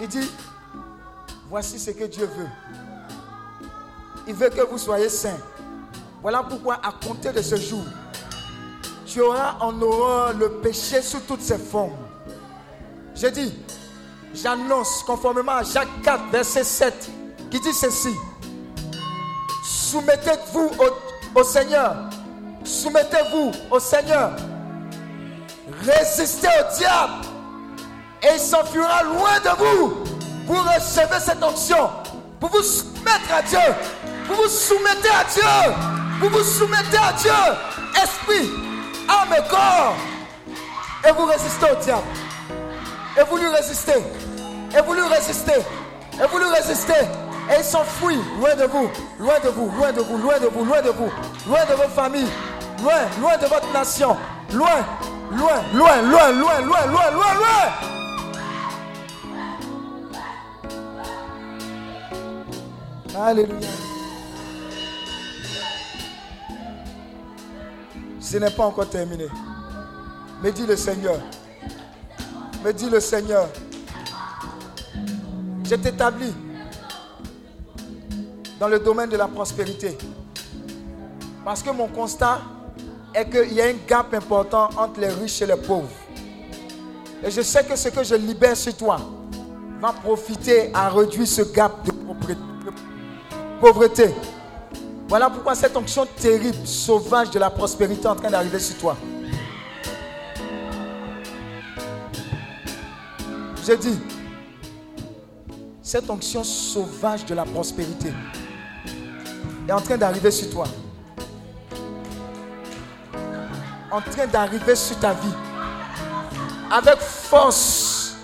Il 0.00 0.08
dit, 0.08 0.30
voici 1.48 1.78
ce 1.78 1.90
que 1.90 2.04
Dieu 2.04 2.26
veut. 2.26 2.48
Il 4.26 4.34
veut 4.34 4.48
que 4.48 4.62
vous 4.62 4.78
soyez 4.78 5.10
saints. 5.10 5.30
Voilà 6.22 6.42
pourquoi 6.42 6.80
à 6.82 6.92
compter 7.06 7.32
de 7.32 7.42
ce 7.42 7.56
jour, 7.56 7.84
tu 9.04 9.20
auras 9.20 9.58
en 9.60 9.80
horreur 9.82 10.32
le 10.32 10.52
péché 10.52 11.02
sous 11.02 11.20
toutes 11.20 11.42
ses 11.42 11.58
formes. 11.58 11.92
J'ai 13.14 13.30
dit, 13.30 13.54
j'annonce 14.34 15.02
conformément 15.04 15.52
à 15.52 15.62
Jacques 15.62 16.02
4, 16.02 16.30
verset 16.30 16.64
7, 16.64 17.10
qui 17.50 17.60
dit 17.60 17.72
ceci. 17.72 18.14
Soumettez-vous 19.62 20.70
au, 21.34 21.44
Seigneur. 21.44 21.94
Soumettez-vous 22.64 23.52
au 23.70 23.78
Seigneur. 23.78 24.32
Résistez 25.82 26.48
au 26.48 26.78
diable 26.78 27.12
et 28.22 28.34
il 28.34 28.40
s'enfuira 28.40 29.02
loin 29.04 29.38
de 29.44 29.50
vous. 29.58 29.94
Vous 30.46 30.60
recevez 30.60 31.20
cette 31.20 31.42
onction 31.42 31.90
pour 32.40 32.50
vous 32.50 32.62
soumettre 32.62 33.32
à 33.34 33.42
Dieu. 33.42 33.58
Vous 34.28 34.34
vous 34.34 34.48
soumettez 34.48 35.08
à 35.08 35.24
Dieu. 35.32 35.72
Vous 36.20 36.28
vous 36.28 36.44
soumettez 36.44 36.98
à 36.98 37.12
Dieu. 37.12 37.32
Esprit, 38.02 38.50
âme 39.08 39.32
et 39.32 39.48
corps. 39.48 39.96
Et 41.06 41.12
vous 41.12 41.24
résistez 41.26 41.66
au 41.70 41.82
diable. 41.82 42.02
Et 43.18 43.22
vous 43.30 43.36
lui 43.36 43.48
résistez. 43.48 44.02
Et 44.76 44.80
vous 44.82 44.92
lui 44.92 45.02
résistez. 45.02 45.60
Et 46.22 46.26
vous 46.30 46.38
lui 46.38 46.48
résistez. 46.48 46.92
Et 47.50 47.58
il 47.58 47.64
s'enfuit 47.64 48.18
loin 48.40 48.54
de 48.56 48.64
vous. 48.64 48.90
Loin 49.20 49.38
de 49.42 49.48
vous. 49.50 49.70
Loin 49.76 49.92
de 49.92 50.00
vous. 50.00 50.18
Loin 50.18 50.38
de 50.40 50.46
vous. 50.46 50.64
Loin 50.64 50.82
de 50.82 50.90
vous. 50.90 51.10
Loin 51.46 51.64
de 51.64 51.74
vos 51.74 51.88
familles. 51.94 52.30
Loin. 52.82 53.08
Loin 53.20 53.36
de 53.36 53.46
votre 53.46 53.72
nation. 53.72 54.16
Loin. 54.52 54.84
Loin. 55.30 55.62
Loin. 55.74 56.02
Loin. 56.02 56.32
Loin. 56.32 56.60
Loin. 56.60 56.86
Loin. 56.86 57.10
Loin. 57.10 57.34
Loin. 57.34 57.94
Alléluia. 63.16 63.68
Ce 68.20 68.36
n'est 68.38 68.50
pas 68.50 68.64
encore 68.64 68.88
terminé. 68.88 69.26
Mais 70.42 70.50
dit 70.50 70.66
le 70.66 70.76
Seigneur. 70.76 71.20
Me 72.64 72.72
dit 72.72 72.90
le 72.90 72.98
Seigneur. 72.98 73.48
Je 75.64 75.76
t'établis 75.76 76.34
dans 78.60 78.68
le 78.68 78.78
domaine 78.78 79.08
de 79.08 79.16
la 79.16 79.26
prospérité. 79.26 79.96
Parce 81.44 81.62
que 81.62 81.70
mon 81.70 81.88
constat 81.88 82.40
est 83.14 83.28
qu'il 83.28 83.52
y 83.54 83.60
a 83.60 83.66
un 83.66 83.74
gap 83.86 84.12
important 84.12 84.68
entre 84.76 85.00
les 85.00 85.08
riches 85.08 85.40
et 85.42 85.46
les 85.46 85.56
pauvres. 85.56 85.88
Et 87.22 87.30
je 87.30 87.40
sais 87.40 87.64
que 87.64 87.76
ce 87.76 87.88
que 87.88 88.04
je 88.04 88.14
libère 88.14 88.56
sur 88.56 88.76
toi 88.76 88.98
va 89.80 89.92
profiter 89.92 90.70
à 90.74 90.90
réduire 90.90 91.26
ce 91.26 91.42
gap 91.42 91.84
de 91.84 91.92
pauvreté. 93.60 94.14
Voilà 95.08 95.30
pourquoi 95.30 95.54
cette 95.54 95.76
onction 95.76 96.06
terrible, 96.16 96.66
sauvage 96.66 97.30
de 97.30 97.38
la 97.38 97.50
prospérité 97.50 98.02
est 98.02 98.06
en 98.06 98.16
train 98.16 98.30
d'arriver 98.30 98.58
sur 98.58 98.76
toi. 98.78 98.96
Je 103.66 103.72
dis, 103.74 103.98
cette 105.84 106.08
onction 106.08 106.42
sauvage 106.42 107.26
de 107.26 107.34
la 107.34 107.44
prospérité 107.44 108.10
est 109.68 109.72
en 109.72 109.82
train 109.82 109.98
d'arriver 109.98 110.30
sur 110.30 110.50
toi. 110.50 110.64
En 113.90 114.00
train 114.00 114.26
d'arriver 114.26 114.74
sur 114.74 114.98
ta 114.98 115.12
vie. 115.12 115.34
Avec 116.72 116.98
force. 116.98 118.16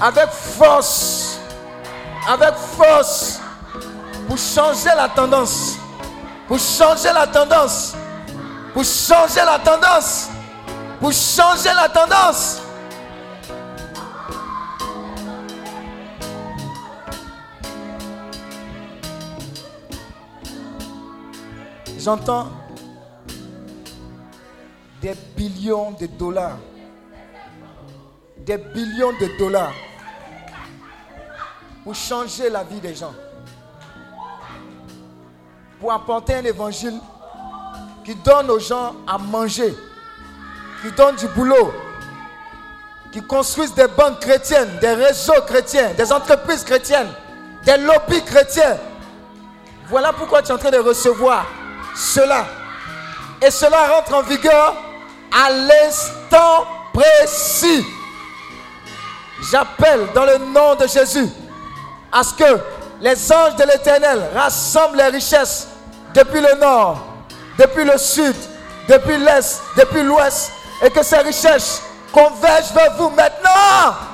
Avec 0.00 0.30
force. 0.30 1.38
Avec 2.26 2.54
force 2.54 3.40
pour 4.26 4.38
changer 4.38 4.90
la 4.96 5.10
tendance. 5.10 5.76
Pour 6.48 6.58
changer 6.58 7.12
la 7.12 7.26
tendance. 7.26 7.94
Pour 8.72 8.84
changer 8.84 9.44
la 9.44 9.58
tendance. 9.58 10.30
Pour 10.98 11.12
changer 11.12 11.74
la 11.74 11.90
tendance. 11.90 12.63
J'entends 22.04 22.48
des 25.00 25.14
billions 25.34 25.92
de 25.92 26.04
dollars. 26.04 26.58
Des 28.36 28.58
billions 28.58 29.12
de 29.18 29.38
dollars 29.38 29.72
pour 31.82 31.94
changer 31.94 32.50
la 32.50 32.62
vie 32.62 32.80
des 32.80 32.94
gens 32.94 33.14
pour 35.80 35.92
apporter 35.94 36.34
un 36.34 36.44
évangile 36.44 37.00
qui 38.04 38.14
donne 38.16 38.50
aux 38.50 38.58
gens 38.58 38.96
à 39.06 39.16
manger, 39.16 39.74
qui 40.82 40.92
donne 40.92 41.16
du 41.16 41.26
boulot, 41.28 41.72
qui 43.12 43.22
construisent 43.22 43.74
des 43.74 43.88
banques 43.88 44.20
chrétiennes, 44.20 44.76
des 44.78 44.92
réseaux 44.92 45.40
chrétiens, 45.46 45.94
des 45.94 46.12
entreprises 46.12 46.64
chrétiennes, 46.64 47.08
des 47.64 47.78
lobbies 47.78 48.24
chrétiens. 48.26 48.76
Voilà 49.88 50.12
pourquoi 50.12 50.42
tu 50.42 50.50
es 50.50 50.52
en 50.52 50.58
train 50.58 50.70
de 50.70 50.78
recevoir 50.78 51.46
cela. 51.94 52.46
Et 53.40 53.50
cela 53.50 53.86
rentre 53.88 54.14
en 54.14 54.22
vigueur 54.22 54.74
à 55.32 55.50
l'instant 55.50 56.66
précis. 56.92 57.84
J'appelle 59.50 60.06
dans 60.14 60.24
le 60.24 60.38
nom 60.38 60.74
de 60.74 60.86
Jésus 60.86 61.28
à 62.12 62.22
ce 62.22 62.34
que 62.34 62.60
les 63.00 63.32
anges 63.32 63.56
de 63.56 63.64
l'éternel 63.64 64.30
rassemblent 64.34 64.96
les 64.96 65.08
richesses 65.08 65.68
depuis 66.14 66.40
le 66.40 66.54
nord, 66.60 67.04
depuis 67.58 67.84
le 67.84 67.98
sud, 67.98 68.36
depuis 68.88 69.18
l'est, 69.18 69.60
depuis 69.76 70.02
l'ouest, 70.02 70.52
et 70.82 70.90
que 70.90 71.02
ces 71.02 71.18
richesses 71.18 71.82
convergent 72.12 72.72
vers 72.72 72.96
vous 72.96 73.10
maintenant. 73.10 74.13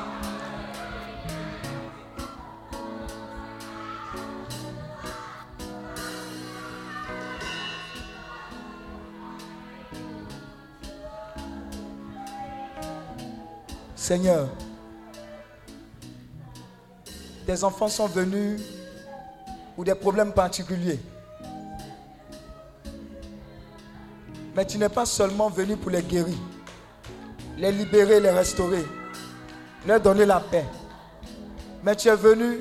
Seigneur, 14.01 14.49
tes 17.45 17.63
enfants 17.63 17.87
sont 17.89 18.07
venus 18.07 18.59
pour 19.75 19.85
des 19.85 19.95
problèmes 19.95 20.33
particuliers. 20.33 20.99
Mais 24.57 24.65
tu 24.65 24.79
n'es 24.79 24.89
pas 24.89 25.05
seulement 25.05 25.51
venu 25.51 25.77
pour 25.77 25.91
les 25.91 26.03
guérir, 26.03 26.35
les 27.59 27.71
libérer, 27.71 28.21
les 28.21 28.31
restaurer, 28.31 28.87
leur 29.87 30.01
donner 30.01 30.25
la 30.25 30.41
paix. 30.41 30.65
Mais 31.85 31.95
tu 31.95 32.09
es 32.09 32.17
venu 32.17 32.61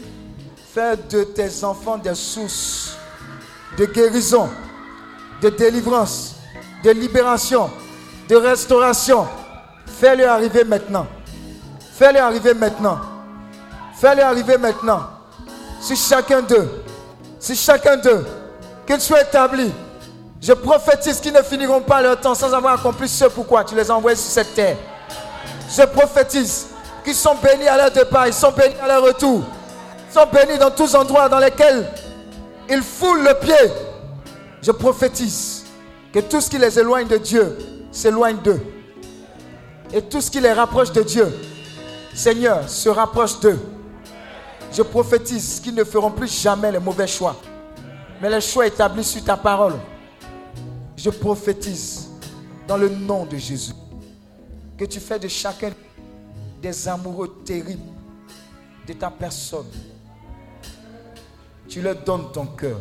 faire 0.57 0.97
de 1.09 1.23
tes 1.23 1.63
enfants 1.63 1.97
des 1.97 2.15
sources 2.15 2.97
de 3.77 3.85
guérison, 3.85 4.49
de 5.41 5.47
délivrance, 5.47 6.35
de 6.83 6.91
libération, 6.91 7.69
de 8.27 8.35
restauration. 8.35 9.25
Fais-le 9.85 10.27
arriver 10.27 10.65
maintenant. 10.65 11.07
Fais-le 11.99 12.21
arriver 12.21 12.53
maintenant. 12.53 12.97
Fais-le 13.93 14.23
arriver 14.23 14.57
maintenant. 14.57 15.01
Si 15.81 15.97
chacun 15.97 16.41
d'eux, 16.41 16.69
si 17.37 17.57
chacun 17.57 17.97
d'eux, 17.97 18.25
qu'ils 18.87 19.01
soient 19.01 19.21
établis, 19.21 19.73
je 20.41 20.53
prophétise 20.53 21.19
qu'ils 21.19 21.33
ne 21.33 21.41
finiront 21.41 21.81
pas 21.81 22.01
leur 22.01 22.17
temps 22.21 22.35
sans 22.35 22.53
avoir 22.53 22.79
accompli 22.79 23.09
ce 23.09 23.25
pourquoi 23.25 23.65
tu 23.65 23.75
les 23.75 23.91
as 23.91 23.93
envoyés 23.93 24.15
sur 24.15 24.31
cette 24.31 24.55
terre. 24.55 24.77
Je 25.69 25.81
prophétise 25.87 26.67
qu'ils 27.03 27.15
sont 27.15 27.35
bénis 27.35 27.67
à 27.67 27.75
leur 27.75 27.91
départ, 27.91 28.27
ils 28.27 28.33
sont 28.33 28.53
bénis 28.53 28.75
à 28.81 28.87
leur 28.87 29.03
retour. 29.03 29.43
Ils 30.09 30.13
sont 30.13 30.27
bénis 30.31 30.57
dans 30.57 30.71
tous 30.71 30.95
endroits 30.95 31.27
dans 31.27 31.39
lesquels 31.39 31.85
ils 32.69 32.81
foulent 32.81 33.25
le 33.25 33.33
pied. 33.33 33.71
Je 34.61 34.71
prophétise 34.71 35.65
que 36.13 36.19
tout 36.19 36.39
ce 36.39 36.49
qui 36.49 36.59
les 36.59 36.79
éloigne 36.79 37.09
de 37.09 37.17
Dieu 37.17 37.57
s'éloigne 37.91 38.37
d'eux. 38.37 38.61
Et 39.93 40.01
tout 40.01 40.21
ce 40.21 40.31
qui 40.31 40.39
les 40.39 40.53
rapproche 40.53 40.93
de 40.93 41.01
Dieu, 41.03 41.27
Seigneur, 42.13 42.67
se 42.67 42.89
rapproche 42.89 43.39
d'eux. 43.39 43.59
Je 44.71 44.81
prophétise 44.81 45.59
qu'ils 45.59 45.75
ne 45.75 45.83
feront 45.83 46.11
plus 46.11 46.31
jamais 46.41 46.71
les 46.71 46.79
mauvais 46.79 47.07
choix, 47.07 47.35
mais 48.21 48.29
les 48.29 48.41
choix 48.41 48.67
établis 48.67 49.03
sur 49.03 49.23
ta 49.23 49.37
parole. 49.37 49.75
Je 50.95 51.09
prophétise 51.09 52.09
dans 52.67 52.77
le 52.77 52.89
nom 52.89 53.25
de 53.25 53.37
Jésus 53.37 53.73
que 54.77 54.85
tu 54.85 54.99
fais 54.99 55.17
de 55.17 55.27
chacun 55.27 55.71
des 56.61 56.87
amoureux 56.87 57.41
terribles 57.45 57.81
de 58.87 58.93
ta 58.93 59.09
personne. 59.09 59.67
Tu 61.67 61.81
leur 61.81 61.95
donnes 62.03 62.31
ton 62.31 62.45
cœur 62.45 62.79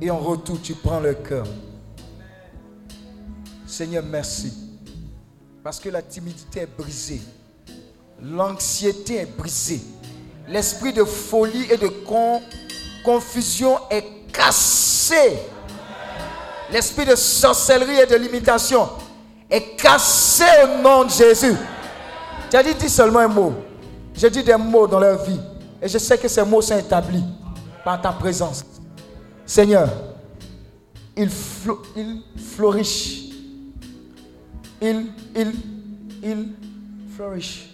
et 0.00 0.10
en 0.10 0.18
retour 0.18 0.60
tu 0.62 0.74
prends 0.74 1.00
leur 1.00 1.22
cœur. 1.22 1.46
Seigneur, 3.66 4.04
merci. 4.04 4.52
Parce 5.62 5.78
que 5.80 5.88
la 5.88 6.02
timidité 6.02 6.60
est 6.60 6.76
brisée. 6.76 7.22
L'anxiété 8.22 9.16
est 9.16 9.36
brisée. 9.36 9.80
L'esprit 10.48 10.92
de 10.92 11.02
folie 11.02 11.66
et 11.70 11.76
de 11.76 11.90
confusion 13.04 13.78
est 13.90 14.04
cassé. 14.32 15.38
L'esprit 16.70 17.04
de 17.04 17.16
sorcellerie 17.16 18.00
et 18.00 18.06
de 18.06 18.14
limitation 18.14 18.88
est 19.50 19.76
cassé 19.76 20.44
au 20.64 20.82
nom 20.82 21.04
de 21.04 21.10
Jésus. 21.10 21.54
Tu 22.48 22.56
as 22.56 22.62
dit, 22.62 22.88
seulement 22.88 23.20
un 23.20 23.28
mot. 23.28 23.54
J'ai 24.14 24.30
dit 24.30 24.44
des 24.44 24.56
mots 24.56 24.86
dans 24.86 25.00
leur 25.00 25.22
vie. 25.24 25.40
Et 25.80 25.88
je 25.88 25.98
sais 25.98 26.16
que 26.16 26.28
ces 26.28 26.44
mots 26.44 26.62
sont 26.62 26.78
établis 26.78 27.24
par 27.84 28.00
ta 28.00 28.12
présence. 28.12 28.64
Seigneur, 29.44 29.88
il, 31.16 31.28
il 31.96 32.22
flourish. 32.54 33.30
Il, 34.80 35.06
il, 35.34 35.52
il 36.22 36.48
flourish. 37.16 37.71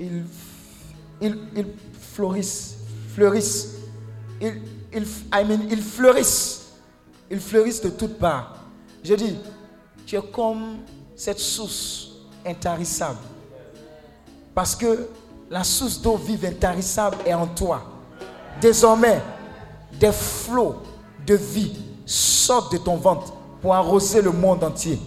Il, 0.00 0.24
il, 1.20 1.38
il 1.54 1.66
fleurissent. 2.14 2.76
Fleurissent. 3.14 3.74
Il, 4.40 4.62
il, 4.94 5.02
I 5.32 5.44
ils 5.70 5.82
fleurissent. 5.82 6.72
Ils 7.30 7.40
fleurissent 7.40 7.82
de 7.82 7.90
toutes 7.90 8.18
parts. 8.18 8.56
Je 9.04 9.14
dis, 9.14 9.36
tu 10.06 10.16
es 10.16 10.22
comme 10.32 10.78
cette 11.14 11.38
source 11.38 12.12
intarissable. 12.46 13.18
Parce 14.54 14.74
que 14.74 15.06
la 15.50 15.62
source 15.64 16.00
d'eau 16.00 16.16
vive 16.16 16.46
intarissable 16.46 17.18
est 17.26 17.34
en 17.34 17.46
toi. 17.46 17.82
Désormais, 18.60 19.20
des 19.98 20.12
flots 20.12 20.76
de 21.26 21.34
vie 21.34 21.76
sortent 22.06 22.72
de 22.72 22.78
ton 22.78 22.96
ventre 22.96 23.34
pour 23.60 23.74
arroser 23.74 24.22
le 24.22 24.32
monde 24.32 24.64
entier. 24.64 24.98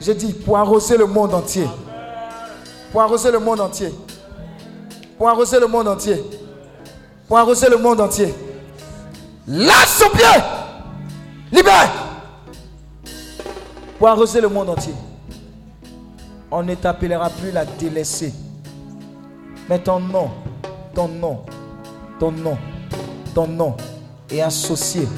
J'ai 0.00 0.14
dit 0.14 0.34
pour 0.34 0.58
arroser 0.58 0.98
le 0.98 1.06
monde 1.06 1.32
entier. 1.32 1.66
Pour 2.92 3.00
arroser 3.00 3.32
le 3.32 3.38
monde 3.38 3.60
entier. 3.60 3.92
Pour 5.16 5.28
arroser 5.28 5.58
le 5.58 5.66
monde 5.66 5.88
entier. 5.88 6.22
Pour 7.26 7.38
arroser 7.38 7.70
le 7.70 7.78
monde 7.78 8.00
entier. 8.00 8.34
Lâche 9.48 9.88
son 9.88 10.10
pied. 10.10 10.24
Libère. 11.50 11.90
Pour 13.98 14.08
arroser 14.08 14.42
le 14.42 14.48
monde 14.48 14.68
entier. 14.68 14.94
On 16.50 16.62
ne 16.62 16.74
t'appellera 16.74 17.30
plus 17.30 17.50
la 17.50 17.64
délaissée. 17.64 18.34
Mais 19.70 19.78
ton 19.78 19.98
nom, 19.98 20.30
ton 20.94 21.08
nom, 21.08 21.40
ton 22.20 22.30
nom, 22.30 22.58
ton 23.34 23.46
nom 23.46 23.74
est 24.30 24.42
associé 24.42 25.08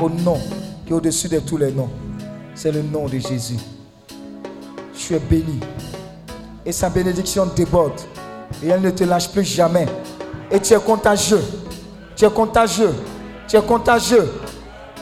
au 0.00 0.08
nom 0.08 0.38
qui 0.86 0.92
est 0.92 0.96
au-dessus 0.96 1.28
de 1.28 1.40
tous 1.40 1.58
les 1.58 1.72
noms. 1.72 1.90
C'est 2.54 2.72
le 2.72 2.80
nom 2.80 3.06
de 3.06 3.18
Jésus. 3.18 3.58
Tu 4.94 5.14
es 5.14 5.18
béni. 5.18 5.60
Et 6.68 6.72
sa 6.72 6.90
bénédiction 6.90 7.46
déborde. 7.56 7.98
Et 8.62 8.68
elle 8.68 8.82
ne 8.82 8.90
te 8.90 9.02
lâche 9.02 9.30
plus 9.30 9.42
jamais. 9.42 9.86
Et 10.50 10.60
tu 10.60 10.74
es 10.74 10.78
contagieux. 10.78 11.40
Tu 12.14 12.26
es 12.26 12.30
contagieux. 12.30 12.94
Tu 13.48 13.56
es 13.56 13.62
contagieux. 13.62 14.30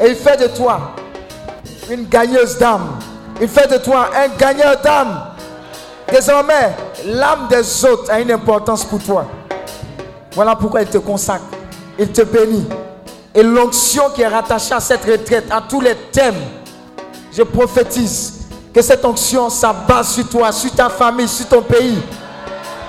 Et 0.01 0.11
il 0.11 0.15
fait 0.15 0.37
de 0.37 0.47
toi 0.57 0.93
une 1.91 2.05
gagneuse 2.05 2.57
d'âme. 2.57 3.01
Il 3.41 3.49
fait 3.49 3.67
de 3.67 3.79
toi 3.79 4.11
un 4.17 4.29
gagneur 4.39 4.81
d'âme. 4.81 5.21
Désormais, 6.09 6.73
l'âme 7.05 7.49
des 7.51 7.85
autres 7.85 8.13
a 8.13 8.21
une 8.21 8.31
importance 8.31 8.85
pour 8.85 9.03
toi. 9.03 9.27
Voilà 10.35 10.55
pourquoi 10.55 10.83
il 10.83 10.89
te 10.89 10.99
consacre. 10.99 11.47
Il 11.99 12.13
te 12.13 12.23
bénit. 12.23 12.69
Et 13.35 13.43
l'onction 13.43 14.05
qui 14.15 14.23
est 14.23 14.29
rattachée 14.29 14.75
à 14.75 14.79
cette 14.79 15.05
retraite, 15.05 15.47
à 15.51 15.63
tous 15.69 15.81
les 15.81 15.97
thèmes, 16.13 16.37
je 17.33 17.43
prophétise 17.43 18.36
que 18.77 18.83
cette 18.83 19.03
onction 19.07 19.49
s'abat 19.49 20.05
sur 20.05 20.29
toi, 20.29 20.53
sur 20.53 20.71
ta 20.71 20.91
famille, 20.91 21.27
sur 21.27 21.49
ton 21.49 21.63
pays. 21.63 21.99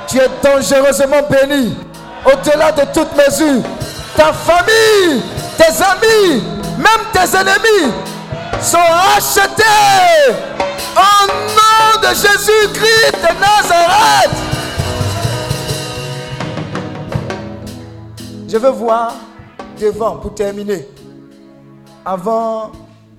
Tu 0.06 0.18
es 0.18 0.28
dangereusement 0.44 1.22
béni. 1.30 1.78
Au-delà 2.26 2.74
de 2.74 2.82
toute 2.94 3.16
mesure, 3.16 3.64
ta 4.14 4.34
famille, 4.34 5.22
tes 5.58 5.82
amis, 5.82 6.44
même 6.78 7.06
tes 7.14 7.38
ennemis 7.38 7.94
sont 8.62 8.78
rachetés 8.78 9.64
au 10.94 11.28
nom 11.32 12.02
de 12.02 12.08
Jésus-Christ 12.08 13.14
de 13.14 13.40
Nazareth. 13.40 14.32
Je 18.50 18.58
veux 18.58 18.72
voir 18.72 19.14
devant, 19.80 20.18
pour 20.18 20.36
terminer, 20.36 20.86
avant 22.06 22.74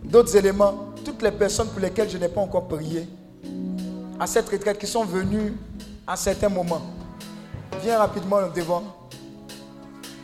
d'autres 0.04 0.36
éléments, 0.36 0.87
toutes 1.18 1.32
les 1.32 1.36
personnes 1.36 1.66
pour 1.70 1.80
lesquelles 1.80 2.08
je 2.08 2.16
n'ai 2.16 2.28
pas 2.28 2.40
encore 2.40 2.68
prié, 2.68 3.08
à 4.20 4.26
cette 4.28 4.48
retraite, 4.48 4.78
qui 4.78 4.86
sont 4.86 5.04
venues 5.04 5.52
à 6.06 6.14
certains 6.14 6.48
moments. 6.48 6.80
Viens 7.82 7.98
rapidement 7.98 8.38
devant. 8.54 8.84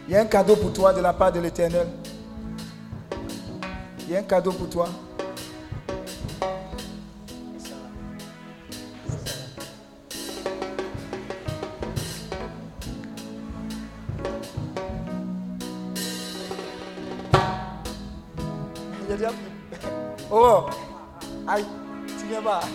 Il 0.06 0.14
y 0.14 0.16
a 0.16 0.20
un 0.20 0.26
cadeau 0.26 0.54
pour 0.54 0.72
toi 0.72 0.92
de 0.92 1.00
la 1.00 1.12
part 1.12 1.32
de 1.32 1.40
l'Éternel. 1.40 1.88
Il 4.06 4.12
y 4.12 4.16
a 4.16 4.20
un 4.20 4.22
cadeau 4.22 4.52
pour 4.52 4.70
toi. 4.70 4.88
Oh, 20.30 20.66
aïe, 21.46 21.64
tu 22.18 22.26
viens 22.26 22.42
pas. 22.42 22.60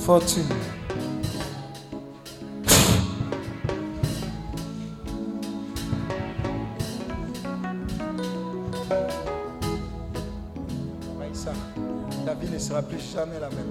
Fortune. 0.00 0.44
Maïssa, 11.18 11.52
ta 12.24 12.34
vie 12.34 12.50
ne 12.50 12.58
sera 12.58 12.82
plus 12.82 12.98
jamais 12.98 13.38
la 13.38 13.50
même. 13.50 13.66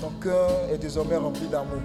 Ton 0.00 0.10
cœur 0.22 0.50
est 0.72 0.78
désormais 0.78 1.16
rempli 1.16 1.46
d'amour. 1.48 1.80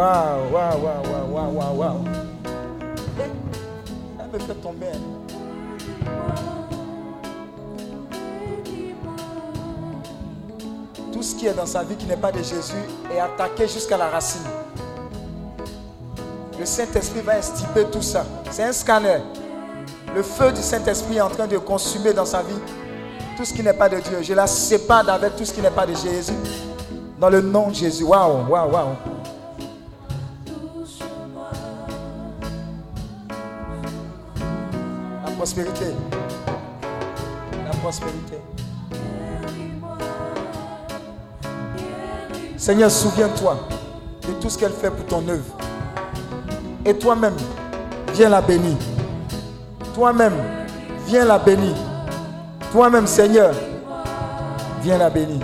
Waouh, 0.00 0.50
waouh, 0.50 0.80
waouh, 0.80 1.02
waouh, 1.12 1.52
waouh, 1.52 1.76
waouh, 1.76 2.04
Elle 4.18 4.28
me 4.32 4.38
fait 4.38 4.54
tomber. 4.54 4.86
Tout 11.12 11.22
ce 11.22 11.34
qui 11.34 11.48
est 11.48 11.52
dans 11.52 11.66
sa 11.66 11.82
vie 11.82 11.96
qui 11.96 12.06
n'est 12.06 12.16
pas 12.16 12.32
de 12.32 12.38
Jésus 12.38 12.82
est 13.14 13.20
attaqué 13.20 13.68
jusqu'à 13.68 13.98
la 13.98 14.08
racine. 14.08 14.40
Le 16.58 16.64
Saint-Esprit 16.64 17.20
va 17.20 17.36
extirper 17.36 17.84
tout 17.92 18.00
ça. 18.00 18.24
C'est 18.50 18.64
un 18.64 18.72
scanner. 18.72 19.18
Le 20.16 20.22
feu 20.22 20.50
du 20.50 20.62
Saint-Esprit 20.62 21.18
est 21.18 21.20
en 21.20 21.28
train 21.28 21.46
de 21.46 21.58
consumer 21.58 22.14
dans 22.14 22.24
sa 22.24 22.40
vie 22.40 22.58
tout 23.36 23.44
ce 23.44 23.52
qui 23.52 23.62
n'est 23.62 23.74
pas 23.74 23.90
de 23.90 24.00
Dieu. 24.00 24.22
Je 24.22 24.32
la 24.32 24.46
sépare 24.46 25.06
avec 25.10 25.36
tout 25.36 25.44
ce 25.44 25.52
qui 25.52 25.60
n'est 25.60 25.70
pas 25.70 25.84
de 25.84 25.94
Jésus. 25.94 26.32
Dans 27.18 27.28
le 27.28 27.42
nom 27.42 27.68
de 27.68 27.74
Jésus. 27.74 28.04
Waouh, 28.04 28.48
waouh, 28.48 28.72
waouh. 28.72 29.19
Prospérité. 35.40 35.86
La 37.64 37.70
prospérité. 37.78 38.36
Seigneur, 42.58 42.90
souviens-toi 42.90 43.56
de 44.28 44.32
tout 44.34 44.50
ce 44.50 44.58
qu'elle 44.58 44.72
fait 44.72 44.90
pour 44.90 45.06
ton 45.06 45.26
œuvre. 45.26 45.56
Et 46.84 46.92
toi-même, 46.92 47.36
viens 48.12 48.28
la 48.28 48.42
bénir. 48.42 48.76
Toi-même, 49.94 50.34
viens 51.06 51.24
la 51.24 51.38
bénir. 51.38 51.74
Toi-même, 52.70 53.06
Seigneur, 53.06 53.54
viens 54.82 54.98
la 54.98 55.08
bénir. 55.08 55.40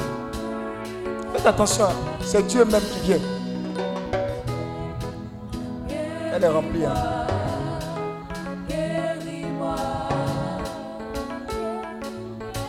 Faites 1.33 1.47
attention, 1.47 1.89
c'est 2.23 2.47
Dieu 2.47 2.67
même 2.67 2.83
qui 2.83 3.01
vient. 3.13 3.21
Elle 6.35 6.45
est 6.45 6.49
remplie. 6.49 6.85
hein. 6.85 7.26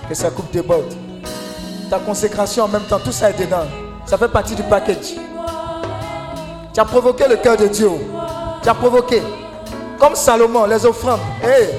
Que 0.08 0.16
sa 0.16 0.30
coupe 0.30 0.52
déborde. 0.52 0.94
Ta 1.90 2.00
consécration 2.00 2.64
en 2.64 2.68
même 2.68 2.84
temps, 2.84 3.00
tout 3.00 3.12
ça 3.12 3.30
est 3.30 3.40
dedans. 3.40 3.66
Ça 4.06 4.18
fait 4.18 4.28
partie 4.30 4.56
du 4.56 4.64
package. 4.64 5.16
Tu 6.74 6.80
as 6.80 6.86
provoqué 6.86 7.28
le 7.28 7.36
cœur 7.38 7.58
de 7.58 7.68
Dieu. 7.68 7.90
Tu 8.64 8.70
as 8.70 8.74
provoqué. 8.74 9.22
Comme 10.00 10.16
Salomon, 10.16 10.66
les 10.66 10.86
offrandes. 10.86 11.20
Hey. 11.44 11.70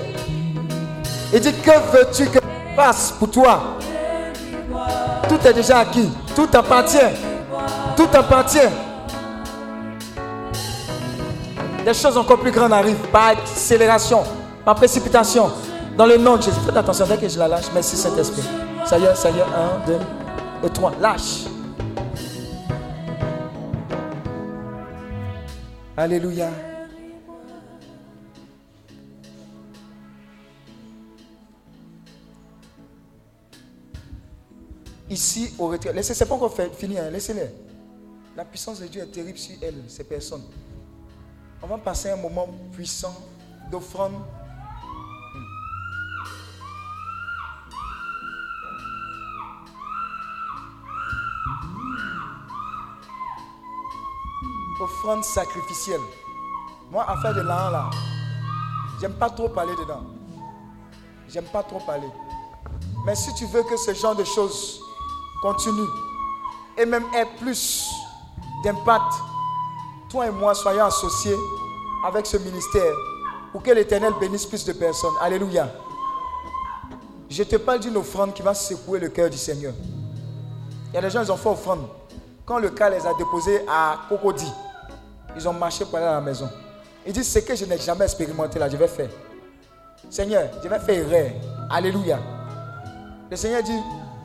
Il 1.33 1.41
dit, 1.41 1.53
que 1.53 1.71
veux-tu 1.93 2.27
que 2.27 2.39
je 2.39 2.77
fasse 2.77 3.13
pour 3.19 3.31
toi? 3.31 3.61
Tout 5.29 5.39
est 5.47 5.53
déjà 5.53 5.79
acquis. 5.79 6.11
Tout 6.35 6.49
appartient. 6.53 6.99
Tout 7.97 8.09
appartient. 8.13 8.59
Des 11.85 11.95
choses 11.95 12.17
encore 12.17 12.39
plus 12.39 12.51
grandes 12.51 12.73
arrivent 12.73 13.09
par 13.11 13.29
accélération, 13.29 14.23
par 14.65 14.75
précipitation. 14.75 15.51
Dans 15.99 16.07
le 16.07 16.17
nom 16.17 16.37
de 16.37 16.43
Jésus. 16.43 16.61
Faites 16.61 16.77
attention 16.77 17.09
dès 17.09 17.19
que 17.19 17.29
je 17.29 17.37
la 17.41 17.49
lâche. 17.49 17.73
Merci 17.75 17.97
Saint-Esprit. 17.97 18.45
Y 18.89 19.05
est. 19.05 19.27
Un, 19.27 19.85
deux 19.85 19.99
et 20.65 20.71
trois. 20.71 20.93
Lâche. 21.01 21.47
Alléluia. 25.97 26.51
Ici, 35.11 35.53
au 35.59 35.67
retrait. 35.67 35.93
Laissez, 35.93 36.15
c'est 36.15 36.27
pas 36.27 36.37
encore 36.37 36.55
fini, 36.77 36.97
hein, 36.97 37.11
laissez-les. 37.11 37.51
La 38.37 38.45
puissance 38.45 38.79
de 38.79 38.87
Dieu 38.87 39.03
est 39.03 39.07
terrible 39.07 39.37
sur 39.37 39.57
elles, 39.61 39.83
ces 39.89 40.05
personnes. 40.05 40.45
On 41.61 41.67
va 41.67 41.79
passer 41.79 42.11
un 42.11 42.17
moment 42.17 42.47
puissant 42.71 43.17
d'offrande. 43.69 44.13
Offrande 54.81 55.25
sacrificielle. 55.25 56.01
Moi, 56.91 57.05
affaire 57.09 57.35
de 57.35 57.41
l'an 57.41 57.71
là, 57.71 57.91
j'aime 59.01 59.15
pas 59.15 59.29
trop 59.29 59.49
parler 59.49 59.75
dedans. 59.77 60.03
J'aime 61.29 61.47
pas 61.47 61.63
trop 61.63 61.81
parler. 61.81 62.09
Mais 63.05 63.15
si 63.15 63.35
tu 63.35 63.45
veux 63.47 63.63
que 63.65 63.77
ce 63.77 63.93
genre 63.95 64.15
de 64.15 64.25
choses 64.25 64.81
continue 65.43 65.89
et 66.77 66.87
même 66.87 67.05
ait 67.15 67.27
plus 67.41 67.91
d'impact, 68.63 69.13
toi 70.11 70.27
et 70.27 70.31
moi 70.31 70.55
soyons 70.55 70.85
associés 70.85 71.37
avec 72.07 72.27
ce 72.27 72.37
ministère 72.37 72.95
pour 73.53 73.63
que 73.63 73.71
l'Éternel 73.71 74.13
bénisse 74.21 74.47
plus 74.47 74.65
de 74.65 74.73
personnes. 74.73 75.15
Alléluia. 75.21 75.69
Je 77.29 77.43
te 77.43 77.57
parle 77.57 77.81
d'une 77.81 77.97
offrande 77.97 78.33
qui 78.33 78.43
va 78.43 78.55
secouer 78.55 79.01
le 79.01 79.09
cœur 79.09 79.29
du 79.29 79.37
Seigneur. 79.37 79.75
Il 80.91 80.95
y 80.95 80.99
a 80.99 81.03
des 81.03 81.11
gens, 81.11 81.23
ils 81.23 81.31
ont 81.31 81.37
fait 81.37 81.49
offrande. 81.51 81.87
Quand 82.47 82.59
le 82.59 82.71
cas 82.71 82.89
les 82.89 83.07
a 83.07 83.13
déposés 83.15 83.61
à 83.69 83.99
Cocody, 84.09 84.51
ils 85.39 85.49
ont 85.49 85.53
marché 85.53 85.85
pour 85.85 85.97
aller 85.97 86.07
à 86.07 86.13
la 86.13 86.21
maison. 86.21 86.49
Ils 87.07 87.13
disent, 87.13 87.33
ce 87.33 87.39
que 87.39 87.55
je 87.55 87.65
n'ai 87.65 87.79
jamais 87.79 88.05
expérimenté 88.05 88.59
là, 88.59 88.69
je 88.69 88.77
vais 88.77 88.89
faire. 88.89 89.09
Seigneur, 90.11 90.49
je 90.63 90.69
vais 90.69 90.79
faire 90.81 90.99
erreur. 90.99 91.31
Alléluia. 91.71 92.19
Le 93.31 93.37
Seigneur 93.37 93.63
dit, 93.63 93.79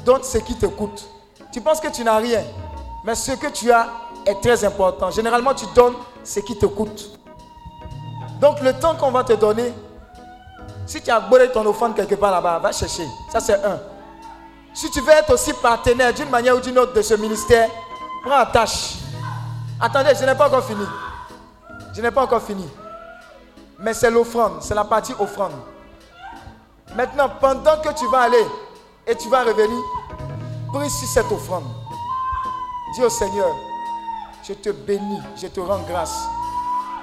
donne 0.03 0.23
ce 0.23 0.39
qui 0.39 0.55
te 0.55 0.65
coûte. 0.65 1.07
Tu 1.51 1.61
penses 1.61 1.79
que 1.79 1.89
tu 1.89 2.03
n'as 2.03 2.17
rien, 2.17 2.43
mais 3.05 3.15
ce 3.15 3.33
que 3.33 3.47
tu 3.47 3.71
as 3.71 3.87
est 4.25 4.41
très 4.41 4.63
important. 4.65 5.11
Généralement, 5.11 5.53
tu 5.53 5.65
donnes 5.75 5.93
ce 6.23 6.39
qui 6.39 6.57
te 6.57 6.65
coûte. 6.65 7.19
Donc, 8.41 8.59
le 8.61 8.73
temps 8.73 8.95
qu'on 8.95 9.11
va 9.11 9.23
te 9.23 9.33
donner, 9.33 9.71
si 10.85 11.01
tu 11.01 11.11
as 11.11 11.19
brûlé 11.19 11.49
ton 11.49 11.65
offrande 11.65 11.95
quelque 11.95 12.15
part 12.15 12.31
là-bas, 12.31 12.59
va 12.59 12.71
chercher. 12.71 13.05
Ça, 13.31 13.39
c'est 13.39 13.63
un. 13.63 13.79
Si 14.73 14.89
tu 14.89 14.99
veux 15.01 15.11
être 15.11 15.31
aussi 15.31 15.53
partenaire 15.53 16.13
d'une 16.13 16.29
manière 16.29 16.55
ou 16.55 16.59
d'une 16.59 16.77
autre 16.79 16.93
de 16.93 17.01
ce 17.01 17.13
ministère, 17.13 17.69
prends 18.25 18.41
en 18.41 18.45
tâche. 18.45 19.02
Attendez, 19.85 20.11
je 20.17 20.25
n'ai 20.25 20.33
pas 20.33 20.47
encore 20.47 20.63
fini. 20.63 20.85
Je 21.93 22.01
n'ai 22.01 22.09
pas 22.09 22.23
encore 22.23 22.41
fini. 22.41 22.65
Mais 23.79 23.93
c'est 23.93 24.09
l'offrande, 24.09 24.61
c'est 24.61 24.73
la 24.73 24.85
partie 24.85 25.11
offrande. 25.19 25.51
Maintenant, 26.95 27.29
pendant 27.41 27.75
que 27.81 27.89
tu 27.93 28.07
vas 28.07 28.21
aller 28.21 28.45
et 29.05 29.13
tu 29.13 29.27
vas 29.27 29.43
revenir, 29.43 29.83
prie 30.71 30.89
sur 30.89 31.05
cette 31.09 31.29
offrande. 31.29 31.65
Dis 32.95 33.03
au 33.03 33.09
Seigneur, 33.09 33.53
je 34.47 34.53
te 34.53 34.69
bénis, 34.69 35.21
je 35.35 35.47
te 35.47 35.59
rends 35.59 35.81
grâce. 35.81 36.29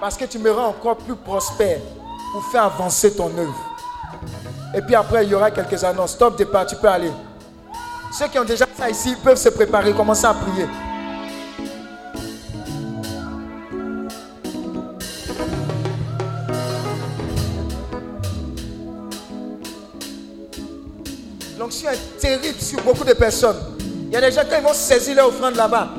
Parce 0.00 0.16
que 0.16 0.24
tu 0.24 0.38
me 0.38 0.50
rends 0.50 0.68
encore 0.68 0.96
plus 0.96 1.16
prospère 1.16 1.80
pour 2.32 2.42
faire 2.46 2.64
avancer 2.64 3.14
ton 3.14 3.30
œuvre. 3.36 3.76
Et 4.74 4.80
puis 4.80 4.94
après, 4.94 5.26
il 5.26 5.32
y 5.32 5.34
aura 5.34 5.50
quelques 5.50 5.84
annonces. 5.84 6.12
Stop 6.12 6.38
départ, 6.38 6.64
tu 6.64 6.76
peux 6.76 6.88
aller. 6.88 7.12
Ceux 8.10 8.28
qui 8.28 8.38
ont 8.38 8.44
déjà 8.44 8.64
ça 8.74 8.88
ici 8.88 9.16
peuvent 9.22 9.36
se 9.36 9.50
préparer, 9.50 9.92
commencer 9.92 10.24
à 10.24 10.32
prier. 10.32 10.66
L'onction 21.70 21.90
est 21.90 22.18
terrible 22.18 22.60
sur 22.60 22.82
beaucoup 22.82 23.04
de 23.04 23.12
personnes. 23.12 23.54
Il 24.08 24.12
y 24.12 24.16
a 24.16 24.20
des 24.20 24.32
gens 24.32 24.40
qui 24.40 24.60
vont 24.60 24.74
saisir 24.74 25.14
leur 25.14 25.28
offrande 25.28 25.54
là-bas. 25.54 25.90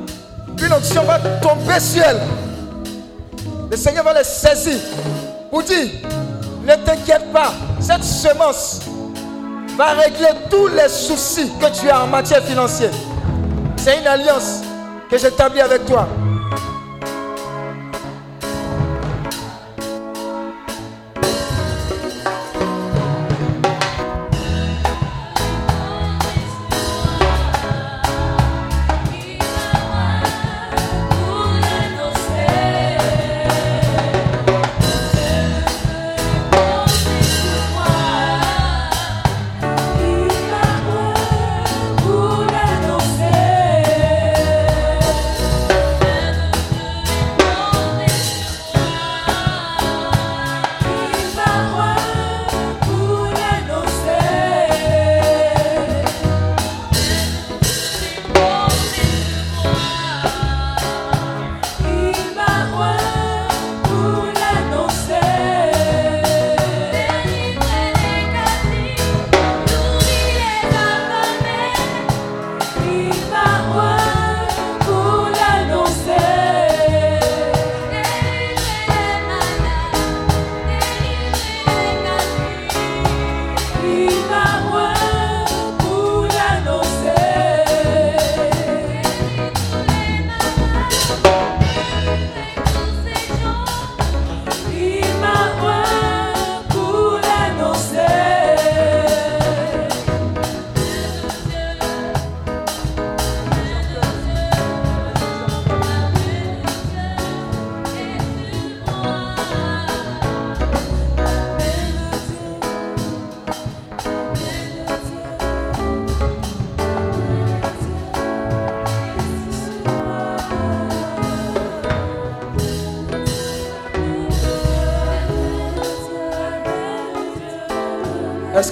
Une 0.61 0.73
onction 0.73 1.01
va 1.03 1.17
tomber 1.39 1.79
sur 1.79 2.03
elles. 2.03 2.19
Le 3.71 3.77
Seigneur 3.77 4.03
va 4.03 4.13
les 4.15 4.25
saisir 4.25 4.77
pour 5.49 5.63
dire, 5.63 5.87
ne 6.65 6.75
t'inquiète 6.75 7.31
pas, 7.31 7.53
cette 7.79 8.03
semence 8.03 8.81
va 9.77 9.93
régler 9.93 10.31
tous 10.49 10.67
les 10.67 10.89
soucis 10.89 11.49
que 11.57 11.79
tu 11.79 11.89
as 11.89 12.03
en 12.03 12.07
matière 12.07 12.43
financière. 12.43 12.91
C'est 13.77 13.97
une 13.97 14.07
alliance 14.07 14.59
que 15.09 15.17
j'établis 15.17 15.61
avec 15.61 15.85
toi. 15.85 16.05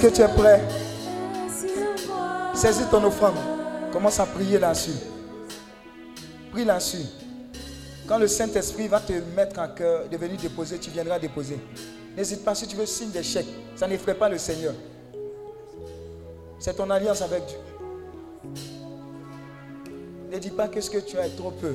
Est-ce 0.00 0.08
que 0.08 0.14
tu 0.16 0.22
es 0.22 0.28
prêt 0.28 0.62
Saisis 2.54 2.86
ton 2.90 3.04
offrande. 3.04 3.34
Commence 3.92 4.18
à 4.18 4.24
prier 4.24 4.58
là-dessus. 4.58 4.94
Prie 6.52 6.64
là-dessus. 6.64 7.04
Quand 8.08 8.16
le 8.16 8.26
Saint-Esprit 8.26 8.88
va 8.88 9.00
te 9.00 9.12
mettre 9.36 9.58
à 9.58 9.68
cœur 9.68 10.08
de 10.08 10.16
venir 10.16 10.40
déposer, 10.40 10.78
tu 10.78 10.88
viendras 10.88 11.18
déposer. 11.18 11.58
N'hésite 12.16 12.42
pas 12.42 12.54
si 12.54 12.66
tu 12.66 12.76
veux 12.76 12.86
signe 12.86 13.10
des 13.10 13.22
chèques. 13.22 13.52
Ça 13.76 13.86
n'effraie 13.86 14.14
pas 14.14 14.30
le 14.30 14.38
Seigneur. 14.38 14.72
C'est 16.58 16.72
ton 16.72 16.88
alliance 16.88 17.20
avec 17.20 17.42
Dieu. 17.44 17.58
Ne 20.32 20.38
dis 20.38 20.50
pas 20.50 20.68
que 20.68 20.80
ce 20.80 20.88
que 20.88 20.98
tu 20.98 21.18
as 21.18 21.26
est 21.26 21.36
trop 21.36 21.50
peu. 21.50 21.74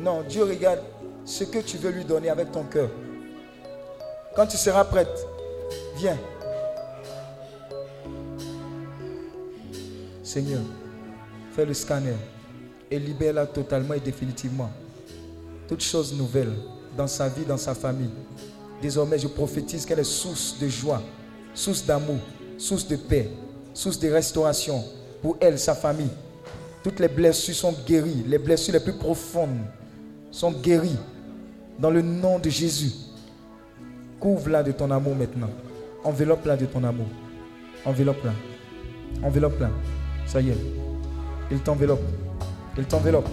Non, 0.00 0.22
Dieu 0.26 0.44
regarde 0.44 0.80
ce 1.26 1.44
que 1.44 1.58
tu 1.58 1.76
veux 1.76 1.90
lui 1.90 2.06
donner 2.06 2.30
avec 2.30 2.52
ton 2.52 2.64
cœur. 2.64 2.88
Quand 4.34 4.46
tu 4.46 4.56
seras 4.56 4.84
prête, 4.84 5.26
viens. 5.96 6.16
Seigneur, 10.26 10.62
fais 11.52 11.64
le 11.64 11.72
scanner 11.72 12.16
et 12.90 12.98
libère-la 12.98 13.46
totalement 13.46 13.94
et 13.94 14.00
définitivement. 14.00 14.68
Toutes 15.68 15.84
choses 15.84 16.12
nouvelles 16.12 16.52
dans 16.96 17.06
sa 17.06 17.28
vie, 17.28 17.44
dans 17.44 17.56
sa 17.56 17.76
famille. 17.76 18.10
Désormais, 18.82 19.20
je 19.20 19.28
prophétise 19.28 19.86
qu'elle 19.86 20.00
est 20.00 20.04
source 20.04 20.56
de 20.60 20.66
joie, 20.66 21.00
source 21.54 21.86
d'amour, 21.86 22.18
source 22.58 22.88
de 22.88 22.96
paix, 22.96 23.30
source 23.72 24.00
de 24.00 24.10
restauration 24.10 24.82
pour 25.22 25.36
elle, 25.40 25.60
sa 25.60 25.76
famille. 25.76 26.10
Toutes 26.82 26.98
les 26.98 27.08
blessures 27.08 27.54
sont 27.54 27.74
guéries, 27.86 28.24
les 28.26 28.38
blessures 28.38 28.74
les 28.74 28.80
plus 28.80 28.94
profondes 28.94 29.60
sont 30.32 30.50
guéries 30.50 30.98
dans 31.78 31.90
le 31.90 32.02
nom 32.02 32.40
de 32.40 32.50
Jésus. 32.50 32.90
Couvre-la 34.18 34.64
de 34.64 34.72
ton 34.72 34.90
amour 34.90 35.14
maintenant. 35.14 35.50
Enveloppe-la 36.02 36.56
de 36.56 36.66
ton 36.66 36.82
amour. 36.82 37.06
Enveloppe-la. 37.84 38.32
Enveloppe-la. 39.22 39.70
Ça 40.26 40.40
y 40.40 40.50
est. 40.50 40.56
Il 41.50 41.60
t'enveloppe. 41.60 42.02
Il 42.76 42.84
t'enveloppe. 42.84 43.28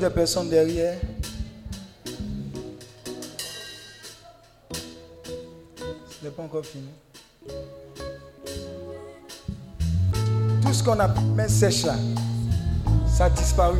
Des 0.00 0.10
personnes 0.10 0.48
derrière? 0.48 0.98
Ce 4.72 6.24
n'est 6.24 6.30
pas 6.30 6.42
encore 6.42 6.64
fini. 6.64 6.88
Tout 10.62 10.72
ce 10.72 10.82
qu'on 10.82 10.98
a 10.98 11.08
mis 11.08 11.48
sèche 11.48 11.84
là, 11.84 11.94
ça 13.06 13.26
a 13.26 13.30
disparu. 13.30 13.78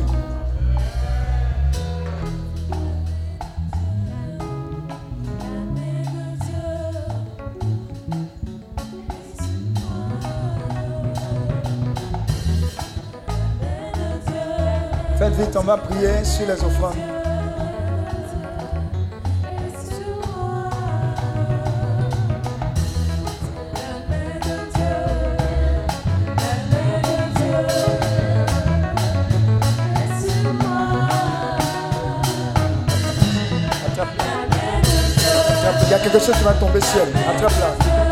Va 15.67 15.75
prier 15.75 16.23
sur 16.23 16.47
les 16.47 16.63
offrandes. 16.63 16.95
Il 35.83 35.91
y 35.91 35.93
a 35.93 35.99
quelque 35.99 36.19
chose 36.19 36.35
qui 36.37 36.43
va 36.43 36.53
tomber 36.53 36.79
sur 36.79 37.01
elle. 37.01 37.35
Attrape-la. 37.35 38.06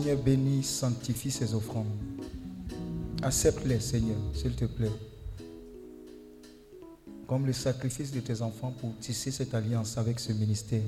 Seigneur, 0.00 0.16
bénis, 0.16 0.62
sanctifie 0.62 1.30
ces 1.30 1.54
offrandes. 1.54 1.84
Accepte-les, 3.22 3.80
Seigneur, 3.80 4.16
s'il 4.32 4.56
te 4.56 4.64
plaît. 4.64 4.90
Comme 7.26 7.44
le 7.44 7.52
sacrifice 7.52 8.10
de 8.10 8.20
tes 8.20 8.40
enfants 8.40 8.72
pour 8.80 8.96
tisser 8.98 9.30
cette 9.30 9.52
alliance 9.52 9.98
avec 9.98 10.18
ce 10.18 10.32
ministère. 10.32 10.80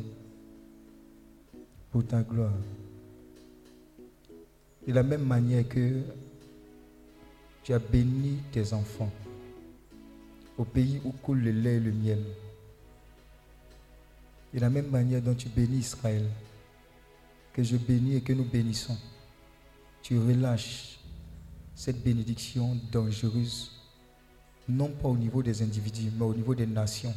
Pour 1.91 2.07
ta 2.07 2.23
gloire. 2.23 2.55
De 4.89 4.95
la 4.95 5.03
même 5.03 5.27
manière 5.27 5.69
que 5.69 6.01
tu 7.65 7.75
as 7.75 7.79
béni 7.79 8.39
tes 8.51 8.73
enfants 8.73 9.13
au 10.57 10.65
pays 10.65 11.03
où 11.05 11.13
coule 11.23 11.43
le 11.43 11.51
lait 11.51 11.77
et 11.77 11.81
le 11.81 11.93
miel. 11.93 12.23
De 14.55 14.61
la 14.61 14.71
même 14.71 14.89
manière 14.89 15.21
dont 15.21 15.35
tu 15.35 15.51
bénis 15.51 15.81
Israël, 15.81 16.25
que 17.53 17.63
je 17.63 17.77
bénis 17.77 18.17
et 18.17 18.21
que 18.21 18.33
nous 18.33 18.45
bénissons, 18.45 18.97
tu 20.03 20.19
relâches 20.19 20.99
cette 21.75 22.03
bénédiction 22.03 22.77
dangereuse, 22.91 23.71
non 24.69 24.89
pas 24.89 25.09
au 25.09 25.17
niveau 25.17 25.43
des 25.43 25.63
individus, 25.63 26.11
mais 26.17 26.25
au 26.25 26.35
niveau 26.35 26.55
des 26.55 26.67
nations, 26.67 27.15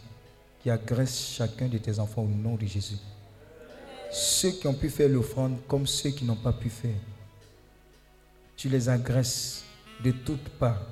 qui 0.62 0.70
agressent 0.70 1.36
chacun 1.36 1.68
de 1.68 1.78
tes 1.78 1.99
enfants 1.99 2.24
au 2.24 2.28
nom 2.28 2.56
de 2.56 2.66
Jésus. 2.66 2.98
Ceux 4.12 4.52
qui 4.52 4.68
ont 4.68 4.74
pu 4.74 4.90
faire 4.90 5.10
l'offrande 5.10 5.57
comme 5.68 5.86
ceux 5.86 6.10
qui 6.10 6.26
n'ont 6.26 6.36
pas 6.36 6.53
pu 6.53 6.70
faire, 6.70 6.95
tu 8.57 8.70
les 8.70 8.90
agresses 8.90 9.64
de 10.03 10.12
toutes 10.12 10.49
parts. 10.49 10.88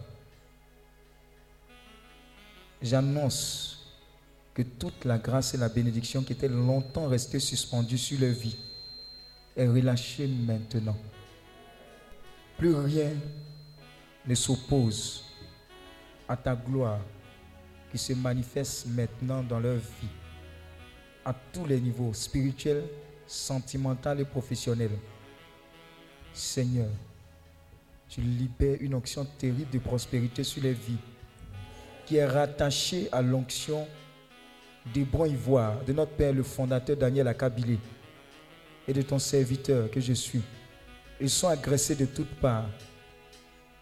J'annonce 2.82 3.94
que 4.54 4.62
toute 4.62 5.06
la 5.06 5.18
grâce 5.18 5.54
et 5.54 5.58
la 5.58 5.70
bénédiction 5.70 6.22
qui 6.22 6.34
étaient 6.34 6.50
longtemps 6.50 7.08
restées 7.08 7.40
suspendues 7.40 7.98
sur 7.98 8.20
leur 8.20 8.34
vie 8.34 8.58
est 9.56 9.68
relâchée 9.68 10.28
maintenant. 10.28 10.98
Plus 12.58 12.76
rien 12.76 13.12
ne 14.26 14.36
s'oppose 14.36 15.26
à 16.28 16.38
ta 16.38 16.56
gloire 16.56 17.00
qui 17.92 17.98
se 17.98 18.14
manifeste 18.14 18.88
maintenant 18.88 19.44
dans 19.44 19.60
leur 19.60 19.76
vie, 19.76 20.08
à 21.26 21.34
tous 21.52 21.66
les 21.66 21.80
niveaux, 21.80 22.14
spirituels, 22.14 22.84
sentimental 23.28 24.20
et 24.20 24.26
professionnel. 24.26 24.92
Seigneur, 26.34 26.90
tu 28.10 28.22
libères 28.22 28.78
une 28.82 28.96
onction 28.96 29.26
terrible 29.38 29.70
de 29.72 29.80
prospérité 29.80 30.44
sur 30.44 30.64
les 30.64 30.74
vies 30.74 30.98
qui 32.06 32.18
est 32.18 32.26
rattachée 32.26 33.08
à 33.12 33.22
l'onction 33.22 33.88
des 34.94 35.04
bons 35.04 35.26
ivoires 35.26 35.84
de 35.86 35.94
notre 35.94 36.12
Père, 36.12 36.34
le 36.34 36.44
fondateur 36.44 36.98
Daniel 36.98 37.28
Akabilé 37.28 37.80
et 38.88 38.94
de 38.94 39.02
ton 39.02 39.20
serviteur 39.20 39.90
que 39.90 40.00
je 40.00 40.14
suis. 40.14 40.42
Ils 41.22 41.30
sont 41.30 41.48
agressés 41.48 41.96
de 41.96 42.06
toutes 42.06 42.34
parts. 42.42 42.70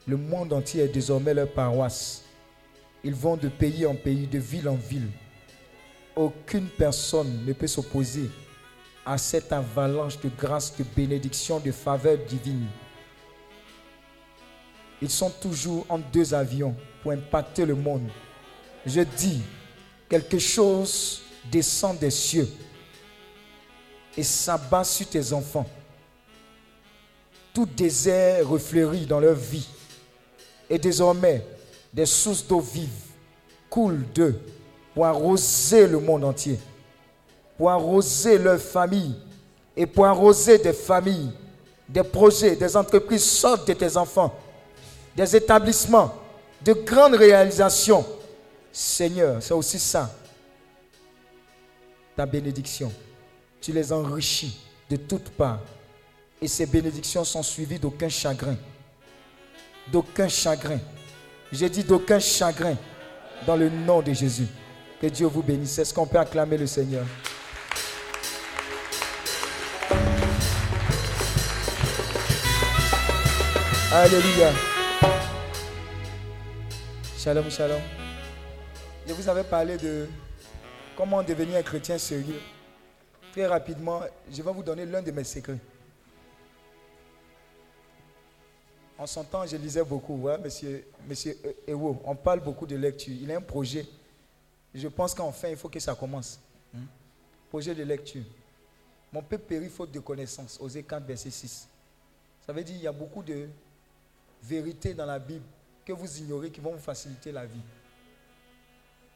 Le 0.07 0.17
monde 0.17 0.53
entier 0.53 0.83
est 0.83 0.87
désormais 0.93 1.33
leur 1.33 1.51
paroisse. 1.51 2.23
Ils 3.03 3.15
vont 3.15 3.37
de 3.37 3.47
pays 3.47 3.85
en 3.85 3.95
pays, 3.95 4.27
de 4.27 4.37
ville 4.37 4.69
en 4.69 4.75
ville. 4.75 5.09
Aucune 6.15 6.67
personne 6.67 7.45
ne 7.45 7.53
peut 7.53 7.67
s'opposer 7.67 8.29
à 9.05 9.17
cette 9.17 9.51
avalanche 9.51 10.19
de 10.19 10.29
grâce, 10.37 10.75
de 10.77 10.83
bénédiction, 10.95 11.59
de 11.59 11.71
faveur 11.71 12.17
divine. 12.27 12.67
Ils 15.01 15.09
sont 15.09 15.31
toujours 15.41 15.85
en 15.89 15.97
deux 15.97 16.33
avions 16.33 16.75
pour 17.01 17.11
impacter 17.11 17.65
le 17.65 17.73
monde. 17.73 18.07
Je 18.85 19.01
dis, 19.01 19.41
quelque 20.07 20.37
chose 20.37 21.23
descend 21.51 21.97
des 21.97 22.11
cieux 22.11 22.47
et 24.17 24.23
s'abat 24.23 24.83
sur 24.83 25.07
tes 25.07 25.33
enfants. 25.33 25.67
Tout 27.53 27.65
désert 27.65 28.47
refleurit 28.47 29.05
dans 29.05 29.19
leur 29.19 29.35
vie. 29.35 29.67
Et 30.69 30.77
désormais, 30.77 31.45
des 31.93 32.05
sources 32.05 32.45
d'eau 32.45 32.59
vive 32.61 32.89
coulent 33.69 34.05
d'eux 34.13 34.39
pour 34.93 35.05
arroser 35.05 35.87
le 35.87 35.99
monde 35.99 36.23
entier, 36.23 36.59
pour 37.57 37.69
arroser 37.69 38.37
leur 38.37 38.59
famille 38.59 39.15
et 39.75 39.85
pour 39.85 40.05
arroser 40.05 40.57
des 40.57 40.73
familles, 40.73 41.31
des 41.87 42.03
projets, 42.03 42.55
des 42.55 42.77
entreprises 42.77 43.23
sortent 43.23 43.67
de 43.67 43.73
tes 43.73 43.97
enfants, 43.97 44.33
des 45.15 45.35
établissements, 45.35 46.13
de 46.61 46.73
grandes 46.73 47.15
réalisations. 47.15 48.05
Seigneur, 48.71 49.41
c'est 49.41 49.53
aussi 49.53 49.79
ça, 49.79 50.09
ta 52.15 52.25
bénédiction. 52.25 52.91
Tu 53.61 53.71
les 53.71 53.93
enrichis 53.93 54.57
de 54.89 54.95
toutes 54.95 55.29
parts. 55.29 55.61
Et 56.41 56.47
ces 56.47 56.65
bénédictions 56.65 57.23
sont 57.23 57.43
suivies 57.43 57.77
d'aucun 57.77 58.09
chagrin. 58.09 58.57
D'aucun 59.91 60.27
chagrin. 60.27 60.79
J'ai 61.51 61.69
dit 61.69 61.83
d'aucun 61.83 62.19
chagrin 62.19 62.75
dans 63.45 63.55
le 63.55 63.69
nom 63.69 64.01
de 64.01 64.13
Jésus. 64.13 64.47
Que 64.99 65.05
Dieu 65.05 65.27
vous 65.27 65.43
bénisse. 65.43 65.77
Est-ce 65.77 65.93
qu'on 65.93 66.07
peut 66.07 66.17
acclamer 66.17 66.57
le 66.57 66.65
Seigneur? 66.65 67.05
Alléluia. 73.93 74.51
Shalom, 77.15 77.51
shalom. 77.51 77.81
Je 79.07 79.13
vous 79.13 79.29
avais 79.29 79.43
parlé 79.43 79.77
de 79.77 80.07
comment 80.97 81.21
devenir 81.21 81.57
un 81.57 81.61
chrétien 81.61 81.99
sérieux. 81.99 82.39
Très 83.31 83.45
rapidement, 83.45 84.01
je 84.29 84.41
vais 84.41 84.51
vous 84.51 84.63
donner 84.63 84.85
l'un 84.85 85.01
de 85.01 85.11
mes 85.11 85.23
secrets. 85.23 85.57
En 88.97 89.07
son 89.07 89.23
temps, 89.23 89.45
je 89.47 89.55
lisais 89.55 89.83
beaucoup, 89.83 90.15
ouais, 90.15 90.37
monsieur, 90.37 90.85
monsieur 91.07 91.35
Ewo. 91.65 92.01
On 92.03 92.15
parle 92.15 92.41
beaucoup 92.41 92.67
de 92.67 92.75
lecture. 92.75 93.13
Il 93.19 93.31
a 93.31 93.37
un 93.37 93.41
projet. 93.41 93.85
Je 94.75 94.87
pense 94.87 95.15
qu'enfin, 95.15 95.49
il 95.49 95.57
faut 95.57 95.69
que 95.69 95.79
ça 95.79 95.95
commence. 95.95 96.39
Hmm? 96.73 96.85
Projet 97.49 97.73
de 97.73 97.83
lecture. 97.83 98.23
Mon 99.11 99.21
peuple 99.21 99.45
périt 99.45 99.69
faute 99.69 99.91
de 99.91 99.99
connaissance. 99.99 100.59
Osée 100.61 100.83
4, 100.83 101.03
verset 101.05 101.31
6. 101.31 101.67
Ça 102.45 102.53
veut 102.53 102.63
dire 102.63 102.75
qu'il 102.75 102.83
y 102.83 102.87
a 102.87 102.91
beaucoup 102.91 103.23
de 103.23 103.47
vérités 104.43 104.93
dans 104.93 105.05
la 105.05 105.19
Bible 105.19 105.45
que 105.85 105.93
vous 105.93 106.17
ignorez 106.19 106.51
qui 106.51 106.59
vont 106.59 106.73
vous 106.73 106.79
faciliter 106.79 107.31
la 107.31 107.45
vie. 107.45 107.61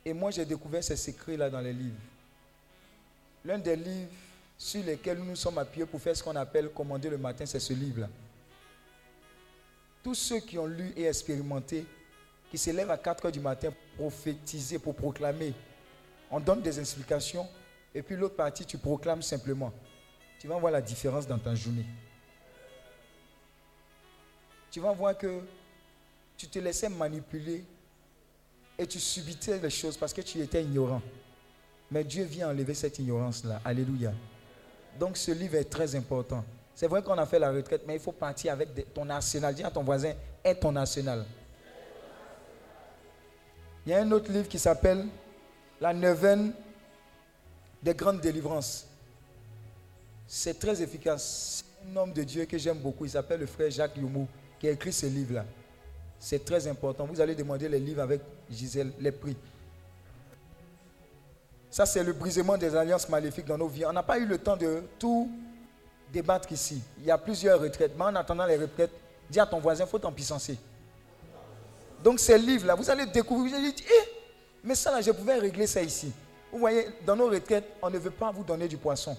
Et 0.04 0.14
moi, 0.14 0.32
j'ai 0.32 0.46
découvert 0.46 0.84
ces 0.84 0.96
secrets-là 0.96 1.50
dans 1.50 1.62
les 1.62 1.74
livres. 1.74 2.00
L'un 3.46 3.60
des 3.60 3.76
livres 3.76 4.10
sur 4.58 4.84
lesquels 4.84 5.20
nous 5.20 5.26
nous 5.26 5.36
sommes 5.36 5.60
appuyés 5.60 5.86
pour 5.86 6.02
faire 6.02 6.16
ce 6.18 6.24
qu'on 6.24 6.36
appelle 6.36 6.70
commander 6.70 7.10
le 7.10 7.18
matin, 7.18 7.46
c'est 7.46 7.60
ce 7.60 7.74
livre-là. 7.74 8.10
Tous 10.04 10.16
ceux 10.16 10.40
qui 10.40 10.58
ont 10.58 10.66
lu 10.66 10.92
et 10.96 11.06
expérimenté, 11.06 11.86
qui 12.50 12.58
se 12.58 12.72
lèvent 12.72 12.92
à 12.92 12.98
4 12.98 13.26
heures 13.26 13.32
du 13.32 13.40
matin 13.40 13.72
pour 13.98 14.10
prophétiser, 14.10 14.80
pour 14.80 14.96
proclamer, 14.96 15.54
on 16.32 16.40
donne 16.40 16.62
des 16.62 16.80
explications, 16.80 17.48
et 17.94 18.02
puis 18.02 18.16
l'autre 18.16 18.36
partie, 18.36 18.66
tu 18.66 18.78
proclames 18.78 19.22
simplement. 19.22 19.72
Tu 20.40 20.48
vas 20.48 20.58
voir 20.58 20.72
la 20.72 20.82
différence 20.82 21.28
dans 21.28 21.38
ta 21.38 21.54
journée. 21.56 21.86
Tu 24.72 24.80
vas 24.80 24.92
voir 24.92 25.18
que 25.18 25.42
tu 26.38 26.48
te 26.48 26.60
laissais 26.60 26.90
manipuler 26.90 27.64
et 28.78 28.86
tu 28.86 29.00
subitais 29.00 29.58
les 29.60 29.70
choses 29.70 29.96
parce 29.96 30.14
que 30.14 30.22
tu 30.22 30.40
étais 30.40 30.64
ignorant. 30.64 31.02
Mais 31.92 32.04
Dieu 32.04 32.24
vient 32.24 32.50
enlever 32.50 32.74
cette 32.74 33.00
ignorance-là. 33.00 33.62
Alléluia. 33.64 34.12
Donc 35.00 35.18
ce 35.18 35.32
livre 35.32 35.56
est 35.56 35.70
très 35.70 35.96
important. 35.96 36.44
C'est 36.74 36.88
vrai 36.88 37.02
qu'on 37.02 37.18
a 37.18 37.26
fait 37.26 37.40
la 37.40 37.52
retraite, 37.52 37.84
mais 37.88 37.96
il 37.96 38.00
faut 38.00 38.12
partir 38.12 38.54
avec 38.54 38.94
ton 38.94 39.10
arsenal. 39.10 39.54
Dis 39.56 39.64
à 39.64 39.72
ton 39.72 39.84
voisin, 39.84 40.14
est 40.44 40.56
ton 40.56 40.76
arsenal. 40.76 41.26
Il 43.86 43.92
y 43.92 43.96
a 43.96 44.02
un 44.02 44.12
autre 44.12 44.32
livre 44.32 44.48
qui 44.48 44.60
s'appelle 44.60 45.06
La 45.80 45.94
neuvaine 45.94 46.54
des 47.82 47.94
grandes 47.94 48.20
délivrances. 48.20 48.88
C'est 50.28 50.58
très 50.60 50.82
efficace. 50.82 51.64
Un 51.88 51.96
homme 51.98 52.14
de 52.14 52.24
Dieu 52.24 52.46
que 52.46 52.58
j'aime 52.58 52.80
beaucoup, 52.80 53.06
il 53.06 53.12
s'appelle 53.12 53.42
le 53.42 53.46
frère 53.46 53.70
Jacques 53.70 53.96
Youmou, 53.96 54.28
qui 54.60 54.68
a 54.68 54.72
écrit 54.72 54.92
ce 54.92 55.06
livre-là. 55.06 55.46
C'est 56.20 56.44
très 56.44 56.68
important. 56.68 57.06
Vous 57.06 57.22
allez 57.22 57.36
demander 57.36 57.70
les 57.70 57.80
livres 57.80 58.02
avec 58.02 58.22
Gisèle, 58.50 58.92
les 59.00 59.12
prix. 59.12 59.38
Ça, 61.76 61.86
c'est 61.86 62.06
le 62.06 62.14
brisement 62.14 62.58
des 62.58 62.74
alliances 62.74 63.10
maléfiques 63.10 63.48
dans 63.48 63.58
nos 63.58 63.68
vies. 63.68 63.86
On 63.86 63.92
n'a 63.92 64.02
pas 64.02 64.18
eu 64.18 64.26
le 64.26 64.38
temps 64.38 64.56
de 64.56 64.82
tout 64.98 65.30
débattre 66.10 66.50
ici. 66.54 66.82
Il 67.00 67.04
y 67.04 67.12
a 67.12 67.18
plusieurs 67.18 67.60
retraites. 67.60 67.92
Mais 67.98 68.06
en 68.06 68.16
attendant 68.16 68.46
les 68.46 68.56
retraites, 68.56 68.92
dis 69.30 69.42
à 69.42 69.46
ton 69.46 69.60
voisin, 69.60 69.86
faut 69.86 70.00
t'en 70.00 70.14
puissancer. 70.14 70.58
Donc 72.02 72.22
ces 72.22 72.38
livres-là, 72.38 72.76
vous 72.76 72.90
allez 72.90 73.06
découvrir, 73.08 73.52
vous 73.52 73.58
allez 73.58 73.74
dire, 73.74 73.88
eh, 73.90 74.10
mais 74.64 74.74
ça 74.74 74.90
là, 74.90 75.02
je 75.02 75.12
pouvais 75.12 75.36
régler 75.38 75.68
ça 75.68 75.82
ici. 75.82 76.14
Vous 76.50 76.60
voyez, 76.60 76.88
dans 77.06 77.18
nos 77.18 77.28
retraites, 77.28 77.66
on 77.82 77.90
ne 77.90 77.98
veut 77.98 78.10
pas 78.10 78.32
vous 78.32 78.46
donner 78.46 78.70
du 78.70 78.78
poisson, 78.78 79.18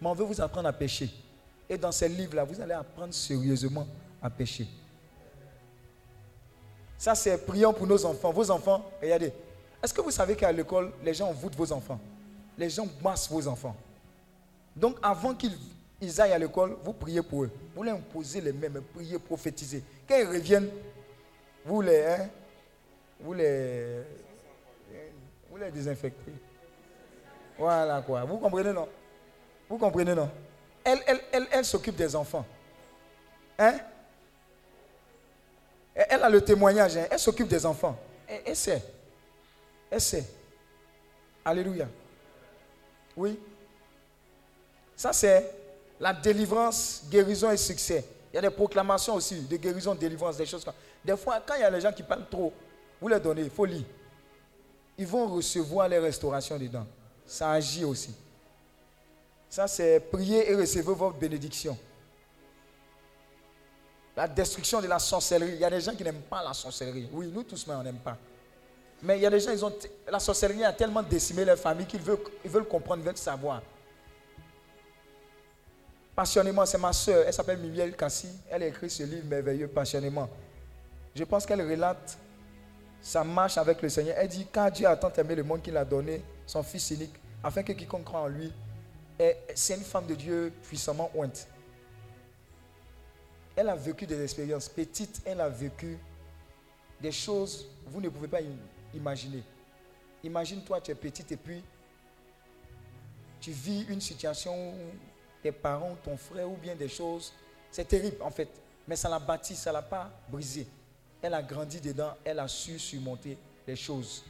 mais 0.00 0.06
on 0.06 0.14
veut 0.14 0.24
vous 0.24 0.40
apprendre 0.40 0.68
à 0.68 0.72
pêcher. 0.72 1.10
Et 1.68 1.76
dans 1.76 1.90
ces 1.90 2.08
livres-là, 2.08 2.44
vous 2.44 2.60
allez 2.60 2.74
apprendre 2.74 3.12
sérieusement 3.12 3.88
à 4.22 4.30
pêcher. 4.30 4.68
Ça, 6.96 7.16
c'est 7.16 7.44
prions 7.44 7.72
pour 7.72 7.88
nos 7.88 8.04
enfants. 8.04 8.30
Vos 8.30 8.52
enfants, 8.52 8.88
regardez. 9.02 9.32
Est-ce 9.82 9.92
que 9.92 10.00
vous 10.00 10.10
savez 10.10 10.36
qu'à 10.36 10.52
l'école, 10.52 10.92
les 11.02 11.12
gens 11.14 11.32
voûtent 11.32 11.56
vos 11.56 11.72
enfants? 11.72 11.98
Les 12.56 12.70
gens 12.70 12.86
massent 13.02 13.28
vos 13.30 13.46
enfants. 13.48 13.74
Donc, 14.76 14.96
avant 15.02 15.34
qu'ils 15.34 16.20
aillent 16.20 16.32
à 16.32 16.38
l'école, 16.38 16.76
vous 16.84 16.92
priez 16.92 17.22
pour 17.22 17.44
eux. 17.44 17.50
Vous 17.74 17.82
leur 17.82 17.96
imposez 17.96 18.40
les 18.40 18.52
mêmes, 18.52 18.80
priez, 18.94 19.18
prophétisez. 19.18 19.82
Quand 20.08 20.16
ils 20.16 20.26
reviennent, 20.26 20.70
vous 21.64 21.80
les, 21.80 22.04
hein, 22.04 22.28
vous 23.20 23.32
les, 23.34 24.02
vous 25.50 25.56
les 25.56 25.70
désinfectez. 25.70 26.32
Voilà 27.58 28.00
quoi. 28.02 28.24
Vous 28.24 28.38
comprenez, 28.38 28.72
non? 28.72 28.88
Vous 29.68 29.78
comprenez, 29.78 30.14
non? 30.14 30.30
Elle, 30.84 30.98
elle, 31.06 31.20
elle, 31.32 31.46
elle 31.50 31.64
s'occupe 31.64 31.96
des 31.96 32.14
enfants. 32.16 32.44
Hein? 33.58 33.78
Elle 35.94 36.22
a 36.22 36.28
le 36.28 36.40
témoignage. 36.40 36.96
hein. 36.96 37.06
Elle 37.10 37.18
s'occupe 37.18 37.48
des 37.48 37.64
enfants. 37.66 37.96
Elle, 38.26 38.42
elle 38.46 38.56
sait. 38.56 38.82
Elle 39.92 40.00
sait. 40.00 40.24
Alléluia. 41.44 41.86
Oui. 43.14 43.38
Ça, 44.96 45.12
c'est 45.12 45.54
la 46.00 46.14
délivrance, 46.14 47.02
guérison 47.10 47.50
et 47.50 47.58
succès. 47.58 48.02
Il 48.32 48.36
y 48.36 48.38
a 48.38 48.40
des 48.40 48.48
proclamations 48.48 49.16
aussi 49.16 49.42
de 49.42 49.56
guérison, 49.58 49.94
délivrance, 49.94 50.38
des 50.38 50.46
choses 50.46 50.64
comme 50.64 50.72
Des 51.04 51.14
fois, 51.14 51.42
quand 51.46 51.56
il 51.56 51.60
y 51.60 51.64
a 51.64 51.68
les 51.68 51.82
gens 51.82 51.92
qui 51.92 52.02
parlent 52.02 52.26
trop, 52.30 52.54
vous 52.98 53.08
les 53.08 53.20
donnez, 53.20 53.42
lire. 53.42 53.84
Ils 54.96 55.06
vont 55.06 55.26
recevoir 55.26 55.88
les 55.90 55.98
restaurations 55.98 56.58
dedans. 56.58 56.86
Ça 57.26 57.50
agit 57.50 57.84
aussi. 57.84 58.14
Ça, 59.50 59.68
c'est 59.68 60.00
prier 60.00 60.50
et 60.50 60.54
recevoir 60.54 60.96
votre 60.96 61.18
bénédiction. 61.18 61.76
La 64.16 64.26
destruction 64.26 64.80
de 64.80 64.86
la 64.86 64.98
sorcellerie. 64.98 65.52
Il 65.52 65.60
y 65.60 65.64
a 65.64 65.70
des 65.70 65.82
gens 65.82 65.94
qui 65.94 66.02
n'aiment 66.02 66.22
pas 66.22 66.42
la 66.42 66.54
sorcellerie. 66.54 67.10
Oui, 67.12 67.30
nous 67.30 67.42
tous, 67.42 67.66
mais 67.66 67.74
on 67.74 67.82
n'aime 67.82 67.98
pas. 67.98 68.16
Mais 69.02 69.18
il 69.18 69.22
y 69.22 69.26
a 69.26 69.30
des 69.30 69.40
gens, 69.40 69.50
ils 69.50 69.64
ont, 69.64 69.74
la 70.08 70.20
sorcellerie 70.20 70.64
a 70.64 70.72
tellement 70.72 71.02
décimé 71.02 71.44
leur 71.44 71.58
famille 71.58 71.86
qu'ils 71.86 72.00
veulent, 72.00 72.18
ils 72.44 72.50
veulent 72.50 72.68
comprendre, 72.68 73.02
ils 73.02 73.06
veulent 73.06 73.16
savoir. 73.16 73.62
Passionnément, 76.14 76.64
c'est 76.66 76.78
ma 76.78 76.92
soeur, 76.92 77.24
elle 77.26 77.32
s'appelle 77.32 77.58
Mimiel 77.58 77.96
Kassi. 77.96 78.28
Elle 78.48 78.62
a 78.62 78.66
écrit 78.66 78.88
ce 78.88 79.02
livre 79.02 79.26
merveilleux, 79.26 79.66
Passionnément. 79.66 80.28
Je 81.14 81.24
pense 81.24 81.44
qu'elle 81.44 81.62
relate 81.68 82.16
sa 83.00 83.24
marche 83.24 83.58
avec 83.58 83.82
le 83.82 83.88
Seigneur. 83.88 84.14
Elle 84.18 84.28
dit, 84.28 84.46
car 84.52 84.70
Dieu 84.70 84.86
a 84.86 84.96
tant 84.96 85.12
aimé 85.14 85.34
le 85.34 85.42
monde 85.42 85.62
qu'il 85.62 85.76
a 85.76 85.84
donné 85.84 86.22
son 86.46 86.62
Fils 86.62 86.90
unique, 86.90 87.14
afin 87.42 87.62
que 87.62 87.72
quiconque 87.72 88.04
croit 88.04 88.20
en 88.20 88.28
lui, 88.28 88.52
c'est 89.54 89.74
une 89.74 89.82
femme 89.82 90.06
de 90.06 90.14
Dieu 90.14 90.52
puissamment 90.62 91.10
ointe. 91.14 91.48
Elle 93.56 93.68
a 93.68 93.74
vécu 93.74 94.06
des 94.06 94.22
expériences. 94.22 94.68
Petite, 94.68 95.22
elle 95.24 95.40
a 95.40 95.48
vécu 95.48 95.98
des 97.00 97.12
choses 97.12 97.66
vous 97.86 98.00
ne 98.00 98.08
pouvez 98.08 98.28
pas 98.28 98.40
imaginer. 98.94 99.42
Imagine-toi, 100.24 100.80
tu 100.80 100.90
es 100.90 100.94
petite 100.94 101.32
et 101.32 101.36
puis 101.36 101.62
tu 103.40 103.50
vis 103.50 103.84
une 103.88 104.00
situation 104.00 104.70
où 104.70 104.76
tes 105.42 105.52
parents, 105.52 105.96
ton 106.04 106.16
frère 106.16 106.48
ou 106.48 106.56
bien 106.56 106.76
des 106.76 106.88
choses, 106.88 107.32
c'est 107.70 107.86
terrible 107.86 108.22
en 108.22 108.30
fait. 108.30 108.48
Mais 108.86 108.96
ça 108.96 109.08
l'a 109.08 109.18
bâti, 109.18 109.56
ça 109.56 109.70
ne 109.70 109.74
l'a 109.74 109.82
pas 109.82 110.10
brisé. 110.28 110.66
Elle 111.20 111.34
a 111.34 111.42
grandi 111.42 111.80
dedans, 111.80 112.14
elle 112.24 112.38
a 112.38 112.48
su 112.48 112.78
surmonter 112.78 113.36
les 113.66 113.76
choses. 113.76 114.24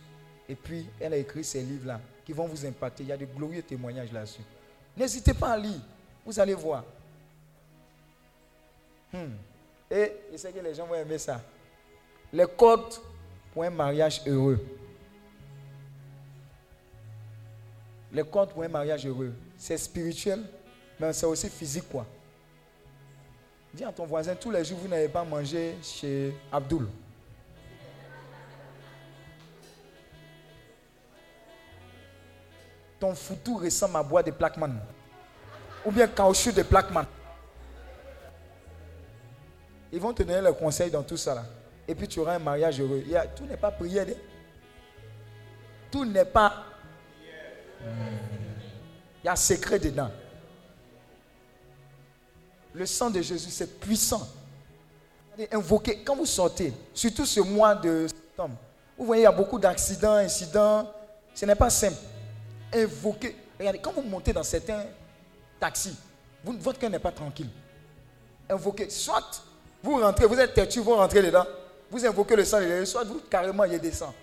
Et 0.48 0.55
puis, 0.55 0.86
elle 1.01 1.14
a 1.14 1.16
écrit 1.16 1.44
ces 1.44 1.62
livres-là 1.62 2.01
qui 2.24 2.32
vont 2.32 2.47
vous 2.47 2.66
impacter. 2.66 3.02
Il 3.02 3.09
y 3.09 3.12
a 3.12 3.16
de 3.16 3.24
glorieux 3.24 3.62
témoignages 3.62 4.12
là-dessus. 4.12 4.43
N'hésitez 4.97 5.34
pas 5.34 5.52
à 5.52 5.56
lire. 5.56 5.80
Vous 6.24 6.39
allez 6.39 6.55
voir. 6.55 6.84
Hmm. 9.12 9.34
Et 9.90 10.12
je 10.30 10.36
sais 10.36 10.52
que 10.52 10.60
les 10.60 10.74
gens 10.74 10.86
vont 10.86 10.94
aimer 10.94 11.18
ça. 11.18 11.40
Les 12.32 12.47
codes 12.47 12.94
pour 13.53 13.65
un 13.65 13.70
mariage 13.70 14.23
heureux. 14.27 14.59
Les 18.12 18.24
codes 18.24 18.51
pour 18.51 18.62
un 18.62 18.69
mariage 18.69 19.07
heureux. 19.07 19.33
C'est 19.57 19.79
spirituel, 19.79 20.43
mais 20.99 21.12
c'est 21.12 21.27
aussi 21.27 21.49
physique, 21.49 21.89
quoi. 21.91 22.07
Dis 23.73 23.85
à 23.85 23.93
ton 23.93 24.05
voisin, 24.05 24.35
tous 24.35 24.51
les 24.51 24.65
jours, 24.65 24.79
vous 24.79 24.89
n'avez 24.89 25.09
pas 25.09 25.24
mangé 25.24 25.77
chez 25.83 26.35
Abdul. 26.51 26.87
Ton 33.01 33.15
foutu 33.15 33.55
ressemble 33.55 33.97
à 33.97 34.03
bois 34.03 34.23
de 34.23 34.31
plaqueman. 34.31 34.79
Ou 35.85 35.91
bien 35.91 36.07
caoutchouc 36.07 36.53
de 36.53 36.62
plaqueman. 36.62 37.07
Ils 39.91 40.01
vont 40.01 40.12
te 40.12 40.23
donner 40.23 40.41
le 40.41 40.53
conseil 40.53 40.91
dans 40.91 41.03
tout 41.03 41.16
ça 41.16 41.35
là. 41.35 41.45
Et 41.93 41.94
puis 41.94 42.09
tu 42.09 42.20
auras 42.20 42.36
un 42.36 42.39
mariage 42.39 42.81
heureux. 42.81 43.05
A- 43.14 43.27
tout 43.27 43.44
n'est 43.44 43.56
pas 43.59 43.70
prière. 43.70 44.06
Tout 45.90 46.06
n'est 46.06 46.24
pas. 46.24 46.64
Il 49.23 49.27
y 49.27 49.28
a 49.28 49.36
secret 49.36 49.78
dedans. 49.78 50.10
Le 52.73 52.86
sang 52.86 53.10
de 53.10 53.20
Jésus, 53.20 53.51
c'est 53.51 53.78
puissant. 53.78 54.27
Invoquez, 55.52 55.98
quand 56.02 56.16
vous 56.16 56.24
sortez, 56.24 56.73
surtout 56.94 57.27
ce 57.27 57.40
mois 57.40 57.74
de 57.74 58.06
septembre, 58.09 58.55
vous 58.97 59.05
voyez, 59.05 59.20
il 59.23 59.24
y 59.24 59.28
a 59.28 59.32
beaucoup 59.32 59.59
d'accidents, 59.59 60.14
incidents. 60.14 60.90
Ce 61.35 61.44
n'est 61.44 61.55
pas 61.55 61.69
simple. 61.69 61.98
Invoquez. 62.74 63.36
Regardez, 63.59 63.81
quand 63.81 63.93
vous 63.93 64.01
montez 64.01 64.32
dans 64.32 64.43
certains 64.43 64.86
taxis, 65.60 65.94
vous- 66.43 66.56
votre 66.59 66.78
cœur 66.78 66.89
n'est 66.89 66.98
pas 66.98 67.12
tranquille. 67.12 67.51
Invoquez. 68.48 68.89
Soit 68.89 69.43
vous 69.82 69.98
rentrez, 70.01 70.24
vous 70.24 70.39
êtes 70.40 70.55
têtu, 70.55 70.81
vous 70.81 70.94
rentrez 70.97 71.20
dedans, 71.23 71.44
vous 71.93 72.06
invoquez 72.06 72.35
le 72.35 72.44
sang 72.44 72.59
de 72.59 72.66
Jésus, 72.66 72.86
soit 72.86 73.05
vous 73.05 73.20
carrément, 73.28 73.64
il 73.64 73.78
descend. 73.78 74.14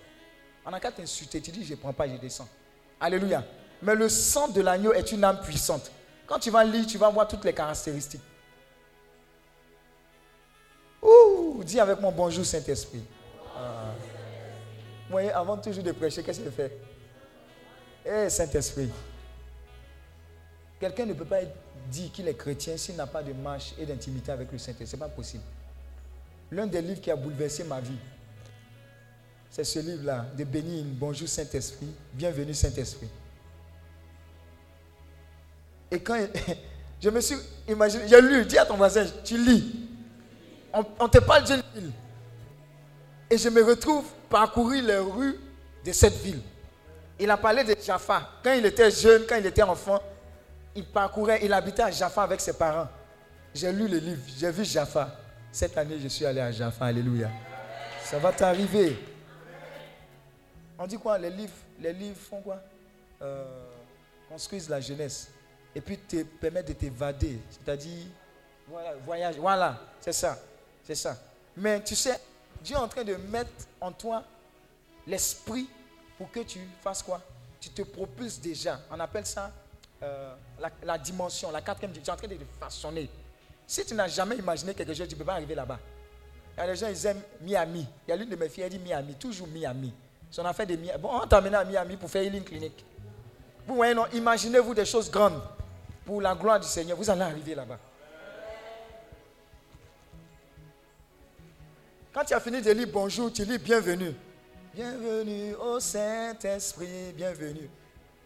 On 0.66 0.74
a 0.74 0.80
qu'à 0.80 0.91
t'insulter, 0.91 1.40
tu 1.40 1.52
dis, 1.52 1.64
je 1.64 1.74
ne 1.74 1.76
prends 1.76 1.94
pas, 1.94 2.08
je 2.08 2.16
descends. 2.16 2.50
Alléluia. 3.00 3.44
Mais 3.84 3.94
le 3.94 4.10
sang 4.10 4.48
de 4.48 4.60
l'agneau 4.60 4.91
est 4.91 5.12
une 5.12 5.24
âme 5.24 5.40
puissante. 5.40 5.91
Quand 6.26 6.40
tu 6.40 6.50
vas 6.50 6.64
lire, 6.64 6.88
tu 6.88 6.98
vas 6.98 7.10
voir 7.10 7.28
toutes 7.28 7.46
les 7.46 7.54
caractéristiques. 7.54 8.24
Ouh, 11.04 11.64
dis 11.64 11.80
avec 11.80 12.02
moi 12.02 12.12
bonjour 12.12 12.44
Saint-Esprit. 12.44 13.04
Ah. 13.56 13.94
Vous 15.06 15.12
voyez, 15.12 15.32
avant 15.32 15.56
toujours 15.58 15.84
de 15.84 15.91
prêcher, 15.91 16.24
qu'est-ce 16.24 16.40
qu'il 16.40 16.52
fait 16.52 16.76
Eh 18.04 18.30
Saint-Esprit. 18.30 18.90
Quelqu'un 20.80 21.06
ne 21.06 21.14
peut 21.14 21.26
pas 21.26 21.41
dire 21.91 22.12
qu'il 22.12 22.28
est 22.28 22.34
chrétien 22.34 22.78
s'il 22.78 22.96
n'a 22.96 23.06
pas 23.06 23.22
de 23.22 23.32
marche 23.32 23.76
et 23.78 23.86
d'intimité 23.86 24.32
avec 24.32 24.52
le 24.52 24.58
Saint-Esprit. 24.58 24.88
Ce 24.88 24.96
n'est 24.96 25.00
pas 25.00 25.10
possible. 25.10 25.44
L'un 26.52 26.66
des 26.66 26.82
livres 26.82 27.02
qui 27.02 27.12
a 27.12 27.16
bouleversé 27.16 27.64
ma 27.64 27.80
vie, 27.80 27.98
c'est 29.52 29.64
ce 29.64 29.80
livre-là, 29.80 30.26
de 30.38 30.44
Bénin, 30.44 30.84
Bonjour 30.94 31.28
Saint-Esprit, 31.28 31.94
Bienvenue 32.14 32.54
Saint-Esprit. 32.54 33.10
Et 35.92 36.00
quand 36.00 36.20
je 37.02 37.10
me 37.10 37.20
suis 37.22 37.36
imaginé, 37.68 38.04
j'ai 38.08 38.22
lu, 38.22 38.46
dis 38.46 38.58
à 38.58 38.66
ton 38.66 38.78
voisin, 38.78 39.06
tu 39.24 39.38
lis. 39.38 39.76
On, 40.72 41.10
te 41.10 41.18
parle 41.20 41.44
d'une 41.46 41.64
ville. 41.74 41.92
Et 43.30 43.38
je 43.38 43.50
me 43.50 43.64
retrouve 43.64 44.06
parcourir 44.30 44.84
les 44.84 44.98
rues 44.98 45.36
de 45.84 45.92
cette 45.92 46.16
ville. 46.18 46.42
Il 47.20 47.30
a 47.30 47.38
parlé 47.38 47.64
de 47.64 47.76
Jaffa. 47.84 48.30
Quand 48.44 48.54
il 48.54 48.66
était 48.66 48.92
jeune, 48.92 49.24
quand 49.28 49.36
il 49.36 49.46
était 49.48 49.64
enfant, 49.64 50.00
il 50.76 50.86
parcourait, 50.86 51.40
il 51.44 51.52
habitait 51.52 51.82
à 51.84 51.92
Jaffa 51.92 52.22
avec 52.24 52.40
ses 52.40 52.54
parents. 52.54 52.88
J'ai 53.54 53.72
lu 53.72 53.88
le 53.88 53.98
livre, 53.98 54.22
j'ai 54.38 54.52
vu 54.52 54.64
Jaffa. 54.64 55.16
Cette 55.52 55.78
année, 55.78 56.00
je 56.00 56.08
suis 56.08 56.26
allé 56.26 56.42
à 56.42 56.52
Jaffa. 56.52 56.86
Alléluia. 56.86 57.30
Ça 58.04 58.20
va 58.20 58.32
t'arriver. 58.32 58.98
On 60.78 60.86
dit 60.88 60.98
quoi? 60.98 61.18
Les 61.18 61.30
livres, 61.30 61.54
les 61.80 61.94
livres 61.94 62.20
font 62.20 62.42
quoi? 62.42 62.62
Euh, 63.22 63.46
Construisent 64.30 64.70
la 64.70 64.80
jeunesse. 64.80 65.30
Et 65.76 65.82
puis 65.82 65.98
te 65.98 66.24
permettent 66.24 66.68
de 66.68 66.74
t'évader. 66.74 67.40
C'est-à-dire, 67.50 68.06
voilà, 68.68 68.96
voyage. 69.06 69.36
Voilà, 69.38 69.80
c'est 70.00 70.14
ça. 70.14 70.38
C'est 70.84 70.96
ça. 70.96 71.18
Mais 71.58 71.84
tu 71.84 71.96
sais, 71.96 72.20
Dieu 72.64 72.76
est 72.76 72.80
en 72.80 72.88
train 72.88 73.04
de 73.04 73.16
mettre 73.16 73.52
en 73.82 73.92
toi 73.92 74.24
l'esprit 75.08 75.68
pour 76.18 76.32
que 76.32 76.42
tu 76.42 76.60
fasses 76.82 77.02
quoi? 77.04 77.22
Tu 77.60 77.70
te 77.70 77.82
propulses 77.82 78.40
déjà. 78.40 78.80
On 78.92 79.00
appelle 79.00 79.26
ça 79.26 79.52
euh, 80.04 80.34
la, 80.84 80.98
dimension, 80.98 81.52
la 81.52 81.62
quatrième 81.62 81.92
dimension. 81.92 82.16
Tu 82.16 82.22
es 82.22 82.26
en 82.26 82.30
train 82.30 82.38
de 82.38 82.44
te 82.44 82.60
façonner. 82.60 83.10
Si 83.70 83.86
tu 83.86 83.94
n'as 83.94 84.08
jamais 84.08 84.36
imaginé 84.36 84.74
quelque 84.74 84.96
chose, 84.96 85.08
tu 85.08 85.14
ne 85.14 85.20
peux 85.20 85.26
pas 85.26 85.34
arriver 85.34 85.54
là-bas. 85.54 85.78
Il 86.58 86.60
y 86.60 86.64
a 86.64 86.68
des 86.68 86.76
gens, 86.76 86.88
ils 86.88 87.06
aiment 87.06 87.22
Miami. 87.40 87.88
Il 88.08 88.10
y 88.10 88.14
a 88.14 88.16
l'une 88.16 88.28
de 88.28 88.36
mes 88.36 88.50
filles, 88.50 88.64
elle 88.64 88.72
dit 88.72 88.80
Miami, 88.80 89.14
toujours 89.14 89.48
Miami. 89.48 89.94
Son 90.32 90.44
affaire 90.44 90.66
de 90.66 90.76
Miami. 90.76 91.00
Bon, 91.00 91.12
on 91.22 91.28
t'a 91.28 91.38
à 91.38 91.64
Miami 91.64 91.96
pour 91.96 92.10
faire 92.10 92.24
une 92.24 92.44
clinique. 92.44 92.84
Vous 93.68 93.76
voyez, 93.76 93.94
non, 93.94 94.08
imaginez-vous 94.12 94.74
des 94.74 94.86
choses 94.86 95.12
grandes 95.12 95.40
pour 96.04 96.20
la 96.20 96.34
gloire 96.34 96.60
du 96.60 96.66
Seigneur. 96.66 96.98
Vous 96.98 97.08
allez 97.12 97.22
arriver 97.22 97.54
là-bas. 97.54 97.78
Quand 102.12 102.26
tu 102.26 102.34
as 102.34 102.40
fini 102.40 102.64
de 102.64 102.72
lire 102.72 102.88
bonjour, 102.91 103.32
tu 103.32 103.46
lis 103.46 103.60
bienvenue. 103.60 104.16
Bienvenue 104.74 105.54
au 105.54 105.80
Saint-Esprit, 105.80 107.14
bienvenue. 107.16 107.70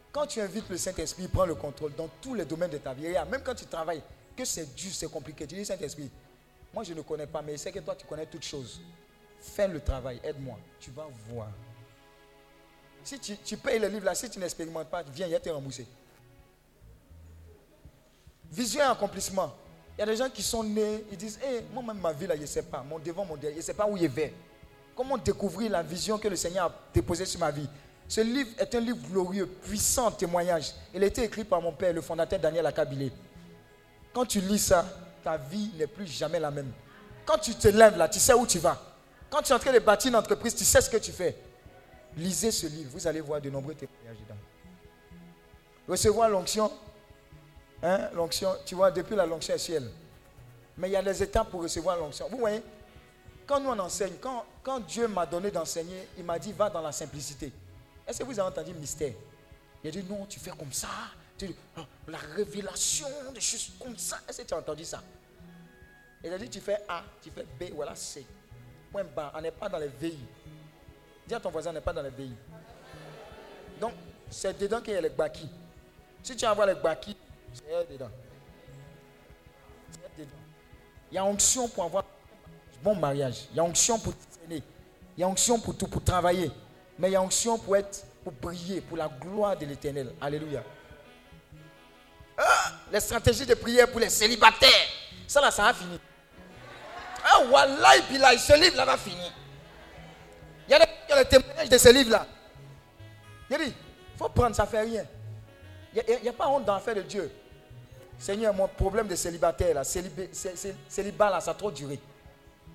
Quand 0.10 0.26
tu 0.26 0.40
invites 0.40 0.70
le 0.70 0.78
Saint-Esprit, 0.78 1.24
il 1.24 1.30
prend 1.30 1.46
le 1.46 1.56
contrôle 1.56 1.94
dans 1.96 2.08
tous 2.22 2.34
les 2.34 2.46
domaines 2.46 2.72
de 2.72 2.78
ta 2.78 2.94
vie. 2.94 3.12
Même 3.30 3.42
quand 3.44 3.56
tu 3.56 3.66
travailles, 3.66 4.02
que 4.36 4.46
c'est 4.46 4.74
dur, 4.76 4.92
c'est 4.94 5.10
compliqué, 5.10 5.46
tu 5.46 5.56
dis 5.56 5.66
Saint-Esprit, 5.66 6.10
moi 6.74 6.84
je 6.84 6.94
ne 6.94 7.02
connais 7.02 7.28
pas, 7.28 7.42
mais 7.42 7.54
je 7.54 7.58
sais 7.58 7.72
que 7.72 7.80
toi 7.80 7.96
tu 7.96 8.06
connais 8.06 8.26
toutes 8.26 8.46
choses. 8.46 8.82
Fais 9.40 9.68
le 9.68 9.80
travail, 9.82 10.20
aide-moi, 10.24 10.58
tu 10.80 10.92
vas 10.92 11.08
voir. 11.30 11.50
Si 13.04 13.20
tu, 13.20 13.58
payes 13.58 13.80
le 13.80 13.90
livre 13.90 14.06
là, 14.06 14.16
si 14.16 14.30
tu 14.30 14.40
n'expérimentes 14.40 14.88
pas, 14.88 15.04
viens, 15.04 15.28
il 15.28 15.32
y 15.32 15.36
a 15.36 15.40
te 15.40 15.50
rembourser. 15.50 15.86
Vision 18.50 18.80
et 18.80 18.84
accomplissement. 18.84 19.54
Il 19.98 20.00
y 20.00 20.04
a 20.04 20.06
des 20.06 20.16
gens 20.16 20.30
qui 20.30 20.42
sont 20.42 20.64
nés, 20.64 21.04
ils 21.12 21.18
disent, 21.18 21.38
hé, 21.44 21.62
moi-même 21.74 22.00
ma 22.00 22.14
vie 22.14 22.26
là, 22.26 22.36
je 22.36 22.42
ne 22.42 22.46
sais 22.46 22.64
pas, 22.64 22.82
mon 22.82 23.00
devant, 23.00 23.26
mon 23.26 23.36
derrière, 23.36 23.56
je 23.56 23.58
ne 23.58 23.64
sais 23.64 23.74
pas 23.74 23.86
où 23.86 23.98
je 23.98 24.06
vais. 24.06 24.34
Comment 24.96 25.18
découvrir 25.18 25.72
la 25.72 25.84
vision 25.84 26.18
que 26.18 26.28
le 26.28 26.36
Seigneur 26.36 26.68
a 26.68 26.76
déposée 26.94 27.26
sur 27.26 27.40
ma 27.40 27.52
vie? 27.52 27.68
Ce 28.08 28.22
livre 28.22 28.50
est 28.58 28.74
un 28.76 28.80
livre 28.80 29.00
glorieux, 29.10 29.48
puissant 29.48 30.12
témoignage. 30.12 30.74
Il 30.94 31.04
a 31.04 31.08
été 31.08 31.24
écrit 31.24 31.44
par 31.44 31.62
mon 31.62 31.72
père, 31.72 31.94
le 31.94 32.02
fondateur 32.02 32.40
Daniel 32.40 32.66
Akabilé. 32.66 33.12
Quand 34.14 34.26
tu 34.26 34.40
lis 34.42 34.60
ça, 34.60 34.86
ta 35.24 35.38
vie 35.38 35.72
n'est 35.76 35.88
plus 35.88 36.08
jamais 36.08 36.40
la 36.40 36.52
même. 36.52 36.72
Quand 37.26 37.38
tu 37.38 37.56
te 37.56 37.68
lèves 37.68 37.98
là, 37.98 38.08
tu 38.08 38.20
sais 38.20 38.34
où 38.34 38.46
tu 38.46 38.60
vas. 38.60 38.80
Quand 39.30 39.42
tu 39.42 39.52
es 39.52 39.56
en 39.56 39.60
train 39.60 39.74
de 39.74 39.80
bâtir 39.80 40.10
une 40.10 40.16
entreprise, 40.16 40.54
tu 40.56 40.64
sais 40.64 40.82
ce 40.82 40.90
que 40.90 40.98
tu 40.98 41.12
fais. 41.12 41.36
Lisez 42.16 42.52
ce 42.52 42.68
livre, 42.68 42.92
vous 42.94 43.08
allez 43.08 43.22
voir 43.22 43.42
de 43.42 43.50
nombreux 43.50 43.74
témoignages 43.74 44.18
dedans. 44.20 44.40
Recevoir 45.88 46.30
l'onction, 46.30 46.72
hein, 47.82 48.10
l'onction, 48.14 48.56
tu 48.66 48.76
vois, 48.76 48.92
depuis 48.92 49.16
la 49.16 49.26
l'onction 49.26 49.56
est 49.56 49.58
ciel. 49.58 49.90
Mais 50.78 50.90
il 50.90 50.92
y 50.92 50.96
a 50.96 51.02
des 51.02 51.24
étapes 51.24 51.50
pour 51.50 51.64
recevoir 51.64 51.98
l'onction. 51.98 52.28
Vous 52.30 52.38
voyez, 52.38 52.62
quand 53.48 53.60
nous 53.60 53.70
on 53.70 53.80
enseigne, 53.80 54.14
quand, 54.22 54.46
quand 54.62 54.80
Dieu 54.82 55.08
m'a 55.08 55.26
donné 55.26 55.50
d'enseigner, 55.50 56.08
il 56.18 56.24
m'a 56.24 56.38
dit 56.38 56.54
va 56.54 56.70
dans 56.70 56.82
la 56.82 56.92
simplicité. 56.92 57.52
Est-ce 58.08 58.20
que 58.20 58.24
vous 58.24 58.40
avez 58.40 58.50
entendu 58.50 58.74
mystère? 58.74 59.14
Il 59.84 59.88
a 59.88 59.92
dit 59.92 60.04
non, 60.08 60.26
tu 60.28 60.40
fais 60.40 60.52
comme 60.52 60.72
ça. 60.72 60.88
Tu- 61.38 61.56
oh, 61.78 61.82
la 62.08 62.18
révélation, 62.18 63.08
des 63.34 63.42
choses 63.42 63.72
comme 63.80 63.98
ça. 63.98 64.20
Est-ce 64.28 64.42
que 64.42 64.48
tu 64.48 64.54
as 64.54 64.58
entendu 64.58 64.86
ça? 64.86 65.02
Il 66.24 66.32
a 66.32 66.38
dit 66.38 66.50
tu 66.50 66.62
fais 66.62 66.80
A, 66.88 67.04
tu 67.22 67.30
fais 67.32 67.44
B, 67.60 67.74
voilà 67.76 67.96
C. 67.96 68.26
Point 68.92 69.04
bas, 69.04 69.32
on 69.36 69.42
n'est 69.42 69.52
pas 69.52 69.68
dans 69.68 69.78
les 69.80 69.88
VI. 69.90 70.18
Dis 71.28 71.34
à 71.34 71.40
ton 71.40 71.50
voisin, 71.50 71.72
on 71.72 71.74
n'est 71.74 71.82
pas 71.82 71.94
dans 71.94 72.02
les 72.04 72.12
pays. 72.12 72.34
Donc, 73.80 73.94
c'est 74.30 74.58
dedans 74.58 74.82
qu'il 74.82 74.94
y 74.94 74.98
a 74.98 75.02
les 75.02 75.10
baki. 75.10 75.50
Si 76.22 76.36
tu 76.36 76.46
envoies 76.46 76.68
les 76.68 76.76
baki, 76.76 77.16
c'est 77.54 77.92
dedans. 77.92 78.10
C'est 79.92 80.22
dedans. 80.22 80.32
Il 81.12 81.16
y 81.16 81.18
a 81.18 81.26
onction 81.26 81.68
pour 81.68 81.84
avoir 81.86 82.04
un 82.04 82.84
bon 82.84 82.96
mariage. 82.96 83.48
Il 83.52 83.58
y 83.58 83.60
a 83.60 83.64
onction 83.64 84.00
pour 84.00 84.14
discerner. 84.14 84.64
Il 85.18 85.22
y 85.22 85.24
a 85.24 85.28
onction 85.28 85.60
pour 85.60 85.76
tout, 85.78 85.88
pour 85.88 86.04
travailler. 86.04 86.52
Mais 86.98 87.10
il 87.10 87.14
y 87.14 87.16
a 87.16 87.22
onction 87.22 87.58
pour 87.58 87.76
être, 87.76 88.06
pour 88.24 88.34
briller, 88.34 88.82
pour 88.82 88.98
la 88.98 89.08
gloire 89.10 89.58
de 89.58 89.66
l'éternel. 89.66 90.14
Alléluia. 90.22 90.64
Ah, 92.38 92.72
les 92.92 93.00
stratégies 93.00 93.46
de 93.46 93.54
prière 93.54 93.90
pour 93.90 94.00
les 94.00 94.10
célibataires. 94.10 94.88
Ça 95.28 95.42
là, 95.42 95.52
ça 95.52 95.68
a 95.68 95.74
fini. 95.74 96.00
Ah, 97.24 97.40
ce 98.38 98.60
livre-là 98.60 98.86
va 98.86 98.98
finir. 98.98 99.32
Il 100.68 100.72
y 100.72 100.74
a 100.76 101.24
des 101.24 101.30
témoignages 101.30 101.70
de 101.70 101.78
ce 101.78 101.90
livre-là. 101.90 102.26
Il 103.50 103.58
dit, 103.58 103.64
il 103.66 104.18
faut 104.18 104.30
prendre, 104.30 104.56
ça 104.56 104.64
ne 104.64 104.68
fait 104.68 104.82
rien. 104.82 105.06
Il 105.94 106.20
n'y 106.24 106.30
a, 106.30 106.34
pas 106.34 106.48
honte 106.48 106.66
d'en 106.66 106.80
faire 106.80 106.96
de 106.96 107.02
Dieu. 107.02 107.32
Seigneur, 108.18 108.54
mon 108.54 108.68
problème 108.68 109.08
de 109.08 109.16
célibataire, 109.16 109.76
là, 109.76 109.84
célibat, 109.84 111.30
là, 111.30 111.40
ça 111.40 111.52
a 111.52 111.54
trop 111.54 111.72
duré. 111.72 112.00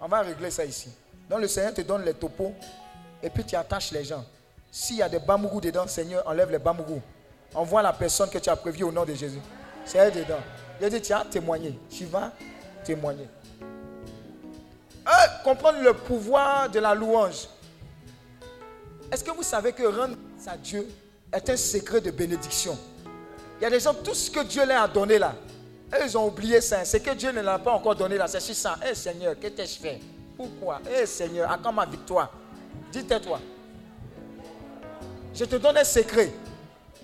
On 0.01 0.07
va 0.07 0.21
régler 0.21 0.51
ça 0.51 0.65
ici. 0.65 0.91
Donc 1.29 1.41
le 1.41 1.49
Seigneur 1.49 1.75
te 1.75 1.81
donne 1.81 2.05
les 2.05 2.15
topos 2.15 2.55
et 3.23 3.29
puis 3.31 3.45
tu 3.45 3.57
attaches 3.57 3.91
les 3.91 4.05
gens. 4.05 4.25
S'il 4.71 4.97
y 4.97 5.03
a 5.03 5.09
des 5.09 5.19
bamougous 5.19 5.61
dedans, 5.61 5.87
Seigneur, 5.87 6.27
enlève 6.27 6.51
les 6.51 6.59
bamougous. 6.59 7.03
Envoie 7.55 7.83
la 7.83 7.93
personne 7.93 8.29
que 8.31 8.39
tu 8.39 8.49
as 8.51 8.57
prévue 8.57 8.85
au 8.85 8.93
nom 8.93 9.05
de 9.05 9.15
Jésus. 9.15 9.41
C'est 9.85 9.99
elle 9.99 10.13
dedans. 10.13 10.41
Il 10.81 10.89
dit, 10.91 11.01
tu 11.01 11.13
as 11.13 11.25
témoigné. 11.25 11.79
Tu 11.91 12.05
vas 12.05 12.33
témoigner. 12.85 13.29
Euh, 13.63 15.11
comprendre 15.43 15.81
le 15.83 15.95
pouvoir 15.95 16.69
de 16.69 16.79
la 16.79 16.95
louange. 16.95 17.49
Est-ce 19.11 19.25
que 19.25 19.31
vous 19.31 19.43
savez 19.43 19.73
que 19.73 19.83
rendre 19.85 20.17
à 20.47 20.57
Dieu 20.57 20.87
est 21.33 21.49
un 21.49 21.57
secret 21.57 22.01
de 22.01 22.11
bénédiction? 22.11 22.79
Il 23.59 23.65
y 23.65 23.67
a 23.67 23.71
des 23.71 23.81
gens, 23.81 23.95
tout 23.95 24.15
ce 24.15 24.31
que 24.31 24.41
Dieu 24.45 24.65
leur 24.67 24.83
a 24.83 24.89
donné 24.89 25.19
là, 25.19 25.35
ils 26.05 26.17
ont 26.19 26.27
oublié 26.27 26.61
ça. 26.61 26.85
C'est 26.85 27.01
que 27.01 27.15
Dieu 27.15 27.33
ne 27.33 27.41
l'a 27.41 27.59
pas 27.59 27.73
encore 27.73 27.97
donné 27.97 28.17
là. 28.19 28.29
C'est 28.29 28.41
sur 28.41 28.55
ça. 28.55 28.77
Eh 28.89 28.95
Seigneur, 28.95 29.35
que 29.39 29.49
je 29.49 29.79
fais 29.81 29.99
Pourquoi? 30.37 30.81
Eh 30.95 31.07
Seigneur, 31.07 31.51
à 31.51 31.59
quand 31.59 31.73
ma 31.73 31.87
victoire 31.87 32.31
Dis-toi. 32.93 33.41
Je 35.35 35.45
te 35.45 35.57
donne 35.57 35.77
un 35.77 35.85
secret. 35.85 36.33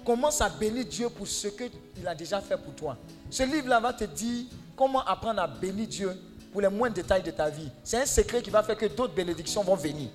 Commence 0.05 0.41
à 0.41 0.49
bénir 0.49 0.85
Dieu 0.85 1.09
pour 1.09 1.27
ce 1.27 1.49
qu'il 1.49 2.07
a 2.07 2.15
déjà 2.15 2.41
fait 2.41 2.57
pour 2.57 2.75
toi. 2.75 2.97
Ce 3.31 3.43
livre-là 3.43 3.81
va 3.81 3.93
te 3.93 4.05
dire 4.05 4.47
comment 4.77 5.03
apprendre 5.05 5.41
à 5.41 5.47
bénir 5.47 5.87
Dieu 5.89 6.13
pour 6.53 6.61
les 6.61 6.69
moindres 6.69 6.95
détails 6.95 7.23
de 7.23 7.31
ta 7.31 7.49
vie. 7.49 7.69
C'est 7.83 8.03
un 8.03 8.07
secret 8.07 8.43
qui 8.43 8.51
va 8.51 8.63
faire 8.63 8.77
que 8.77 8.87
d'autres 8.87 9.15
bénédictions 9.15 9.63
vont 9.63 9.77
venir. 9.77 10.11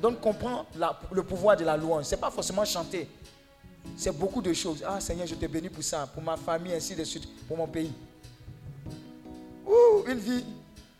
Donc 0.00 0.20
comprends 0.20 0.66
le 1.10 1.22
pouvoir 1.22 1.56
de 1.56 1.64
la 1.64 1.76
louange. 1.76 2.04
Ce 2.04 2.14
n'est 2.14 2.20
pas 2.20 2.30
forcément 2.30 2.64
chanter. 2.64 3.08
C'est 3.96 4.16
beaucoup 4.16 4.40
de 4.40 4.52
choses. 4.52 4.82
Ah 4.86 5.00
Seigneur, 5.00 5.26
je 5.26 5.34
te 5.34 5.46
bénis 5.46 5.68
pour 5.68 5.82
ça, 5.84 6.06
pour 6.06 6.22
ma 6.22 6.36
famille, 6.36 6.72
ainsi 6.72 6.94
de 6.94 7.04
suite, 7.04 7.28
pour 7.46 7.56
mon 7.56 7.66
pays. 7.66 7.92
Ouh, 9.66 10.04
une 10.08 10.18
vie 10.18 10.44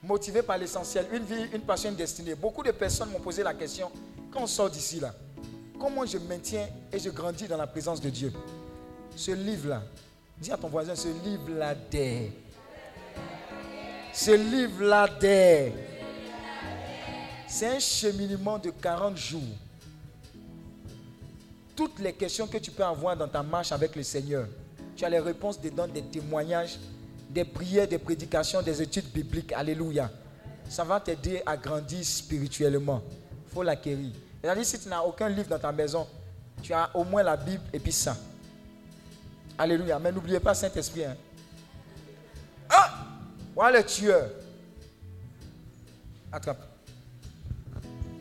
motivée 0.02 0.42
par 0.42 0.58
l'essentiel, 0.58 1.06
une 1.12 1.24
vie, 1.24 1.46
une 1.52 1.62
passion, 1.62 1.90
une 1.90 1.96
destinée. 1.96 2.34
Beaucoup 2.34 2.62
de 2.62 2.70
personnes 2.72 3.10
m'ont 3.10 3.20
posé 3.20 3.42
la 3.42 3.54
question, 3.54 3.90
quand 4.30 4.42
on 4.42 4.46
sort 4.46 4.68
d'ici 4.70 5.00
là, 5.00 5.14
comment 5.78 6.06
je 6.06 6.18
maintiens 6.18 6.66
et 6.92 6.98
je 6.98 7.10
grandis 7.10 7.46
dans 7.46 7.56
la 7.56 7.66
présence 7.66 8.00
de 8.00 8.10
Dieu 8.10 8.32
Ce 9.16 9.30
livre-là, 9.30 9.82
dis 10.38 10.52
à 10.52 10.56
ton 10.56 10.68
voisin, 10.68 10.94
ce 10.94 11.08
livre-là 11.24 11.74
d'air. 11.90 12.30
Ce 14.12 14.30
livre-là 14.30 15.08
d'air. 15.08 15.72
C'est 17.46 17.66
un 17.68 17.78
cheminement 17.78 18.58
de 18.58 18.70
40 18.70 19.16
jours. 19.16 19.40
Toutes 21.76 21.98
les 21.98 22.12
questions 22.12 22.46
que 22.46 22.58
tu 22.58 22.70
peux 22.70 22.84
avoir 22.84 23.16
dans 23.16 23.28
ta 23.28 23.42
marche 23.42 23.72
avec 23.72 23.96
le 23.96 24.02
Seigneur, 24.02 24.46
tu 24.96 25.04
as 25.04 25.08
les 25.08 25.18
réponses 25.18 25.60
dedans, 25.60 25.88
des 25.88 26.02
témoignages, 26.02 26.78
des 27.30 27.44
prières, 27.44 27.88
des 27.88 27.98
prédications, 27.98 28.62
des 28.62 28.80
études 28.80 29.10
bibliques. 29.12 29.52
Alléluia. 29.52 30.10
Ça 30.68 30.84
va 30.84 31.00
t'aider 31.00 31.42
à 31.44 31.56
grandir 31.56 32.04
spirituellement. 32.04 33.02
Il 33.48 33.54
faut 33.54 33.62
l'acquérir. 33.62 34.12
C'est-à-dire, 34.44 34.66
si 34.66 34.78
tu 34.78 34.90
n'as 34.90 35.00
aucun 35.00 35.26
livre 35.30 35.48
dans 35.48 35.58
ta 35.58 35.72
maison, 35.72 36.06
tu 36.62 36.74
as 36.74 36.94
au 36.94 37.02
moins 37.02 37.22
la 37.22 37.34
Bible 37.34 37.62
et 37.72 37.78
puis 37.80 37.92
ça. 37.92 38.14
Alléluia. 39.56 39.98
Mais 39.98 40.12
n'oubliez 40.12 40.38
pas 40.38 40.52
Saint-Esprit. 40.52 41.06
hein. 41.06 41.16
Ah 42.68 42.92
Voilà 43.54 43.78
le 43.78 43.86
tueur. 43.86 44.28
Attrape. 46.30 46.58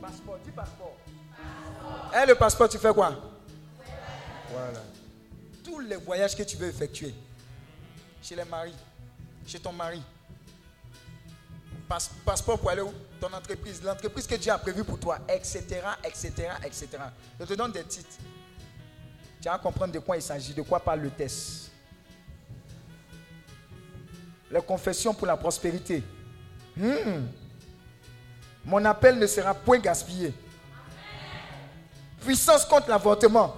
Passeport, 0.02 0.38
dis 0.45 0.52
passeport. 0.52 0.95
Eh, 2.16 2.26
le 2.26 2.36
passeport, 2.36 2.70
tu 2.70 2.78
fais 2.78 2.94
quoi? 2.94 3.16
Voilà. 4.50 4.80
Tous 5.62 5.82
les 5.82 5.98
voyages 5.98 6.38
que 6.38 6.44
tu 6.44 6.56
veux 6.56 6.70
effectuer, 6.70 7.14
chez 8.22 8.38
les 8.38 8.45
maris, 8.45 8.76
chez 9.45 9.60
ton 9.60 9.74
mari, 9.74 10.02
Passe- 11.88 12.10
passeport 12.26 12.60
pour 12.60 12.70
aller 12.70 12.82
où? 12.82 12.94
Ton 13.20 13.32
entreprise, 13.34 13.82
l'entreprise 13.84 14.26
que 14.28 14.36
Dieu 14.36 14.52
a 14.52 14.58
prévue 14.58 14.84
pour 14.84 15.00
toi, 15.00 15.20
etc., 15.30 15.82
etc., 16.04 16.32
etc. 16.66 16.88
Je 17.40 17.46
te 17.46 17.54
donne 17.54 17.72
des 17.72 17.84
titres. 17.84 18.18
Tu 19.42 19.50
vas 19.50 19.58
comprendre 19.58 19.94
de 19.94 20.00
quoi 20.00 20.16
il 20.16 20.22
s'agit, 20.22 20.54
de 20.54 20.62
quoi 20.62 20.80
parle 20.80 21.02
le 21.02 21.10
test. 21.10 21.70
Les 24.52 24.62
confessions 24.62 25.14
pour 25.14 25.28
la 25.28 25.36
prospérité. 25.36 26.04
Hmm. 26.78 27.26
Mon 28.66 28.84
appel 28.86 29.18
ne 29.20 29.28
sera 29.28 29.54
point 29.54 29.80
gaspillé. 29.80 30.34
Puissance 32.22 32.66
contre 32.66 32.90
l'avortement. 32.90 33.56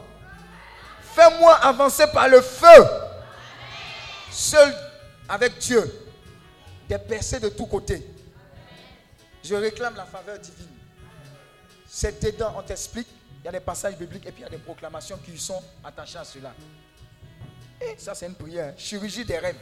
Fais-moi 1.13 1.53
avancer 1.55 2.07
par 2.07 2.27
le 2.27 2.41
feu. 2.41 2.83
Seul 4.31 4.73
avec 5.29 5.57
Dieu. 5.59 6.01
Des 6.89 6.97
percées 6.97 7.39
de 7.39 7.49
tous 7.49 7.65
côtés. 7.67 8.05
Je 9.45 9.53
réclame 9.53 9.95
la 9.95 10.05
faveur 10.05 10.39
divine. 10.39 10.65
C'est 11.85 12.19
dedans, 12.23 12.55
on 12.57 12.63
t'explique. 12.63 13.07
Il 13.41 13.45
y 13.45 13.47
a 13.47 13.51
des 13.51 13.59
passages 13.59 13.95
bibliques 13.95 14.25
et 14.25 14.31
puis 14.31 14.41
il 14.41 14.43
y 14.43 14.47
a 14.47 14.49
des 14.49 14.57
proclamations 14.57 15.19
qui 15.23 15.37
sont 15.37 15.61
attachées 15.83 16.17
à 16.17 16.23
cela. 16.23 16.51
Et 17.79 17.95
ça, 17.99 18.15
c'est 18.15 18.25
une 18.25 18.33
prière. 18.33 18.73
Chirurgie 18.75 19.23
des 19.23 19.37
rêves. 19.37 19.59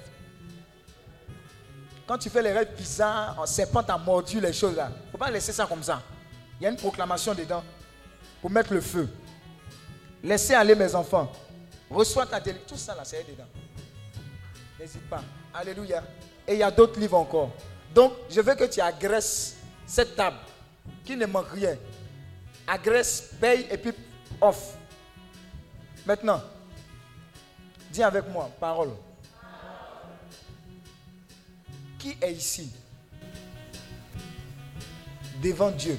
Quand 2.08 2.18
tu 2.18 2.30
fais 2.30 2.42
les 2.42 2.54
rêves 2.54 2.74
bizarres, 2.78 3.38
en 3.38 3.46
serpent 3.46 3.84
t'a 3.84 3.98
mordu 3.98 4.40
les 4.40 4.54
choses 4.54 4.76
là. 4.76 4.90
Il 4.90 5.06
ne 5.08 5.12
faut 5.12 5.18
pas 5.18 5.30
laisser 5.30 5.52
ça 5.52 5.66
comme 5.66 5.84
ça. 5.84 6.02
Il 6.60 6.64
y 6.64 6.68
a 6.68 6.70
une 6.70 6.78
proclamation 6.78 7.34
dedans 7.34 7.64
pour 8.40 8.50
mettre 8.50 8.74
le 8.74 8.80
feu. 8.80 9.10
Laissez 10.24 10.54
aller 10.54 10.76
mes 10.76 10.96
enfants. 10.96 11.30
Reçois 11.90 12.26
ta 12.26 12.40
délivrance. 12.40 12.70
Tout 12.70 12.78
ça 12.78 12.96
là, 12.96 13.04
c'est 13.04 13.26
dedans. 13.30 13.48
N'hésite 14.80 15.10
pas. 15.10 15.24
Alléluia. 15.54 16.02
Et 16.48 16.54
il 16.54 16.60
y 16.60 16.64
a 16.64 16.72
d'autres 16.72 16.98
livres 16.98 17.18
encore. 17.18 17.52
Donc, 17.94 18.14
je 18.30 18.40
veux 18.40 18.56
que 18.56 18.64
tu 18.64 18.80
agresses 18.80 19.58
cette 19.86 20.16
table 20.16 20.38
qui 21.06 21.16
ne 21.16 21.26
manque 21.26 21.52
rien. 21.52 21.76
Agresse, 22.68 23.34
paye 23.40 23.68
et 23.70 23.78
puis 23.78 23.92
off. 24.40 24.76
Maintenant, 26.06 26.42
dis 27.92 28.04
avec 28.04 28.28
moi, 28.30 28.50
parole. 28.60 28.92
Qui 31.98 32.18
est 32.22 32.34
ici 32.34 32.72
devant 35.42 35.72
Dieu 35.72 35.98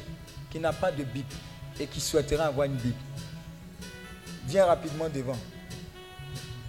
qui 0.51 0.59
n'a 0.59 0.73
pas 0.73 0.93
de 0.93 1.03
Bible 1.03 1.35
et 1.81 1.87
qui 1.87 2.01
souhaiterait 2.01 2.45
avoir 2.45 2.67
une 2.67 2.77
Bible? 2.77 2.99
Viens 4.47 4.67
rapidement 4.67 5.09
devant. 5.09 5.37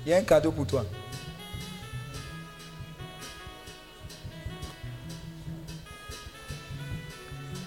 Il 0.05 0.11
y 0.11 0.13
a 0.13 0.17
un 0.17 0.23
cadeau 0.23 0.51
pour 0.51 0.65
toi. 0.65 0.85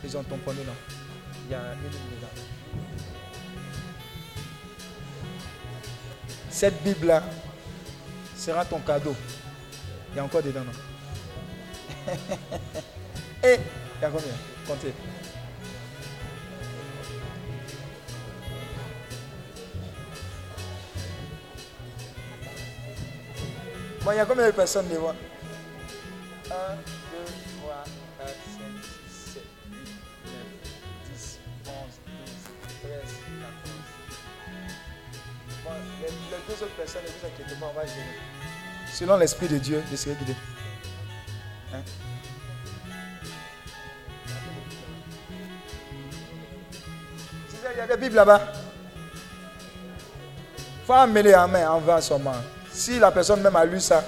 Ils 0.04 0.16
ont 0.16 0.22
tamponné 0.22 0.64
là. 0.64 0.72
Il 1.46 1.52
y 1.52 1.54
a 1.54 1.58
une 1.58 2.20
là. 2.20 2.28
Cette 6.50 6.82
Bible-là 6.82 7.22
sera 8.36 8.64
ton 8.64 8.80
cadeau. 8.80 9.14
Il 10.10 10.16
y 10.16 10.20
a 10.20 10.24
encore 10.24 10.42
dedans, 10.42 10.64
non? 10.64 10.72
Et 13.44 13.54
il 13.54 14.02
y 14.02 14.04
a 14.04 14.10
combien? 14.10 14.32
Comptez. 14.66 14.94
Bon, 24.02 24.12
il 24.12 24.16
y 24.16 24.20
a 24.20 24.26
combien 24.26 24.46
de 24.46 24.52
personnes 24.52 24.88
devant? 24.88 25.14
1, 26.50 26.54
les, 36.10 36.54
deux 36.54 36.62
autres 36.62 36.74
personnes, 36.74 37.02
ne 37.02 37.08
vous 37.08 37.26
inquiétez 37.26 37.60
pas, 37.60 37.66
on 37.70 37.74
va 37.74 37.86
gérer. 37.86 38.04
Selon 38.92 39.16
l'Esprit 39.16 39.48
de 39.48 39.58
Dieu, 39.58 39.82
je 39.90 39.96
serai 39.96 40.14
guidé. 40.14 40.34
Il 47.70 47.78
y 47.78 47.80
a 47.80 47.86
des 47.86 47.96
Bibles 47.96 48.16
là-bas. 48.16 48.52
faut 50.84 50.92
amener 50.94 51.34
en 51.36 51.46
main 51.46 51.70
en 51.70 51.78
vain 51.78 52.00
seulement. 52.00 52.34
Si 52.72 52.98
la 52.98 53.12
personne 53.12 53.40
même 53.40 53.54
a 53.54 53.64
lu 53.64 53.78
ça, 53.78 54.02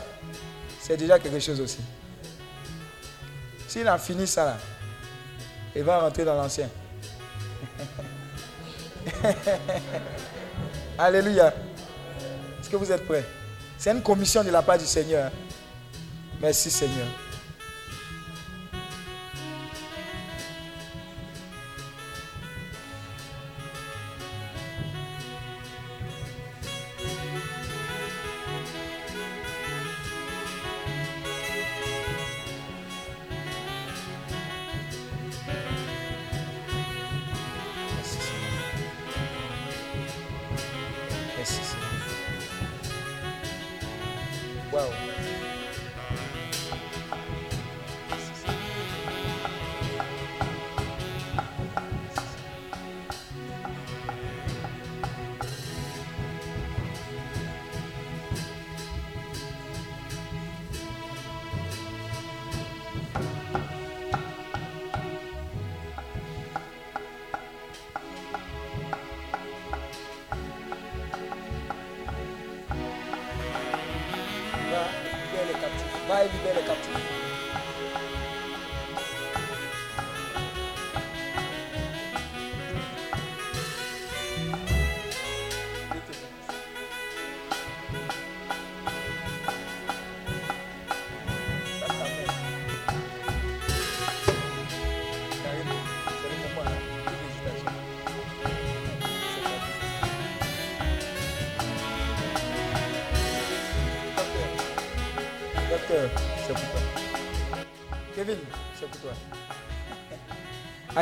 c'est 0.81 0.97
déjà 0.97 1.19
quelque 1.19 1.39
chose 1.39 1.61
aussi. 1.61 1.81
S'il 3.69 3.87
a 3.87 3.99
fini 3.99 4.27
ça 4.27 4.45
là, 4.45 4.57
il 5.77 5.85
va 5.85 6.01
rentrer 6.01 6.25
dans 6.25 6.35
l'ancien. 6.35 6.69
Alléluia. 10.99 11.55
Que 12.71 12.77
vous 12.77 12.93
êtes 12.93 13.05
prêts 13.05 13.25
C'est 13.77 13.91
une 13.91 14.03
commission 14.03 14.45
de 14.45 14.51
la 14.51 14.63
part 14.63 14.79
du 14.79 14.85
Seigneur. 14.87 15.31
Merci 16.41 16.71
Seigneur. 16.71 17.07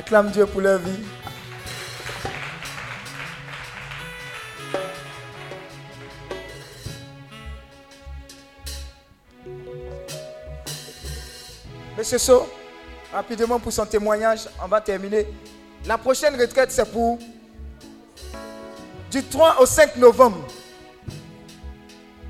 Acclame 0.09 0.31
Dieu 0.31 0.47
pour 0.47 0.63
leur 0.63 0.79
vie. 0.79 1.05
Monsieur 11.99 12.17
So, 12.17 12.49
rapidement 13.13 13.61
pour 13.61 13.71
son 13.71 13.85
témoignage, 13.85 14.49
on 14.65 14.67
va 14.67 14.81
terminer. 14.81 15.27
La 15.85 15.99
prochaine 15.99 16.41
retraite, 16.41 16.73
c'est 16.73 16.91
pour 16.91 17.19
du 19.11 19.23
3 19.23 19.61
au 19.61 19.67
5 19.67 19.95
novembre. 19.97 20.47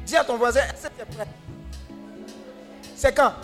Dis 0.05 0.16
à 0.16 0.24
ton 0.24 0.36
voisin, 0.36 0.62
C'est 2.96 3.14
quand? 3.14 3.34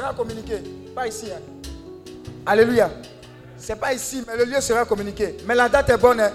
Sera 0.00 0.14
communiqué. 0.14 0.58
Pas 0.94 1.06
ici. 1.08 1.30
hein. 1.30 1.40
Alléluia. 2.46 2.90
C'est 3.58 3.76
pas 3.76 3.92
ici, 3.92 4.24
mais 4.26 4.36
le 4.36 4.44
lieu 4.44 4.60
sera 4.60 4.84
communiqué. 4.86 5.36
Mais 5.46 5.54
la 5.54 5.68
date 5.68 5.90
est 5.90 5.98
bonne. 5.98 6.20
hein. 6.20 6.32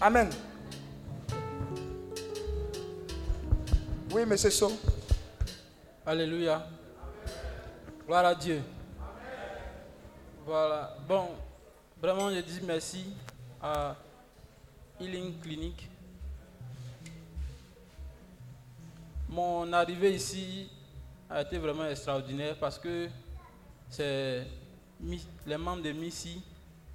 Amen. 0.00 0.30
Oui, 4.12 4.24
monsieur 4.24 4.50
So. 4.50 4.72
Alléluia. 6.06 6.66
Gloire 8.06 8.24
à 8.24 8.34
Dieu. 8.34 8.62
Voilà. 10.46 10.96
Bon, 11.06 11.28
vraiment, 12.00 12.30
je 12.30 12.40
dis 12.40 12.60
merci 12.66 13.04
à 13.62 13.94
Healing 14.98 15.38
Clinic. 15.40 15.88
Mon 19.28 19.70
arrivée 19.72 20.14
ici 20.14 20.68
a 21.30 21.42
été 21.42 21.58
vraiment 21.58 21.86
extraordinaire 21.86 22.56
parce 22.58 22.78
que 22.78 23.08
c'est 23.88 24.46
les 25.46 25.56
membres 25.56 25.82
de 25.82 25.92
Missy, 25.92 26.42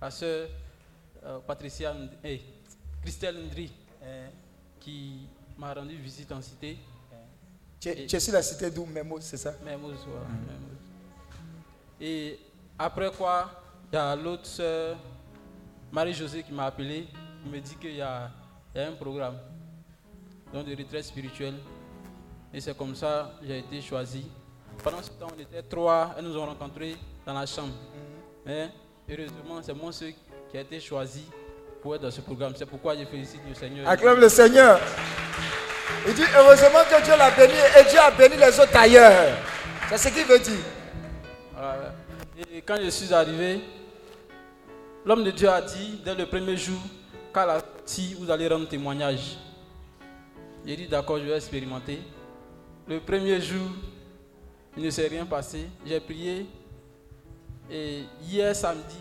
la 0.02 0.12
sœur 0.12 0.50
euh, 1.24 1.40
Patricia,Nd- 1.40 2.10
eh, 2.24 2.42
Christelle 3.02 3.38
Ndri, 3.46 3.72
qui 4.80 5.28
m'a 5.58 5.74
rendu 5.74 5.96
visite 5.96 6.32
en 6.32 6.42
cité. 6.42 6.78
Tu 7.80 7.90
es, 7.90 8.06
tu 8.06 8.16
es 8.16 8.20
sur 8.20 8.34
la 8.34 8.42
cité 8.44 8.70
d'où? 8.70 8.86
Memo, 8.86 9.20
c'est 9.22 9.38
ça? 9.38 9.54
Mermoz, 9.64 9.98
voilà. 10.08 10.26
Et 12.00 12.40
après 12.78 13.10
quoi, 13.12 13.50
il 13.92 13.96
y 13.96 13.98
a 13.98 14.16
l'autre 14.16 14.46
sœur, 14.46 14.98
Marie-Josée, 15.92 16.44
qui 16.44 16.52
m'a 16.52 16.66
appelé. 16.66 17.08
qui 17.44 17.50
me 17.50 17.60
dit 17.60 17.76
qu'il 17.76 17.96
y 17.96 18.02
a, 18.02 18.30
il 18.74 18.82
y 18.82 18.84
a 18.84 18.90
un 18.90 18.94
programme 18.94 19.38
donc 20.54 20.66
de 20.68 20.76
retraite 20.76 21.06
spirituelle. 21.06 21.56
Et 22.54 22.62
c'est 22.62 22.78
comme 22.78 22.96
ça 22.96 23.32
que 23.40 23.48
j'ai 23.48 23.60
été 23.60 23.82
choisi. 23.82 24.26
Pendant 24.84 25.02
ce 25.02 25.10
temps, 25.12 25.28
on 25.36 25.42
était 25.42 25.64
trois, 25.64 26.16
elles 26.18 26.24
nous 26.26 26.38
ont 26.38 26.46
rencontrés 26.46 26.96
dans 27.26 27.34
la 27.34 27.46
chambre. 27.46 27.74
Mais 28.46 28.70
heureusement, 29.10 29.62
c'est 29.62 29.74
moi 29.74 29.92
seul 29.92 30.14
qui 30.50 30.58
a 30.58 30.62
été 30.62 30.80
choisi 30.80 31.26
pour 31.82 31.96
être 31.96 32.02
dans 32.02 32.12
ce 32.12 32.22
programme. 32.22 32.54
C'est 32.56 32.66
pourquoi 32.66 32.96
je 32.96 33.06
félicite 33.06 33.42
le 33.48 33.56
Seigneur. 33.56 33.88
Acclame 33.88 34.20
le 34.20 34.30
Seigneur. 34.30 34.80
Il 36.08 36.14
dit 36.14 36.24
heureusement 36.36 36.80
que 36.90 37.04
Dieu 37.04 37.14
l'a 37.18 37.32
béni 37.32 37.54
et 37.54 37.90
Dieu 37.90 38.00
a 38.00 38.12
béni 38.12 38.38
les 38.38 38.60
autres 38.60 38.76
ailleurs. 38.78 39.38
C'est 39.90 39.98
ce 39.98 40.08
qu'il 40.10 40.26
veut 40.26 40.40
dire. 40.40 40.66
Voilà. 41.54 41.94
Et 42.54 42.62
quand 42.62 42.78
je 42.82 42.90
suis 42.90 43.14
arrivé, 43.14 43.62
l'homme 45.06 45.24
de 45.24 45.32
Dieu 45.32 45.50
a 45.50 45.62
dit 45.62 46.02
dès 46.04 46.16
le 46.16 46.26
premier 46.26 46.58
jour 46.58 46.80
qu'à 47.34 47.46
la 47.46 47.60
sortie, 47.60 48.16
vous 48.20 48.30
allez 48.30 48.48
rendre 48.48 48.68
témoignage. 48.68 49.38
J'ai 50.66 50.76
dit 50.76 50.88
d'accord, 50.88 51.20
je 51.20 51.24
vais 51.26 51.38
expérimenter. 51.38 52.02
Le 52.88 53.00
premier 53.00 53.42
jour, 53.42 53.68
il 54.78 54.84
ne 54.84 54.90
s'est 54.92 55.08
rien 55.08 55.26
passé. 55.26 55.66
J'ai 55.86 56.00
prié. 56.00 56.46
Et 57.72 58.04
hier 58.22 58.56
samedi, 58.56 59.00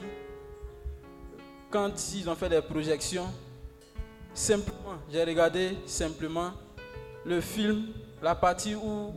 quand 1.71 1.93
ils 2.15 2.31
ont 2.31 2.35
fait 2.35 2.49
des 2.49 2.63
projections, 2.63 3.27
simplement, 4.33 4.97
j'ai 5.13 5.23
regardé 5.23 5.77
simplement 5.85 6.53
le 7.27 7.43
film, 7.43 7.89
la 8.23 8.35
partie 8.35 8.75
où 8.75 9.13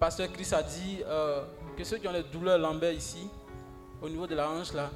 Pasteur 0.00 0.32
Chris 0.32 0.48
a 0.52 0.64
dit 0.64 0.98
euh, 1.06 1.44
que 1.76 1.84
ceux 1.84 1.98
qui 1.98 2.08
ont 2.08 2.12
des 2.12 2.24
douleurs 2.24 2.58
lombaires 2.58 2.92
ici, 2.92 3.28
au 4.02 4.08
niveau 4.08 4.26
de 4.26 4.34
la 4.34 4.50
hanche 4.50 4.72
là, 4.72 4.90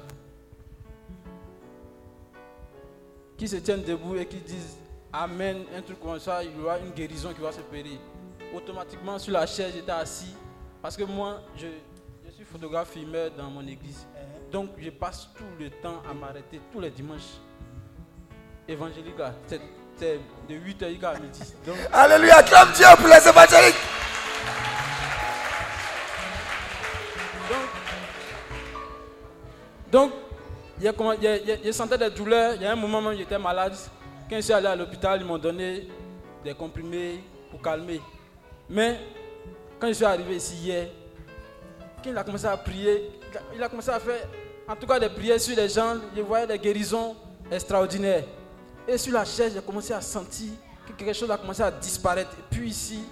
qui 3.37 3.47
se 3.47 3.55
tiennent 3.55 3.83
debout 3.83 4.17
et 4.17 4.25
qui 4.25 4.37
disent 4.37 4.75
Amen, 5.13 5.63
un 5.77 5.81
truc 5.81 5.99
comme 5.99 6.19
ça, 6.19 6.43
il 6.43 6.51
y 6.57 6.61
aura 6.61 6.77
une 6.79 6.91
guérison 6.91 7.33
qui 7.33 7.41
va 7.41 7.53
se 7.53 7.59
opérer. 7.59 7.97
Automatiquement 8.53 9.17
sur 9.17 9.33
la 9.33 9.45
chaise, 9.45 9.73
j'étais 9.75 9.91
assis 9.91 10.35
parce 10.81 10.97
que 10.97 11.03
moi, 11.03 11.41
je, 11.55 11.67
je 12.25 12.31
suis 12.31 12.43
photographe 12.43 12.91
filmeur 12.91 13.31
dans 13.37 13.49
mon 13.49 13.65
église. 13.67 14.05
Donc 14.51 14.71
je 14.77 14.89
passe 14.89 15.29
tout 15.35 15.43
le 15.59 15.69
temps 15.69 16.01
à 16.09 16.13
m'arrêter 16.13 16.59
tous 16.71 16.79
les 16.79 16.89
dimanches. 16.89 17.39
Évangélique, 18.67 19.15
c'est 19.47 19.61
de 19.99 20.55
8h 20.55 21.05
à 21.05 21.19
midi. 21.19 21.41
Donc, 21.65 21.77
Alléluia, 21.91 22.37
acclame 22.37 22.71
Dieu 22.73 22.85
pour 22.97 23.07
les 23.07 23.27
évangéliques. 23.27 23.75
Donc, 29.91 30.11
je 30.81 31.71
sentais 31.71 31.97
des 31.97 32.09
douleurs. 32.09 32.55
Il 32.55 32.61
y 32.61 32.65
a 32.65 32.71
un 32.71 32.75
moment 32.75 33.01
même, 33.01 33.17
j'étais 33.17 33.37
malade. 33.37 33.75
Quand 34.29 34.37
je 34.37 34.41
suis 34.41 34.53
allé 34.53 34.67
à 34.67 34.75
l'hôpital, 34.75 35.19
ils 35.21 35.27
m'ont 35.27 35.37
donné 35.37 35.87
des 36.43 36.53
comprimés 36.53 37.21
pour 37.51 37.61
calmer. 37.61 38.01
Mais 38.71 38.99
quand 39.79 39.87
je 39.87 39.93
suis 39.93 40.05
arrivé 40.05 40.35
ici 40.37 40.55
hier, 40.55 40.87
quand 42.03 42.09
il 42.09 42.17
a 42.17 42.23
commencé 42.23 42.45
à 42.45 42.55
prier, 42.57 43.11
il 43.53 43.61
a- 43.61 43.69
commencé 43.69 43.89
à 43.89 43.99
faire 43.99 44.27
en 44.67 44.75
tout 44.75 44.87
cas 44.87 44.99
des 44.99 45.09
prières 45.09 45.39
sur 45.39 45.55
les 45.55 45.67
gens, 45.67 45.95
je 46.15 46.21
voyais 46.21 46.47
des 46.47 46.57
guérisons 46.57 47.15
extraordinaires. 47.51 48.23
Et 48.87 48.97
sur 48.97 49.13
la 49.13 49.25
chaise, 49.25 49.51
j'ai 49.53 49.61
commencé 49.61 49.93
à 49.93 49.99
sentir 50.01 50.51
que 50.87 50.93
quelque 50.93 51.13
chose 51.13 51.29
a 51.29 51.37
commencé 51.37 51.61
à 51.61 51.69
disparaître. 51.69 52.31
Et 52.39 52.43
puis 52.55 52.69
ici, 52.69 53.03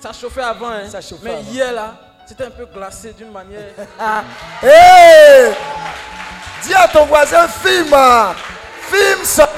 ça 0.00 0.12
chauffait 0.12 0.42
avant, 0.42 0.68
hein. 0.70 0.88
Ça 0.88 1.00
chauffait 1.00 1.24
mais 1.28 1.34
avant. 1.34 1.50
hier 1.50 1.72
là, 1.72 1.94
c'était 2.26 2.44
un 2.44 2.50
peu 2.50 2.66
glacé 2.66 3.12
d'une 3.12 3.30
manière. 3.30 3.70
Hé 4.62 5.52
Dis 6.62 6.74
à 6.74 6.88
ton 6.88 7.04
voisin, 7.06 7.46
filme 7.46 7.94
Filme 8.88 9.24
ça 9.24 9.48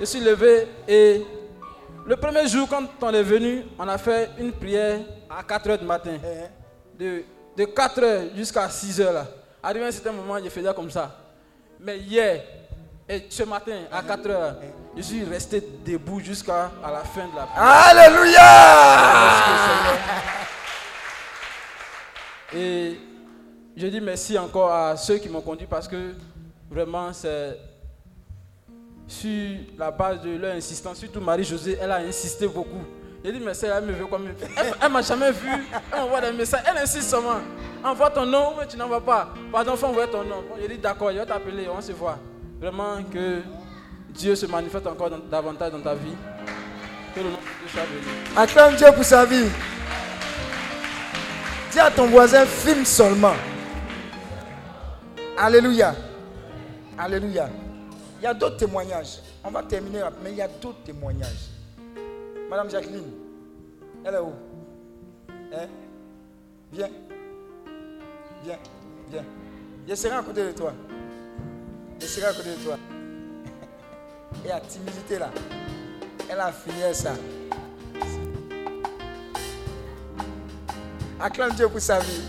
Je 0.00 0.04
suis 0.04 0.20
levé 0.20 0.68
et 0.86 1.26
le 2.08 2.16
premier 2.16 2.48
jour, 2.48 2.66
quand 2.66 2.84
on 3.02 3.12
est 3.12 3.22
venu, 3.22 3.64
on 3.78 3.86
a 3.86 3.98
fait 3.98 4.30
une 4.38 4.50
prière 4.50 5.00
à 5.28 5.42
4 5.42 5.68
heures 5.68 5.78
du 5.78 5.84
matin. 5.84 6.16
De, 6.98 7.22
de 7.54 7.64
4 7.66 8.02
heures 8.02 8.22
jusqu'à 8.34 8.66
6 8.66 9.00
heures. 9.02 9.12
Là. 9.12 9.26
Arrivé 9.62 9.84
à 9.84 9.88
un 9.88 9.92
certain 9.92 10.12
moment, 10.12 10.38
je 10.42 10.48
faisais 10.48 10.72
comme 10.72 10.90
ça. 10.90 11.14
Mais 11.78 11.98
hier 11.98 12.42
et 13.06 13.26
ce 13.28 13.42
matin, 13.42 13.80
à 13.92 14.02
4 14.02 14.30
heures, 14.30 14.56
je 14.96 15.02
suis 15.02 15.22
resté 15.22 15.62
debout 15.84 16.20
jusqu'à 16.20 16.70
à 16.82 16.90
la 16.90 17.00
fin 17.00 17.26
de 17.28 17.36
la 17.36 17.44
prière. 17.44 17.62
Alléluia 17.90 18.42
Et 22.54 22.98
je 23.76 23.86
dis 23.86 24.00
merci 24.00 24.38
encore 24.38 24.72
à 24.72 24.96
ceux 24.96 25.18
qui 25.18 25.28
m'ont 25.28 25.42
conduit 25.42 25.66
parce 25.66 25.86
que 25.86 26.14
vraiment 26.70 27.12
c'est 27.12 27.58
sur 29.08 29.56
la 29.78 29.90
base 29.90 30.20
de 30.20 30.36
leur 30.36 30.54
insistance, 30.54 30.98
surtout 30.98 31.20
Marie-Josée, 31.20 31.78
elle 31.80 31.90
a 31.90 31.96
insisté 31.96 32.46
beaucoup. 32.46 32.84
J'ai 33.24 33.32
dit 33.32 33.40
merci, 33.40 33.66
elle 33.66 33.84
me 33.84 33.92
veut 33.92 34.06
comme 34.06 34.28
Elle, 34.80 34.92
m'a 34.92 35.02
jamais 35.02 35.32
vu, 35.32 35.48
elle 35.92 35.98
m'envoie 35.98 36.20
des 36.20 36.32
messages, 36.32 36.62
elle 36.70 36.78
insiste 36.78 37.08
seulement. 37.08 37.40
Envoie 37.82 38.10
ton 38.10 38.26
nom, 38.26 38.54
mais 38.58 38.66
tu 38.66 38.76
n'envoies 38.76 39.04
pas. 39.04 39.30
Pardon, 39.50 39.76
faut 39.76 39.86
envoyer 39.86 40.10
ton 40.10 40.22
nom. 40.22 40.42
Bon, 40.48 40.56
j'ai 40.60 40.68
dit 40.68 40.78
d'accord, 40.78 41.10
je 41.10 41.18
vais 41.18 41.26
t'appeler, 41.26 41.66
on 41.68 41.80
se 41.80 41.92
voit. 41.92 42.18
Vraiment 42.60 43.02
que 43.12 43.40
Dieu 44.10 44.36
se 44.36 44.46
manifeste 44.46 44.86
encore 44.86 45.10
davantage 45.30 45.72
dans 45.72 45.80
ta 45.80 45.94
vie. 45.94 46.14
Que 47.14 47.20
le 47.20 47.30
nom 47.30 47.36
de 47.36 47.42
Dieu 47.42 47.68
soit 47.72 47.82
béni. 47.82 48.36
Acclame 48.36 48.76
Dieu 48.76 48.86
pour 48.94 49.04
sa 49.04 49.24
vie. 49.24 49.48
Dis 51.72 51.80
à 51.80 51.90
ton 51.90 52.06
voisin, 52.06 52.44
filme 52.44 52.84
seulement. 52.84 53.34
Alléluia. 55.36 55.94
Alléluia. 56.96 57.48
Il 58.18 58.24
y 58.24 58.26
a 58.26 58.34
d'autres 58.34 58.56
témoignages. 58.56 59.20
On 59.44 59.50
va 59.50 59.62
terminer, 59.62 60.02
mais 60.22 60.32
il 60.32 60.36
y 60.36 60.42
a 60.42 60.48
d'autres 60.48 60.82
témoignages. 60.84 61.50
Madame 62.50 62.70
Jacqueline, 62.70 63.12
elle 64.04 64.14
est 64.14 64.18
où? 64.18 64.32
Hein? 65.52 65.66
Viens. 66.72 66.88
Viens. 68.42 68.58
Viens. 69.10 69.24
Je 69.86 69.94
serai 69.94 70.16
à 70.16 70.22
côté 70.22 70.44
de 70.44 70.52
toi. 70.52 70.72
Je 72.00 72.06
serai 72.06 72.26
à 72.26 72.32
côté 72.32 72.50
de 72.50 72.64
toi. 72.64 72.76
Et 74.44 74.48
la 74.48 74.60
timidité 74.60 75.18
là. 75.18 75.30
Elle 76.28 76.40
a 76.40 76.52
fini 76.52 76.82
ça. 76.92 77.12
Acclame 81.20 81.52
Dieu 81.52 81.68
pour 81.68 81.80
sa 81.80 81.98
vie. 82.00 82.22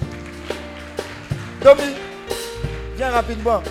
Domi, 1.61 1.95
viens 2.95 3.11
rapidement. 3.11 3.61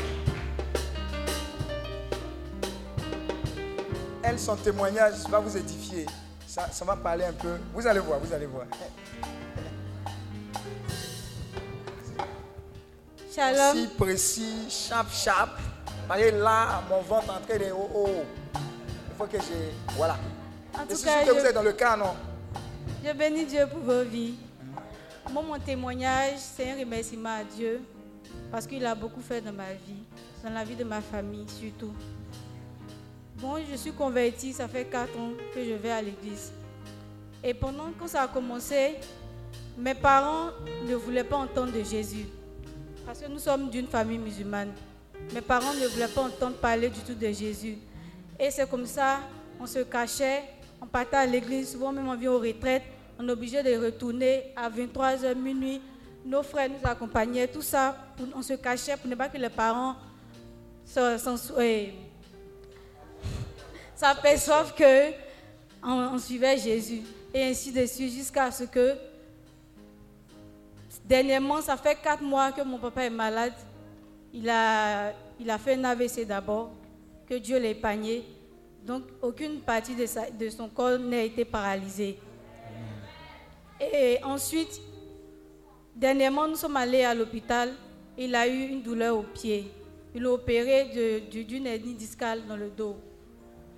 Elle, 4.23 4.39
son 4.39 4.57
témoignage 4.57 5.15
va 5.29 5.39
vous 5.39 5.57
édifier. 5.57 6.07
Ça, 6.47 6.69
ça 6.73 6.85
va 6.85 6.97
parler 6.97 7.25
un 7.25 7.33
peu. 7.33 7.57
Vous 7.75 7.87
allez 7.87 8.01
voir, 8.01 8.19
vous 8.19 8.33
allez 8.33 8.47
voir. 8.47 8.67
Shalom. 13.35 13.77
Si 13.77 13.87
précis, 13.97 14.67
chap, 14.71 15.07
chap. 15.13 15.51
Voyez 16.07 16.31
là, 16.33 16.83
mon 16.89 17.01
ventre 17.03 17.31
en 17.31 17.41
train 17.47 17.59
de. 17.59 17.67
Oh, 17.73 17.89
oh. 17.95 18.09
Il 18.57 19.17
faut 19.17 19.27
que 19.27 19.39
je. 19.39 19.95
Voilà. 19.97 20.17
En 20.75 20.81
Je 20.85 20.89
tout 20.91 20.97
suis 20.97 21.05
cas, 21.05 21.23
sûr 21.25 21.27
que 21.29 21.39
vous 21.39 21.45
je- 21.45 21.47
êtes 21.51 21.55
dans 21.55 21.63
le 21.63 21.73
cas, 21.73 21.97
non? 21.97 22.15
Je 23.05 23.13
bénis 23.13 23.45
Dieu 23.45 23.67
pour 23.71 23.81
vos 23.81 24.03
vies. 24.03 24.35
Moi, 25.31 25.43
mon 25.43 25.59
témoignage, 25.59 26.39
c'est 26.39 26.71
un 26.73 26.79
remerciement 26.79 27.37
à 27.41 27.45
Dieu 27.45 27.81
parce 28.51 28.67
qu'il 28.67 28.85
a 28.87 28.95
beaucoup 28.95 29.21
fait 29.21 29.41
dans 29.43 29.53
ma 29.53 29.73
vie, 29.73 30.03
dans 30.43 30.51
la 30.51 30.65
vie 30.65 30.75
de 30.75 30.85
ma 30.85 31.01
famille 31.01 31.47
surtout. 31.49 31.93
Bon, 33.41 33.57
je 33.71 33.77
suis 33.77 33.93
convertie, 33.93 34.53
ça 34.53 34.67
fait 34.67 34.85
4 34.85 35.17
ans 35.19 35.31
que 35.55 35.63
je 35.65 35.73
vais 35.75 35.91
à 35.91 36.03
l'église. 36.03 36.53
Et 37.45 37.55
pendant 37.55 37.91
que 37.99 38.09
ça 38.09 38.23
a 38.23 38.29
commencé, 38.29 38.97
mes 39.77 39.95
parents 39.95 40.51
ne 40.89 40.95
voulaient 40.97 41.23
pas 41.25 41.37
entendre 41.37 41.73
de 41.73 41.83
Jésus. 41.85 42.27
Parce 43.07 43.21
que 43.21 43.29
nous 43.29 43.39
sommes 43.39 43.71
d'une 43.71 43.87
famille 43.87 44.19
musulmane. 44.19 44.73
Mes 45.33 45.41
parents 45.41 45.73
ne 45.73 45.87
voulaient 45.87 46.09
pas 46.09 46.23
entendre 46.23 46.57
parler 46.57 46.89
du 46.89 46.99
tout 47.01 47.15
de 47.15 47.27
Jésus. 47.29 47.79
Et 48.41 48.51
c'est 48.51 48.69
comme 48.69 48.87
ça, 48.87 49.21
on 49.61 49.67
se 49.67 49.81
cachait, 49.81 50.43
on 50.83 50.87
partait 50.87 51.17
à 51.17 51.27
l'église, 51.27 51.73
souvent 51.73 51.93
même 51.93 52.09
on 52.09 52.17
vient 52.17 52.33
aux 52.33 52.41
retraites, 52.41 52.83
on 53.21 53.29
est 53.29 53.33
obligé 53.33 53.63
de 53.63 53.85
retourner 53.85 54.53
à 54.57 54.69
23h 54.69 55.35
minuit. 55.37 55.81
Nos 56.25 56.43
frères 56.43 56.69
nous 56.69 56.89
accompagnaient, 56.89 57.47
tout 57.49 57.63
ça, 57.63 57.97
on 58.35 58.43
se 58.43 58.55
cachait 58.55 58.97
pour 58.97 59.09
ne 59.09 59.15
pas 59.15 59.29
que 59.29 59.39
les 59.39 59.49
parents 59.49 59.95
se- 60.85 61.19
s'en 61.19 61.37
eh, 61.61 61.93
s'aperçoivent 63.99 64.75
que 64.75 65.11
on, 65.83 66.19
suivait 66.19 66.57
Jésus. 66.57 67.03
Et 67.35 67.43
ainsi 67.43 67.73
de 67.73 67.85
suite, 67.85 68.13
jusqu'à 68.13 68.51
ce 68.53 68.65
que, 68.65 68.95
dernièrement, 71.05 71.61
ça 71.61 71.77
fait 71.77 71.99
quatre 72.01 72.23
mois 72.23 72.53
que 72.53 72.63
mon 72.63 72.79
papa 72.79 73.05
est 73.05 73.11
malade. 73.11 73.55
Il 74.33 74.49
a, 74.49 75.13
il 75.41 75.51
a 75.51 75.59
fait 75.59 75.75
un 75.75 75.85
AVC 75.85 76.25
d'abord, 76.25 76.71
que 77.29 77.35
Dieu 77.35 77.59
l'a 77.59 77.71
épargné. 77.71 78.25
Donc, 78.87 79.03
aucune 79.21 79.61
partie 79.61 79.97
de, 79.97 80.07
de 80.39 80.49
son 80.49 80.69
corps 80.69 80.99
n'a 80.99 81.23
été 81.23 81.45
paralysée. 81.45 82.19
Et 83.81 84.19
ensuite, 84.23 84.81
dernièrement, 85.95 86.47
nous 86.47 86.57
sommes 86.57 86.77
allés 86.77 87.03
à 87.03 87.15
l'hôpital. 87.15 87.75
Il 88.17 88.35
a 88.37 88.47
eu 88.47 88.69
une 88.69 88.83
douleur 88.83 89.19
au 89.19 89.23
pied. 89.23 89.73
Il 90.15 90.25
a 90.25 90.31
opéré 90.31 91.29
d'une 91.31 91.67
hernie 91.67 91.95
discale 91.95 92.47
dans 92.47 92.57
le 92.57 92.71
dos. 92.71 92.97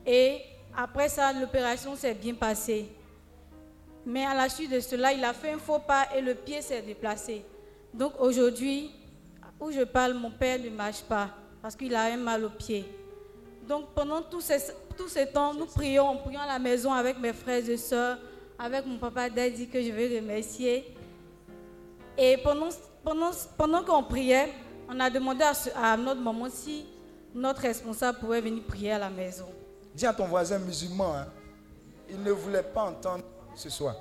Et 0.06 0.40
après 0.76 1.08
ça, 1.08 1.32
l'opération 1.32 1.96
s'est 1.96 2.14
bien 2.14 2.34
passée. 2.34 2.88
Mais 4.06 4.24
à 4.24 4.34
la 4.34 4.48
suite 4.48 4.70
de 4.70 4.80
cela, 4.80 5.12
il 5.12 5.22
a 5.24 5.32
fait 5.32 5.52
un 5.52 5.58
faux 5.58 5.78
pas 5.78 6.08
et 6.16 6.20
le 6.20 6.34
pied 6.34 6.62
s'est 6.62 6.82
déplacé. 6.82 7.44
Donc 7.92 8.12
aujourd'hui, 8.18 8.90
où 9.60 9.70
je 9.70 9.82
parle, 9.82 10.14
mon 10.14 10.30
père 10.30 10.58
ne 10.58 10.70
marche 10.70 11.02
pas 11.02 11.28
parce 11.60 11.76
qu'il 11.76 11.94
a 11.94 12.04
un 12.04 12.16
mal 12.16 12.44
au 12.44 12.50
pied. 12.50 12.84
Donc 13.68 13.90
pendant 13.94 14.22
tout 14.22 14.40
ce, 14.40 15.24
temps, 15.32 15.54
nous 15.54 15.66
prions, 15.66 16.10
on 16.10 16.16
prions 16.16 16.40
à 16.40 16.46
la 16.46 16.58
maison 16.58 16.92
avec 16.92 17.18
mes 17.18 17.32
frères 17.32 17.68
et 17.68 17.76
sœurs, 17.76 18.18
avec 18.58 18.86
mon 18.86 18.98
papa 18.98 19.28
Daddy 19.28 19.68
que 19.68 19.82
je 19.82 19.90
vais 19.90 20.18
remercier. 20.18 20.94
Et 22.16 22.38
pendant, 22.38 22.70
pendant, 23.04 23.30
pendant 23.56 23.84
qu'on 23.84 24.02
priait, 24.02 24.50
on 24.88 24.98
a 24.98 25.10
demandé 25.10 25.44
à 25.76 25.96
notre 25.96 26.20
maman 26.20 26.48
si 26.50 26.86
notre 27.34 27.60
responsable 27.62 28.18
pouvait 28.18 28.40
venir 28.40 28.64
prier 28.64 28.92
à 28.92 28.98
la 28.98 29.10
maison. 29.10 29.46
Dis 30.00 30.06
à 30.06 30.14
ton 30.14 30.24
voisin 30.24 30.58
musulman, 30.58 31.14
hein, 31.14 31.26
il 32.08 32.22
ne 32.22 32.30
voulait 32.30 32.62
pas 32.62 32.84
entendre 32.84 33.22
ce 33.54 33.68
soir. 33.68 33.96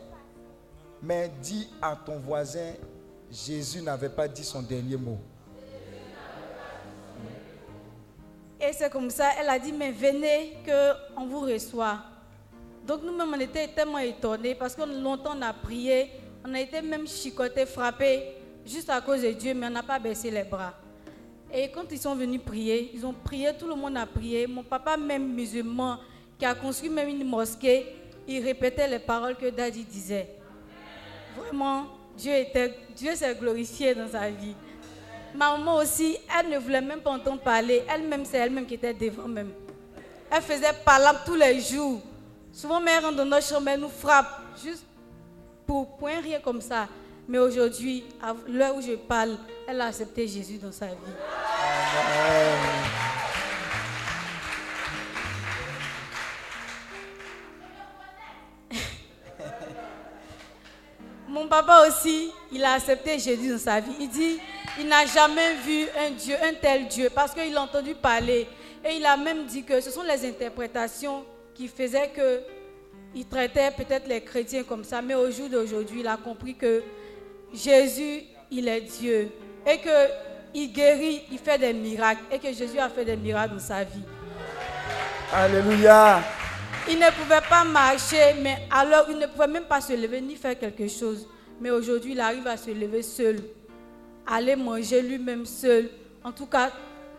Mais 1.01 1.29
dis 1.41 1.67
à 1.81 1.93
ton 1.93 2.19
voisin, 2.19 2.71
Jésus 3.29 3.81
n'avait 3.81 4.07
pas 4.07 4.25
dit 4.25 4.45
son 4.45 4.61
dernier 4.61 4.95
mot. 4.95 5.17
Et 8.61 8.71
c'est 8.71 8.89
comme 8.89 9.09
ça, 9.09 9.31
elle 9.41 9.49
a 9.49 9.59
dit, 9.59 9.73
mais 9.73 9.91
venez 9.91 10.59
qu'on 10.65 11.27
vous 11.27 11.41
reçoit. 11.41 11.97
Donc 12.87 13.03
nous-mêmes, 13.03 13.33
on 13.35 13.39
était 13.41 13.67
tellement 13.67 13.97
étonnés 13.97 14.55
parce 14.55 14.75
que 14.75 14.83
longtemps 14.83 15.35
on 15.35 15.41
a 15.41 15.51
prié, 15.51 16.11
on 16.45 16.53
a 16.53 16.61
été 16.61 16.81
même 16.81 17.09
chicotés, 17.09 17.65
frappés, 17.65 18.37
juste 18.65 18.89
à 18.89 19.01
cause 19.01 19.21
de 19.23 19.31
Dieu, 19.31 19.53
mais 19.53 19.67
on 19.67 19.71
n'a 19.71 19.83
pas 19.83 19.99
baissé 19.99 20.31
les 20.31 20.45
bras. 20.45 20.75
Et 21.53 21.69
quand 21.69 21.85
ils 21.91 21.99
sont 21.99 22.15
venus 22.15 22.41
prier, 22.45 22.91
ils 22.93 23.05
ont 23.05 23.13
prié, 23.13 23.51
tout 23.57 23.67
le 23.67 23.75
monde 23.75 23.97
a 23.97 24.05
prié. 24.05 24.45
Mon 24.45 24.63
papa, 24.63 24.97
même 24.97 25.33
musulman, 25.33 25.97
qui 26.37 26.45
a 26.45 26.53
construit 26.53 26.89
même 26.89 27.09
une 27.09 27.27
mosquée, 27.27 27.87
il 28.27 28.43
répétait 28.43 28.87
les 28.87 28.99
paroles 28.99 29.35
que 29.35 29.49
Daddy 29.49 29.83
disait. 29.83 30.29
Vraiment, 31.35 31.87
Dieu, 32.15 32.33
Dieu 32.95 33.15
s'est 33.15 33.35
glorifié 33.35 33.95
dans 33.95 34.07
sa 34.07 34.29
vie. 34.29 34.55
Ma 35.33 35.57
maman 35.57 35.77
aussi, 35.77 36.17
elle 36.37 36.49
ne 36.49 36.57
voulait 36.57 36.81
même 36.81 37.01
pas 37.01 37.11
entendre 37.11 37.41
parler. 37.41 37.83
Elle-même, 37.87 38.25
c'est 38.25 38.37
elle-même 38.37 38.65
qui 38.65 38.75
était 38.75 38.93
devant 38.93 39.27
même. 39.27 39.51
Elle 40.31 40.41
faisait 40.41 40.73
parler 40.85 41.17
tous 41.25 41.35
les 41.35 41.59
jours. 41.59 42.01
Souvent, 42.51 42.83
elle 42.85 43.03
rentre 43.03 43.17
dans 43.17 43.25
notre 43.25 43.47
chambre, 43.47 43.69
elle 43.69 43.79
nous 43.79 43.89
frappe. 43.89 44.41
Juste 44.63 44.85
pour 45.65 45.97
point 45.97 46.19
rien 46.19 46.39
comme 46.39 46.61
ça. 46.61 46.87
Mais 47.29 47.37
aujourd'hui, 47.37 48.03
à 48.19 48.35
l'heure 48.47 48.75
où 48.75 48.81
je 48.81 48.95
parle, 48.95 49.37
elle 49.67 49.79
a 49.81 49.85
accepté 49.85 50.27
Jésus 50.27 50.57
dans 50.57 50.71
sa 50.71 50.87
vie. 50.87 50.95
papa 61.49 61.87
aussi, 61.87 62.31
il 62.51 62.63
a 62.63 62.73
accepté 62.73 63.19
Jésus 63.19 63.51
dans 63.51 63.59
sa 63.59 63.79
vie. 63.79 63.93
Il 63.99 64.09
dit, 64.09 64.39
il 64.79 64.87
n'a 64.87 65.05
jamais 65.05 65.53
vu 65.55 65.85
un 66.03 66.09
Dieu, 66.09 66.35
un 66.41 66.55
tel 66.55 66.87
Dieu, 66.87 67.09
parce 67.13 67.35
qu'il 67.35 67.55
a 67.55 67.61
entendu 67.61 67.93
parler. 67.93 68.47
Et 68.83 68.95
il 68.95 69.05
a 69.05 69.15
même 69.17 69.45
dit 69.45 69.63
que 69.63 69.79
ce 69.81 69.91
sont 69.91 70.01
les 70.01 70.27
interprétations 70.27 71.23
qui 71.53 71.67
faisaient 71.67 72.09
que 72.09 72.41
il 73.13 73.25
traitait 73.25 73.71
peut-être 73.71 74.07
les 74.07 74.21
chrétiens 74.21 74.63
comme 74.63 74.83
ça. 74.83 74.99
Mais 75.01 75.13
au 75.13 75.29
jour 75.29 75.47
d'aujourd'hui, 75.47 75.99
il 75.99 76.07
a 76.07 76.17
compris 76.17 76.55
que 76.55 76.81
Jésus, 77.53 78.23
il 78.51 78.67
est 78.67 78.81
Dieu. 78.81 79.31
Et 79.65 79.79
qu'il 79.79 80.71
guérit, 80.71 81.23
il 81.31 81.37
fait 81.37 81.57
des 81.57 81.73
miracles. 81.73 82.21
Et 82.31 82.39
que 82.39 82.51
Jésus 82.53 82.79
a 82.79 82.89
fait 82.89 83.05
des 83.05 83.15
miracles 83.15 83.53
dans 83.53 83.59
sa 83.59 83.83
vie. 83.83 84.03
Alléluia. 85.33 86.21
Il 86.89 86.97
ne 86.97 87.11
pouvait 87.11 87.47
pas 87.47 87.63
marcher, 87.63 88.33
mais 88.41 88.67
alors 88.71 89.05
il 89.09 89.17
ne 89.17 89.27
pouvait 89.27 89.47
même 89.47 89.65
pas 89.65 89.79
se 89.79 89.93
lever 89.93 90.21
ni 90.21 90.35
faire 90.35 90.57
quelque 90.57 90.87
chose. 90.87 91.27
Mais 91.61 91.69
aujourd'hui, 91.69 92.13
il 92.13 92.19
arrive 92.19 92.47
à 92.47 92.57
se 92.57 92.71
lever 92.71 93.03
seul, 93.03 93.39
aller 94.25 94.55
manger 94.55 95.01
lui-même 95.01 95.45
seul. 95.45 95.89
En 96.23 96.31
tout 96.31 96.47
cas, 96.47 96.71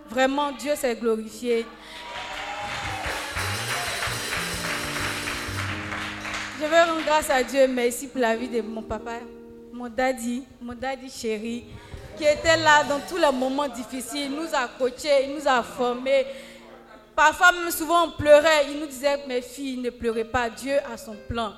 vraiment, 0.09 0.51
Dieu 0.53 0.75
s'est 0.75 0.97
glorifié. 0.97 1.67
Je 6.59 6.67
veux 6.67 6.91
rendre 6.91 7.05
grâce 7.07 7.31
à 7.31 7.43
Dieu, 7.43 7.69
merci 7.69 8.09
pour 8.09 8.21
la 8.21 8.37
vie 8.37 8.49
de 8.49 8.61
mon 8.61 8.83
papa, 8.83 9.13
mon 9.81 9.89
daddy, 9.89 10.45
mon 10.61 10.75
daddy 10.75 11.09
chéri, 11.09 11.65
qui 12.19 12.25
était 12.25 12.59
là 12.59 12.85
dans 12.85 13.01
tous 13.09 13.17
les 13.17 13.33
moments 13.33 13.67
difficiles. 13.67 14.31
Il 14.31 14.37
nous 14.37 14.55
a 14.55 14.69
coachés, 14.79 15.27
nous 15.35 15.49
a 15.49 15.63
formés. 15.63 16.27
Parfois, 17.17 17.51
même 17.53 17.71
souvent, 17.71 18.09
on 18.09 18.11
pleurait. 18.11 18.67
Il 18.71 18.79
nous 18.79 18.87
disait, 18.87 19.27
mes 19.27 19.41
filles, 19.41 19.79
ne 19.79 19.89
pleurez 19.89 20.25
pas. 20.25 20.51
Dieu 20.51 20.75
a 20.93 20.99
son 20.99 21.17
plan. 21.27 21.55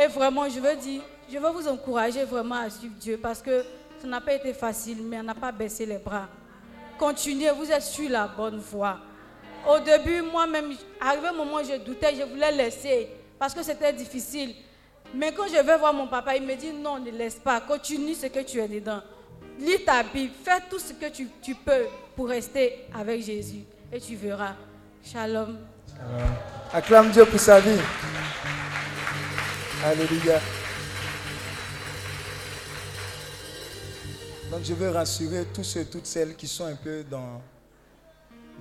Et 0.00 0.06
vraiment, 0.06 0.48
je 0.48 0.58
veux 0.58 0.74
dire, 0.76 1.02
je 1.30 1.36
veux 1.36 1.50
vous 1.50 1.68
encourager 1.68 2.24
vraiment 2.24 2.56
à 2.56 2.70
suivre 2.70 2.94
Dieu 2.98 3.18
parce 3.22 3.42
que 3.42 3.62
ça 4.00 4.08
n'a 4.08 4.22
pas 4.22 4.32
été 4.32 4.54
facile, 4.54 5.02
mais 5.02 5.18
on 5.20 5.24
n'a 5.24 5.34
pas 5.34 5.52
baissé 5.52 5.84
les 5.84 5.98
bras. 5.98 6.28
Continuez, 6.98 7.50
vous 7.50 7.70
êtes 7.70 7.82
sur 7.82 8.08
la 8.08 8.26
bonne 8.26 8.58
voie. 8.58 8.98
Au 9.68 9.78
début, 9.78 10.22
moi-même, 10.22 10.72
arrivé 10.98 11.28
un 11.28 11.32
moment 11.32 11.62
je 11.62 11.76
doutais, 11.84 12.14
je 12.14 12.22
voulais 12.22 12.52
laisser 12.52 13.10
parce 13.38 13.52
que 13.52 13.62
c'était 13.62 13.92
difficile. 13.92 14.54
Mais 15.14 15.32
quand 15.32 15.48
je 15.48 15.60
vais 15.60 15.76
voir 15.76 15.92
mon 15.92 16.06
papa, 16.06 16.36
il 16.36 16.46
me 16.46 16.54
dit 16.54 16.72
non, 16.72 16.98
ne 16.98 17.10
laisse 17.10 17.36
pas, 17.36 17.60
continue 17.60 18.14
ce 18.14 18.26
que 18.26 18.40
tu 18.40 18.58
es 18.60 18.68
dedans. 18.68 19.00
Lis 19.58 19.84
ta 19.84 20.02
Bible, 20.02 20.32
fais 20.44 20.60
tout 20.70 20.78
ce 20.78 20.92
que 20.92 21.10
tu, 21.10 21.54
peux 21.54 21.86
pour 22.14 22.28
rester 22.28 22.86
avec 22.94 23.22
Jésus 23.22 23.64
et 23.92 24.00
tu 24.00 24.14
verras. 24.14 24.54
Shalom. 25.04 25.58
Acclame 26.72 27.10
Dieu 27.10 27.24
pour 27.24 27.40
sa 27.40 27.60
vie. 27.60 27.78
Alléluia. 29.84 30.40
Donc 34.50 34.60
je 34.64 34.74
veux 34.74 34.90
rassurer 34.90 35.44
tous 35.52 35.64
ceux 35.64 35.80
et 35.80 35.86
toutes 35.86 36.06
celles 36.06 36.34
qui 36.36 36.46
sont 36.46 36.64
un 36.66 36.74
peu 36.74 37.04
dans, 37.04 37.42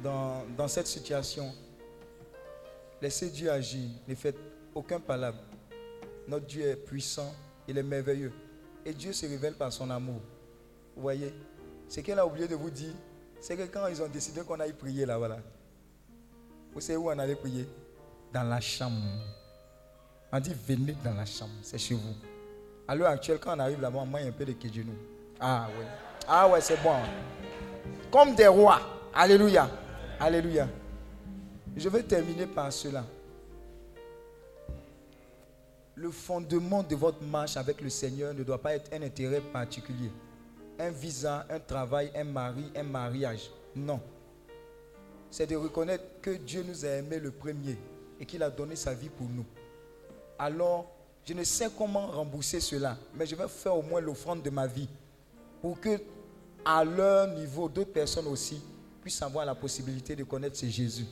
dans, 0.04 0.44
dans 0.58 0.68
cette 0.68 0.88
situation. 0.88 1.54
Laissez 3.02 3.30
Dieu 3.30 3.52
agir. 3.52 3.90
Ne 4.08 4.16
faites 4.16 4.38
aucun 4.76 5.00
palabre. 5.00 5.40
Notre 6.30 6.46
Dieu 6.46 6.68
est 6.68 6.76
puissant, 6.76 7.34
il 7.68 7.76
est 7.76 7.84
merveilleux. 7.84 8.32
Et 8.86 8.94
Dieu 8.94 9.12
se 9.12 9.26
révèle 9.26 9.56
par 9.56 9.74
son 9.74 9.90
amour. 9.90 10.22
Vous 10.96 11.02
voyez 11.02 11.34
Ce 11.88 12.02
qu'elle 12.02 12.20
a 12.20 12.26
oublié 12.26 12.48
de 12.48 12.54
vous 12.54 12.70
dire, 12.70 12.94
c'est 13.42 13.58
que 13.58 13.64
quand 13.64 13.88
ils 13.88 14.00
ont 14.00 14.08
décidé 14.08 14.42
qu'on 14.42 14.60
aille 14.60 14.74
prier 14.74 15.08
là, 15.08 15.18
voilà. 15.18 15.40
Vous 16.72 16.82
savez 16.82 16.98
où 16.98 17.10
on 17.10 17.18
allait 17.18 17.36
prier? 17.36 17.68
Dans 18.32 18.44
la 18.44 18.62
chambre. 18.62 19.02
On 20.32 20.40
dit 20.40 20.54
venez 20.68 20.96
dans 21.04 21.16
la 21.16 21.26
chambre, 21.26 21.54
c'est 21.64 21.80
chez 21.80 21.96
vous. 21.96 22.14
À 22.88 22.94
l'heure 22.94 23.10
actuelle, 23.10 23.40
quand 23.40 23.56
on 23.56 23.60
arrive 23.60 23.82
là-bas, 23.82 23.98
on 24.00 24.06
mange 24.06 24.22
un 24.22 24.32
peu 24.32 24.46
de 24.46 24.54
genoux. 24.72 24.94
Ah 25.40 25.68
ouais. 25.80 25.86
Ah 26.28 26.48
ouais, 26.48 26.62
c'est 26.62 26.80
bon. 26.84 26.94
Comme 28.12 28.36
des 28.36 28.46
rois. 28.46 28.80
Alléluia. 29.16 29.68
Alléluia. 30.20 30.68
Je 31.76 31.90
vais 31.90 32.04
terminer 32.04 32.46
par 32.46 32.72
cela. 32.72 33.04
Le 36.00 36.12
fondement 36.12 36.82
de 36.82 36.96
votre 36.96 37.22
marche 37.24 37.58
avec 37.58 37.82
le 37.82 37.90
Seigneur 37.90 38.34
ne 38.34 38.42
doit 38.44 38.62
pas 38.62 38.74
être 38.74 38.90
un 38.94 39.02
intérêt 39.02 39.42
particulier. 39.42 40.10
Un 40.80 40.92
visa, 40.92 41.46
un 41.50 41.60
travail, 41.60 42.10
un 42.16 42.24
mari, 42.24 42.72
un 42.74 42.84
mariage. 42.84 43.52
Non. 43.76 44.00
C'est 45.30 45.48
de 45.48 45.58
reconnaître 45.58 46.06
que 46.22 46.30
Dieu 46.30 46.64
nous 46.66 46.86
a 46.86 46.88
aimés 46.88 47.20
le 47.20 47.32
premier 47.32 47.78
et 48.18 48.26
qu'il 48.26 48.42
a 48.44 48.50
donné 48.50 48.78
sa 48.78 48.94
vie 48.94 49.10
pour 49.10 49.28
nous. 49.28 49.44
Alors, 50.38 50.90
je 51.26 51.34
ne 51.34 51.44
sais 51.44 51.68
comment 51.78 52.08
rembourser 52.08 52.62
cela, 52.62 52.98
mais 53.14 53.26
je 53.26 53.36
vais 53.36 53.50
faire 53.50 53.76
au 53.76 53.82
moins 53.82 54.00
l'offrande 54.00 54.42
de 54.42 54.50
ma 54.50 54.68
vie 54.68 54.88
pour 55.62 55.82
que, 55.82 56.00
à 56.64 56.86
leur 56.86 57.28
niveau, 57.28 57.68
d'autres 57.68 57.92
personnes 57.92 58.28
aussi 58.28 58.62
puissent 59.02 59.22
avoir 59.22 59.46
la 59.46 59.54
possibilité 59.54 60.16
de 60.16 60.24
connaître 60.24 60.56
ce 60.56 60.66
Jésus. 60.66 61.08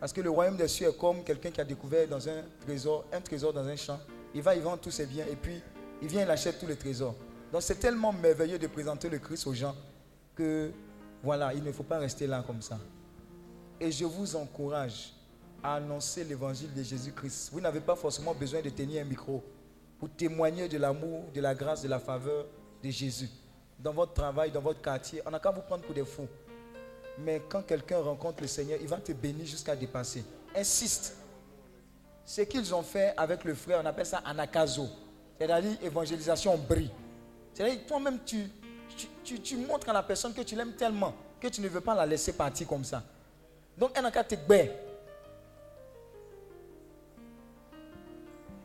Parce 0.00 0.14
que 0.14 0.22
le 0.22 0.30
royaume 0.30 0.56
des 0.56 0.66
cieux 0.66 0.88
est 0.88 0.96
comme 0.96 1.22
quelqu'un 1.22 1.50
qui 1.50 1.60
a 1.60 1.64
découvert 1.64 2.08
dans 2.08 2.26
un 2.26 2.42
trésor, 2.62 3.04
un 3.12 3.20
trésor 3.20 3.52
dans 3.52 3.66
un 3.66 3.76
champ. 3.76 4.00
Il 4.34 4.40
va, 4.40 4.56
il 4.56 4.62
vend 4.62 4.78
tous 4.78 4.90
ses 4.90 5.04
biens 5.04 5.26
et 5.30 5.36
puis 5.36 5.60
il 6.00 6.08
vient, 6.08 6.22
il 6.22 6.30
achète 6.30 6.58
tous 6.58 6.66
les 6.66 6.76
trésors. 6.76 7.14
Donc 7.52 7.60
c'est 7.60 7.78
tellement 7.78 8.12
merveilleux 8.12 8.58
de 8.58 8.66
présenter 8.66 9.10
le 9.10 9.18
Christ 9.18 9.46
aux 9.46 9.52
gens 9.52 9.76
que 10.34 10.70
voilà, 11.22 11.52
il 11.52 11.62
ne 11.62 11.70
faut 11.70 11.82
pas 11.82 11.98
rester 11.98 12.26
là 12.26 12.42
comme 12.46 12.62
ça. 12.62 12.78
Et 13.78 13.92
je 13.92 14.06
vous 14.06 14.36
encourage 14.36 15.12
à 15.62 15.74
annoncer 15.74 16.24
l'évangile 16.24 16.72
de 16.72 16.82
Jésus-Christ. 16.82 17.50
Vous 17.52 17.60
n'avez 17.60 17.80
pas 17.80 17.94
forcément 17.94 18.32
besoin 18.32 18.62
de 18.62 18.70
tenir 18.70 19.02
un 19.02 19.04
micro 19.04 19.44
pour 19.98 20.08
témoigner 20.08 20.66
de 20.66 20.78
l'amour, 20.78 21.24
de 21.34 21.40
la 21.42 21.54
grâce, 21.54 21.82
de 21.82 21.88
la 21.88 21.98
faveur 21.98 22.46
de 22.82 22.88
Jésus. 22.88 23.28
Dans 23.78 23.92
votre 23.92 24.14
travail, 24.14 24.50
dans 24.50 24.62
votre 24.62 24.80
quartier, 24.80 25.20
on 25.26 25.30
n'a 25.30 25.38
qu'à 25.38 25.50
vous 25.50 25.60
prendre 25.60 25.82
pour 25.82 25.94
des 25.94 26.04
fous. 26.04 26.28
Mais 27.24 27.42
quand 27.48 27.62
quelqu'un 27.62 28.00
rencontre 28.00 28.42
le 28.42 28.48
Seigneur, 28.48 28.78
il 28.80 28.88
va 28.88 28.96
te 28.96 29.12
bénir 29.12 29.46
jusqu'à 29.46 29.76
dépasser. 29.76 30.24
Insiste. 30.54 31.16
Ce 32.24 32.42
qu'ils 32.42 32.74
ont 32.74 32.82
fait 32.82 33.12
avec 33.16 33.44
le 33.44 33.54
frère, 33.54 33.80
on 33.82 33.86
appelle 33.86 34.06
ça 34.06 34.18
anakazo. 34.18 34.88
C'est-à-dire 35.38 35.76
évangélisation 35.82 36.56
bris. 36.56 36.90
C'est-à-dire 37.52 37.80
toi-même, 37.86 38.18
tu, 38.24 38.48
tu, 39.24 39.40
tu, 39.40 39.56
montres 39.56 39.88
à 39.88 39.92
la 39.92 40.02
personne 40.02 40.32
que 40.32 40.42
tu 40.42 40.54
l'aimes 40.54 40.74
tellement 40.74 41.14
que 41.40 41.48
tu 41.48 41.60
ne 41.60 41.68
veux 41.68 41.80
pas 41.80 41.94
la 41.94 42.06
laisser 42.06 42.34
partir 42.34 42.66
comme 42.66 42.84
ça. 42.84 43.02
Donc, 43.76 43.96
un 43.98 44.10
te 44.10 44.34
gbé. 44.34 44.70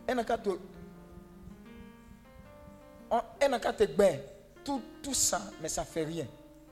Un 0.07 0.23
te. 0.23 0.49
Un 3.11 3.59
te 3.59 3.85
Tout, 4.63 4.81
tout 5.01 5.13
ça, 5.13 5.41
mais 5.61 5.69
ça 5.69 5.85
fait 5.85 6.03
rien. 6.03 6.27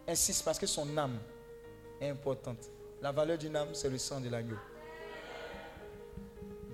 Insiste 0.08 0.44
parce 0.44 0.60
que 0.60 0.68
son 0.68 0.98
âme 0.98 1.18
importante. 2.10 2.70
La 3.02 3.12
valeur 3.12 3.38
d'une 3.38 3.56
âme, 3.56 3.70
c'est 3.74 3.90
le 3.90 3.98
sang 3.98 4.20
de 4.20 4.30
l'agneau. 4.30 4.58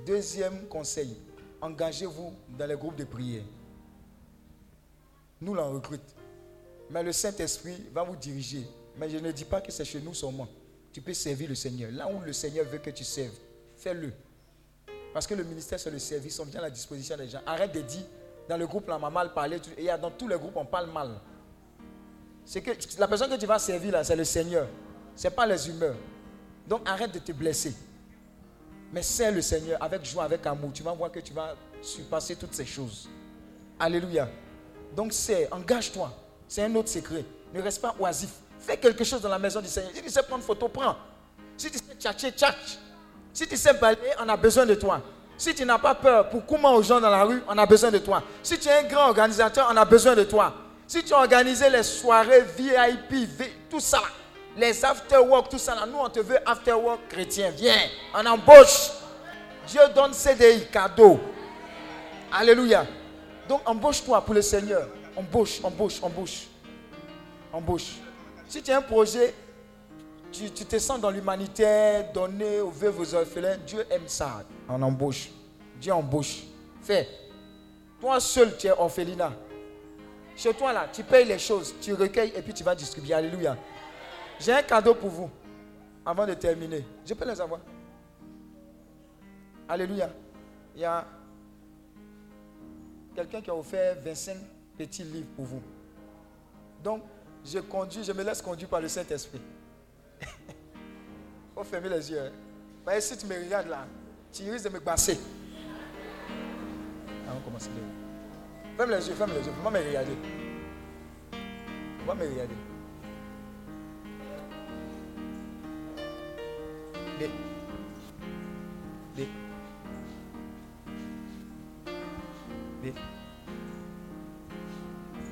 Deuxième 0.06 0.68
conseil, 0.68 1.16
engagez-vous 1.62 2.34
dans 2.58 2.66
les 2.66 2.76
groupes 2.76 2.96
de 2.96 3.04
prière. 3.04 3.44
Nous 5.42 5.54
l'en 5.54 5.72
recrute. 5.72 6.16
Mais 6.90 7.04
le 7.04 7.12
Saint-Esprit 7.12 7.86
va 7.94 8.04
vous 8.04 8.16
diriger. 8.16 8.66
Mais 8.98 9.10
je 9.10 9.18
ne 9.18 9.32
dis 9.32 9.46
pas 9.46 9.62
que 9.62 9.72
c'est 9.72 9.86
chez 9.86 10.02
nous 10.02 10.14
seulement. 10.14 10.48
Tu 10.92 11.02
peux 11.02 11.14
servir 11.14 11.50
le 11.50 11.56
Seigneur. 11.56 11.92
Là 11.92 12.10
où 12.12 12.20
le 12.22 12.34
Seigneur 12.34 12.66
veut 12.66 12.80
que 12.80 12.90
tu 12.90 13.04
serves, 13.04 13.36
fais-le. 13.76 14.12
Parce 15.14 15.26
que 15.26 15.34
le 15.34 15.44
ministère, 15.44 15.80
c'est 15.80 15.92
le 15.92 16.00
service. 16.00 16.40
On 16.40 16.46
vient 16.46 16.60
à 16.60 16.64
la 16.64 16.70
disposition 16.70 17.16
des 17.16 17.28
gens. 17.28 17.42
Arrête 17.46 17.74
de 17.74 17.82
dire, 17.82 18.06
dans 18.48 18.58
le 18.58 18.68
groupe, 18.68 18.88
là, 18.88 18.98
on 18.98 19.00
m'a 19.00 19.10
mal 19.10 19.34
parlé. 19.34 19.60
Et 19.78 19.86
dans 20.02 20.12
tous 20.12 20.28
les 20.28 20.38
groupes, 20.38 20.56
on 20.56 20.66
parle 20.66 20.92
mal. 20.92 21.20
C'est 22.46 22.62
que 22.62 22.72
la 23.00 23.08
personne 23.08 23.30
que 23.30 23.40
tu 23.40 23.46
vas 23.46 23.60
servir, 23.60 23.92
là, 23.92 24.04
c'est 24.04 24.16
le 24.16 24.24
Seigneur. 24.24 24.68
Ce 25.16 25.28
n'est 25.28 25.34
pas 25.34 25.46
les 25.46 25.70
humeurs. 25.70 25.96
Donc 26.68 26.88
arrête 26.88 27.14
de 27.14 27.20
te 27.20 27.32
blesser. 27.32 27.74
Mais 28.92 29.02
c'est 29.02 29.32
le 29.32 29.42
Seigneur 29.42 29.82
avec 29.82 30.04
joie, 30.06 30.24
avec 30.24 30.46
amour. 30.46 30.72
Tu 30.74 30.84
vas 30.84 30.94
voir 30.94 31.12
que 31.12 31.20
tu 31.20 31.34
vas 31.34 31.56
surpasser 31.82 32.36
toutes 32.36 32.54
ces 32.54 32.66
choses. 32.66 33.10
Alléluia. 33.80 34.28
Donc 34.96 35.14
c'est, 35.14 35.52
engage-toi. 35.52 36.12
C'est 36.48 36.64
un 36.64 36.76
autre 36.76 36.90
secret. 36.90 37.24
Ne 37.54 37.62
reste 37.62 37.82
pas 37.82 37.96
oisif. 38.00 38.30
Fais 38.60 38.78
quelque 38.78 39.04
chose 39.04 39.22
dans 39.22 39.30
la 39.30 39.40
maison 39.40 39.62
du 39.62 39.68
Seigneur. 39.68 39.92
Si 39.94 40.02
tu 40.02 40.10
sais 40.10 40.24
prendre 40.24 40.44
photo, 40.44 40.68
prends. 40.68 40.96
Si 41.58 41.70
tu 41.70 41.78
sais 41.78 41.96
tchatcher, 42.00 42.32
tchatch. 42.32 42.80
Si 43.34 43.48
tu 43.48 43.56
sais 43.56 43.74
balayer, 43.74 44.14
on 44.20 44.28
a 44.28 44.38
besoin 44.38 44.66
de 44.66 44.76
toi. 44.76 45.02
Si 45.38 45.56
tu 45.56 45.66
n'as 45.66 45.78
pas 45.78 45.96
peur 45.96 46.30
pour 46.30 46.46
comment 46.46 46.74
aux 46.74 46.84
gens 46.84 47.00
dans 47.00 47.10
la 47.10 47.24
rue, 47.24 47.42
on 47.48 47.58
a 47.58 47.66
besoin 47.66 47.92
de 47.92 48.00
toi. 48.00 48.22
Si 48.44 48.60
tu 48.60 48.68
es 48.68 48.80
un 48.80 48.84
grand 48.84 49.08
organisateur, 49.08 49.70
on 49.72 49.78
a 49.78 49.86
besoin 49.86 50.16
de 50.16 50.24
toi. 50.24 50.54
Si 50.86 51.04
tu 51.04 51.14
as 51.14 51.44
les 51.44 51.84
soirées 51.84 52.42
VIP, 52.58 53.70
tout 53.70 53.80
ça, 53.80 54.02
les 54.60 54.84
after-work, 54.84 55.50
tout 55.50 55.58
ça, 55.58 55.74
là, 55.74 55.86
nous, 55.86 55.98
on 55.98 56.10
te 56.10 56.20
veut 56.20 56.38
after-work 56.46 57.08
chrétien. 57.08 57.50
Viens, 57.52 57.90
on 58.14 58.26
embauche. 58.26 58.92
Dieu 59.68 59.82
donne 59.96 60.14
CDI, 60.14 60.66
cadeau. 60.72 61.20
Alléluia. 62.32 62.86
Donc, 63.48 63.62
embauche-toi 63.66 64.22
pour 64.22 64.34
le 64.34 64.42
Seigneur. 64.42 64.88
Embauche, 65.16 65.60
embauche, 65.64 66.02
embauche. 66.02 66.48
Embauche. 67.52 67.96
Si 68.48 68.62
tu 68.62 68.72
as 68.72 68.78
un 68.78 68.82
projet, 68.82 69.34
tu, 70.32 70.50
te 70.52 70.78
sens 70.78 71.00
dans 71.00 71.10
l'humanitaire, 71.10 72.12
donner 72.14 72.60
aux 72.60 72.70
veuves, 72.70 73.00
aux 73.00 73.16
orphelins, 73.16 73.58
Dieu 73.66 73.86
aime 73.90 74.08
ça. 74.08 74.44
On 74.68 74.82
embauche. 74.82 75.30
Dieu 75.80 75.94
embauche. 75.94 76.44
Fais. 76.82 77.08
Toi 78.00 78.20
seul, 78.20 78.56
tu 78.58 78.68
es 78.68 78.72
orphelinat. 78.72 79.34
Chez 80.36 80.54
toi 80.54 80.72
là, 80.72 80.88
tu 80.92 81.04
payes 81.04 81.26
les 81.26 81.40
choses, 81.40 81.76
tu 81.82 81.94
recueilles 81.94 82.32
et 82.36 82.42
puis 82.42 82.54
tu 82.54 82.64
vas 82.64 82.74
distribuer. 82.74 83.14
Alléluia. 83.14 83.58
J'ai 84.40 84.54
un 84.54 84.62
cadeau 84.64 84.96
pour 84.96 85.10
vous 85.10 85.30
avant 86.06 86.26
de 86.26 86.34
terminer. 86.34 86.86
Je 87.06 87.14
peux 87.14 87.28
les 87.28 87.40
avoir? 87.42 87.60
Alléluia. 89.68 90.10
Il 90.76 90.82
y 90.82 90.86
a 90.86 91.06
quelqu'un 93.14 93.42
qui 93.42 93.50
a 93.50 93.56
offert 93.56 93.98
25 94.02 94.38
petits 94.78 95.04
livres 95.04 95.28
pour 95.36 95.46
vous. 95.46 95.62
Donc, 96.82 97.04
je 97.46 97.60
conduis, 97.60 98.04
je 98.04 98.12
me 98.14 98.24
laisse 98.24 98.42
conduire 98.42 98.70
par 98.70 98.80
le 98.80 98.88
Saint-Esprit. 98.88 99.42
Faut 101.56 101.64
fermer 101.64 101.90
les 101.90 102.12
yeux. 102.12 102.20
Hein. 102.88 103.00
si 103.00 103.18
tu 103.18 103.26
me 103.26 103.36
regardes 103.36 103.68
là, 103.68 103.86
tu 104.32 104.50
risques 104.50 104.66
de 104.66 104.74
me 104.74 104.80
passer. 104.80 105.20
Ah, 107.28 107.34
on 107.38 107.42
commence. 107.42 107.70
Ferme 108.78 108.92
les 108.92 109.08
yeux, 109.10 109.16
ferme 109.16 109.32
les 109.34 109.46
yeux. 109.46 109.52
Pas 109.62 109.70
me 109.70 109.80
regarder. 109.80 110.18
Pas 112.08 112.16
me 112.16 112.28
regarder. 112.28 112.69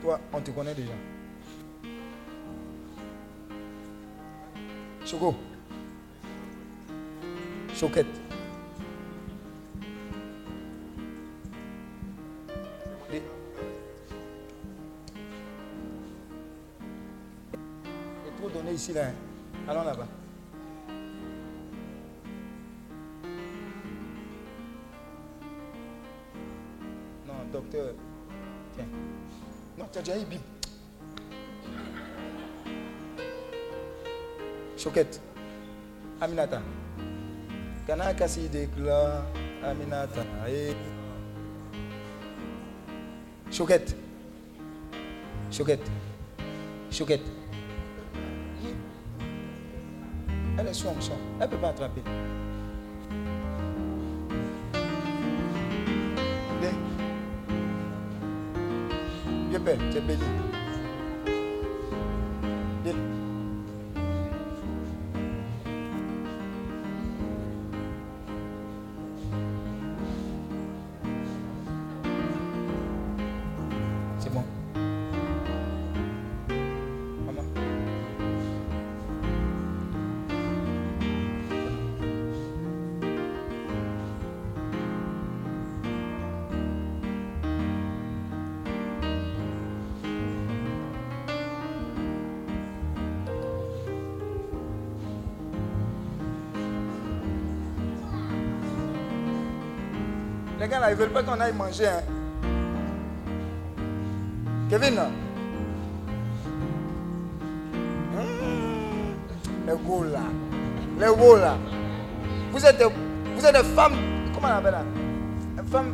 Toi, 0.01 0.19
on 0.33 0.41
te 0.41 0.51
connaît 0.51 0.74
déjà. 0.74 0.91
Choco. 5.06 5.33
Choquette. 7.74 8.06
Est 13.14 13.22
trop 18.38 18.49
donné 18.49 18.74
ici 18.74 18.91
là. 18.91 19.07
Hein. 19.07 19.14
Allons 19.69 19.83
là-bas. 19.83 20.07
Tiens. 28.75 28.85
Non, 29.77 29.85
tu 29.91 29.99
as 29.99 30.01
déjà 30.01 30.17
eu 30.17 30.25
Bible. 30.25 30.41
Choquette. 34.77 35.22
Aminata. 36.22 36.61
Kana 37.85 38.14
kasi 38.14 38.49
dekla 38.49 39.25
Aminata. 39.64 40.23
Eh. 40.47 40.73
Choquette. 43.51 43.95
Choquette. 45.51 45.89
Choquette. 46.91 47.25
Elle 50.59 50.67
est 50.67 50.73
sous 50.73 50.88
onction. 50.88 51.14
Elle 51.39 51.45
ne 51.47 51.51
peut 51.51 51.57
pas 51.57 51.69
attraper. 51.69 52.01
Viens, 59.67 59.75
Père, 59.75 59.89
tu 59.91 59.97
es 59.97 60.47
ils 100.90 100.95
veulent 100.95 101.09
pas 101.09 101.24
qu'on 101.24 101.40
aille 101.40 101.53
manger. 101.53 101.88
Hein. 101.88 102.01
Kevin. 104.69 104.95
Mmh. 108.14 108.17
Les 109.66 109.74
là. 110.11 110.19
Les 110.99 111.07
gros 111.07 111.35
là. 111.35 111.57
Vous 112.51 112.66
êtes 112.66 112.77
des, 112.77 112.85
vous 113.35 113.45
êtes 113.45 113.56
des 113.56 113.64
femmes. 113.75 113.95
Comment 114.33 114.48
on 114.48 114.57
appelle 114.57 114.72
là 114.72 114.83
Femmes, 115.72 115.93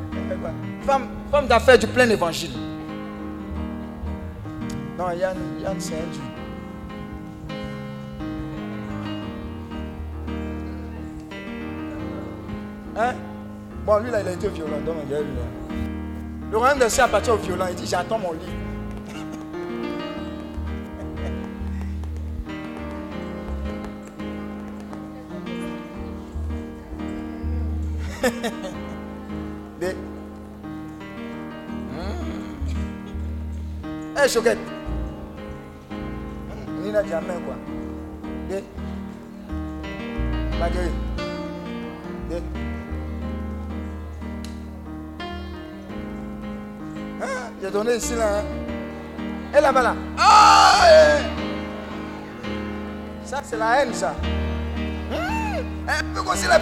femmes, 0.86 1.08
femmes 1.32 1.48
d'affaires 1.48 1.80
du 1.80 1.88
plein 1.88 2.08
évangile. 2.10 2.52
Non, 4.98 5.10
Yann, 5.12 5.38
Yann 5.64 5.76
c'est 5.80 5.96
un 5.96 6.33
Lui 14.00 14.12
là, 14.12 14.22
il 14.22 14.28
a 14.28 14.32
été 14.32 14.48
violent. 14.50 14.80
Donc, 14.86 14.96
il 15.06 15.12
y 15.12 15.16
a 15.16 15.20
eu, 15.20 15.24
là. 15.24 15.76
Le 16.52 16.58
royaume 16.58 16.80
des 16.80 16.90
cieux 16.90 17.04
appartient 17.04 17.32
au 17.32 17.38
violent. 17.38 17.66
Il 17.70 17.76
dit 17.76 17.86
J'attends 17.86 18.20
mon 18.20 18.32
livre. 18.34 18.44
Des. 29.80 29.96
Hé, 34.16 34.30
Choquette. 34.30 34.58
Nina 36.82 37.04
Diamant, 37.04 37.34
J'ai 47.84 47.90
donné 47.90 47.98
ici 47.98 48.16
là. 48.16 48.38
Hein? 48.40 49.58
Et 49.58 49.62
là-bas 49.62 49.82
là. 49.82 49.96
Ah. 50.18 50.74
Ça 53.26 53.42
c'est 53.44 53.58
la 53.58 53.82
haine 53.82 53.94
ça. 53.94 54.16
Hum, 55.12 55.66
Un 55.90 56.04
peu 56.16 56.22
comme 56.24 56.38
si 56.38 56.48
la. 56.48 56.60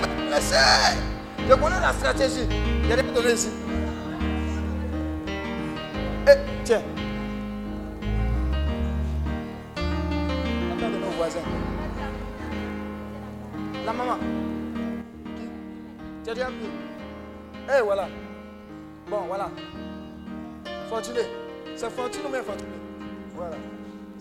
Je 1.47 1.53
connais 1.53 1.79
la 1.79 1.93
stratégie. 1.93 2.47
J'ai 2.87 2.93
rien 2.95 3.13
donné 3.13 3.33
ici. 3.33 3.49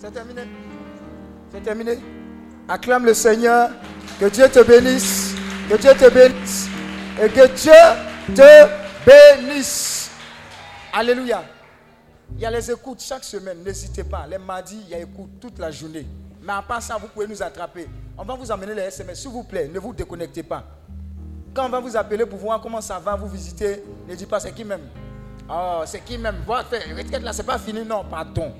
C'est 0.00 0.10
terminé. 0.12 0.42
C'est 1.52 1.60
terminé. 1.60 1.98
Acclame 2.66 3.04
le 3.04 3.12
Seigneur. 3.12 3.68
Que 4.18 4.26
Dieu 4.26 4.48
te 4.48 4.62
bénisse. 4.62 5.34
Que 5.68 5.76
Dieu 5.76 5.90
te 5.92 6.08
bénisse. 6.08 6.68
Et 7.22 7.28
que 7.28 7.46
Dieu 7.48 8.34
te 8.34 8.66
bénisse. 9.04 10.10
Alléluia. 10.90 11.44
Il 12.34 12.40
y 12.40 12.46
a 12.46 12.50
les 12.50 12.70
écoutes 12.70 13.02
chaque 13.02 13.24
semaine. 13.24 13.62
N'hésitez 13.62 14.04
pas. 14.04 14.26
Les 14.26 14.38
mardis, 14.38 14.80
il 14.86 14.90
y 14.90 14.94
a 14.94 15.00
écoute 15.00 15.32
toute 15.38 15.58
la 15.58 15.70
journée. 15.70 16.06
Mais 16.42 16.54
à 16.54 16.62
part 16.62 16.80
ça, 16.80 16.96
vous 16.96 17.08
pouvez 17.08 17.26
nous 17.26 17.42
attraper. 17.42 17.86
On 18.16 18.24
va 18.24 18.34
vous 18.34 18.50
amener 18.50 18.74
les 18.74 18.82
SMS. 18.82 19.20
S'il 19.20 19.30
vous 19.30 19.44
plaît, 19.44 19.68
ne 19.68 19.78
vous 19.78 19.92
déconnectez 19.92 20.44
pas. 20.44 20.64
Quand 21.52 21.66
on 21.66 21.68
va 21.68 21.80
vous 21.80 21.94
appeler 21.94 22.24
pour 22.24 22.38
voir 22.38 22.58
comment 22.62 22.80
ça 22.80 22.98
va, 22.98 23.16
vous 23.16 23.28
visiter, 23.28 23.84
ne 24.08 24.14
dites 24.14 24.28
pas 24.30 24.40
c'est 24.40 24.52
qui 24.52 24.64
même. 24.64 24.88
Oh, 25.50 25.82
c'est 25.84 26.02
qui 26.02 26.16
même 26.16 26.36
Voir, 26.46 26.64
retraite 26.70 27.22
là, 27.22 27.34
c'est 27.34 27.42
pas 27.42 27.58
fini. 27.58 27.84
Non, 27.84 28.02
pardon. 28.08 28.50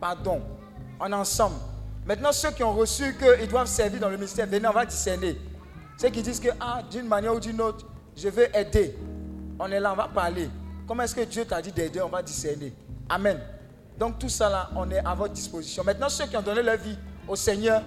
Pardon. 0.00 0.42
On 1.00 1.10
est 1.10 1.14
ensemble. 1.14 1.56
Maintenant, 2.06 2.32
ceux 2.32 2.50
qui 2.50 2.62
ont 2.62 2.72
reçu 2.72 3.14
qu'ils 3.16 3.48
doivent 3.48 3.66
servir 3.66 4.00
dans 4.00 4.08
le 4.08 4.16
ministère, 4.16 4.46
venez, 4.46 4.66
on 4.66 4.72
va 4.72 4.86
discerner. 4.86 5.36
Ceux 5.98 6.08
qui 6.08 6.22
disent 6.22 6.40
que, 6.40 6.48
ah, 6.60 6.82
d'une 6.90 7.06
manière 7.06 7.34
ou 7.34 7.40
d'une 7.40 7.60
autre, 7.60 7.86
je 8.16 8.28
veux 8.28 8.56
aider. 8.56 8.96
On 9.58 9.66
est 9.70 9.80
là, 9.80 9.92
on 9.92 9.96
va 9.96 10.08
parler. 10.08 10.48
Comment 10.86 11.02
est-ce 11.02 11.14
que 11.14 11.20
Dieu 11.22 11.44
t'a 11.44 11.60
dit 11.60 11.72
d'aider 11.72 12.00
On 12.00 12.08
va 12.08 12.22
discerner. 12.22 12.72
Amen. 13.08 13.38
Donc, 13.98 14.18
tout 14.18 14.28
ça 14.28 14.48
là, 14.48 14.70
on 14.76 14.90
est 14.90 15.04
à 15.04 15.14
votre 15.14 15.34
disposition. 15.34 15.84
Maintenant, 15.84 16.08
ceux 16.08 16.26
qui 16.26 16.36
ont 16.36 16.42
donné 16.42 16.62
leur 16.62 16.78
vie 16.78 16.96
au 17.26 17.36
Seigneur, 17.36 17.82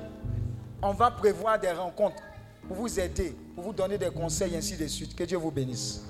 on 0.81 0.91
va 0.91 1.09
prévoir 1.11 1.59
des 1.59 1.72
rencontres 1.72 2.22
pour 2.67 2.77
vous 2.77 2.99
aider, 2.99 3.35
pour 3.56 3.64
vous 3.64 3.73
donner 3.73 3.98
des 3.98 4.09
conseils, 4.11 4.56
ainsi 4.56 4.77
de 4.77 4.88
suite. 4.88 5.15
Que 5.15 5.23
Dieu 5.23 5.38
vous 5.38 5.51
bénisse. 5.51 6.03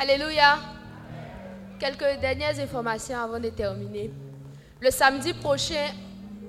Alléluia. 0.00 0.58
Quelques 1.78 2.20
dernières 2.22 2.58
informations 2.58 3.18
avant 3.18 3.38
de 3.38 3.50
terminer. 3.50 4.10
Le 4.80 4.90
samedi 4.90 5.34
prochain, 5.34 5.88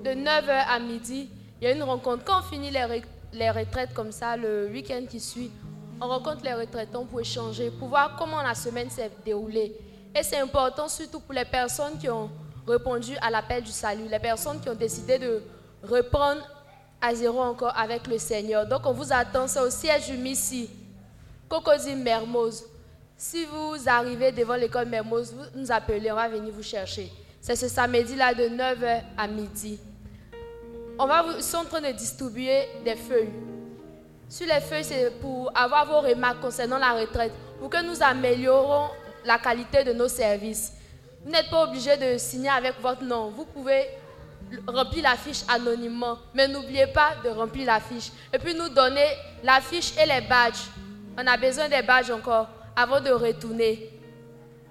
de 0.02 0.10
9h 0.10 0.64
à 0.70 0.78
midi, 0.78 1.28
il 1.60 1.64
y 1.64 1.70
a 1.70 1.72
une 1.74 1.82
rencontre. 1.82 2.24
Quand 2.24 2.38
on 2.38 2.42
finit 2.42 2.70
les, 2.70 2.78
re- 2.80 3.04
les 3.34 3.50
retraites 3.50 3.92
comme 3.92 4.10
ça, 4.10 4.38
le 4.38 4.68
week-end 4.72 5.02
qui 5.06 5.20
suit, 5.20 5.50
on 6.00 6.08
rencontre 6.08 6.42
les 6.44 6.54
retraitants 6.54 7.04
pour 7.04 7.20
échanger, 7.20 7.70
pour 7.70 7.88
voir 7.88 8.16
comment 8.18 8.40
la 8.42 8.54
semaine 8.54 8.88
s'est 8.88 9.10
déroulée. 9.22 9.76
Et 10.18 10.22
c'est 10.22 10.38
important 10.38 10.88
surtout 10.88 11.20
pour 11.20 11.34
les 11.34 11.44
personnes 11.44 11.98
qui 11.98 12.08
ont 12.08 12.30
répondu 12.66 13.14
à 13.20 13.30
l'appel 13.30 13.62
du 13.62 13.70
salut, 13.70 14.08
les 14.10 14.18
personnes 14.18 14.60
qui 14.60 14.70
ont 14.70 14.74
décidé 14.74 15.18
de 15.18 15.42
reprendre 15.82 16.40
à 17.02 17.14
zéro 17.14 17.40
encore 17.42 17.76
avec 17.76 18.06
le 18.06 18.16
Seigneur. 18.16 18.66
Donc 18.66 18.86
on 18.86 18.92
vous 18.92 19.12
attend, 19.12 19.46
c'est 19.46 19.60
au 19.60 19.68
siège 19.68 20.06
du 20.06 20.16
Missi, 20.16 20.70
Cocody 21.50 21.94
Mermoz. 21.96 22.64
Si 23.24 23.44
vous 23.44 23.76
arrivez 23.86 24.32
devant 24.32 24.56
l'école 24.56 24.86
Mermoz, 24.86 25.32
vous 25.32 25.60
nous 25.60 25.70
appelez, 25.70 26.10
on 26.10 26.16
va 26.16 26.28
venir 26.28 26.52
vous 26.52 26.62
chercher. 26.64 27.08
C'est 27.40 27.54
ce 27.54 27.68
samedi-là 27.68 28.34
de 28.34 28.48
9h 28.48 29.00
à 29.16 29.28
midi. 29.28 29.78
On 30.98 31.06
va 31.06 31.22
vous, 31.22 31.36
ils 31.36 31.42
sont 31.44 31.58
en 31.58 31.64
train 31.64 31.80
de 31.80 31.92
distribuer 31.92 32.66
des 32.84 32.96
feuilles. 32.96 33.30
Sur 34.28 34.48
les 34.48 34.60
feuilles, 34.60 34.82
c'est 34.82 35.20
pour 35.20 35.56
avoir 35.56 35.86
vos 35.86 36.00
remarques 36.00 36.40
concernant 36.40 36.78
la 36.78 36.94
retraite, 36.94 37.30
pour 37.60 37.70
que 37.70 37.80
nous 37.84 38.02
améliorons 38.02 38.88
la 39.24 39.38
qualité 39.38 39.84
de 39.84 39.92
nos 39.92 40.08
services. 40.08 40.72
Vous 41.24 41.30
n'êtes 41.30 41.48
pas 41.48 41.62
obligé 41.62 41.96
de 41.96 42.18
signer 42.18 42.50
avec 42.50 42.80
votre 42.80 43.04
nom. 43.04 43.30
Vous 43.30 43.44
pouvez 43.44 43.86
remplir 44.66 45.04
la 45.04 45.14
fiche 45.14 45.44
anonymement, 45.48 46.18
mais 46.34 46.48
n'oubliez 46.48 46.88
pas 46.88 47.10
de 47.24 47.28
remplir 47.28 47.66
la 47.66 47.78
fiche. 47.78 48.10
Et 48.32 48.38
puis 48.40 48.52
nous 48.52 48.68
donner 48.68 49.06
la 49.44 49.60
fiche 49.60 49.92
et 49.96 50.06
les 50.06 50.26
badges. 50.26 50.66
On 51.16 51.24
a 51.24 51.36
besoin 51.36 51.68
des 51.68 51.82
badges 51.82 52.10
encore 52.10 52.48
avant 52.76 53.00
de 53.00 53.10
retourner. 53.10 53.90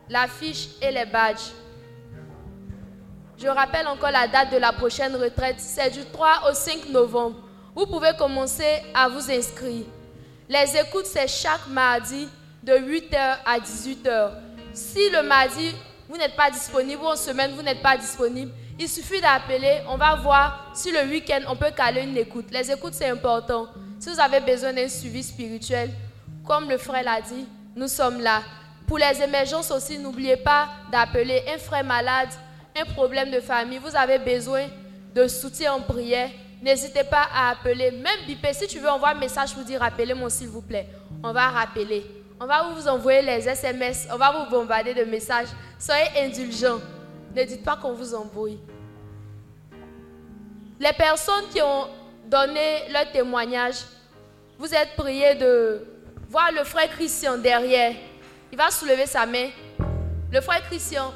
La 0.09 0.27
fiche 0.27 0.69
et 0.81 0.91
les 0.91 1.05
badges. 1.05 1.51
Je 3.37 3.47
rappelle 3.47 3.87
encore 3.87 4.11
la 4.11 4.27
date 4.27 4.51
de 4.51 4.57
la 4.57 4.71
prochaine 4.71 5.15
retraite. 5.15 5.55
C'est 5.59 5.89
du 5.89 6.05
3 6.11 6.49
au 6.49 6.53
5 6.53 6.89
novembre. 6.89 7.37
Vous 7.75 7.85
pouvez 7.85 8.11
commencer 8.17 8.83
à 8.93 9.07
vous 9.07 9.31
inscrire. 9.31 9.85
Les 10.49 10.77
écoutes, 10.77 11.05
c'est 11.05 11.27
chaque 11.27 11.67
mardi 11.67 12.27
de 12.61 12.73
8h 12.73 13.37
à 13.45 13.59
18h. 13.59 14.31
Si 14.73 15.09
le 15.09 15.23
mardi, 15.23 15.73
vous 16.09 16.17
n'êtes 16.17 16.35
pas 16.35 16.51
disponible 16.51 17.01
ou 17.01 17.07
en 17.07 17.15
semaine, 17.15 17.51
vous 17.55 17.61
n'êtes 17.61 17.81
pas 17.81 17.97
disponible, 17.97 18.51
il 18.77 18.89
suffit 18.89 19.21
d'appeler. 19.21 19.81
On 19.87 19.95
va 19.97 20.15
voir 20.15 20.71
si 20.73 20.91
le 20.91 21.09
week-end, 21.09 21.41
on 21.47 21.55
peut 21.55 21.71
caler 21.75 22.01
une 22.01 22.17
écoute. 22.17 22.47
Les 22.51 22.69
écoutes, 22.69 22.93
c'est 22.93 23.09
important. 23.09 23.67
Si 23.99 24.09
vous 24.09 24.19
avez 24.19 24.41
besoin 24.41 24.73
d'un 24.73 24.89
suivi 24.89 25.23
spirituel, 25.23 25.89
comme 26.45 26.69
le 26.69 26.77
frère 26.77 27.03
l'a 27.03 27.21
dit, 27.21 27.45
nous 27.75 27.87
sommes 27.87 28.19
là. 28.19 28.41
Pour 28.87 28.97
les 28.97 29.21
émergences 29.21 29.71
aussi, 29.71 29.97
n'oubliez 29.97 30.37
pas 30.37 30.67
d'appeler 30.91 31.43
un 31.53 31.57
frère 31.57 31.83
malade, 31.83 32.29
un 32.75 32.85
problème 32.93 33.31
de 33.31 33.39
famille. 33.39 33.77
Vous 33.77 33.95
avez 33.95 34.19
besoin 34.19 34.67
de 35.15 35.27
soutien 35.27 35.73
en 35.73 35.81
prière. 35.81 36.29
N'hésitez 36.61 37.03
pas 37.03 37.27
à 37.33 37.51
appeler. 37.51 37.91
Même 37.91 38.25
Bipé, 38.27 38.53
si 38.53 38.67
tu 38.67 38.79
veux 38.79 38.89
envoyer 38.89 39.15
un 39.15 39.19
message 39.19 39.53
pour 39.53 39.63
dire 39.63 39.81
appelez-moi 39.81 40.29
s'il 40.29 40.49
vous 40.49 40.61
plaît. 40.61 40.87
On 41.23 41.31
va 41.31 41.47
rappeler. 41.49 42.05
On 42.39 42.45
va 42.45 42.63
vous 42.63 42.87
envoyer 42.87 43.21
les 43.21 43.47
SMS. 43.47 44.07
On 44.11 44.17
va 44.17 44.31
vous 44.31 44.49
bombarder 44.49 44.93
de 44.93 45.03
messages. 45.03 45.47
Soyez 45.79 46.07
indulgents. 46.17 46.79
Ne 47.35 47.43
dites 47.43 47.63
pas 47.63 47.77
qu'on 47.77 47.93
vous 47.93 48.13
embrouille. 48.13 48.59
Les 50.79 50.93
personnes 50.93 51.47
qui 51.51 51.61
ont 51.61 51.87
donné 52.25 52.89
leur 52.91 53.11
témoignage, 53.11 53.77
vous 54.57 54.73
êtes 54.73 54.95
priés 54.95 55.35
de 55.35 55.90
voir 56.31 56.49
le 56.53 56.63
frère 56.63 56.89
Christian 56.89 57.37
derrière. 57.37 57.93
Il 58.53 58.57
va 58.57 58.71
soulever 58.71 59.05
sa 59.05 59.25
main. 59.25 59.49
Le 60.31 60.39
frère 60.39 60.61
Christian. 60.63 61.13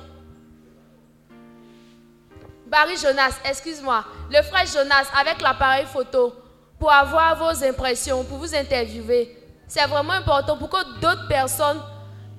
Barry 2.67 2.97
Jonas, 2.97 3.39
excuse-moi. 3.45 4.03
Le 4.29 4.41
frère 4.41 4.65
Jonas 4.65 5.07
avec 5.17 5.41
l'appareil 5.41 5.85
photo 5.85 6.35
pour 6.77 6.91
avoir 6.91 7.37
vos 7.37 7.63
impressions, 7.63 8.25
pour 8.25 8.39
vous 8.39 8.53
interviewer. 8.53 9.37
C'est 9.69 9.85
vraiment 9.85 10.11
important 10.11 10.57
pour 10.57 10.69
que 10.69 10.99
d'autres 10.99 11.29
personnes, 11.29 11.81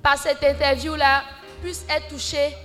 par 0.03 0.15
cette 0.15 0.43
interview-là, 0.43 1.23
puissent 1.63 1.85
être 1.89 2.07
touchées 2.09 2.55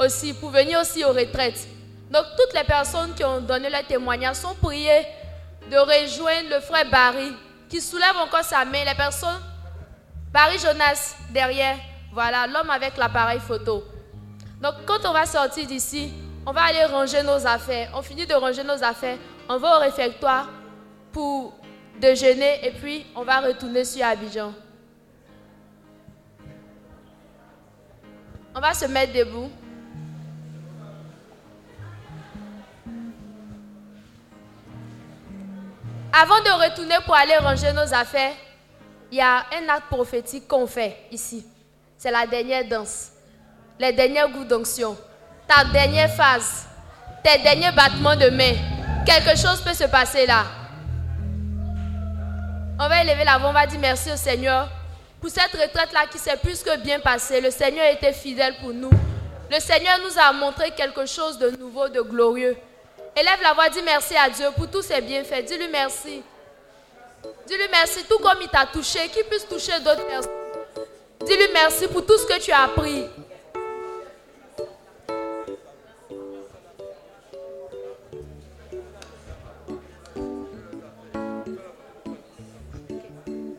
aussi, 0.00 0.34
pour 0.34 0.50
venir 0.50 0.80
aussi 0.80 1.04
aux 1.04 1.12
retraites. 1.12 1.68
Donc, 2.10 2.24
toutes 2.36 2.54
les 2.54 2.64
personnes 2.64 3.14
qui 3.14 3.24
ont 3.24 3.40
donné 3.40 3.70
leur 3.70 3.86
témoignage 3.86 4.36
sont 4.36 4.56
priées 4.56 5.06
de 5.70 5.76
rejoindre 5.76 6.50
le 6.50 6.60
frère 6.60 6.90
Barry, 6.90 7.32
qui 7.74 7.80
soulève 7.80 8.16
encore 8.18 8.44
sa 8.44 8.64
main. 8.64 8.84
Les 8.84 8.94
personnes, 8.94 9.40
Barry 10.32 10.60
Jonas 10.60 11.16
derrière, 11.30 11.76
voilà, 12.12 12.46
l'homme 12.46 12.70
avec 12.70 12.96
l'appareil 12.96 13.40
photo. 13.40 13.82
Donc, 14.62 14.74
quand 14.86 15.04
on 15.04 15.12
va 15.12 15.26
sortir 15.26 15.66
d'ici, 15.66 16.12
on 16.46 16.52
va 16.52 16.62
aller 16.62 16.84
ranger 16.84 17.24
nos 17.24 17.44
affaires. 17.44 17.90
On 17.94 18.00
finit 18.00 18.26
de 18.26 18.34
ranger 18.34 18.62
nos 18.62 18.80
affaires, 18.84 19.18
on 19.48 19.56
va 19.56 19.78
au 19.78 19.80
réfectoire 19.80 20.50
pour 21.10 21.52
déjeuner 22.00 22.64
et 22.64 22.70
puis 22.70 23.06
on 23.16 23.24
va 23.24 23.40
retourner 23.40 23.84
sur 23.84 24.06
Abidjan. 24.06 24.52
On 28.54 28.60
va 28.60 28.72
se 28.72 28.84
mettre 28.84 29.14
debout. 29.14 29.50
Avant 36.16 36.38
de 36.38 36.50
retourner 36.70 36.94
pour 37.04 37.16
aller 37.16 37.36
ranger 37.38 37.72
nos 37.72 37.92
affaires, 37.92 38.34
il 39.10 39.18
y 39.18 39.20
a 39.20 39.38
un 39.52 39.68
acte 39.68 39.88
prophétique 39.90 40.46
qu'on 40.46 40.64
fait 40.64 40.96
ici. 41.10 41.44
C'est 41.98 42.12
la 42.12 42.24
dernière 42.24 42.64
danse, 42.68 43.10
les 43.80 43.92
derniers 43.92 44.22
goûts 44.32 44.44
d'onction, 44.44 44.96
ta 45.48 45.64
dernière 45.64 46.14
phase, 46.14 46.66
tes 47.24 47.42
derniers 47.42 47.72
battements 47.72 48.14
de 48.14 48.30
main. 48.30 48.52
Quelque 49.04 49.36
chose 49.36 49.60
peut 49.62 49.74
se 49.74 49.84
passer 49.84 50.24
là. 50.24 50.44
On 52.78 52.88
va 52.88 53.02
élever 53.02 53.24
la 53.24 53.38
voix, 53.38 53.48
on 53.48 53.52
va 53.52 53.66
dire 53.66 53.80
merci 53.80 54.12
au 54.12 54.16
Seigneur 54.16 54.68
pour 55.20 55.30
cette 55.30 55.50
retraite-là 55.50 56.06
qui 56.12 56.18
s'est 56.18 56.36
plus 56.36 56.62
que 56.62 56.76
bien 56.78 57.00
passée. 57.00 57.40
Le 57.40 57.50
Seigneur 57.50 57.86
était 57.90 58.12
fidèle 58.12 58.54
pour 58.60 58.72
nous. 58.72 58.90
Le 59.50 59.58
Seigneur 59.58 59.98
nous 60.04 60.16
a 60.16 60.32
montré 60.32 60.70
quelque 60.70 61.06
chose 61.06 61.38
de 61.38 61.50
nouveau, 61.50 61.88
de 61.88 62.02
glorieux. 62.02 62.56
Élève 63.16 63.40
la 63.42 63.52
voix, 63.52 63.68
dis 63.68 63.82
merci 63.82 64.16
à 64.16 64.28
Dieu 64.28 64.46
pour 64.56 64.68
tous 64.68 64.82
ses 64.82 65.00
bienfaits. 65.00 65.44
Dis-lui 65.44 65.68
merci. 65.68 66.22
Dis-lui 67.46 67.68
merci, 67.70 68.04
tout 68.08 68.18
comme 68.18 68.38
il 68.42 68.48
t'a 68.48 68.66
touché, 68.66 69.08
qu'il 69.08 69.24
puisse 69.24 69.46
toucher 69.46 69.78
d'autres 69.80 70.04
personnes. 70.04 70.32
Dis-lui 71.24 71.48
merci 71.52 71.86
pour 71.86 72.04
tout 72.04 72.18
ce 72.18 72.26
que 72.26 72.40
tu 72.40 72.50
as 72.50 72.62
appris. 72.62 73.04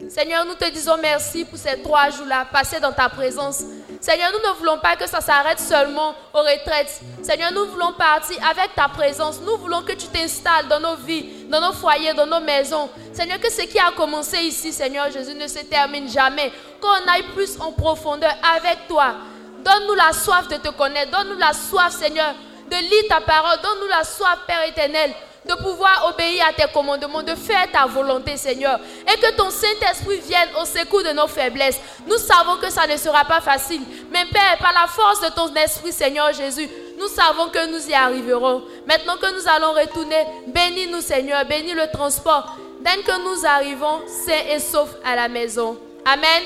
Seigneur, 0.09 0.45
nous 0.45 0.55
te 0.55 0.69
disons 0.69 0.97
merci 1.01 1.43
pour 1.45 1.57
ces 1.57 1.81
trois 1.81 2.09
jours-là 2.09 2.45
passés 2.51 2.79
dans 2.79 2.93
ta 2.93 3.09
présence. 3.09 3.63
Seigneur, 4.05 4.31
nous 4.33 4.47
ne 4.51 4.53
voulons 4.59 4.77
pas 4.77 4.95
que 4.95 5.09
ça 5.09 5.19
s'arrête 5.19 5.59
seulement 5.59 6.13
aux 6.31 6.37
retraites. 6.43 7.01
Seigneur, 7.23 7.51
nous 7.51 7.65
voulons 7.65 7.91
partir 7.93 8.37
avec 8.47 8.75
ta 8.75 8.87
présence. 8.87 9.41
Nous 9.41 9.57
voulons 9.57 9.81
que 9.81 9.93
tu 9.93 10.05
t'installes 10.09 10.67
dans 10.67 10.79
nos 10.79 10.95
vies, 10.95 11.47
dans 11.49 11.59
nos 11.59 11.73
foyers, 11.73 12.13
dans 12.13 12.27
nos 12.27 12.39
maisons. 12.39 12.87
Seigneur, 13.11 13.39
que 13.39 13.51
ce 13.51 13.63
qui 13.63 13.79
a 13.79 13.91
commencé 13.97 14.37
ici, 14.37 14.71
Seigneur 14.71 15.09
Jésus, 15.09 15.33
ne 15.33 15.47
se 15.47 15.57
termine 15.65 16.07
jamais. 16.07 16.51
Qu'on 16.79 17.11
aille 17.11 17.23
plus 17.33 17.59
en 17.59 17.71
profondeur 17.71 18.31
avec 18.55 18.87
toi. 18.87 19.15
Donne-nous 19.63 19.95
la 19.95 20.13
soif 20.13 20.47
de 20.49 20.57
te 20.57 20.69
connaître. 20.69 21.09
Donne-nous 21.09 21.39
la 21.39 21.53
soif, 21.53 21.89
Seigneur, 21.89 22.35
de 22.69 22.75
lire 22.75 23.05
ta 23.09 23.21
parole. 23.21 23.59
Donne-nous 23.63 23.87
la 23.87 24.03
soif, 24.03 24.37
Père 24.45 24.67
éternel, 24.67 25.15
de 25.47 25.53
pouvoir 25.61 26.07
obéir 26.09 26.45
à 26.47 26.53
tes 26.53 26.71
commandements, 26.71 27.21
de 27.21 27.35
faire 27.35 27.71
ta 27.71 27.85
volonté, 27.85 28.35
Seigneur. 28.35 28.79
Et 29.07 29.19
que 29.19 29.31
ton 29.35 29.49
Saint-Esprit 29.51 30.19
vienne 30.19 30.49
au 30.59 30.65
secours 30.65 31.03
de 31.03 31.11
nos 31.11 31.27
faiblesses. 31.27 31.79
Nous 32.07 32.17
savons 32.17 32.57
que 32.57 32.69
ça 32.71 32.87
ne 32.87 32.97
sera 32.97 33.23
pas 33.25 33.41
facile. 33.41 33.81
Mais 34.11 34.25
Père, 34.25 34.57
par 34.59 34.73
la 34.73 34.87
force 34.87 35.21
de 35.21 35.29
ton 35.29 35.53
Esprit, 35.53 35.91
Seigneur 35.91 36.33
Jésus, 36.33 36.67
nous 36.97 37.07
savons 37.07 37.49
que 37.49 37.67
nous 37.67 37.89
y 37.89 37.93
arriverons. 37.93 38.63
Maintenant 38.87 39.17
que 39.17 39.35
nous 39.35 39.47
allons 39.47 39.73
retourner, 39.73 40.25
bénis-nous, 40.47 41.01
Seigneur. 41.01 41.45
Bénis 41.45 41.73
le 41.73 41.91
transport. 41.91 42.57
Dès 42.81 43.01
que 43.03 43.23
nous 43.23 43.45
arrivons 43.45 44.01
sains 44.07 44.49
et 44.49 44.59
saufs 44.59 44.95
à 45.05 45.15
la 45.15 45.27
maison. 45.27 45.77
Amen. 46.05 46.43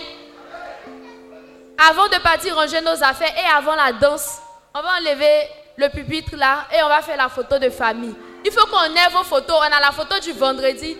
Avant 1.89 2.07
de 2.07 2.21
partir 2.21 2.55
ranger 2.55 2.81
nos 2.81 3.01
affaires 3.03 3.33
et 3.37 3.57
avant 3.57 3.75
la 3.75 3.93
danse, 3.93 4.39
on 4.73 4.81
va 4.81 4.89
enlever 4.99 5.47
le 5.77 5.87
pupitre 5.89 6.35
là 6.35 6.65
et 6.73 6.83
on 6.83 6.89
va 6.89 7.01
faire 7.01 7.15
la 7.15 7.29
photo 7.29 7.57
de 7.57 7.69
famille. 7.69 8.15
Il 8.45 8.51
faut 8.51 8.65
qu'on 8.67 8.95
ait 8.95 9.09
vos 9.11 9.23
photos. 9.23 9.57
On 9.59 9.75
a 9.75 9.79
la 9.79 9.91
photo 9.91 10.19
du 10.19 10.31
vendredi. 10.33 10.97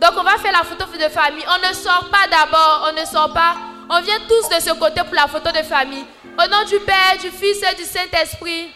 Donc 0.00 0.12
on 0.16 0.22
va 0.22 0.38
faire 0.38 0.52
la 0.52 0.64
photo 0.64 0.86
de 0.86 1.08
famille. 1.08 1.44
On 1.46 1.68
ne 1.68 1.74
sort 1.74 2.08
pas 2.10 2.26
d'abord, 2.30 2.88
on 2.90 3.00
ne 3.00 3.04
sort 3.04 3.32
pas. 3.32 3.54
On 3.90 4.00
vient 4.00 4.18
tous 4.28 4.48
de 4.48 4.60
ce 4.60 4.72
côté 4.78 5.02
pour 5.02 5.14
la 5.14 5.26
photo 5.26 5.50
de 5.50 5.62
famille. 5.62 6.04
Au 6.38 6.48
nom 6.48 6.64
du 6.64 6.78
Père, 6.80 7.18
du 7.20 7.30
Fils 7.30 7.62
et 7.70 7.74
du 7.74 7.84
Saint-Esprit. 7.84 8.70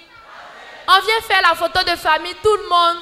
On 0.86 1.00
vient 1.00 1.20
faire 1.22 1.40
la 1.42 1.54
photo 1.54 1.82
de 1.82 1.96
famille, 1.96 2.34
tout 2.42 2.54
le 2.54 2.68
monde. 2.68 2.96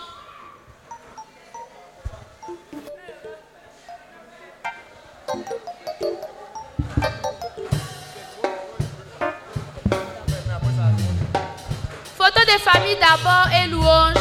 Des 12.53 12.59
familles 12.59 12.97
d'abord 13.01 13.47
et 13.53 13.69
louange. 13.69 14.15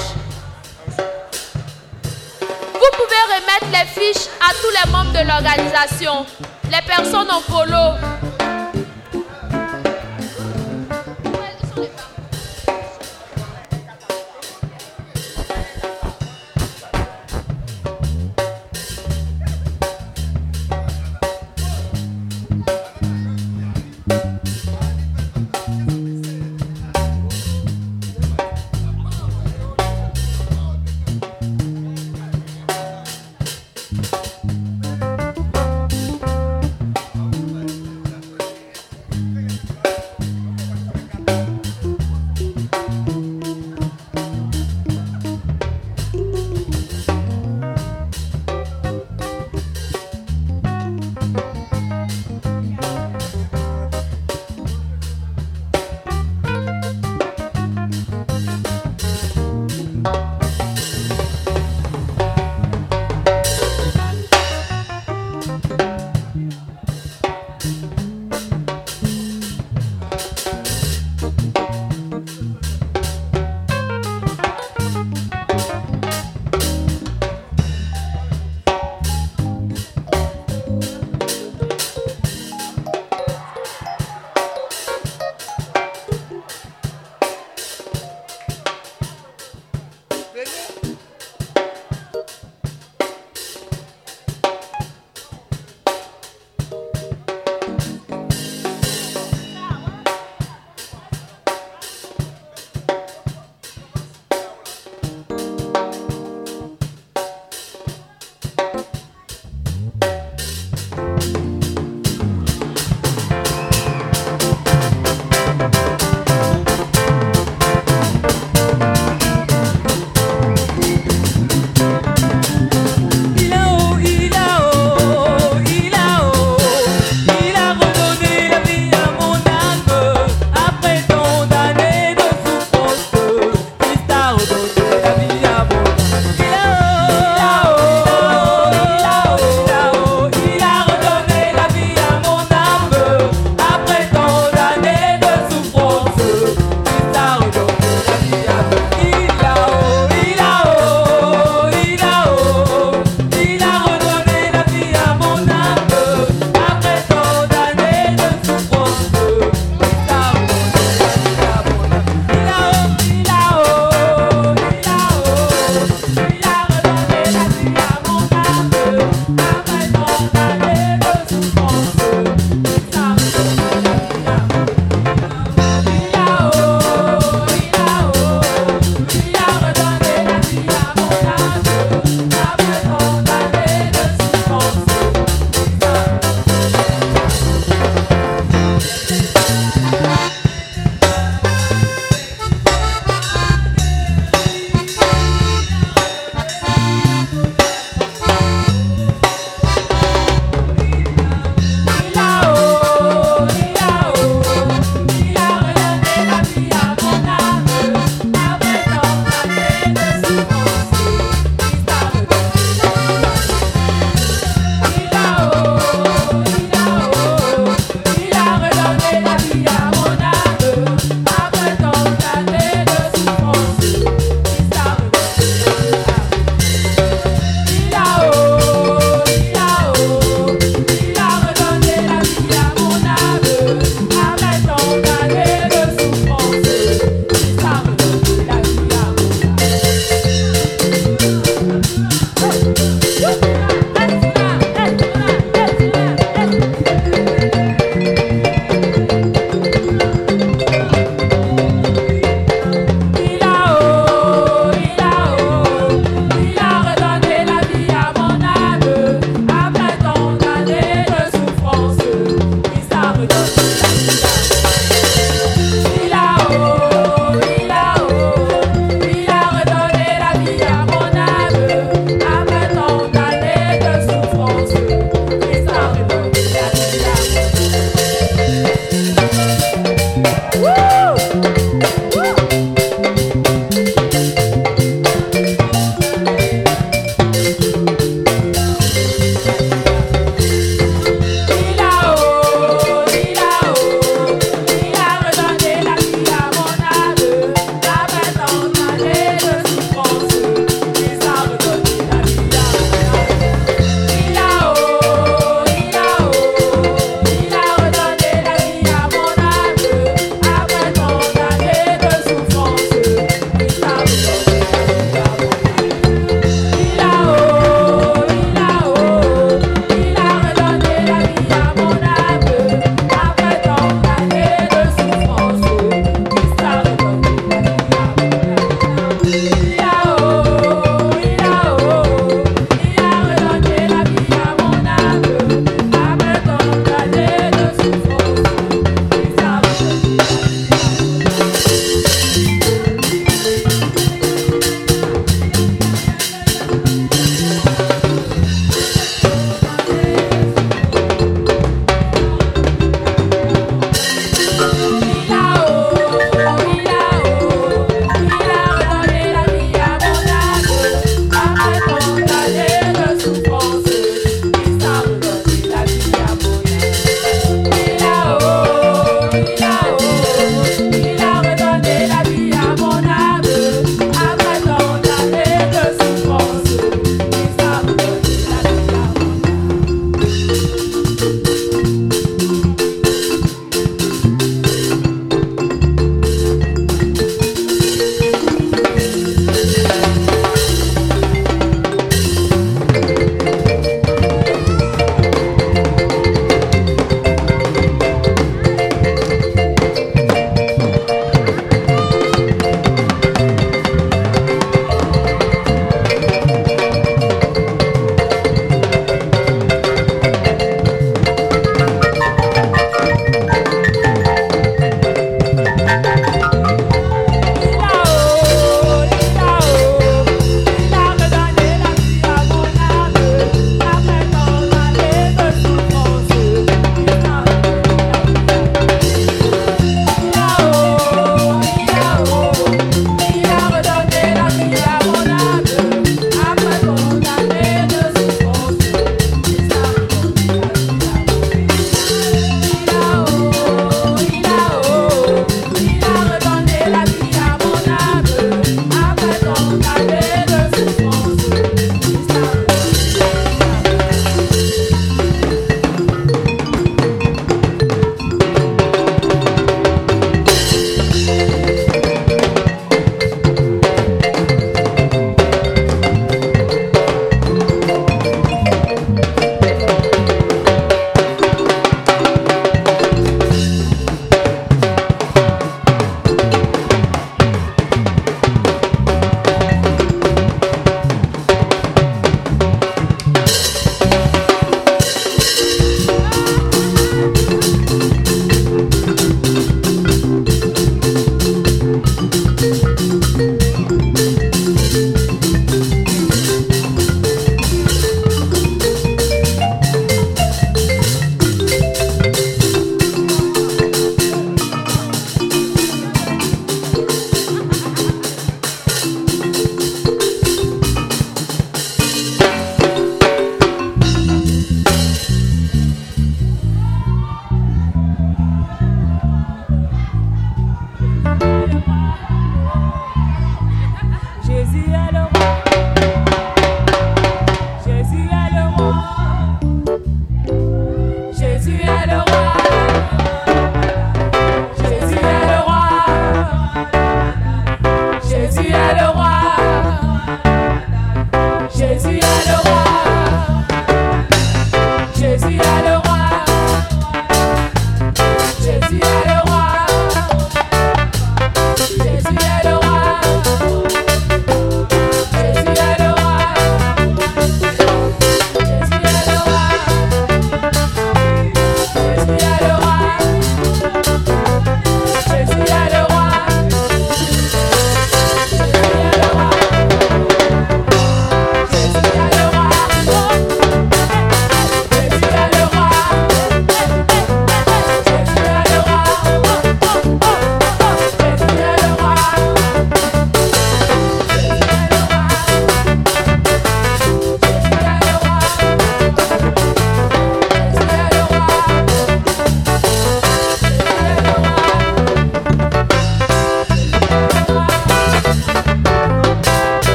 Vous 2.74 2.92
pouvez 2.94 3.24
remettre 3.28 3.68
les 3.72 3.88
fiches 3.88 4.28
à 4.40 4.54
tous 4.54 4.70
les 4.70 4.92
membres 4.92 5.12
de 5.12 5.28
l'organisation, 5.28 6.26
les 6.72 6.82
personnes 6.88 7.30
en 7.30 7.42
polo. 7.42 8.31